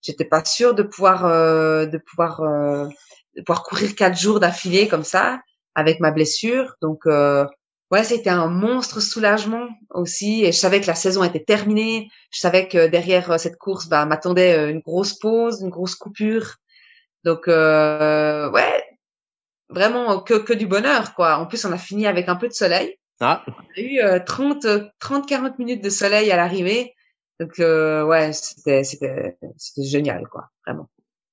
j'étais 0.03 0.25
pas 0.25 0.45
sûre 0.45 0.75
de 0.75 0.83
pouvoir 0.83 1.25
euh, 1.27 1.87
de 1.87 1.99
pouvoir 1.99 2.41
euh, 2.41 2.89
de 3.37 3.43
pouvoir 3.43 3.63
courir 3.63 3.95
quatre 3.95 4.19
jours 4.19 4.41
d'affilée 4.41 4.89
comme 4.89 5.05
ça 5.05 5.41
avec 5.75 6.01
ma 6.01 6.11
blessure 6.11 6.75
donc 6.83 7.07
euh, 7.07 7.47
ouais 7.91 8.05
c'était 8.05 8.31
un 8.31 8.49
monstre 8.49 9.01
soulagement 9.01 9.69
aussi 9.91 10.45
et 10.45 10.53
je 10.53 10.59
savais 10.59 10.81
que 10.81 10.87
la 10.87 10.95
saison 10.95 11.23
était 11.23 11.45
terminée 11.45 12.09
je 12.31 12.41
savais 12.41 12.69
que 12.69 12.89
derrière 12.89 13.39
cette 13.39 13.57
course 13.57 13.89
bah 13.89 14.05
m'attendait 14.07 14.71
une 14.71 14.81
grosse 14.81 15.15
pause 15.15 15.63
une 15.63 15.71
grosse 15.71 15.95
coupure 15.95 16.57
donc 17.25 17.47
ouais 17.47 18.91
vraiment 19.71 20.21
que, 20.21 20.35
que 20.35 20.53
du 20.53 20.67
bonheur, 20.67 21.15
quoi. 21.15 21.39
En 21.39 21.47
plus, 21.47 21.65
on 21.65 21.73
a 21.73 21.79
fini 21.79 22.07
avec 22.07 22.29
un 22.29 22.37
peu 22.37 22.49
de 22.49 22.53
soleil. 22.53 22.99
Ah. 23.21 23.45
On 23.49 23.53
a 23.53 23.81
eu 23.81 24.01
euh, 24.01 24.19
30, 24.19 24.67
30, 24.99 25.29
40 25.29 25.59
minutes 25.59 25.83
de 25.83 25.91
soleil 25.91 26.31
à 26.31 26.37
l'arrivée. 26.37 26.95
Donc, 27.39 27.59
euh, 27.59 28.05
ouais, 28.05 28.33
c'était, 28.33 28.85
c'était, 28.85 29.39
c'était 29.57 29.87
génial, 29.87 30.27
quoi. 30.29 30.49
Vraiment. 30.67 30.89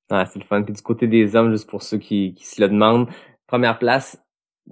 Ah, 0.10 0.26
c'est 0.26 0.40
le 0.40 0.46
fun. 0.46 0.64
Puis 0.64 0.74
du 0.74 0.82
côté 0.82 1.08
des 1.08 1.36
hommes, 1.36 1.52
juste 1.52 1.70
pour 1.70 1.84
ceux 1.84 1.98
qui, 1.98 2.34
qui 2.34 2.46
se 2.46 2.62
le 2.62 2.70
demandent, 2.70 3.10
première 3.46 3.78
place, 3.78 4.24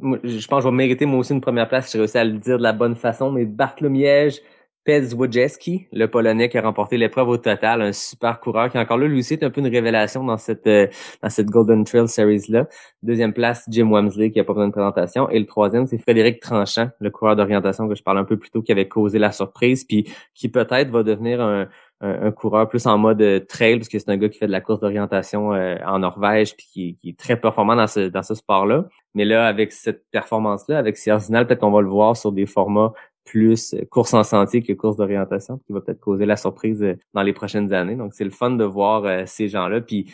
je 0.02 0.48
pense 0.48 0.60
que 0.60 0.64
je 0.64 0.70
vais 0.70 0.76
mériter 0.76 1.06
moi 1.06 1.20
aussi 1.20 1.34
une 1.34 1.42
première 1.42 1.68
place 1.68 1.88
si 1.88 1.94
j'ai 1.94 2.00
réussi 2.00 2.18
à 2.18 2.24
le 2.24 2.34
dire 2.34 2.58
de 2.58 2.64
la 2.64 2.74
bonne 2.74 2.96
façon, 2.96 3.32
mais 3.32 3.46
Bartholomiège, 3.46 4.42
Pez 4.86 5.16
Wojcicki, 5.16 5.88
le 5.92 6.08
Polonais 6.08 6.48
qui 6.48 6.60
a 6.60 6.62
remporté 6.62 6.98
l'épreuve 6.98 7.28
au 7.30 7.38
total, 7.38 7.82
un 7.82 7.92
super 7.92 8.40
coureur 8.40 8.70
qui 8.70 8.78
encore 8.78 9.00
là 9.00 9.08
lui 9.08 9.18
aussi 9.18 9.34
est 9.34 9.44
un 9.44 9.50
peu 9.50 9.60
une 9.60 9.68
révélation 9.68 10.24
dans 10.24 10.38
cette 10.38 10.68
euh, 10.68 10.86
dans 11.24 11.30
cette 11.30 11.48
Golden 11.48 11.84
Trail 11.86 12.08
Series 12.08 12.44
là. 12.50 12.68
Deuxième 13.02 13.34
place, 13.34 13.66
Jim 13.68 13.90
Wamsley 13.90 14.30
qui 14.30 14.40
a 14.40 14.44
pas 14.44 14.54
besoin 14.54 14.68
de 14.68 14.74
présentation 14.74 15.28
et 15.30 15.40
le 15.40 15.48
troisième 15.48 15.88
c'est 15.88 15.98
Frédéric 15.98 16.40
Tranchant, 16.40 16.90
le 17.00 17.10
coureur 17.10 17.36
d'orientation 17.36 17.88
que 17.88 17.96
je 17.96 18.04
parle 18.04 18.20
un 18.20 18.26
peu 18.26 18.38
plus 18.38 18.52
tôt 18.52 18.62
qui 18.62 18.72
avait 18.72 18.88
causé 18.88 19.18
la 19.18 19.32
surprise 19.32 19.86
puis 19.86 20.08
qui 20.36 20.50
peut-être 20.50 20.92
va 20.92 21.02
devenir 21.02 21.42
un, 21.42 21.68
un, 22.02 22.32
coureur 22.32 22.68
plus 22.68 22.86
en 22.88 22.98
mode 22.98 23.22
euh, 23.22 23.40
trail 23.40 23.78
parce 23.78 23.88
que 23.88 23.98
c'est 23.98 24.10
un 24.10 24.18
gars 24.18 24.30
qui 24.30 24.38
fait 24.38 24.48
de 24.48 24.52
la 24.52 24.62
course 24.62 24.80
d'orientation 24.80 25.54
euh, 25.54 25.78
en 25.86 26.00
Norvège 26.00 26.56
puis 26.56 26.68
qui, 26.72 26.98
qui, 26.98 27.10
est 27.10 27.18
très 27.18 27.40
performant 27.40 27.76
dans 27.76 27.88
ce 27.88 28.10
dans 28.10 28.22
ce 28.22 28.36
sport-là. 28.36 28.86
Mais 29.14 29.26
là 29.26 29.48
avec 29.48 29.72
cette 29.72 30.04
performance-là 30.12 30.78
avec 30.78 30.98
Cierzinal, 30.98 31.48
peut-être 31.48 31.62
qu'on 31.62 31.72
va 31.72 31.82
le 31.82 31.88
voir 31.88 32.18
sur 32.18 32.32
des 32.32 32.46
formats 32.46 32.94
plus 33.26 33.74
euh, 33.74 33.84
course 33.90 34.14
en 34.14 34.24
sentier 34.24 34.62
que 34.62 34.72
course 34.72 34.96
d'orientation, 34.96 35.60
qui 35.66 35.74
va 35.74 35.82
peut-être 35.82 36.00
causer 36.00 36.26
la 36.26 36.38
surprise 36.38 36.82
euh, 36.82 36.96
dans 37.14 37.24
les 37.24 37.34
prochaines 37.34 37.74
années. 37.74 37.96
Donc, 37.96 38.14
c'est 38.14 38.24
le 38.24 38.30
fun 38.30 38.52
de 38.52 38.64
voir 38.64 39.04
euh, 39.04 39.24
ces 39.26 39.50
gens-là. 39.50 39.82
Puis, 39.82 40.14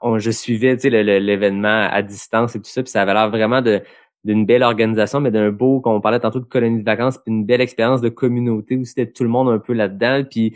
on, 0.00 0.18
je 0.18 0.30
suivais 0.30 0.76
l'événement 0.76 1.88
à 1.90 2.00
distance 2.02 2.54
et 2.54 2.58
tout 2.58 2.70
ça, 2.70 2.82
puis 2.82 2.90
ça 2.90 3.02
avait 3.02 3.12
l'air 3.14 3.28
vraiment 3.30 3.60
de 3.60 3.82
d'une 4.24 4.44
belle 4.44 4.64
organisation, 4.64 5.20
mais 5.20 5.30
d'un 5.30 5.50
beau, 5.50 5.80
comme 5.80 5.92
on 5.92 6.00
parlait 6.00 6.18
tantôt 6.18 6.40
de 6.40 6.44
colonie 6.44 6.80
de 6.80 6.84
vacances, 6.84 7.18
puis 7.18 7.32
une 7.32 7.46
belle 7.46 7.60
expérience 7.60 8.00
de 8.00 8.08
communauté 8.08 8.76
où 8.76 8.84
c'était 8.84 9.06
tout 9.06 9.22
le 9.22 9.28
monde 9.28 9.48
un 9.48 9.58
peu 9.58 9.72
là-dedans. 9.72 10.24
Puis 10.28 10.54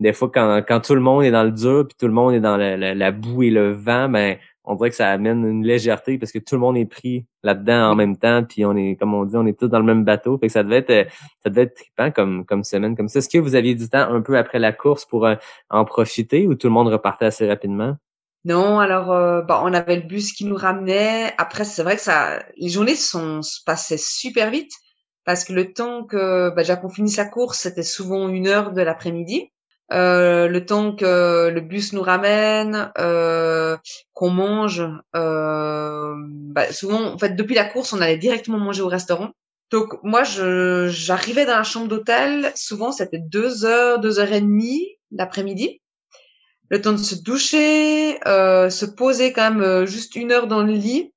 des 0.00 0.14
fois, 0.14 0.30
quand, 0.32 0.62
quand 0.66 0.80
tout 0.80 0.94
le 0.94 1.00
monde 1.00 1.24
est 1.24 1.30
dans 1.30 1.44
le 1.44 1.52
dur, 1.52 1.86
puis 1.86 1.96
tout 1.98 2.06
le 2.06 2.12
monde 2.12 2.34
est 2.34 2.40
dans 2.40 2.56
la, 2.56 2.76
la 2.76 3.10
boue 3.12 3.42
et 3.42 3.50
le 3.50 3.72
vent, 3.72 4.08
ben 4.08 4.38
on 4.64 4.74
dirait 4.74 4.90
que 4.90 4.96
ça 4.96 5.08
amène 5.08 5.44
une 5.44 5.64
légèreté 5.64 6.18
parce 6.18 6.32
que 6.32 6.38
tout 6.38 6.54
le 6.54 6.60
monde 6.60 6.76
est 6.76 6.86
pris 6.86 7.26
là-dedans 7.42 7.90
en 7.90 7.94
même 7.94 8.16
temps 8.16 8.44
puis 8.44 8.64
on 8.64 8.76
est 8.76 8.96
comme 8.96 9.14
on 9.14 9.24
dit 9.24 9.36
on 9.36 9.46
est 9.46 9.58
tous 9.58 9.68
dans 9.68 9.78
le 9.78 9.84
même 9.84 10.04
bateau. 10.04 10.38
Fait 10.38 10.46
que 10.46 10.52
ça 10.52 10.62
devait 10.62 10.78
être 10.78 10.90
euh, 10.90 11.04
ça 11.42 11.50
devait 11.50 11.62
être 11.62 11.74
trippant 11.74 12.10
comme 12.10 12.44
comme 12.44 12.64
semaine 12.64 12.96
comme 12.96 13.08
ça. 13.08 13.18
Est-ce 13.18 13.28
que 13.28 13.38
vous 13.38 13.54
aviez 13.54 13.74
du 13.74 13.88
temps 13.88 14.10
un 14.10 14.20
peu 14.20 14.38
après 14.38 14.58
la 14.58 14.72
course 14.72 15.04
pour 15.04 15.26
euh, 15.26 15.34
en 15.70 15.84
profiter 15.84 16.46
ou 16.46 16.54
tout 16.54 16.66
le 16.66 16.72
monde 16.72 16.88
repartait 16.88 17.26
assez 17.26 17.48
rapidement? 17.48 17.96
Non 18.44 18.78
alors 18.78 19.12
euh, 19.12 19.42
bah, 19.42 19.60
on 19.64 19.72
avait 19.72 19.96
le 19.96 20.06
bus 20.06 20.32
qui 20.32 20.44
nous 20.44 20.56
ramenait. 20.56 21.32
Après 21.36 21.64
c'est 21.64 21.82
vrai 21.82 21.96
que 21.96 22.02
ça 22.02 22.42
les 22.56 22.68
journées 22.68 22.96
sont 22.96 23.42
se 23.42 23.60
passaient 23.64 23.98
super 23.98 24.50
vite 24.50 24.72
parce 25.24 25.44
que 25.44 25.52
le 25.52 25.72
temps 25.72 26.04
que 26.04 26.50
bah, 26.54 26.76
qu'on 26.76 26.90
finisse 26.90 27.16
la 27.16 27.26
course 27.26 27.60
c'était 27.60 27.82
souvent 27.82 28.28
une 28.28 28.46
heure 28.46 28.72
de 28.72 28.82
l'après-midi 28.82 29.50
euh, 29.92 30.46
le 30.46 30.64
temps 30.64 30.94
que 30.94 31.48
le 31.48 31.60
bus 31.60 31.92
nous 31.92 32.02
ramène, 32.02 32.92
euh, 32.98 33.76
qu'on 34.12 34.30
mange. 34.30 34.84
Euh, 35.16 36.14
bah, 36.26 36.72
souvent, 36.72 37.12
en 37.12 37.18
fait, 37.18 37.30
depuis 37.30 37.56
la 37.56 37.64
course, 37.64 37.92
on 37.92 38.00
allait 38.00 38.16
directement 38.16 38.58
manger 38.58 38.82
au 38.82 38.88
restaurant. 38.88 39.30
Donc 39.70 39.94
moi, 40.02 40.22
je 40.22 40.88
j'arrivais 40.88 41.44
dans 41.44 41.56
la 41.56 41.64
chambre 41.64 41.88
d'hôtel. 41.88 42.52
Souvent, 42.54 42.92
c'était 42.92 43.18
deux 43.18 43.64
heures, 43.64 44.00
deux 44.00 44.18
heures 44.18 44.32
et 44.32 44.40
demie 44.40 44.86
l'après-midi. 45.10 45.80
Le 46.68 46.80
temps 46.80 46.92
de 46.92 46.98
se 46.98 47.16
doucher, 47.16 48.18
se 48.24 48.84
poser 48.84 49.32
quand 49.32 49.50
même 49.50 49.86
juste 49.86 50.14
une 50.14 50.30
heure 50.30 50.46
dans 50.46 50.62
le 50.62 50.72
lit. 50.72 51.12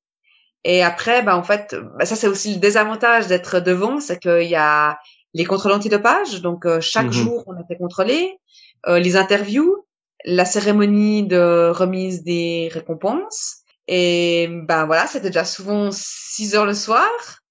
Et 0.64 0.82
après, 0.82 1.22
bah 1.22 1.36
en 1.36 1.44
fait, 1.44 1.76
bah, 1.98 2.06
ça 2.06 2.16
c'est 2.16 2.28
aussi 2.28 2.54
le 2.54 2.60
désavantage 2.60 3.28
d'être 3.28 3.60
devant, 3.60 4.00
c'est 4.00 4.20
qu'il 4.20 4.48
y 4.48 4.56
a 4.56 4.98
les 5.34 5.46
contrôles 5.46 5.74
antidopage. 5.74 6.42
Donc 6.42 6.66
chaque 6.80 7.08
mmh 7.08 7.12
jour, 7.12 7.44
on 7.48 7.60
était 7.62 7.78
contrôlé. 7.78 8.40
Euh, 8.88 9.00
les 9.00 9.16
interviews, 9.16 9.86
la 10.26 10.46
cérémonie 10.46 11.28
de 11.28 11.70
remise 11.70 12.24
des 12.24 12.70
récompenses. 12.74 13.64
Et 13.88 14.48
ben 14.50 14.86
voilà, 14.86 15.08
c'était 15.08 15.30
déjà 15.30 15.46
souvent 15.46 15.90
6 15.92 16.56
heures 16.56 16.66
le 16.66 16.74
soir. 16.74 17.10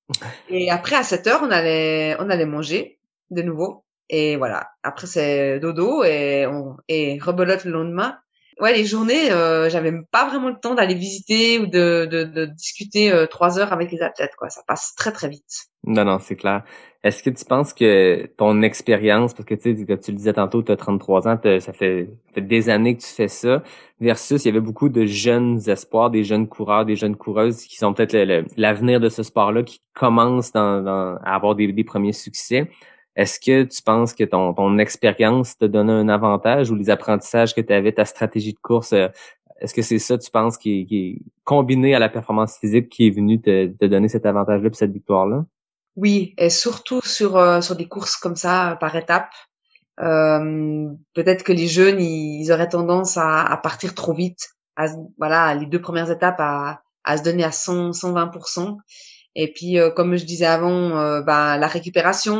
Et 0.48 0.70
après, 0.70 0.96
à 0.96 1.02
7 1.02 1.26
heures, 1.26 1.40
on 1.42 1.50
allait, 1.50 2.16
on 2.18 2.30
allait 2.30 2.46
manger 2.46 2.98
de 3.30 3.42
nouveau. 3.42 3.84
Et 4.08 4.36
voilà. 4.36 4.68
Après, 4.82 5.06
c'est 5.06 5.58
dodo 5.58 6.04
et 6.04 6.46
on, 6.46 6.76
et 6.88 7.18
rebelote 7.18 7.64
le 7.64 7.72
lendemain. 7.72 8.18
Ouais, 8.60 8.74
les 8.76 8.84
journées, 8.84 9.30
euh, 9.30 9.68
j'avais 9.70 9.92
pas 10.10 10.28
vraiment 10.28 10.48
le 10.48 10.58
temps 10.60 10.74
d'aller 10.74 10.94
visiter 10.94 11.58
ou 11.58 11.66
de, 11.66 12.06
de, 12.10 12.24
de 12.24 12.46
discuter 12.46 13.10
euh, 13.12 13.26
trois 13.26 13.58
heures 13.58 13.72
avec 13.72 13.90
les 13.90 14.02
athlètes. 14.02 14.32
Quoi, 14.38 14.50
ça 14.50 14.62
passe 14.66 14.94
très 14.96 15.12
très 15.12 15.28
vite. 15.28 15.68
Non, 15.84 16.04
non, 16.04 16.18
c'est 16.20 16.36
clair. 16.36 16.62
Est-ce 17.02 17.24
que 17.24 17.30
tu 17.30 17.44
penses 17.44 17.72
que 17.72 18.26
ton 18.36 18.62
expérience, 18.62 19.34
parce 19.34 19.46
que 19.46 19.54
tu 19.54 19.76
sais, 19.76 19.98
tu 19.98 20.10
le 20.12 20.16
disais 20.16 20.34
tantôt, 20.34 20.62
tu 20.62 20.70
as 20.70 20.76
33 20.76 21.26
ans, 21.26 21.40
ça 21.58 21.72
fait, 21.72 22.08
des 22.36 22.70
années 22.70 22.96
que 22.96 23.02
tu 23.02 23.08
fais 23.08 23.26
ça, 23.26 23.64
versus 24.00 24.44
il 24.44 24.48
y 24.48 24.50
avait 24.50 24.60
beaucoup 24.60 24.88
de 24.88 25.04
jeunes 25.04 25.60
espoirs, 25.68 26.10
des 26.10 26.22
jeunes 26.22 26.46
coureurs, 26.46 26.84
des 26.84 26.94
jeunes 26.94 27.16
coureuses 27.16 27.64
qui 27.64 27.76
sont 27.76 27.92
peut-être 27.92 28.16
l'avenir 28.56 29.00
de 29.00 29.08
ce 29.08 29.24
sport-là, 29.24 29.64
qui 29.64 29.80
commencent 29.94 30.52
dans, 30.52 31.16
à 31.24 31.34
avoir 31.34 31.56
des, 31.56 31.84
premiers 31.84 32.12
succès. 32.12 32.70
Est-ce 33.14 33.38
que 33.38 33.64
tu 33.64 33.82
penses 33.82 34.14
que 34.14 34.24
ton, 34.24 34.54
ton 34.54 34.78
expérience 34.78 35.58
te 35.58 35.66
donne 35.66 35.90
un 35.90 36.08
avantage 36.08 36.70
ou 36.70 36.74
les 36.74 36.88
apprentissages 36.88 37.54
que 37.54 37.60
tu 37.60 37.72
avais, 37.72 37.92
ta 37.92 38.06
stratégie 38.06 38.54
de 38.54 38.58
course, 38.58 38.94
euh, 38.94 39.08
est-ce 39.62 39.74
que 39.74 39.82
c'est 39.82 40.00
ça, 40.00 40.18
tu 40.18 40.30
penses, 40.30 40.58
qui, 40.58 40.86
est 40.90 41.22
combiné 41.44 41.94
à 41.94 42.00
la 42.00 42.08
performance 42.08 42.58
physique 42.58 42.88
qui 42.88 43.06
est 43.06 43.10
venu 43.10 43.40
te, 43.40 43.66
donner 43.86 44.08
cet 44.08 44.26
avantage-là 44.26 44.68
et 44.68 44.74
cette 44.74 44.92
victoire-là? 44.92 45.44
Oui, 45.94 46.34
et 46.36 46.50
surtout 46.50 47.00
sur 47.04 47.36
euh, 47.36 47.60
sur 47.60 47.76
des 47.76 47.86
courses 47.86 48.16
comme 48.16 48.34
ça 48.34 48.76
par 48.80 48.96
étapes. 48.96 49.34
Euh, 50.00 50.88
peut-être 51.14 51.44
que 51.44 51.52
les 51.52 51.68
jeunes 51.68 52.00
ils, 52.00 52.50
auraient 52.50 52.68
tendance 52.68 53.18
à, 53.18 53.42
à, 53.42 53.56
partir 53.58 53.94
trop 53.94 54.14
vite, 54.14 54.48
à 54.74 54.86
voilà 55.18 55.54
les 55.54 55.66
deux 55.66 55.80
premières 55.80 56.10
étapes 56.10 56.40
à, 56.40 56.82
à 57.04 57.18
se 57.18 57.22
donner 57.22 57.44
à 57.44 57.52
100 57.52 57.92
120 57.92 58.32
et 59.34 59.52
puis 59.52 59.78
euh, 59.78 59.90
comme 59.90 60.16
je 60.16 60.24
disais 60.24 60.46
avant, 60.46 60.98
euh, 60.98 61.20
bah, 61.22 61.56
la 61.56 61.66
récupération 61.66 62.34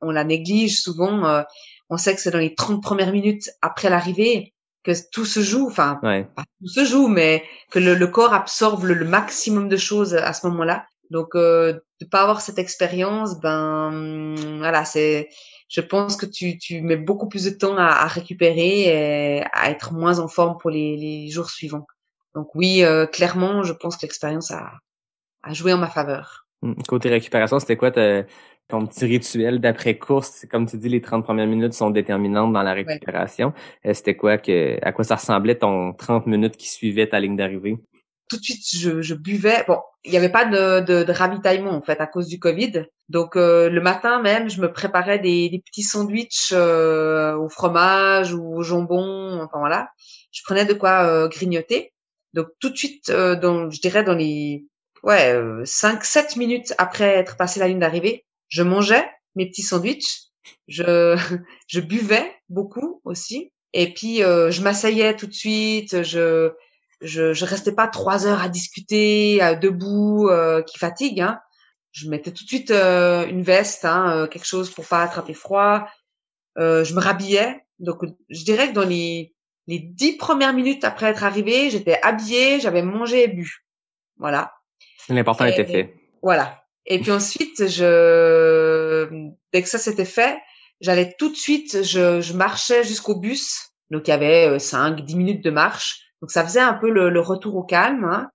on 0.00 0.10
la 0.10 0.24
néglige 0.24 0.80
souvent. 0.80 1.44
on 1.90 1.96
sait 1.96 2.14
que 2.14 2.20
c'est 2.20 2.30
dans 2.30 2.38
les 2.38 2.54
30 2.54 2.82
premières 2.82 3.12
minutes 3.12 3.50
après 3.60 3.90
l'arrivée 3.90 4.52
que 4.84 4.92
tout 5.12 5.24
se 5.24 5.40
joue, 5.40 5.66
enfin 5.68 6.00
pas 6.02 6.44
tout 6.60 6.68
se 6.68 6.84
joue, 6.84 7.08
mais 7.08 7.44
que 7.70 7.78
le, 7.78 7.94
le 7.94 8.06
corps 8.08 8.34
absorbe 8.34 8.84
le, 8.84 8.94
le, 8.94 9.04
maximum 9.04 9.68
de 9.68 9.76
choses 9.76 10.14
à 10.14 10.32
ce 10.32 10.46
moment-là. 10.48 10.86
Donc, 11.10 11.34
euh, 11.34 11.74
de 12.00 12.06
pas 12.06 12.22
avoir 12.22 12.40
cette 12.40 12.58
expérience, 12.58 13.38
ben 13.38 14.34
voilà, 14.58 14.84
c'est, 14.84 15.28
je 15.68 15.82
pense 15.82 16.16
que 16.16 16.26
tu, 16.26 16.58
tu 16.58 16.80
mets 16.80 16.96
beaucoup 16.96 17.28
plus 17.28 17.44
de 17.44 17.50
temps 17.50 17.76
à, 17.76 17.84
à 17.84 18.06
récupérer 18.06 19.38
et 19.38 19.44
à 19.52 19.70
être 19.70 19.92
moins 19.92 20.18
en 20.18 20.26
forme 20.26 20.56
pour 20.58 20.70
les, 20.70 20.96
les 20.96 21.28
jours 21.28 21.50
suivants. 21.50 21.86
Donc 22.34 22.54
oui, 22.54 22.82
euh, 22.82 23.06
clairement, 23.06 23.62
je 23.62 23.72
pense 23.72 23.96
que 23.96 24.02
l'expérience 24.02 24.50
a, 24.50 24.72
a 25.42 25.52
joué 25.52 25.72
en 25.72 25.78
ma 25.78 25.88
faveur. 25.88 26.46
Hmm. 26.62 26.74
Côté 26.86 27.08
récupération, 27.08 27.58
c'était 27.58 27.76
quoi 27.76 27.90
ton 27.90 28.86
petit 28.86 29.04
rituel 29.04 29.60
d'après-course? 29.60 30.46
Comme 30.50 30.66
tu 30.66 30.76
dis, 30.78 30.88
les 30.88 31.00
30 31.00 31.24
premières 31.24 31.46
minutes 31.46 31.74
sont 31.74 31.90
déterminantes 31.90 32.52
dans 32.52 32.62
la 32.62 32.72
récupération. 32.72 33.52
Euh, 33.84 33.94
c'était 33.94 34.16
quoi 34.16 34.38
que, 34.38 34.78
à 34.82 34.92
quoi 34.92 35.04
ça 35.04 35.16
ressemblait 35.16 35.56
ton 35.56 35.92
30 35.92 36.26
minutes 36.26 36.56
qui 36.56 36.68
suivait 36.68 37.08
ta 37.08 37.20
ligne 37.20 37.36
d'arrivée? 37.36 37.76
Tout 38.28 38.38
de 38.38 38.42
suite, 38.42 38.64
je, 38.74 39.02
je 39.02 39.14
buvais. 39.14 39.64
Bon, 39.66 39.78
il 40.04 40.12
n'y 40.12 40.16
avait 40.16 40.30
pas 40.30 40.46
de, 40.46 40.80
de, 40.80 41.02
de, 41.02 41.12
ravitaillement 41.12 41.72
en 41.72 41.82
fait 41.82 42.00
à 42.00 42.06
cause 42.06 42.28
du 42.28 42.38
Covid. 42.38 42.86
Donc 43.08 43.36
euh, 43.36 43.68
le 43.68 43.80
matin 43.82 44.22
même, 44.22 44.48
je 44.48 44.60
me 44.60 44.72
préparais 44.72 45.18
des, 45.18 45.50
des 45.50 45.58
petits 45.58 45.82
sandwichs 45.82 46.52
euh, 46.52 47.36
au 47.36 47.48
fromage 47.50 48.32
ou 48.32 48.56
au 48.56 48.62
jambon. 48.62 49.40
Enfin 49.42 49.58
voilà, 49.58 49.90
je 50.30 50.40
prenais 50.44 50.64
de 50.64 50.72
quoi 50.72 51.28
grignoter. 51.28 51.92
Donc 52.32 52.46
tout 52.58 52.70
de 52.70 52.76
suite, 52.76 53.10
dans, 53.10 53.68
je 53.68 53.80
dirais 53.82 54.02
dans 54.02 54.14
les 54.14 54.64
ouais, 55.02 55.32
euh, 55.32 55.64
5-7 55.64 56.38
minutes 56.38 56.74
après 56.78 57.08
être 57.08 57.36
passé 57.36 57.60
la 57.60 57.68
ligne 57.68 57.78
d'arrivée, 57.78 58.24
je 58.48 58.62
mangeais 58.62 59.08
mes 59.34 59.46
petits 59.46 59.62
sandwichs, 59.62 60.30
je, 60.68 61.16
je 61.66 61.80
buvais 61.80 62.32
beaucoup 62.48 63.00
aussi, 63.04 63.52
et 63.72 63.92
puis 63.92 64.22
euh, 64.22 64.50
je 64.50 64.62
m'asseyais 64.62 65.16
tout 65.16 65.26
de 65.26 65.32
suite, 65.32 66.02
je, 66.02 66.52
je, 67.00 67.32
je 67.32 67.44
restais 67.44 67.72
pas 67.72 67.88
trois 67.88 68.26
heures 68.26 68.42
à 68.42 68.48
discuter 68.48 69.38
debout, 69.60 70.28
euh, 70.28 70.62
qui 70.62 70.78
fatigue. 70.78 71.20
Hein. 71.20 71.40
Je 71.92 72.08
mettais 72.08 72.32
tout 72.32 72.44
de 72.44 72.48
suite 72.48 72.70
euh, 72.70 73.26
une 73.26 73.42
veste, 73.42 73.84
hein, 73.84 74.28
quelque 74.30 74.46
chose 74.46 74.70
pour 74.70 74.86
pas 74.86 75.02
attraper 75.02 75.34
froid. 75.34 75.86
je 76.56 76.94
me 76.94 77.00
rhabillais, 77.00 77.64
donc 77.78 78.02
je 78.28 78.44
dirais 78.44 78.68
que 78.68 78.74
dans 78.74 78.86
les 78.86 79.34
les 79.68 79.78
dix 79.78 80.16
premières 80.16 80.52
minutes 80.52 80.82
après 80.84 81.06
être 81.06 81.22
arrivé, 81.22 81.70
j'étais 81.70 82.00
habillée, 82.02 82.58
j'avais 82.58 82.82
mangé 82.82 83.24
et 83.24 83.28
bu. 83.28 83.64
Voilà. 84.16 84.52
L'important 85.08 85.44
était 85.44 85.64
fait. 85.64 85.94
Voilà. 86.22 86.62
Et 86.86 87.00
puis 87.00 87.12
ensuite, 87.12 87.68
je, 87.68 89.28
dès 89.52 89.62
que 89.62 89.68
ça 89.68 89.78
s'était 89.78 90.04
fait, 90.04 90.38
j'allais 90.80 91.14
tout 91.18 91.30
de 91.30 91.36
suite, 91.36 91.82
je, 91.82 92.20
je 92.20 92.32
marchais 92.32 92.84
jusqu'au 92.84 93.18
bus. 93.18 93.72
Donc 93.90 94.08
il 94.08 94.10
y 94.10 94.14
avait 94.14 94.58
5, 94.58 95.00
euh, 95.00 95.02
10 95.02 95.16
minutes 95.16 95.44
de 95.44 95.50
marche. 95.50 96.00
Donc 96.20 96.30
ça 96.30 96.44
faisait 96.44 96.60
un 96.60 96.74
peu 96.74 96.90
le, 96.90 97.10
le 97.10 97.20
retour 97.20 97.56
au 97.56 97.62
calme, 97.62 98.04
hein, 98.04 98.28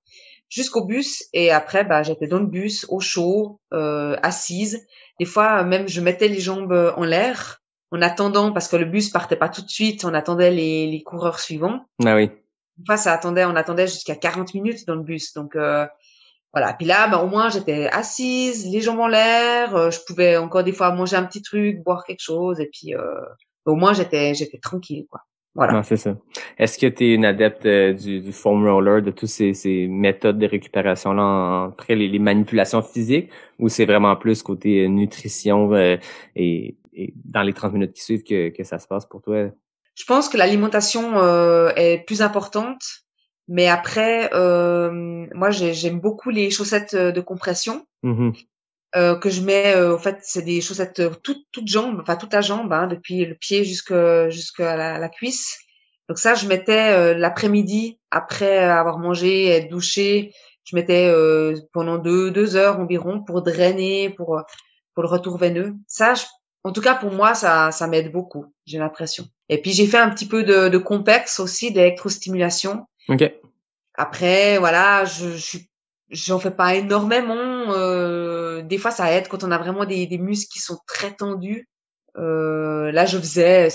jusqu'au 0.50 0.86
bus. 0.86 1.24
Et 1.34 1.52
après, 1.52 1.84
bah, 1.84 2.04
j'étais 2.04 2.28
dans 2.28 2.40
le 2.40 2.46
bus, 2.46 2.86
au 2.90 3.00
chaud, 3.00 3.60
euh, 3.74 4.16
assise. 4.24 4.86
Des 5.20 5.26
fois, 5.26 5.64
même, 5.64 5.88
je 5.88 6.00
mettais 6.02 6.28
les 6.28 6.40
jambes 6.40 6.94
en 6.96 7.04
l'air 7.04 7.62
en 7.92 8.02
attendant, 8.02 8.52
parce 8.52 8.68
que 8.68 8.76
le 8.76 8.86
bus 8.86 9.10
partait 9.10 9.38
pas 9.38 9.50
tout 9.50 9.62
de 9.62 9.70
suite, 9.70 10.04
on 10.04 10.14
attendait 10.14 10.52
les, 10.52 10.88
les 10.88 11.04
coureurs 11.04 11.40
suivants. 11.40 11.86
Ah 12.06 12.16
oui. 12.16 12.30
Fois, 12.86 12.98
ça 12.98 13.14
attendait, 13.14 13.46
on 13.46 13.56
attendait 13.56 13.88
jusqu'à 13.88 14.16
40 14.16 14.54
minutes 14.54 14.86
dans 14.86 14.96
le 14.96 15.04
bus. 15.04 15.34
Donc, 15.34 15.56
euh, 15.56 15.88
voilà. 16.54 16.74
Puis 16.74 16.88
là, 16.88 17.08
bah, 17.08 17.22
au 17.24 17.28
moins, 17.28 17.50
j'étais 17.50 17.88
assise, 17.88 18.66
les 18.72 18.82
jambes 18.82 19.00
en 19.00 19.08
l'air. 19.08 19.76
Euh, 19.76 19.92
je 19.92 20.00
pouvais 20.06 20.38
encore 20.38 20.64
des 20.64 20.72
fois 20.72 20.92
manger 20.92 21.16
un 21.16 21.24
petit 21.24 21.42
truc, 21.42 21.84
boire 21.84 22.04
quelque 22.04 22.22
chose, 22.22 22.60
et 22.60 22.70
puis 22.72 22.96
euh, 22.96 23.02
au 23.66 23.76
moins, 23.76 23.94
j'étais 23.94 24.34
j'étais 24.34 24.58
tranquille, 24.58 25.06
quoi. 25.10 25.22
Voilà. 25.56 25.82
c'est 25.82 25.98
ça. 25.98 26.16
Est-ce 26.60 26.78
que 26.78 26.86
tu 26.86 27.06
es 27.06 27.16
une 27.16 27.26
adepte 27.26 27.66
euh, 27.66 27.92
du, 27.92 28.22
du, 28.22 28.32
foam 28.32 28.68
roller, 28.68 29.02
de 29.02 29.10
toutes 29.10 29.30
ces, 29.30 29.56
ces 29.56 29.88
méthodes 29.88 30.38
de 30.38 30.46
récupération 30.46 31.14
là, 31.14 31.70
après 31.72 31.96
les, 31.96 32.08
les, 32.08 32.20
manipulations 32.20 32.84
physiques, 32.84 33.32
ou 33.58 33.68
c'est 33.68 33.86
vraiment 33.86 34.16
plus 34.16 34.44
côté 34.44 34.88
nutrition 34.88 35.76
et, 35.76 36.00
et, 36.36 36.78
dans 37.26 37.42
les 37.42 37.54
30 37.54 37.74
minutes 37.74 37.94
qui 37.94 38.04
suivent 38.04 38.24
que, 38.24 38.50
que 38.50 38.64
ça 38.64 38.78
se 38.78 38.88
passe 38.88 39.08
pour 39.08 39.24
toi? 39.24 39.48
Je 39.96 40.06
pense 40.06 40.30
que 40.30 40.38
l'alimentation 40.38 41.14
est 41.76 42.06
plus 42.06 42.22
importante 42.22 43.07
mais 43.48 43.68
après, 43.68 44.30
euh, 44.34 45.26
moi, 45.34 45.52
j'aime 45.52 46.00
beaucoup 46.00 46.30
les 46.30 46.52
chaussettes 46.52 46.94
euh, 46.94 47.12
de 47.12 47.22
compression 47.22 47.86
mmh 48.04 48.32
euh, 48.96 49.16
que 49.16 49.30
je 49.30 49.42
mets. 49.42 49.76
Euh, 49.76 49.96
en 49.96 50.00
fait, 50.00 50.20
c'est 50.22 50.44
des 50.44 50.62
chaussettes 50.62 51.02
toutes 51.22 51.46
toutes 51.52 51.68
jambes, 51.68 52.00
enfin 52.02 52.16
toute 52.16 52.34
la 52.34 52.40
jambe, 52.40 52.72
hein, 52.72 52.88
depuis 52.88 53.26
le 53.26 53.36
pied 53.36 53.66
jusqu'à 53.66 54.30
jusqu'à 54.30 54.78
la, 54.78 54.98
la, 54.98 55.10
cuisse. 55.10 55.58
Donc 56.08 56.18
ça, 56.18 56.36
je 56.36 56.48
mettais 56.48 57.14
l'après-midi 57.14 58.00
après 58.12 58.60
avoir 58.60 58.98
mangé, 58.98 59.48
être 59.48 59.70
douché. 59.70 60.34
Je 60.64 60.76
mettais 60.78 61.14
pendant 61.74 61.98
deux 61.98 62.32
deux 62.32 62.56
heures 62.56 62.80
environ 62.80 63.22
pour 63.22 63.42
drainer, 63.42 64.10
pour 64.12 64.42
pour 64.94 65.04
le 65.04 65.10
retour 65.10 65.38
veineux. 65.38 65.76
Ça, 65.88 66.14
en 66.64 66.72
tout 66.72 66.82
cas 66.82 66.96
pour 66.96 67.12
moi, 67.12 67.34
ça 67.36 67.72
ça 67.72 67.88
m'aide 67.88 68.12
beaucoup. 68.14 68.46
J'ai 68.66 68.80
l'impression. 68.80 69.26
Et 69.50 69.62
puis 69.62 69.74
j'ai 69.74 69.86
fait 69.86 69.98
un 69.98 70.10
petit 70.10 70.28
peu 70.28 70.44
de, 70.44 70.70
de 70.70 70.78
complexe 70.78 71.42
aussi, 71.42 71.74
d'électrostimulation 71.74 72.86
Ok. 73.10 73.32
Après, 73.96 74.58
voilà, 74.60 75.06
je, 75.06 75.30
je 75.30 75.58
j'en 76.10 76.40
fais 76.40 76.52
pas 76.52 76.76
énormément. 76.76 77.72
Euh, 77.74 78.62
des 78.62 78.78
fois, 78.78 78.92
ça 78.92 79.12
aide 79.12 79.28
quand 79.28 79.44
on 79.44 79.52
a 79.52 79.58
vraiment 79.58 79.86
des, 79.86 80.08
des 80.08 80.18
muscles 80.18 80.52
qui 80.52 80.60
sont 80.60 80.80
très 80.88 81.14
tendus. 81.14 81.68
Euh, 82.18 82.92
là, 82.92 83.06
je 83.06 83.18
faisais, 83.18 83.70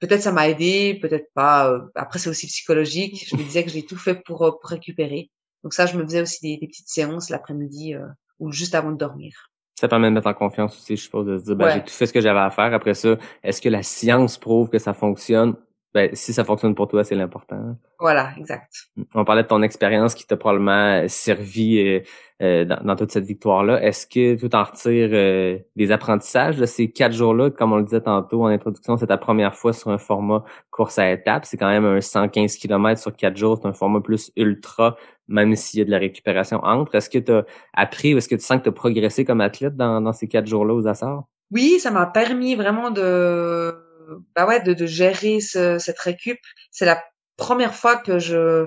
peut-être 0.00 0.22
ça 0.22 0.32
m'a 0.32 0.48
aidé, 0.48 0.98
peut-être 1.00 1.30
pas. 1.34 1.70
Euh, 1.70 1.80
après, 1.94 2.18
c'est 2.18 2.30
aussi 2.30 2.46
psychologique. 2.46 3.26
Je 3.28 3.36
me 3.36 3.42
disais 3.42 3.64
que 3.64 3.70
j'ai 3.70 3.84
tout 3.84 3.96
fait 3.96 4.14
pour, 4.14 4.42
euh, 4.42 4.50
pour, 4.50 4.70
récupérer. 4.70 5.30
Donc 5.62 5.74
ça, 5.74 5.86
je 5.86 5.96
me 5.96 6.02
faisais 6.04 6.22
aussi 6.22 6.40
des, 6.42 6.56
des 6.56 6.66
petites 6.66 6.88
séances 6.88 7.30
l'après-midi 7.30 7.94
euh, 7.94 8.06
ou 8.38 8.50
juste 8.50 8.74
avant 8.74 8.92
de 8.92 8.96
dormir. 8.96 9.50
Ça 9.78 9.88
permet 9.88 10.08
de 10.08 10.14
mettre 10.14 10.26
en 10.26 10.34
confiance 10.34 10.76
aussi, 10.76 10.96
je 10.96 11.02
suppose, 11.02 11.26
de 11.26 11.38
se 11.38 11.44
dire, 11.44 11.56
ben, 11.56 11.70
j'ai 11.70 11.82
tout 11.82 11.92
fait 11.92 12.06
ce 12.06 12.12
que 12.12 12.20
j'avais 12.20 12.40
à 12.40 12.50
faire. 12.50 12.74
Après 12.74 12.94
ça, 12.94 13.16
est-ce 13.42 13.62
que 13.62 13.68
la 13.68 13.82
science 13.82 14.36
prouve 14.36 14.68
que 14.68 14.78
ça 14.78 14.92
fonctionne? 14.92 15.54
Ben, 15.92 16.10
si 16.12 16.32
ça 16.32 16.44
fonctionne 16.44 16.76
pour 16.76 16.86
toi, 16.86 17.02
c'est 17.02 17.16
l'important. 17.16 17.76
Voilà, 17.98 18.30
exact. 18.38 18.90
On 19.12 19.24
parlait 19.24 19.42
de 19.42 19.48
ton 19.48 19.60
expérience 19.62 20.14
qui 20.14 20.24
t'a 20.24 20.36
probablement 20.36 21.08
servi 21.08 21.78
euh, 21.80 22.00
euh 22.42 22.64
dans, 22.64 22.94
toute 22.94 23.10
cette 23.10 23.24
victoire-là. 23.24 23.82
Est-ce 23.82 24.06
que 24.06 24.36
tu 24.36 24.56
en 24.56 24.62
retires 24.62 25.10
euh, 25.12 25.58
des 25.74 25.90
apprentissages 25.90 26.58
de 26.58 26.64
ces 26.64 26.92
quatre 26.92 27.12
jours-là? 27.12 27.50
Comme 27.50 27.72
on 27.72 27.78
le 27.78 27.82
disait 27.82 28.02
tantôt 28.02 28.44
en 28.44 28.46
introduction, 28.46 28.96
c'est 28.98 29.08
ta 29.08 29.18
première 29.18 29.56
fois 29.56 29.72
sur 29.72 29.90
un 29.90 29.98
format 29.98 30.44
course 30.70 31.00
à 31.00 31.10
étapes. 31.10 31.44
C'est 31.44 31.56
quand 31.56 31.68
même 31.68 31.84
un 31.84 32.00
115 32.00 32.56
km 32.56 33.00
sur 33.00 33.16
quatre 33.16 33.36
jours. 33.36 33.58
C'est 33.60 33.66
un 33.66 33.72
format 33.72 34.00
plus 34.00 34.30
ultra, 34.36 34.96
même 35.26 35.56
s'il 35.56 35.80
y 35.80 35.82
a 35.82 35.86
de 35.86 35.90
la 35.90 35.98
récupération 35.98 36.60
entre. 36.62 36.94
Est-ce 36.94 37.10
que 37.10 37.18
tu 37.18 37.32
as 37.32 37.44
appris 37.74 38.14
ou 38.14 38.18
est-ce 38.18 38.28
que 38.28 38.36
tu 38.36 38.44
sens 38.44 38.58
que 38.58 38.62
tu 38.62 38.68
as 38.68 38.72
progressé 38.72 39.24
comme 39.24 39.40
athlète 39.40 39.76
dans, 39.76 40.00
dans 40.00 40.12
ces 40.12 40.28
quatre 40.28 40.46
jours-là 40.46 40.72
aux 40.72 40.86
Açores? 40.86 41.24
Oui, 41.50 41.80
ça 41.80 41.90
m'a 41.90 42.06
permis 42.06 42.54
vraiment 42.54 42.92
de 42.92 43.89
bah 44.34 44.46
ouais, 44.46 44.60
de, 44.60 44.74
de 44.74 44.86
gérer 44.86 45.40
ce, 45.40 45.78
cette 45.78 45.98
récup. 45.98 46.38
C'est 46.70 46.86
la 46.86 47.02
première 47.36 47.74
fois 47.74 47.96
que 47.96 48.18
je 48.18 48.66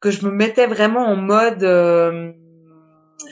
que 0.00 0.10
je 0.10 0.26
me 0.26 0.30
mettais 0.30 0.66
vraiment 0.66 1.06
en 1.06 1.16
mode 1.16 1.62
euh, 1.62 2.32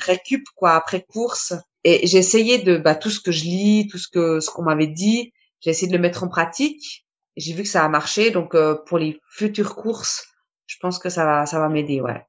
récup 0.01 0.45
quoi 0.57 0.73
après 0.73 1.03
course 1.03 1.55
et 1.85 2.07
j'ai 2.07 2.19
essayé 2.19 2.59
de 2.59 2.79
bah, 2.79 2.95
tout 2.95 3.11
ce 3.11 3.21
que 3.21 3.33
je 3.33 3.45
lis, 3.45 3.89
tout 3.91 3.99
ce 3.99 4.09
que 4.09 4.41
ce 4.41 4.51
qu'on 4.51 4.63
m'avait 4.63 4.87
dit, 4.87 5.33
j'ai 5.61 5.71
essayé 5.71 5.91
de 5.91 5.97
le 5.97 6.03
mettre 6.03 6.23
en 6.25 6.29
pratique. 6.29 7.05
J'ai 7.37 7.55
vu 7.55 7.63
que 7.63 7.69
ça 7.69 7.85
a 7.85 7.89
marché 7.89 8.31
donc 8.31 8.55
euh, 8.55 8.77
pour 8.87 8.99
les 8.99 9.21
futures 9.29 9.75
courses, 9.75 10.27
je 10.67 10.77
pense 10.81 10.99
que 10.99 11.09
ça 11.09 11.25
va 11.25 11.47
ça 11.47 11.59
va 11.59 11.69
m'aider 11.69 12.01
ouais. 12.01 12.23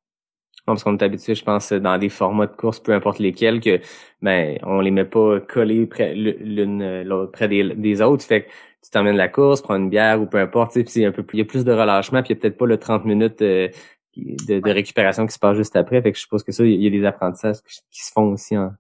parce 0.66 0.84
qu'on 0.84 0.98
est 0.98 1.04
habitué, 1.04 1.36
je 1.36 1.44
pense, 1.44 1.72
dans 1.74 1.98
des 1.98 2.10
formats 2.10 2.48
de 2.48 2.56
course, 2.56 2.80
peu 2.80 2.94
importe 2.94 3.20
lesquels, 3.20 3.60
que 3.60 3.82
ben 4.22 4.58
on 4.64 4.80
les 4.80 4.92
met 4.92 5.06
pas 5.06 5.40
collés 5.42 5.86
près 5.86 6.16
l'une 6.16 7.30
près 7.32 7.48
des, 7.48 7.76
des 7.76 8.02
autres. 8.02 8.24
Fait 8.26 8.44
que 8.44 8.50
tu 8.84 8.90
t'emmènes 8.90 9.16
la 9.16 9.30
course, 9.30 9.62
prends 9.62 9.76
une 9.76 9.90
bière 9.90 10.22
ou 10.22 10.26
peu 10.26 10.38
importe, 10.38 10.74
tu 10.74 10.86
sais, 10.88 11.06
un 11.06 11.12
peu 11.12 11.24
plus, 11.24 11.38
il 11.38 11.40
y 11.40 11.44
a 11.44 11.46
plus 11.46 11.64
de 11.64 11.72
relâchement, 11.72 12.22
puis 12.22 12.34
il 12.34 12.36
y 12.36 12.40
a 12.40 12.42
peut-être 12.42 12.58
pas 12.58 12.66
le 12.66 12.78
30 12.78 13.06
minutes 13.06 13.42
euh, 13.42 13.70
de, 14.18 14.60
de, 14.60 14.72
récupération 14.72 15.26
qui 15.26 15.34
se 15.34 15.40
passe 15.40 15.58
juste 15.58 15.76
après. 15.76 16.02
Fait 16.02 16.12
que 16.12 16.18
je 16.18 16.24
suppose 16.24 16.44
que 16.44 16.52
ça, 16.52 16.64
il 16.66 16.82
y 16.82 16.88
a 16.88 16.90
des 16.90 17.06
apprentissages 17.06 17.58
qui 17.92 18.04
se 18.04 18.12
font 18.12 18.34
aussi 18.34 18.58
en, 18.58 18.74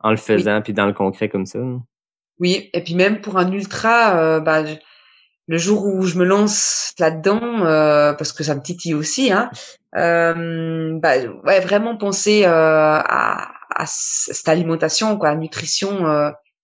en 0.00 0.10
le 0.10 0.16
faisant, 0.16 0.62
puis 0.62 0.72
dans 0.72 0.86
le 0.86 0.92
concret 0.92 1.28
comme 1.28 1.46
ça. 1.46 1.58
Oui, 2.38 2.70
et 2.72 2.82
puis 2.82 2.94
même 2.94 3.20
pour 3.20 3.36
un 3.36 3.50
ultra, 3.50 4.16
euh, 4.16 4.40
bah, 4.40 4.62
le 5.48 5.58
jour 5.58 5.86
où 5.86 6.02
je 6.02 6.18
me 6.18 6.24
lance 6.24 6.94
là-dedans, 6.98 7.64
euh, 7.64 8.12
parce 8.12 8.32
que 8.32 8.44
ça 8.44 8.54
me 8.54 8.60
titille 8.60 8.94
aussi, 8.94 9.32
hein, 9.32 9.50
euh, 9.96 10.98
bah, 11.00 11.14
ouais, 11.44 11.60
vraiment 11.60 11.96
penser 11.96 12.44
euh, 12.44 12.50
à, 12.50 13.50
à, 13.74 13.84
cette 13.86 14.48
alimentation, 14.48 15.16
quoi, 15.16 15.30
à 15.30 15.34
la 15.34 15.40
nutrition. 15.40 16.02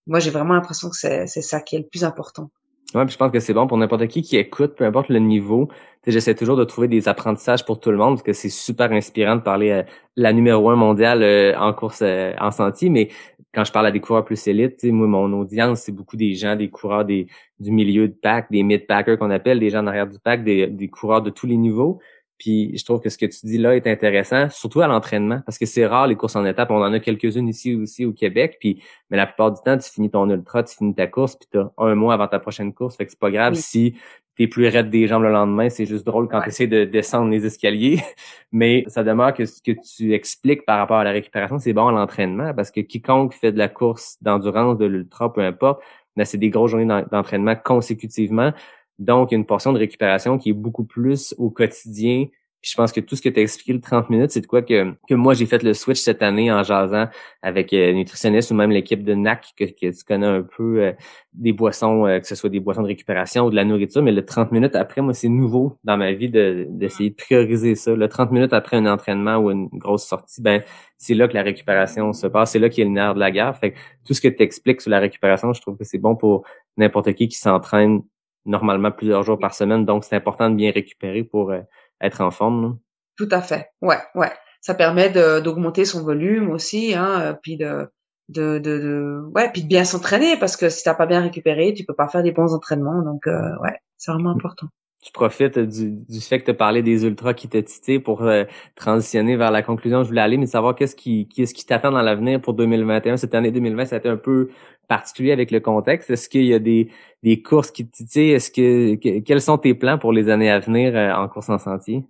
moi, 0.06 0.20
j'ai 0.20 0.30
vraiment 0.30 0.54
l'impression 0.54 0.90
que 0.90 0.96
c'est 0.96 1.26
ça 1.26 1.60
qui 1.60 1.76
est 1.76 1.80
le 1.80 1.86
plus 1.86 2.04
important. 2.04 2.50
Ouais, 2.94 3.08
je 3.08 3.16
pense 3.16 3.32
que 3.32 3.40
c'est 3.40 3.54
bon 3.54 3.66
pour 3.66 3.76
n'importe 3.76 4.06
qui 4.06 4.22
qui 4.22 4.36
écoute, 4.36 4.76
peu 4.76 4.84
importe 4.84 5.08
le 5.08 5.18
niveau. 5.18 5.68
J'essaie 6.06 6.34
toujours 6.36 6.56
de 6.56 6.62
trouver 6.64 6.86
des 6.86 7.08
apprentissages 7.08 7.64
pour 7.64 7.80
tout 7.80 7.90
le 7.90 7.96
monde 7.96 8.14
parce 8.14 8.22
que 8.22 8.32
c'est 8.32 8.48
super 8.48 8.92
inspirant 8.92 9.34
de 9.34 9.40
parler 9.40 9.72
à 9.72 9.84
la 10.16 10.32
numéro 10.32 10.70
un 10.70 10.76
mondiale 10.76 11.22
euh, 11.24 11.58
en 11.58 11.72
course 11.72 12.02
euh, 12.02 12.32
en 12.40 12.52
sentier. 12.52 12.90
Mais 12.90 13.08
quand 13.52 13.64
je 13.64 13.72
parle 13.72 13.86
à 13.86 13.90
des 13.90 14.00
coureurs 14.00 14.24
plus 14.24 14.46
élites, 14.46 14.84
moi, 14.84 15.08
mon 15.08 15.32
audience, 15.32 15.80
c'est 15.80 15.92
beaucoup 15.92 16.16
des 16.16 16.34
gens, 16.34 16.54
des 16.54 16.70
coureurs 16.70 17.04
des, 17.04 17.26
du 17.58 17.72
milieu 17.72 18.06
de 18.06 18.14
pack, 18.14 18.46
des 18.52 18.62
mid-packers 18.62 19.18
qu'on 19.18 19.30
appelle, 19.30 19.58
des 19.58 19.70
gens 19.70 19.80
en 19.80 19.88
arrière 19.88 20.06
du 20.06 20.18
pack, 20.20 20.44
des 20.44 20.88
coureurs 20.88 21.22
de 21.22 21.30
tous 21.30 21.46
les 21.46 21.56
niveaux. 21.56 22.00
Puis 22.44 22.76
je 22.76 22.84
trouve 22.84 23.00
que 23.00 23.08
ce 23.08 23.16
que 23.16 23.24
tu 23.24 23.46
dis 23.46 23.56
là 23.56 23.74
est 23.74 23.86
intéressant, 23.86 24.50
surtout 24.50 24.82
à 24.82 24.86
l'entraînement, 24.86 25.40
parce 25.46 25.56
que 25.56 25.64
c'est 25.64 25.86
rare 25.86 26.06
les 26.06 26.14
courses 26.14 26.36
en 26.36 26.44
étapes. 26.44 26.70
On 26.70 26.82
en 26.82 26.92
a 26.92 27.00
quelques-unes 27.00 27.48
ici 27.48 27.74
aussi 27.74 28.04
au 28.04 28.12
Québec, 28.12 28.58
puis 28.60 28.82
mais 29.08 29.16
la 29.16 29.24
plupart 29.24 29.50
du 29.50 29.62
temps, 29.62 29.78
tu 29.78 29.90
finis 29.90 30.10
ton 30.10 30.28
ultra, 30.28 30.62
tu 30.62 30.76
finis 30.76 30.94
ta 30.94 31.06
course, 31.06 31.36
puis 31.36 31.48
tu 31.50 31.58
as 31.58 31.72
un 31.78 31.94
mois 31.94 32.12
avant 32.12 32.28
ta 32.28 32.38
prochaine 32.38 32.74
course. 32.74 32.98
Fait 32.98 33.06
que 33.06 33.12
c'est 33.12 33.18
pas 33.18 33.30
grave 33.30 33.54
si 33.54 33.94
t'es 34.36 34.46
plus 34.46 34.68
raide 34.68 34.90
des 34.90 35.06
jambes 35.06 35.22
le 35.22 35.32
lendemain, 35.32 35.70
c'est 35.70 35.86
juste 35.86 36.04
drôle 36.04 36.28
quand 36.28 36.42
tu 36.42 36.50
essaies 36.50 36.66
de 36.66 36.84
descendre 36.84 37.30
les 37.30 37.46
escaliers. 37.46 38.02
Mais 38.52 38.84
ça 38.88 39.02
demeure 39.02 39.32
que 39.32 39.46
ce 39.46 39.62
que 39.62 39.72
tu 39.72 40.12
expliques 40.12 40.66
par 40.66 40.76
rapport 40.76 40.98
à 40.98 41.04
la 41.04 41.12
récupération, 41.12 41.58
c'est 41.58 41.72
bon 41.72 41.88
à 41.88 41.92
l'entraînement 41.92 42.52
parce 42.52 42.70
que 42.70 42.80
quiconque 42.80 43.32
fait 43.32 43.52
de 43.52 43.58
la 43.58 43.68
course 43.68 44.18
d'endurance, 44.20 44.76
de 44.76 44.84
l'ultra, 44.84 45.32
peu 45.32 45.40
importe, 45.40 45.80
ben, 46.14 46.26
c'est 46.26 46.36
des 46.36 46.50
grosses 46.50 46.72
journées 46.72 47.04
d'entraînement 47.10 47.56
consécutivement. 47.56 48.52
Donc, 48.98 49.32
une 49.32 49.44
portion 49.44 49.72
de 49.72 49.78
récupération 49.78 50.38
qui 50.38 50.50
est 50.50 50.54
beaucoup 50.54 50.84
plus 50.84 51.34
au 51.38 51.50
quotidien 51.50 52.26
je 52.64 52.74
pense 52.74 52.92
que 52.92 53.00
tout 53.00 53.14
ce 53.14 53.22
que 53.22 53.28
tu 53.28 53.40
as 53.40 53.42
expliqué 53.42 53.72
le 53.74 53.80
30 53.80 54.08
minutes, 54.10 54.30
c'est 54.30 54.40
de 54.40 54.46
quoi 54.46 54.62
que, 54.62 54.94
que 55.06 55.14
moi 55.14 55.34
j'ai 55.34 55.46
fait 55.46 55.62
le 55.62 55.74
switch 55.74 56.00
cette 56.00 56.22
année 56.22 56.50
en 56.50 56.62
jasant 56.62 57.08
avec 57.42 57.72
euh, 57.72 57.92
nutritionniste 57.92 58.50
ou 58.50 58.54
même 58.54 58.70
l'équipe 58.70 59.04
de 59.04 59.14
NAC 59.14 59.52
que, 59.56 59.64
que, 59.64 59.94
tu 59.94 60.04
connais 60.06 60.26
un 60.26 60.42
peu 60.42 60.82
euh, 60.82 60.92
des 61.34 61.52
boissons, 61.52 62.06
euh, 62.06 62.20
que 62.20 62.26
ce 62.26 62.34
soit 62.34 62.48
des 62.48 62.60
boissons 62.60 62.82
de 62.82 62.86
récupération 62.86 63.44
ou 63.44 63.50
de 63.50 63.54
la 63.54 63.64
nourriture, 63.64 64.02
mais 64.02 64.12
le 64.12 64.24
30 64.24 64.50
minutes 64.52 64.76
après, 64.76 65.02
moi, 65.02 65.12
c'est 65.12 65.28
nouveau 65.28 65.78
dans 65.84 65.96
ma 65.98 66.12
vie 66.12 66.30
d'essayer 66.30 67.10
de, 67.10 67.14
prioriser 67.14 67.74
ça. 67.74 67.94
Le 67.94 68.08
30 68.08 68.32
minutes 68.32 68.52
après 68.54 68.78
un 68.78 68.86
entraînement 68.86 69.36
ou 69.36 69.50
une 69.50 69.68
grosse 69.72 70.06
sortie, 70.06 70.40
ben 70.40 70.62
c'est 70.96 71.14
là 71.14 71.28
que 71.28 71.34
la 71.34 71.42
récupération 71.42 72.12
se 72.14 72.26
passe, 72.26 72.52
c'est 72.52 72.58
là 72.58 72.70
qu'il 72.70 72.84
y 72.84 72.86
a 72.86 72.88
le 72.88 72.94
nerf 72.94 73.14
de 73.14 73.20
la 73.20 73.30
guerre. 73.30 73.56
Fait 73.58 73.72
que 73.72 73.78
tout 74.06 74.14
ce 74.14 74.22
que 74.22 74.28
tu 74.28 74.42
expliques 74.42 74.80
sur 74.80 74.90
la 74.90 75.00
récupération, 75.00 75.52
je 75.52 75.60
trouve 75.60 75.76
que 75.76 75.84
c'est 75.84 75.98
bon 75.98 76.16
pour 76.16 76.44
n'importe 76.78 77.12
qui 77.12 77.28
qui 77.28 77.36
s'entraîne 77.36 78.02
normalement 78.46 78.90
plusieurs 78.90 79.22
jours 79.22 79.38
par 79.38 79.54
semaine. 79.54 79.84
Donc, 79.84 80.04
c'est 80.04 80.16
important 80.16 80.50
de 80.50 80.56
bien 80.56 80.70
récupérer 80.72 81.24
pour 81.24 81.52
être 82.00 82.20
en 82.20 82.30
forme. 82.30 82.78
Tout 83.16 83.28
à 83.30 83.40
fait. 83.40 83.68
Ouais, 83.80 83.98
ouais. 84.14 84.32
Ça 84.60 84.74
permet 84.74 85.10
d'augmenter 85.10 85.84
son 85.84 86.02
volume 86.02 86.50
aussi, 86.50 86.94
hein, 86.94 87.20
euh, 87.20 87.34
puis 87.34 87.56
de, 87.56 87.90
de, 88.30 88.58
de, 88.58 89.22
ouais, 89.34 89.50
puis 89.52 89.62
de 89.62 89.68
bien 89.68 89.84
s'entraîner 89.84 90.38
parce 90.38 90.56
que 90.56 90.70
si 90.70 90.82
t'as 90.82 90.94
pas 90.94 91.04
bien 91.04 91.20
récupéré, 91.20 91.74
tu 91.74 91.84
peux 91.84 91.94
pas 91.94 92.08
faire 92.08 92.22
des 92.22 92.32
bons 92.32 92.54
entraînements. 92.54 93.02
Donc, 93.02 93.26
euh, 93.26 93.56
ouais, 93.60 93.78
c'est 93.98 94.10
vraiment 94.10 94.30
important. 94.30 94.68
Tu 95.04 95.12
profites 95.12 95.58
du, 95.58 95.90
du 95.90 96.20
fait 96.20 96.40
que 96.40 96.50
tu 96.50 96.56
parlé 96.56 96.82
des 96.82 97.04
ultras 97.04 97.34
qui 97.34 97.46
t'ont 97.46 97.62
cité 97.66 98.00
pour 98.00 98.22
euh, 98.22 98.44
transitionner 98.74 99.36
vers 99.36 99.50
la 99.50 99.60
conclusion. 99.62 100.02
Je 100.02 100.08
voulais 100.08 100.22
aller, 100.22 100.38
mais 100.38 100.46
savoir 100.46 100.74
qu'est-ce 100.74 100.96
qui, 100.96 101.28
qu'est-ce 101.28 101.52
qui 101.52 101.66
t'attend 101.66 101.92
dans 101.92 102.00
l'avenir 102.00 102.40
pour 102.40 102.54
2021. 102.54 103.18
Cette 103.18 103.34
année 103.34 103.50
2020, 103.50 103.84
ça 103.84 103.96
a 103.96 103.98
été 103.98 104.08
un 104.08 104.16
peu 104.16 104.48
particulier 104.88 105.32
avec 105.32 105.50
le 105.50 105.60
contexte. 105.60 106.08
Est-ce 106.08 106.30
qu'il 106.30 106.46
y 106.46 106.54
a 106.54 106.58
des, 106.58 106.88
des 107.22 107.42
courses 107.42 107.70
qui 107.70 107.86
te 107.86 107.94
titillent? 107.94 108.32
Est-ce 108.32 108.50
que, 108.50 108.94
quels 109.20 109.42
sont 109.42 109.58
tes 109.58 109.74
plans 109.74 109.98
pour 109.98 110.12
les 110.12 110.30
années 110.30 110.50
à 110.50 110.58
venir 110.58 110.94
en 111.18 111.28
course 111.28 111.50
en 111.50 111.58
sentier? 111.58 112.04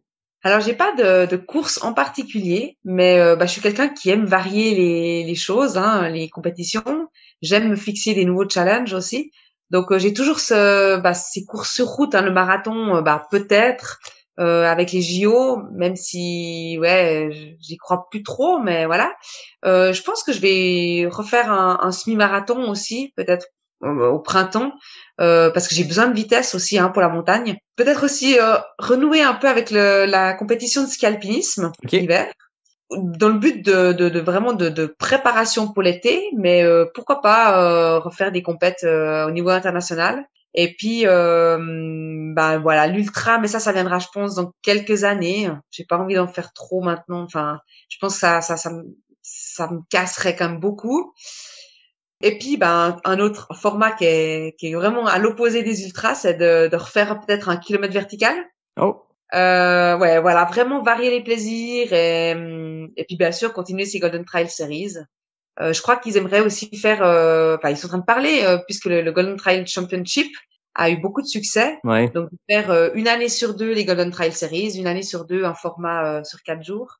Alors 0.44 0.60
j'ai 0.60 0.74
pas 0.74 0.94
de, 0.94 1.24
de 1.24 1.36
course 1.38 1.82
en 1.82 1.94
particulier, 1.94 2.76
mais 2.84 3.18
euh, 3.18 3.34
bah, 3.34 3.46
je 3.46 3.52
suis 3.52 3.62
quelqu'un 3.62 3.88
qui 3.88 4.10
aime 4.10 4.26
varier 4.26 4.74
les, 4.74 5.24
les 5.24 5.34
choses, 5.34 5.78
hein, 5.78 6.10
les 6.10 6.28
compétitions. 6.28 7.08
J'aime 7.40 7.70
me 7.70 7.76
fixer 7.76 8.12
des 8.12 8.26
nouveaux 8.26 8.48
challenges 8.48 8.92
aussi. 8.92 9.32
Donc 9.74 9.90
euh, 9.90 9.98
j'ai 9.98 10.14
toujours 10.14 10.38
ce, 10.38 10.98
bah, 11.00 11.14
ces 11.14 11.44
courses 11.44 11.74
sur 11.74 11.86
route, 11.86 12.14
hein, 12.14 12.22
le 12.22 12.30
marathon, 12.30 12.96
euh, 12.96 13.02
bah, 13.02 13.26
peut-être 13.30 13.98
avec 14.36 14.90
les 14.90 15.00
JO, 15.00 15.58
même 15.76 15.94
si 15.94 16.76
ouais 16.80 17.56
j'y 17.60 17.76
crois 17.76 18.08
plus 18.10 18.24
trop, 18.24 18.58
mais 18.58 18.84
voilà. 18.84 19.12
je 19.62 20.02
pense 20.02 20.24
que 20.24 20.32
je 20.32 20.40
vais 20.40 21.08
refaire 21.08 21.52
un, 21.52 21.78
un 21.80 21.92
semi-marathon 21.92 22.68
aussi, 22.68 23.12
peut-être 23.16 23.46
au 23.84 24.18
printemps 24.18 24.72
euh, 25.20 25.50
parce 25.50 25.68
que 25.68 25.74
j'ai 25.74 25.84
besoin 25.84 26.08
de 26.08 26.14
vitesse 26.14 26.54
aussi 26.54 26.78
hein, 26.78 26.88
pour 26.88 27.02
la 27.02 27.08
montagne. 27.08 27.56
Peut-être 27.76 28.04
aussi 28.04 28.38
euh, 28.38 28.56
renouer 28.78 29.22
un 29.22 29.34
peu 29.34 29.48
avec 29.48 29.70
le, 29.70 30.06
la 30.06 30.34
compétition 30.34 30.82
de 30.82 30.88
ski 30.88 31.06
alpinisme 31.06 31.72
l'hiver, 31.82 32.32
dans 32.90 33.28
le 33.28 33.38
but 33.38 33.64
de, 33.64 33.92
de, 33.92 34.08
de 34.08 34.20
vraiment 34.20 34.52
de, 34.52 34.68
de, 34.68 34.86
préparation 34.86 35.72
pour 35.72 35.82
l'été, 35.82 36.30
mais 36.36 36.62
euh, 36.62 36.86
pourquoi 36.94 37.20
pas 37.20 37.58
euh, 37.58 37.98
refaire 37.98 38.32
des 38.32 38.42
compètes 38.42 38.84
au 38.84 39.30
niveau 39.30 39.50
international. 39.50 40.24
Et 40.56 40.74
puis, 40.76 41.04
ben 41.04 42.58
voilà, 42.60 42.86
l'ultra, 42.86 43.38
mais 43.38 43.48
ça, 43.48 43.58
ça 43.58 43.72
viendra, 43.72 43.98
je 43.98 44.06
pense, 44.12 44.36
dans 44.36 44.52
quelques 44.62 45.02
années. 45.02 45.50
J'ai 45.72 45.84
pas 45.84 45.98
envie 45.98 46.14
d'en 46.14 46.28
faire 46.28 46.52
trop 46.52 46.80
maintenant. 46.80 47.24
Enfin, 47.24 47.58
je 47.88 47.96
pense 48.00 48.14
que 48.14 48.20
ça, 48.20 48.40
ça, 48.40 48.56
ça, 48.56 48.70
me, 48.70 48.84
ça 49.22 49.68
me 49.68 49.80
casserait 49.90 50.36
quand 50.36 50.48
même 50.48 50.60
beaucoup. 50.60 51.12
Et 52.20 52.38
puis, 52.38 52.56
ben, 52.56 52.96
un 53.04 53.18
autre 53.18 53.48
format 53.54 53.92
qui 53.92 54.04
est, 54.04 54.56
qui 54.58 54.68
est 54.68 54.74
vraiment 54.74 55.06
à 55.06 55.18
l'opposé 55.18 55.62
des 55.62 55.84
ultras, 55.84 56.14
c'est 56.14 56.34
de, 56.34 56.68
de 56.68 56.76
refaire 56.76 57.20
peut-être 57.20 57.48
un 57.48 57.56
kilomètre 57.56 57.92
vertical. 57.92 58.36
Oh. 58.80 59.02
Euh, 59.32 59.96
ouais, 59.98 60.20
voilà, 60.20 60.44
vraiment 60.44 60.82
varier 60.82 61.10
les 61.10 61.22
plaisirs 61.22 61.92
et, 61.92 62.30
et 62.96 63.04
puis 63.04 63.16
bien 63.16 63.32
sûr 63.32 63.52
continuer 63.52 63.84
ces 63.84 63.98
Golden 63.98 64.24
Trail 64.24 64.48
Series. 64.48 64.96
Euh, 65.60 65.72
je 65.72 65.80
crois 65.82 65.96
qu'ils 65.96 66.16
aimeraient 66.16 66.40
aussi 66.40 66.76
faire, 66.76 67.02
euh, 67.02 67.56
enfin 67.56 67.70
ils 67.70 67.76
sont 67.76 67.86
en 67.86 67.90
train 67.90 67.98
de 67.98 68.04
parler 68.04 68.42
euh, 68.42 68.58
puisque 68.66 68.86
le, 68.86 69.10
Golden 69.12 69.36
Trail 69.36 69.66
Championship 69.66 70.34
a 70.74 70.90
eu 70.90 70.96
beaucoup 70.96 71.22
de 71.22 71.26
succès. 71.26 71.78
Ouais. 71.84 72.08
Donc 72.10 72.28
faire 72.48 72.70
euh, 72.70 72.90
une 72.94 73.06
année 73.06 73.28
sur 73.28 73.54
deux 73.54 73.72
les 73.72 73.84
Golden 73.84 74.10
Trail 74.10 74.32
Series, 74.32 74.76
une 74.76 74.88
année 74.88 75.02
sur 75.02 75.24
deux 75.24 75.44
un 75.44 75.54
format 75.54 76.24
sur 76.24 76.42
quatre 76.42 76.62
jours. 76.62 76.96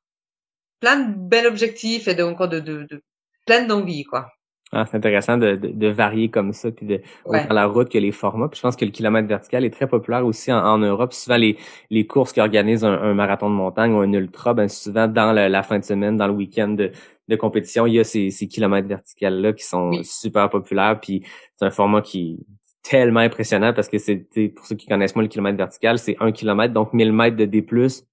Plein 0.79 0.99
de 0.99 1.13
bels 1.15 1.47
objectifs 1.47 2.07
et 2.07 2.15
donc 2.15 2.41
de, 2.41 2.59
de, 2.59 2.83
de 2.83 3.01
plein 3.45 3.65
d'envie 3.65 4.03
quoi. 4.03 4.29
Ah, 4.77 4.85
c'est 4.85 4.97
intéressant 4.97 5.37
de, 5.37 5.55
de, 5.55 5.87
varier 5.87 6.27
comme 6.29 6.51
ça, 6.51 6.69
puis 6.69 6.85
de 6.85 6.99
ouais. 7.25 7.47
la 7.49 7.65
route 7.65 7.87
que 7.87 7.97
les 7.97 8.11
formats. 8.11 8.49
Puis 8.49 8.57
je 8.57 8.61
pense 8.61 8.75
que 8.75 8.83
le 8.83 8.91
kilomètre 8.91 9.25
vertical 9.25 9.63
est 9.63 9.69
très 9.69 9.87
populaire 9.87 10.25
aussi 10.25 10.51
en, 10.51 10.77
Europe. 10.79 11.13
Souvent, 11.13 11.37
les, 11.37 11.55
les 11.89 12.05
courses 12.05 12.33
qui 12.33 12.41
organisent 12.41 12.83
un, 12.83 13.13
marathon 13.13 13.49
de 13.49 13.55
montagne 13.55 13.93
ou 13.93 13.99
un 13.99 14.11
ultra, 14.11 14.53
ben 14.53 14.67
souvent 14.67 15.07
dans 15.07 15.31
la, 15.31 15.63
fin 15.63 15.79
de 15.79 15.85
semaine, 15.85 16.17
dans 16.17 16.27
le 16.27 16.33
week-end 16.33 16.67
de, 16.67 16.91
de 17.29 17.35
compétition, 17.37 17.87
il 17.87 17.93
y 17.93 17.99
a 17.99 18.03
ces, 18.03 18.31
ces 18.31 18.47
kilomètres 18.47 18.89
verticales-là 18.89 19.53
qui 19.53 19.63
sont 19.63 19.91
super 20.03 20.49
populaires. 20.49 20.99
Puis 20.99 21.23
c'est 21.55 21.65
un 21.65 21.71
format 21.71 22.01
qui, 22.01 22.45
tellement 22.87 23.21
impressionnant 23.21 23.73
parce 23.73 23.89
que 23.89 23.97
c'est 23.97 24.27
pour 24.55 24.65
ceux 24.67 24.75
qui 24.75 24.85
connaissent 24.87 25.15
moins 25.15 25.23
le 25.23 25.29
kilomètre 25.29 25.57
vertical, 25.57 25.97
c'est 25.97 26.15
un 26.19 26.31
kilomètre, 26.31 26.71
donc 26.71 26.93
1000 26.93 27.11
mètres 27.13 27.35
de 27.35 27.45
D+, 27.45 27.65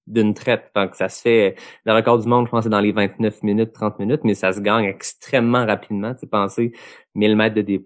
d'une 0.07 0.33
traite. 0.33 0.71
Donc 0.75 0.95
ça 0.95 1.09
se 1.09 1.21
fait, 1.21 1.55
le 1.85 1.93
record 1.93 2.17
du 2.17 2.27
monde, 2.27 2.47
je 2.47 2.51
pense, 2.51 2.63
c'est 2.63 2.69
dans 2.69 2.79
les 2.79 2.91
29 2.91 3.43
minutes, 3.43 3.71
30 3.71 3.99
minutes, 3.99 4.21
mais 4.23 4.33
ça 4.33 4.51
se 4.51 4.59
gagne 4.61 4.85
extrêmement 4.85 5.65
rapidement. 5.65 6.15
Tu 6.15 6.25
penser 6.25 6.71
1000 7.13 7.35
mètres 7.35 7.55
de 7.55 7.61
D+. 7.61 7.79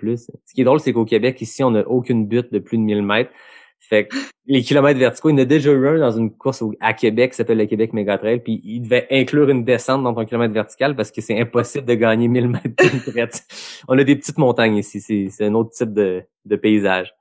Ce 0.46 0.54
qui 0.54 0.62
est 0.62 0.64
drôle, 0.64 0.80
c'est 0.80 0.94
qu'au 0.94 1.04
Québec, 1.04 1.42
ici, 1.42 1.62
on 1.62 1.72
n'a 1.72 1.86
aucune 1.88 2.26
butte 2.26 2.54
de 2.54 2.60
plus 2.60 2.78
de 2.78 2.84
1000 2.84 3.04
mètres. 3.04 3.32
Fait 3.80 4.08
que 4.08 4.16
les 4.46 4.62
kilomètres 4.64 5.00
verticaux, 5.00 5.30
il 5.30 5.34
y 5.34 5.36
en 5.36 5.42
a 5.42 5.46
déjà 5.46 5.72
eu 5.72 5.88
un 5.88 6.00
dans 6.00 6.12
une 6.12 6.32
course 6.32 6.64
à 6.80 6.94
Québec 6.94 7.32
qui 7.32 7.38
s'appelle 7.38 7.58
le 7.58 7.66
Québec 7.66 7.94
Mega 7.94 8.18
Trail, 8.18 8.40
puis 8.40 8.62
il 8.64 8.82
devait 8.82 9.08
inclure 9.12 9.50
une 9.50 9.64
descente 9.64 10.04
dans 10.04 10.14
ton 10.14 10.26
kilomètre 10.26 10.54
vertical 10.54 10.96
parce 10.96 11.12
que 11.12 11.22
c'est 11.22 11.40
impossible 11.40 11.86
de 11.86 11.94
gagner 11.94 12.28
1000 12.28 12.50
mètres 12.50 12.68
de 12.68 13.28
On 13.88 13.98
a 13.98 14.04
des 14.04 14.16
petites 14.16 14.38
montagnes 14.38 14.78
ici, 14.78 15.30
c'est 15.30 15.46
un 15.46 15.54
autre 15.54 15.72
type 15.72 15.94
de, 15.94 16.24
de 16.46 16.56
paysage. 16.56 17.14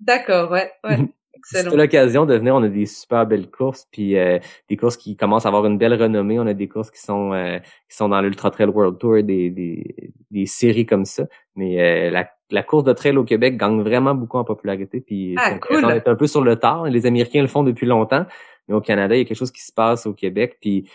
D'accord, 0.00 0.50
ouais, 0.50 0.70
ouais. 0.84 0.98
C'est 1.44 1.74
l'occasion 1.74 2.26
de 2.26 2.34
venir. 2.34 2.54
On 2.54 2.62
a 2.62 2.68
des 2.68 2.86
super 2.86 3.26
belles 3.26 3.50
courses, 3.50 3.86
puis 3.90 4.16
euh, 4.16 4.38
des 4.68 4.76
courses 4.76 4.96
qui 4.96 5.16
commencent 5.16 5.46
à 5.46 5.48
avoir 5.48 5.66
une 5.66 5.78
belle 5.78 5.94
renommée. 5.94 6.38
On 6.40 6.46
a 6.46 6.54
des 6.54 6.68
courses 6.68 6.90
qui 6.90 7.00
sont 7.00 7.32
euh, 7.32 7.58
qui 7.88 7.96
sont 7.96 8.08
dans 8.08 8.20
l'Ultra 8.20 8.50
Trail 8.50 8.68
World 8.68 8.98
Tour, 8.98 9.22
des, 9.22 9.50
des, 9.50 10.12
des 10.30 10.46
séries 10.46 10.86
comme 10.86 11.04
ça. 11.04 11.24
Mais 11.54 11.80
euh, 11.80 12.10
la, 12.10 12.28
la 12.50 12.62
course 12.62 12.84
de 12.84 12.92
trail 12.92 13.16
au 13.16 13.24
Québec 13.24 13.56
gagne 13.56 13.82
vraiment 13.82 14.14
beaucoup 14.14 14.38
en 14.38 14.44
popularité. 14.44 15.00
Puis 15.00 15.34
ah, 15.38 15.58
cool. 15.58 15.84
on 15.84 15.90
est 15.90 16.08
un 16.08 16.16
peu 16.16 16.26
sur 16.26 16.42
le 16.42 16.56
tard. 16.56 16.84
Les 16.84 17.06
Américains 17.06 17.42
le 17.42 17.48
font 17.48 17.62
depuis 17.62 17.86
longtemps, 17.86 18.24
mais 18.68 18.74
au 18.74 18.80
Canada, 18.80 19.14
il 19.14 19.18
y 19.18 19.22
a 19.22 19.24
quelque 19.24 19.38
chose 19.38 19.52
qui 19.52 19.62
se 19.62 19.72
passe 19.72 20.06
au 20.06 20.14
Québec. 20.14 20.56
Puis 20.60 20.88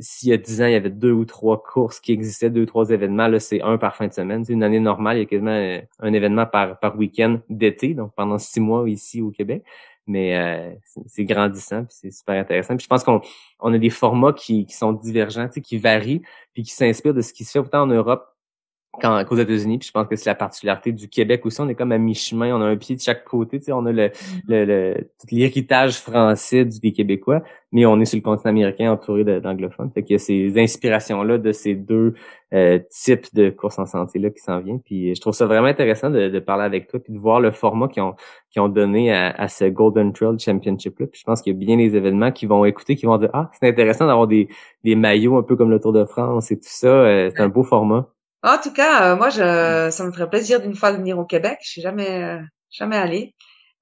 s'il 0.00 0.30
y 0.30 0.32
a 0.32 0.36
dix 0.36 0.62
ans, 0.62 0.66
il 0.66 0.72
y 0.72 0.76
avait 0.76 0.90
deux 0.90 1.12
ou 1.12 1.24
trois 1.24 1.62
courses 1.62 2.00
qui 2.00 2.12
existaient, 2.12 2.50
deux 2.50 2.62
ou 2.62 2.66
trois 2.66 2.90
événements, 2.90 3.28
là, 3.28 3.40
c'est 3.40 3.62
un 3.62 3.78
par 3.78 3.96
fin 3.96 4.06
de 4.06 4.12
semaine. 4.12 4.44
C'est 4.44 4.52
une 4.52 4.62
année 4.62 4.80
normale, 4.80 5.16
il 5.16 5.20
y 5.20 5.22
a 5.22 5.26
quasiment 5.26 5.50
euh, 5.50 5.80
un 6.00 6.12
événement 6.12 6.46
par, 6.46 6.78
par 6.78 6.96
week-end 6.96 7.40
d'été, 7.48 7.94
donc 7.94 8.12
pendant 8.14 8.38
six 8.38 8.60
mois 8.60 8.88
ici 8.88 9.20
au 9.22 9.30
Québec. 9.30 9.64
Mais 10.06 10.36
euh, 10.36 10.74
c'est 11.06 11.24
grandissant, 11.24 11.84
puis 11.84 11.94
c'est 12.00 12.10
super 12.10 12.40
intéressant. 12.40 12.76
Je 12.76 12.86
pense 12.86 13.04
qu'on 13.04 13.20
on 13.60 13.72
a 13.72 13.78
des 13.78 13.90
formats 13.90 14.32
qui, 14.32 14.66
qui 14.66 14.74
sont 14.74 14.92
divergents, 14.92 15.48
qui 15.48 15.78
varient, 15.78 16.22
puis 16.52 16.64
qui 16.64 16.72
s'inspirent 16.72 17.14
de 17.14 17.20
ce 17.20 17.32
qui 17.32 17.44
se 17.44 17.52
fait 17.52 17.58
autant 17.60 17.82
en 17.82 17.86
Europe 17.86 18.31
qu'aux 19.00 19.36
États-Unis. 19.36 19.78
Puis 19.78 19.88
je 19.88 19.92
pense 19.92 20.06
que 20.06 20.16
c'est 20.16 20.28
la 20.28 20.34
particularité 20.34 20.92
du 20.92 21.08
Québec 21.08 21.44
aussi. 21.46 21.60
On 21.60 21.68
est 21.68 21.74
comme 21.74 21.92
à 21.92 21.98
mi-chemin. 21.98 22.54
On 22.54 22.60
a 22.60 22.66
un 22.66 22.76
pied 22.76 22.94
de 22.96 23.00
chaque 23.00 23.24
côté. 23.24 23.58
Tu 23.58 23.66
sais, 23.66 23.72
on 23.72 23.86
a 23.86 23.92
le, 23.92 24.10
le, 24.46 24.64
le 24.64 24.94
l'héritage 25.30 25.98
français 25.98 26.64
du, 26.64 26.78
des 26.78 26.92
Québécois, 26.92 27.42
mais 27.72 27.86
on 27.86 27.98
est 28.00 28.04
sur 28.04 28.18
le 28.18 28.22
continent 28.22 28.50
américain 28.50 28.92
entouré 28.92 29.24
d'anglophones. 29.40 29.90
Fait 29.92 30.02
qu'il 30.02 30.14
y 30.14 30.16
a 30.16 30.18
ces 30.18 30.60
inspirations-là 30.60 31.38
de 31.38 31.52
ces 31.52 31.74
deux 31.74 32.14
euh, 32.52 32.78
types 32.90 33.34
de 33.34 33.48
courses 33.48 33.78
en 33.78 33.86
sentier-là 33.86 34.28
qui 34.28 34.40
s'en 34.40 34.60
viennent. 34.60 34.82
Puis 34.82 35.14
je 35.14 35.20
trouve 35.20 35.32
ça 35.32 35.46
vraiment 35.46 35.68
intéressant 35.68 36.10
de, 36.10 36.28
de, 36.28 36.38
parler 36.38 36.64
avec 36.64 36.88
toi 36.88 37.00
puis 37.00 37.14
de 37.14 37.18
voir 37.18 37.40
le 37.40 37.50
format 37.50 37.88
qu'ils 37.88 38.02
ont, 38.02 38.14
qui 38.50 38.60
ont 38.60 38.68
donné 38.68 39.10
à, 39.10 39.30
à, 39.30 39.48
ce 39.48 39.64
Golden 39.64 40.12
Trail 40.12 40.38
Championship-là. 40.38 41.06
Puis 41.06 41.20
je 41.20 41.24
pense 41.24 41.40
qu'il 41.40 41.54
y 41.54 41.56
a 41.56 41.58
bien 41.58 41.78
des 41.78 41.96
événements 41.96 42.30
qui 42.30 42.44
vont 42.44 42.66
écouter, 42.66 42.94
qui 42.94 43.06
vont 43.06 43.16
dire 43.16 43.30
«Ah, 43.32 43.50
c'est 43.58 43.66
intéressant 43.66 44.06
d'avoir 44.06 44.26
des, 44.26 44.48
des 44.84 44.94
maillots 44.96 45.38
un 45.38 45.42
peu 45.42 45.56
comme 45.56 45.70
le 45.70 45.80
Tour 45.80 45.94
de 45.94 46.04
France 46.04 46.50
et 46.50 46.56
tout 46.56 46.66
ça. 46.66 46.88
Euh, 46.88 47.30
c'est 47.34 47.42
un 47.42 47.48
beau 47.48 47.62
format.» 47.62 48.08
En 48.42 48.58
tout 48.58 48.72
cas, 48.72 49.12
euh, 49.12 49.16
moi, 49.16 49.30
je, 49.30 49.88
ça 49.90 50.04
me 50.04 50.12
ferait 50.12 50.28
plaisir 50.28 50.60
d'une 50.60 50.74
fois 50.74 50.92
de 50.92 50.96
venir 50.96 51.18
au 51.18 51.24
Québec. 51.24 51.58
Je 51.62 51.70
suis 51.70 51.82
jamais, 51.82 52.22
euh, 52.22 52.40
jamais 52.70 52.96
allée. 52.96 53.34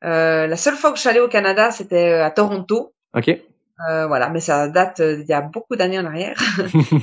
Euh, 0.05 0.47
la 0.47 0.57
seule 0.57 0.75
fois 0.75 0.91
que 0.91 0.97
je 0.97 1.01
suis 1.01 1.09
allée 1.09 1.21
au 1.21 1.29
Canada, 1.29 1.71
c'était 1.71 2.13
euh, 2.13 2.25
à 2.25 2.31
Toronto. 2.31 2.93
Ok. 3.15 3.39
Euh, 3.89 4.07
voilà, 4.07 4.29
mais 4.29 4.41
ça 4.41 4.69
date 4.69 5.01
euh, 5.01 5.17
d'il 5.17 5.29
y 5.29 5.33
a 5.33 5.41
beaucoup 5.41 5.75
d'années 5.75 5.99
en 5.99 6.05
arrière. 6.05 6.37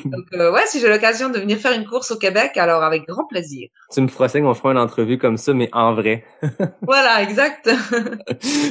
Donc, 0.05 0.25
euh, 0.33 0.51
ouais, 0.51 0.61
si 0.67 0.79
j'ai 0.79 0.87
l'occasion 0.87 1.29
de 1.29 1.39
venir 1.39 1.57
faire 1.57 1.71
une 1.71 1.87
course 1.87 2.11
au 2.11 2.17
Québec, 2.17 2.55
alors 2.57 2.83
avec 2.83 3.07
grand 3.07 3.25
plaisir. 3.25 3.69
tu 3.91 4.01
me 4.01 4.07
feras 4.07 4.27
signe, 4.27 4.45
on 4.45 4.53
fera 4.53 4.73
une 4.73 4.77
entrevue 4.77 5.17
comme 5.17 5.37
ça, 5.37 5.53
mais 5.53 5.69
en 5.73 5.93
vrai. 5.93 6.23
Voilà, 6.81 7.23
exact. 7.23 7.69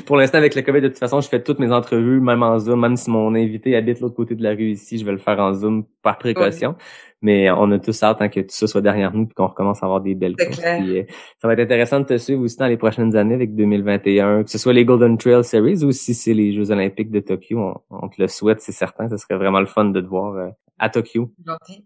Pour 0.07 0.17
l'instant, 0.17 0.39
avec 0.39 0.55
le 0.55 0.63
COVID, 0.63 0.81
de 0.81 0.89
toute 0.89 0.99
façon, 0.99 1.21
je 1.21 1.29
fais 1.29 1.43
toutes 1.43 1.59
mes 1.59 1.73
entrevues, 1.73 2.21
même 2.21 2.43
en 2.43 2.59
Zoom, 2.59 2.81
même 2.81 2.97
si 2.97 3.11
mon 3.11 3.35
invité 3.35 3.77
habite 3.77 4.01
l'autre 4.01 4.15
côté 4.15 4.35
de 4.35 4.43
la 4.43 4.51
rue 4.51 4.71
ici, 4.71 4.99
je 4.99 5.05
vais 5.05 5.13
le 5.13 5.19
faire 5.19 5.39
en 5.39 5.53
Zoom 5.53 5.85
par 6.03 6.19
précaution. 6.19 6.77
Mais 7.23 7.51
on 7.51 7.71
a 7.73 7.79
tous 7.79 8.03
hâte 8.03 8.19
hein, 8.21 8.29
que 8.29 8.41
tout 8.41 8.51
ça 8.51 8.67
soit 8.67 8.83
derrière 8.83 9.13
nous 9.13 9.25
et 9.25 9.35
qu'on 9.35 9.47
recommence 9.47 9.83
à 9.83 9.87
avoir 9.87 10.01
des 10.01 10.15
belles 10.15 10.37
courses. 10.37 10.61
Puis, 10.61 10.99
euh, 10.99 11.05
ça 11.41 11.49
va 11.49 11.55
être 11.55 11.61
intéressant 11.61 12.01
de 12.01 12.05
te 12.05 12.19
suivre 12.19 12.43
aussi 12.43 12.57
dans 12.59 12.67
les 12.67 12.77
prochaines 12.77 13.17
années 13.17 13.35
avec 13.35 13.55
2021, 13.55 14.45
que 14.45 14.51
ce 14.51 14.59
soit 14.59 14.73
les 14.75 14.85
Golden 14.85 15.17
Trail 15.17 15.43
Series 15.43 15.83
ou 15.83 15.93
si 15.93 16.15
c'est 16.15 16.35
les 16.35 16.53
Jeux 16.53 16.71
Olympiques 16.71 17.11
de 17.11 17.21
Tokyo. 17.21 17.59
On, 17.59 17.75
on 17.91 18.09
te 18.09 18.21
le 18.21 18.29
souhaite, 18.29 18.61
c'est 18.61 18.73
certain. 18.73 19.09
Ce 19.09 19.17
serait 19.17 19.37
vraiment 19.37 19.61
le 19.61 19.67
fun 19.67 19.87
de 19.87 20.01
te 20.01 20.07
voir 20.07 20.35
euh, 20.35 20.49
à 20.79 20.91
Tokyo. 20.91 21.33
Gentil. 21.47 21.85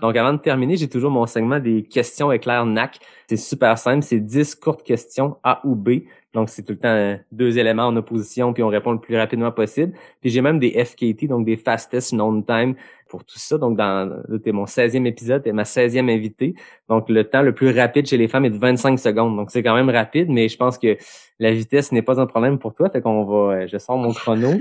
Donc, 0.00 0.16
avant 0.16 0.32
de 0.32 0.38
terminer, 0.38 0.76
j'ai 0.76 0.88
toujours 0.88 1.10
mon 1.10 1.26
segment 1.26 1.58
des 1.58 1.82
questions 1.82 2.30
éclairs 2.30 2.66
NAC. 2.66 3.00
C'est 3.28 3.36
super 3.36 3.78
simple. 3.78 4.02
C'est 4.04 4.20
10 4.20 4.54
courtes 4.54 4.84
questions 4.84 5.38
A 5.42 5.60
ou 5.64 5.74
B. 5.74 6.02
Donc, 6.32 6.48
c'est 6.48 6.62
tout 6.62 6.72
le 6.72 6.78
temps 6.78 6.88
euh, 6.88 7.16
deux 7.32 7.58
éléments 7.58 7.86
en 7.86 7.96
opposition, 7.96 8.52
puis 8.52 8.62
on 8.62 8.68
répond 8.68 8.92
le 8.92 9.00
plus 9.00 9.16
rapidement 9.16 9.52
possible. 9.52 9.92
Puis 10.20 10.30
j'ai 10.30 10.40
même 10.40 10.58
des 10.58 10.84
FKT, 10.84 11.26
donc 11.28 11.44
des 11.44 11.56
Fastest 11.56 12.12
Known 12.12 12.44
Time 12.44 12.74
pour 13.14 13.24
tout 13.24 13.38
ça. 13.38 13.58
Donc, 13.58 13.76
dans 13.76 14.22
t'es 14.42 14.50
mon 14.50 14.64
16e 14.64 15.06
épisode, 15.06 15.44
t'es 15.44 15.52
ma 15.52 15.62
16e 15.62 16.12
invitée. 16.12 16.56
Donc, 16.88 17.08
le 17.08 17.22
temps 17.22 17.42
le 17.42 17.54
plus 17.54 17.70
rapide 17.70 18.06
chez 18.08 18.16
les 18.16 18.26
femmes 18.26 18.44
est 18.44 18.50
de 18.50 18.58
25 18.58 18.98
secondes. 18.98 19.36
Donc, 19.36 19.52
c'est 19.52 19.62
quand 19.62 19.76
même 19.76 19.88
rapide, 19.88 20.28
mais 20.30 20.48
je 20.48 20.56
pense 20.56 20.78
que 20.78 20.98
la 21.38 21.52
vitesse 21.52 21.92
n'est 21.92 22.02
pas 22.02 22.20
un 22.20 22.26
problème 22.26 22.58
pour 22.58 22.74
toi. 22.74 22.90
Fait 22.90 23.00
qu'on 23.00 23.22
va, 23.22 23.54
euh, 23.54 23.68
je 23.70 23.78
sors 23.78 23.96
mon 23.96 24.12
chrono. 24.12 24.54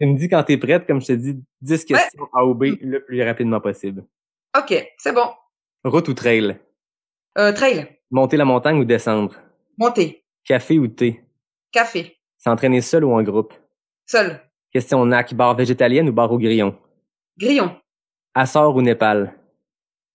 Tu 0.00 0.06
me 0.06 0.16
dis 0.16 0.30
quand 0.30 0.42
t'es 0.42 0.56
prête, 0.56 0.86
comme 0.86 1.02
je 1.02 1.08
te 1.08 1.12
dis, 1.12 1.38
10 1.60 1.84
questions 1.84 2.28
A 2.32 2.46
ou 2.46 2.54
B 2.54 2.78
le 2.80 3.04
plus 3.04 3.22
rapidement 3.22 3.60
possible. 3.60 4.06
Ok, 4.56 4.74
c'est 4.96 5.12
bon. 5.12 5.26
Route 5.84 6.08
ou 6.08 6.14
trail? 6.14 6.56
Euh, 7.36 7.52
trail. 7.52 7.88
Monter 8.10 8.38
la 8.38 8.46
montagne 8.46 8.78
ou 8.78 8.86
descendre? 8.86 9.34
Monter. 9.76 10.24
Café 10.44 10.78
ou 10.78 10.88
thé? 10.88 11.20
Café. 11.72 12.16
S'entraîner 12.38 12.80
seul 12.80 13.04
ou 13.04 13.12
en 13.12 13.22
groupe? 13.22 13.52
Seul. 14.06 14.40
Question 14.72 15.04
NAC, 15.04 15.34
bar 15.34 15.54
végétalienne 15.54 16.08
ou 16.08 16.12
bar 16.12 16.32
au 16.32 16.38
grillon? 16.38 16.74
Grillon. 17.38 17.76
Açor 18.34 18.74
ou 18.76 18.82
Népal? 18.82 19.34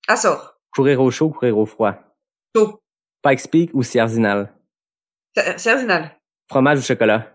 Açor. 0.08 0.56
Courir 0.74 1.02
au 1.02 1.12
chaud 1.12 1.28
ou 1.28 1.32
courir 1.32 1.58
au 1.58 1.66
froid? 1.66 1.96
Chaud. 2.56 2.80
Pikes 3.24 3.48
Peak 3.52 3.70
ou 3.74 3.84
Sierzinal? 3.84 4.54
Serginal. 5.58 6.18
Fromage 6.50 6.80
ou 6.80 6.82
chocolat? 6.82 7.32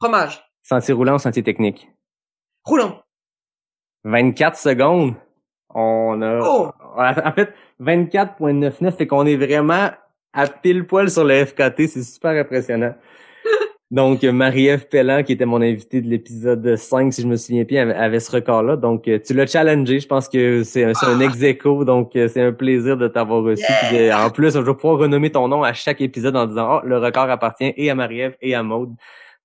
Fromage. 0.00 0.42
Sentier 0.62 0.94
roulant 0.94 1.16
ou 1.16 1.18
sentier 1.18 1.42
technique? 1.42 1.88
Roulant. 2.64 3.02
24 4.04 4.56
secondes? 4.56 5.14
On 5.70 6.22
a, 6.22 6.40
Oh. 6.42 6.70
en 6.96 7.32
fait, 7.32 7.52
24.99 7.80 8.96
fait 8.96 9.06
qu'on 9.06 9.26
est 9.26 9.36
vraiment 9.36 9.90
à 10.32 10.46
pile 10.46 10.86
poil 10.86 11.10
sur 11.10 11.24
le 11.24 11.44
FKT. 11.44 11.88
C'est 11.88 12.02
super 12.02 12.30
impressionnant. 12.40 12.94
Donc, 13.90 14.22
euh, 14.22 14.32
Marie-Ève 14.32 14.86
Pellan, 14.88 15.22
qui 15.22 15.32
était 15.32 15.46
mon 15.46 15.62
invitée 15.62 16.02
de 16.02 16.08
l'épisode 16.08 16.76
5, 16.76 17.10
si 17.10 17.22
je 17.22 17.26
me 17.26 17.36
souviens 17.36 17.64
bien, 17.64 17.88
avait, 17.88 18.20
ce 18.20 18.30
record-là. 18.30 18.76
Donc, 18.76 19.08
euh, 19.08 19.18
tu 19.18 19.32
l'as 19.32 19.46
challengé. 19.46 19.98
Je 19.98 20.06
pense 20.06 20.28
que 20.28 20.62
c'est 20.62 20.84
un, 20.84 20.92
un 21.06 21.20
ex 21.20 21.42
aequo, 21.42 21.86
Donc, 21.86 22.14
euh, 22.14 22.28
c'est 22.28 22.42
un 22.42 22.52
plaisir 22.52 22.98
de 22.98 23.08
t'avoir 23.08 23.42
reçu. 23.42 23.64
Puis 23.88 24.12
en 24.12 24.28
plus, 24.28 24.52
je 24.52 24.58
vais 24.58 24.74
pouvoir 24.74 24.98
renommer 24.98 25.32
ton 25.32 25.48
nom 25.48 25.62
à 25.62 25.72
chaque 25.72 26.02
épisode 26.02 26.36
en 26.36 26.46
disant, 26.46 26.80
oh, 26.82 26.86
le 26.86 26.98
record 26.98 27.30
appartient 27.30 27.72
et 27.76 27.88
à 27.88 27.94
Marie-Ève 27.94 28.36
et 28.42 28.54
à 28.54 28.62
Maude. 28.62 28.94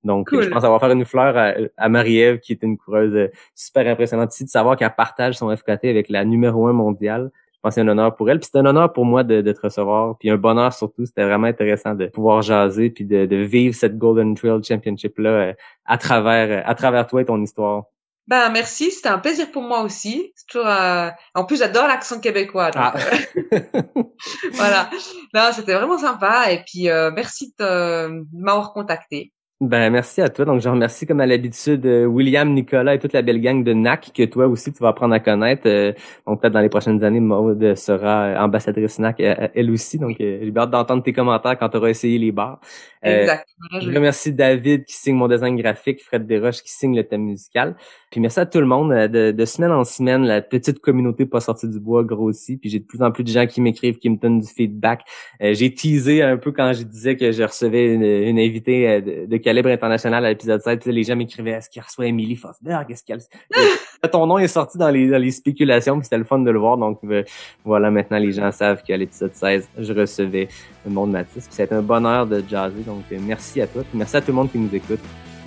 Donc, 0.03 0.27
Cool. 0.27 0.43
je 0.43 0.49
pense 0.49 0.65
avoir 0.65 0.81
faire 0.81 0.91
une 0.91 1.05
fleur 1.05 1.37
à, 1.37 1.53
à 1.77 1.87
Marie-Ève, 1.87 2.39
qui 2.39 2.51
est 2.51 2.63
une 2.63 2.77
coureuse 2.77 3.29
super 3.55 3.87
impressionnante 3.87 4.33
ici, 4.33 4.43
de 4.43 4.49
savoir 4.49 4.75
qu'elle 4.75 4.93
partage 4.93 5.35
son 5.35 5.55
FKT 5.55 5.85
avec 5.85 6.09
la 6.09 6.25
numéro 6.25 6.67
un 6.67 6.73
mondiale. 6.73 7.31
Je 7.63 7.69
pense 7.69 7.75
que 7.75 7.81
c'est 7.81 7.87
un 7.87 7.87
honneur 7.87 8.13
pour 8.17 8.29
elle. 8.29 8.39
Puis 8.41 8.49
c'est 8.51 8.59
un 8.59 8.65
honneur 8.65 8.91
pour 8.91 9.05
moi 9.05 9.23
de, 9.23 9.39
de 9.39 9.51
te 9.53 9.61
recevoir. 9.61 10.17
Puis 10.17 10.29
un 10.29 10.35
bonheur 10.35 10.73
surtout. 10.73 11.05
C'était 11.05 11.23
vraiment 11.23 11.47
intéressant 11.47 11.95
de 11.95 12.07
pouvoir 12.07 12.41
jaser 12.41 12.89
puis 12.89 13.05
de, 13.05 13.25
de 13.25 13.37
vivre 13.37 13.73
cette 13.73 13.97
Golden 13.97 14.35
Trail 14.35 14.61
Championship 14.61 15.17
là 15.17 15.29
euh, 15.29 15.53
à 15.85 15.97
travers 15.97 16.59
euh, 16.59 16.61
à 16.69 16.75
travers 16.75 17.07
toi 17.07 17.21
et 17.21 17.25
ton 17.25 17.41
histoire. 17.41 17.85
Ben 18.27 18.49
merci, 18.49 18.91
c'était 18.91 19.07
un 19.07 19.17
plaisir 19.19 19.49
pour 19.49 19.61
moi 19.61 19.81
aussi. 19.81 20.33
C'est 20.35 20.47
toujours, 20.47 20.67
euh, 20.67 21.09
En 21.35 21.45
plus, 21.45 21.59
j'adore 21.59 21.87
l'accent 21.87 22.19
québécois. 22.19 22.71
donc, 22.71 22.83
Ah. 22.83 22.93
voilà. 24.53 24.89
Non, 25.33 25.43
c'était 25.53 25.73
vraiment 25.73 25.97
sympa. 25.97 26.51
Et 26.51 26.63
puis, 26.65 26.89
euh, 26.89 27.11
merci 27.11 27.53
de, 27.57 28.09
de 28.21 28.25
m'avoir 28.33 28.73
contacté. 28.73 29.31
Ben 29.65 29.89
merci 29.91 30.19
à 30.21 30.27
toi. 30.27 30.43
Donc 30.43 30.59
je 30.59 30.67
remercie 30.67 31.05
comme 31.07 31.21
à 31.21 31.25
l'habitude 31.25 31.85
euh, 31.85 32.05
William, 32.05 32.51
Nicolas 32.53 32.95
et 32.95 32.99
toute 32.99 33.13
la 33.13 33.21
belle 33.21 33.39
gang 33.39 33.63
de 33.63 33.71
NAC 33.71 34.11
que 34.13 34.23
toi 34.23 34.45
aussi 34.47 34.73
tu 34.73 34.79
vas 34.83 34.89
apprendre 34.89 35.13
à 35.13 35.21
connaître. 35.21 35.61
Euh, 35.67 35.93
donc 36.27 36.41
peut-être 36.41 36.51
dans 36.53 36.59
les 36.59 36.67
prochaines 36.67 37.01
années, 37.01 37.21
Maude 37.21 37.73
sera 37.75 38.23
euh, 38.25 38.37
ambassadrice 38.39 38.99
NAC 38.99 39.21
euh, 39.21 39.47
elle 39.55 39.71
aussi. 39.71 39.97
Donc 39.99 40.19
euh, 40.19 40.39
j'ai 40.43 40.51
hâte 40.57 40.69
d'entendre 40.69 41.01
tes 41.01 41.13
commentaires 41.13 41.57
quand 41.57 41.69
tu 41.69 41.77
auras 41.77 41.89
essayé 41.89 42.17
les 42.17 42.33
bars. 42.33 42.59
Euh, 43.05 43.21
Exact. 43.21 43.47
Voilà, 43.71 43.85
Je 43.85 43.95
remercie 43.95 44.33
David 44.33 44.83
qui 44.83 44.95
signe 44.95 45.15
mon 45.15 45.29
design 45.29 45.55
graphique, 45.55 46.03
Fred 46.03 46.25
Desroches 46.27 46.61
qui 46.61 46.71
signe 46.71 46.95
le 46.97 47.03
thème 47.05 47.23
musical. 47.23 47.75
Puis 48.11 48.19
merci 48.19 48.41
à 48.41 48.45
tout 48.45 48.59
le 48.59 48.65
monde. 48.65 48.91
euh, 48.91 49.07
De, 49.07 49.31
de 49.31 49.45
semaine 49.45 49.71
en 49.71 49.85
semaine, 49.85 50.25
la 50.25 50.41
petite 50.41 50.79
communauté 50.79 51.25
pas 51.25 51.39
sortie 51.39 51.69
du 51.69 51.79
bois 51.79 52.03
grossit. 52.03 52.59
Puis 52.59 52.69
j'ai 52.69 52.79
de 52.79 52.85
plus 52.85 53.01
en 53.01 53.11
plus 53.11 53.23
de 53.23 53.29
gens 53.29 53.47
qui 53.47 53.61
m'écrivent, 53.61 53.97
qui 53.97 54.09
me 54.09 54.17
donnent 54.17 54.41
du 54.41 54.47
feedback. 54.47 55.01
Euh, 55.41 55.53
j'ai 55.53 55.73
teasé 55.73 56.21
un 56.21 56.35
peu 56.35 56.51
quand 56.51 56.73
je 56.73 56.83
disais 56.83 57.15
que 57.15 57.31
je 57.31 57.43
recevais 57.43 57.93
une, 57.93 58.03
une 58.03 58.39
invitée 58.39 58.89
euh, 58.89 59.01
de, 59.01 59.25
de 59.27 59.37
calibre 59.53 59.69
international 59.69 60.25
à 60.25 60.29
l'épisode 60.29 60.61
7. 60.61 60.79
Puis 60.79 60.89
là, 60.89 60.95
les 60.95 61.03
gens 61.03 61.15
m'écrivaient 61.15 61.51
est-ce 61.51 61.69
qu'il 61.69 61.81
reçoit 61.81 62.07
Emily 62.07 62.35
Fosberg? 62.35 62.89
Est-ce 62.89 63.03
qu'elle... 63.03 63.19
Ton 64.11 64.25
nom 64.25 64.37
est 64.37 64.47
sorti 64.47 64.77
dans 64.77 64.89
les, 64.89 65.09
dans 65.09 65.17
les 65.17 65.31
spéculations, 65.31 65.95
puis 65.97 66.05
c'était 66.05 66.17
le 66.17 66.23
fun 66.23 66.39
de 66.39 66.51
le 66.51 66.59
voir. 66.59 66.77
Donc 66.77 66.99
euh, 67.05 67.23
voilà, 67.63 67.89
maintenant 67.91 68.17
les 68.17 68.31
gens 68.31 68.51
savent 68.51 68.81
qu'à 68.83 68.97
l'épisode 68.97 69.33
16, 69.33 69.69
je 69.77 69.93
recevais 69.93 70.47
le 70.85 70.91
monde 70.91 71.11
Matisse. 71.11 71.45
Puis 71.45 71.51
c'est 71.51 71.71
un 71.71 71.81
bonheur 71.81 72.25
de 72.25 72.43
jazzer. 72.49 72.81
Donc 72.85 73.03
euh, 73.11 73.17
merci 73.21 73.61
à 73.61 73.67
toi. 73.67 73.83
Puis 73.83 73.97
merci 73.97 74.17
à 74.17 74.21
tout 74.21 74.31
le 74.31 74.33
monde 74.33 74.51
qui 74.51 74.57
nous 74.57 74.73
écoute. 74.75 74.99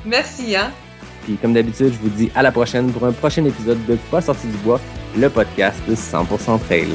Merci, 0.04 0.56
hein. 0.56 0.70
Puis 1.24 1.36
comme 1.36 1.52
d'habitude, 1.52 1.92
je 1.92 1.98
vous 1.98 2.08
dis 2.08 2.30
à 2.34 2.42
la 2.42 2.52
prochaine 2.52 2.90
pour 2.92 3.04
un 3.04 3.12
prochain 3.12 3.44
épisode 3.44 3.84
de 3.86 3.98
Pas 4.10 4.20
sorti 4.20 4.46
du 4.46 4.56
bois, 4.58 4.80
le 5.18 5.28
podcast 5.28 5.76
de 5.88 5.94
100% 5.94 6.60
Trail. 6.60 6.88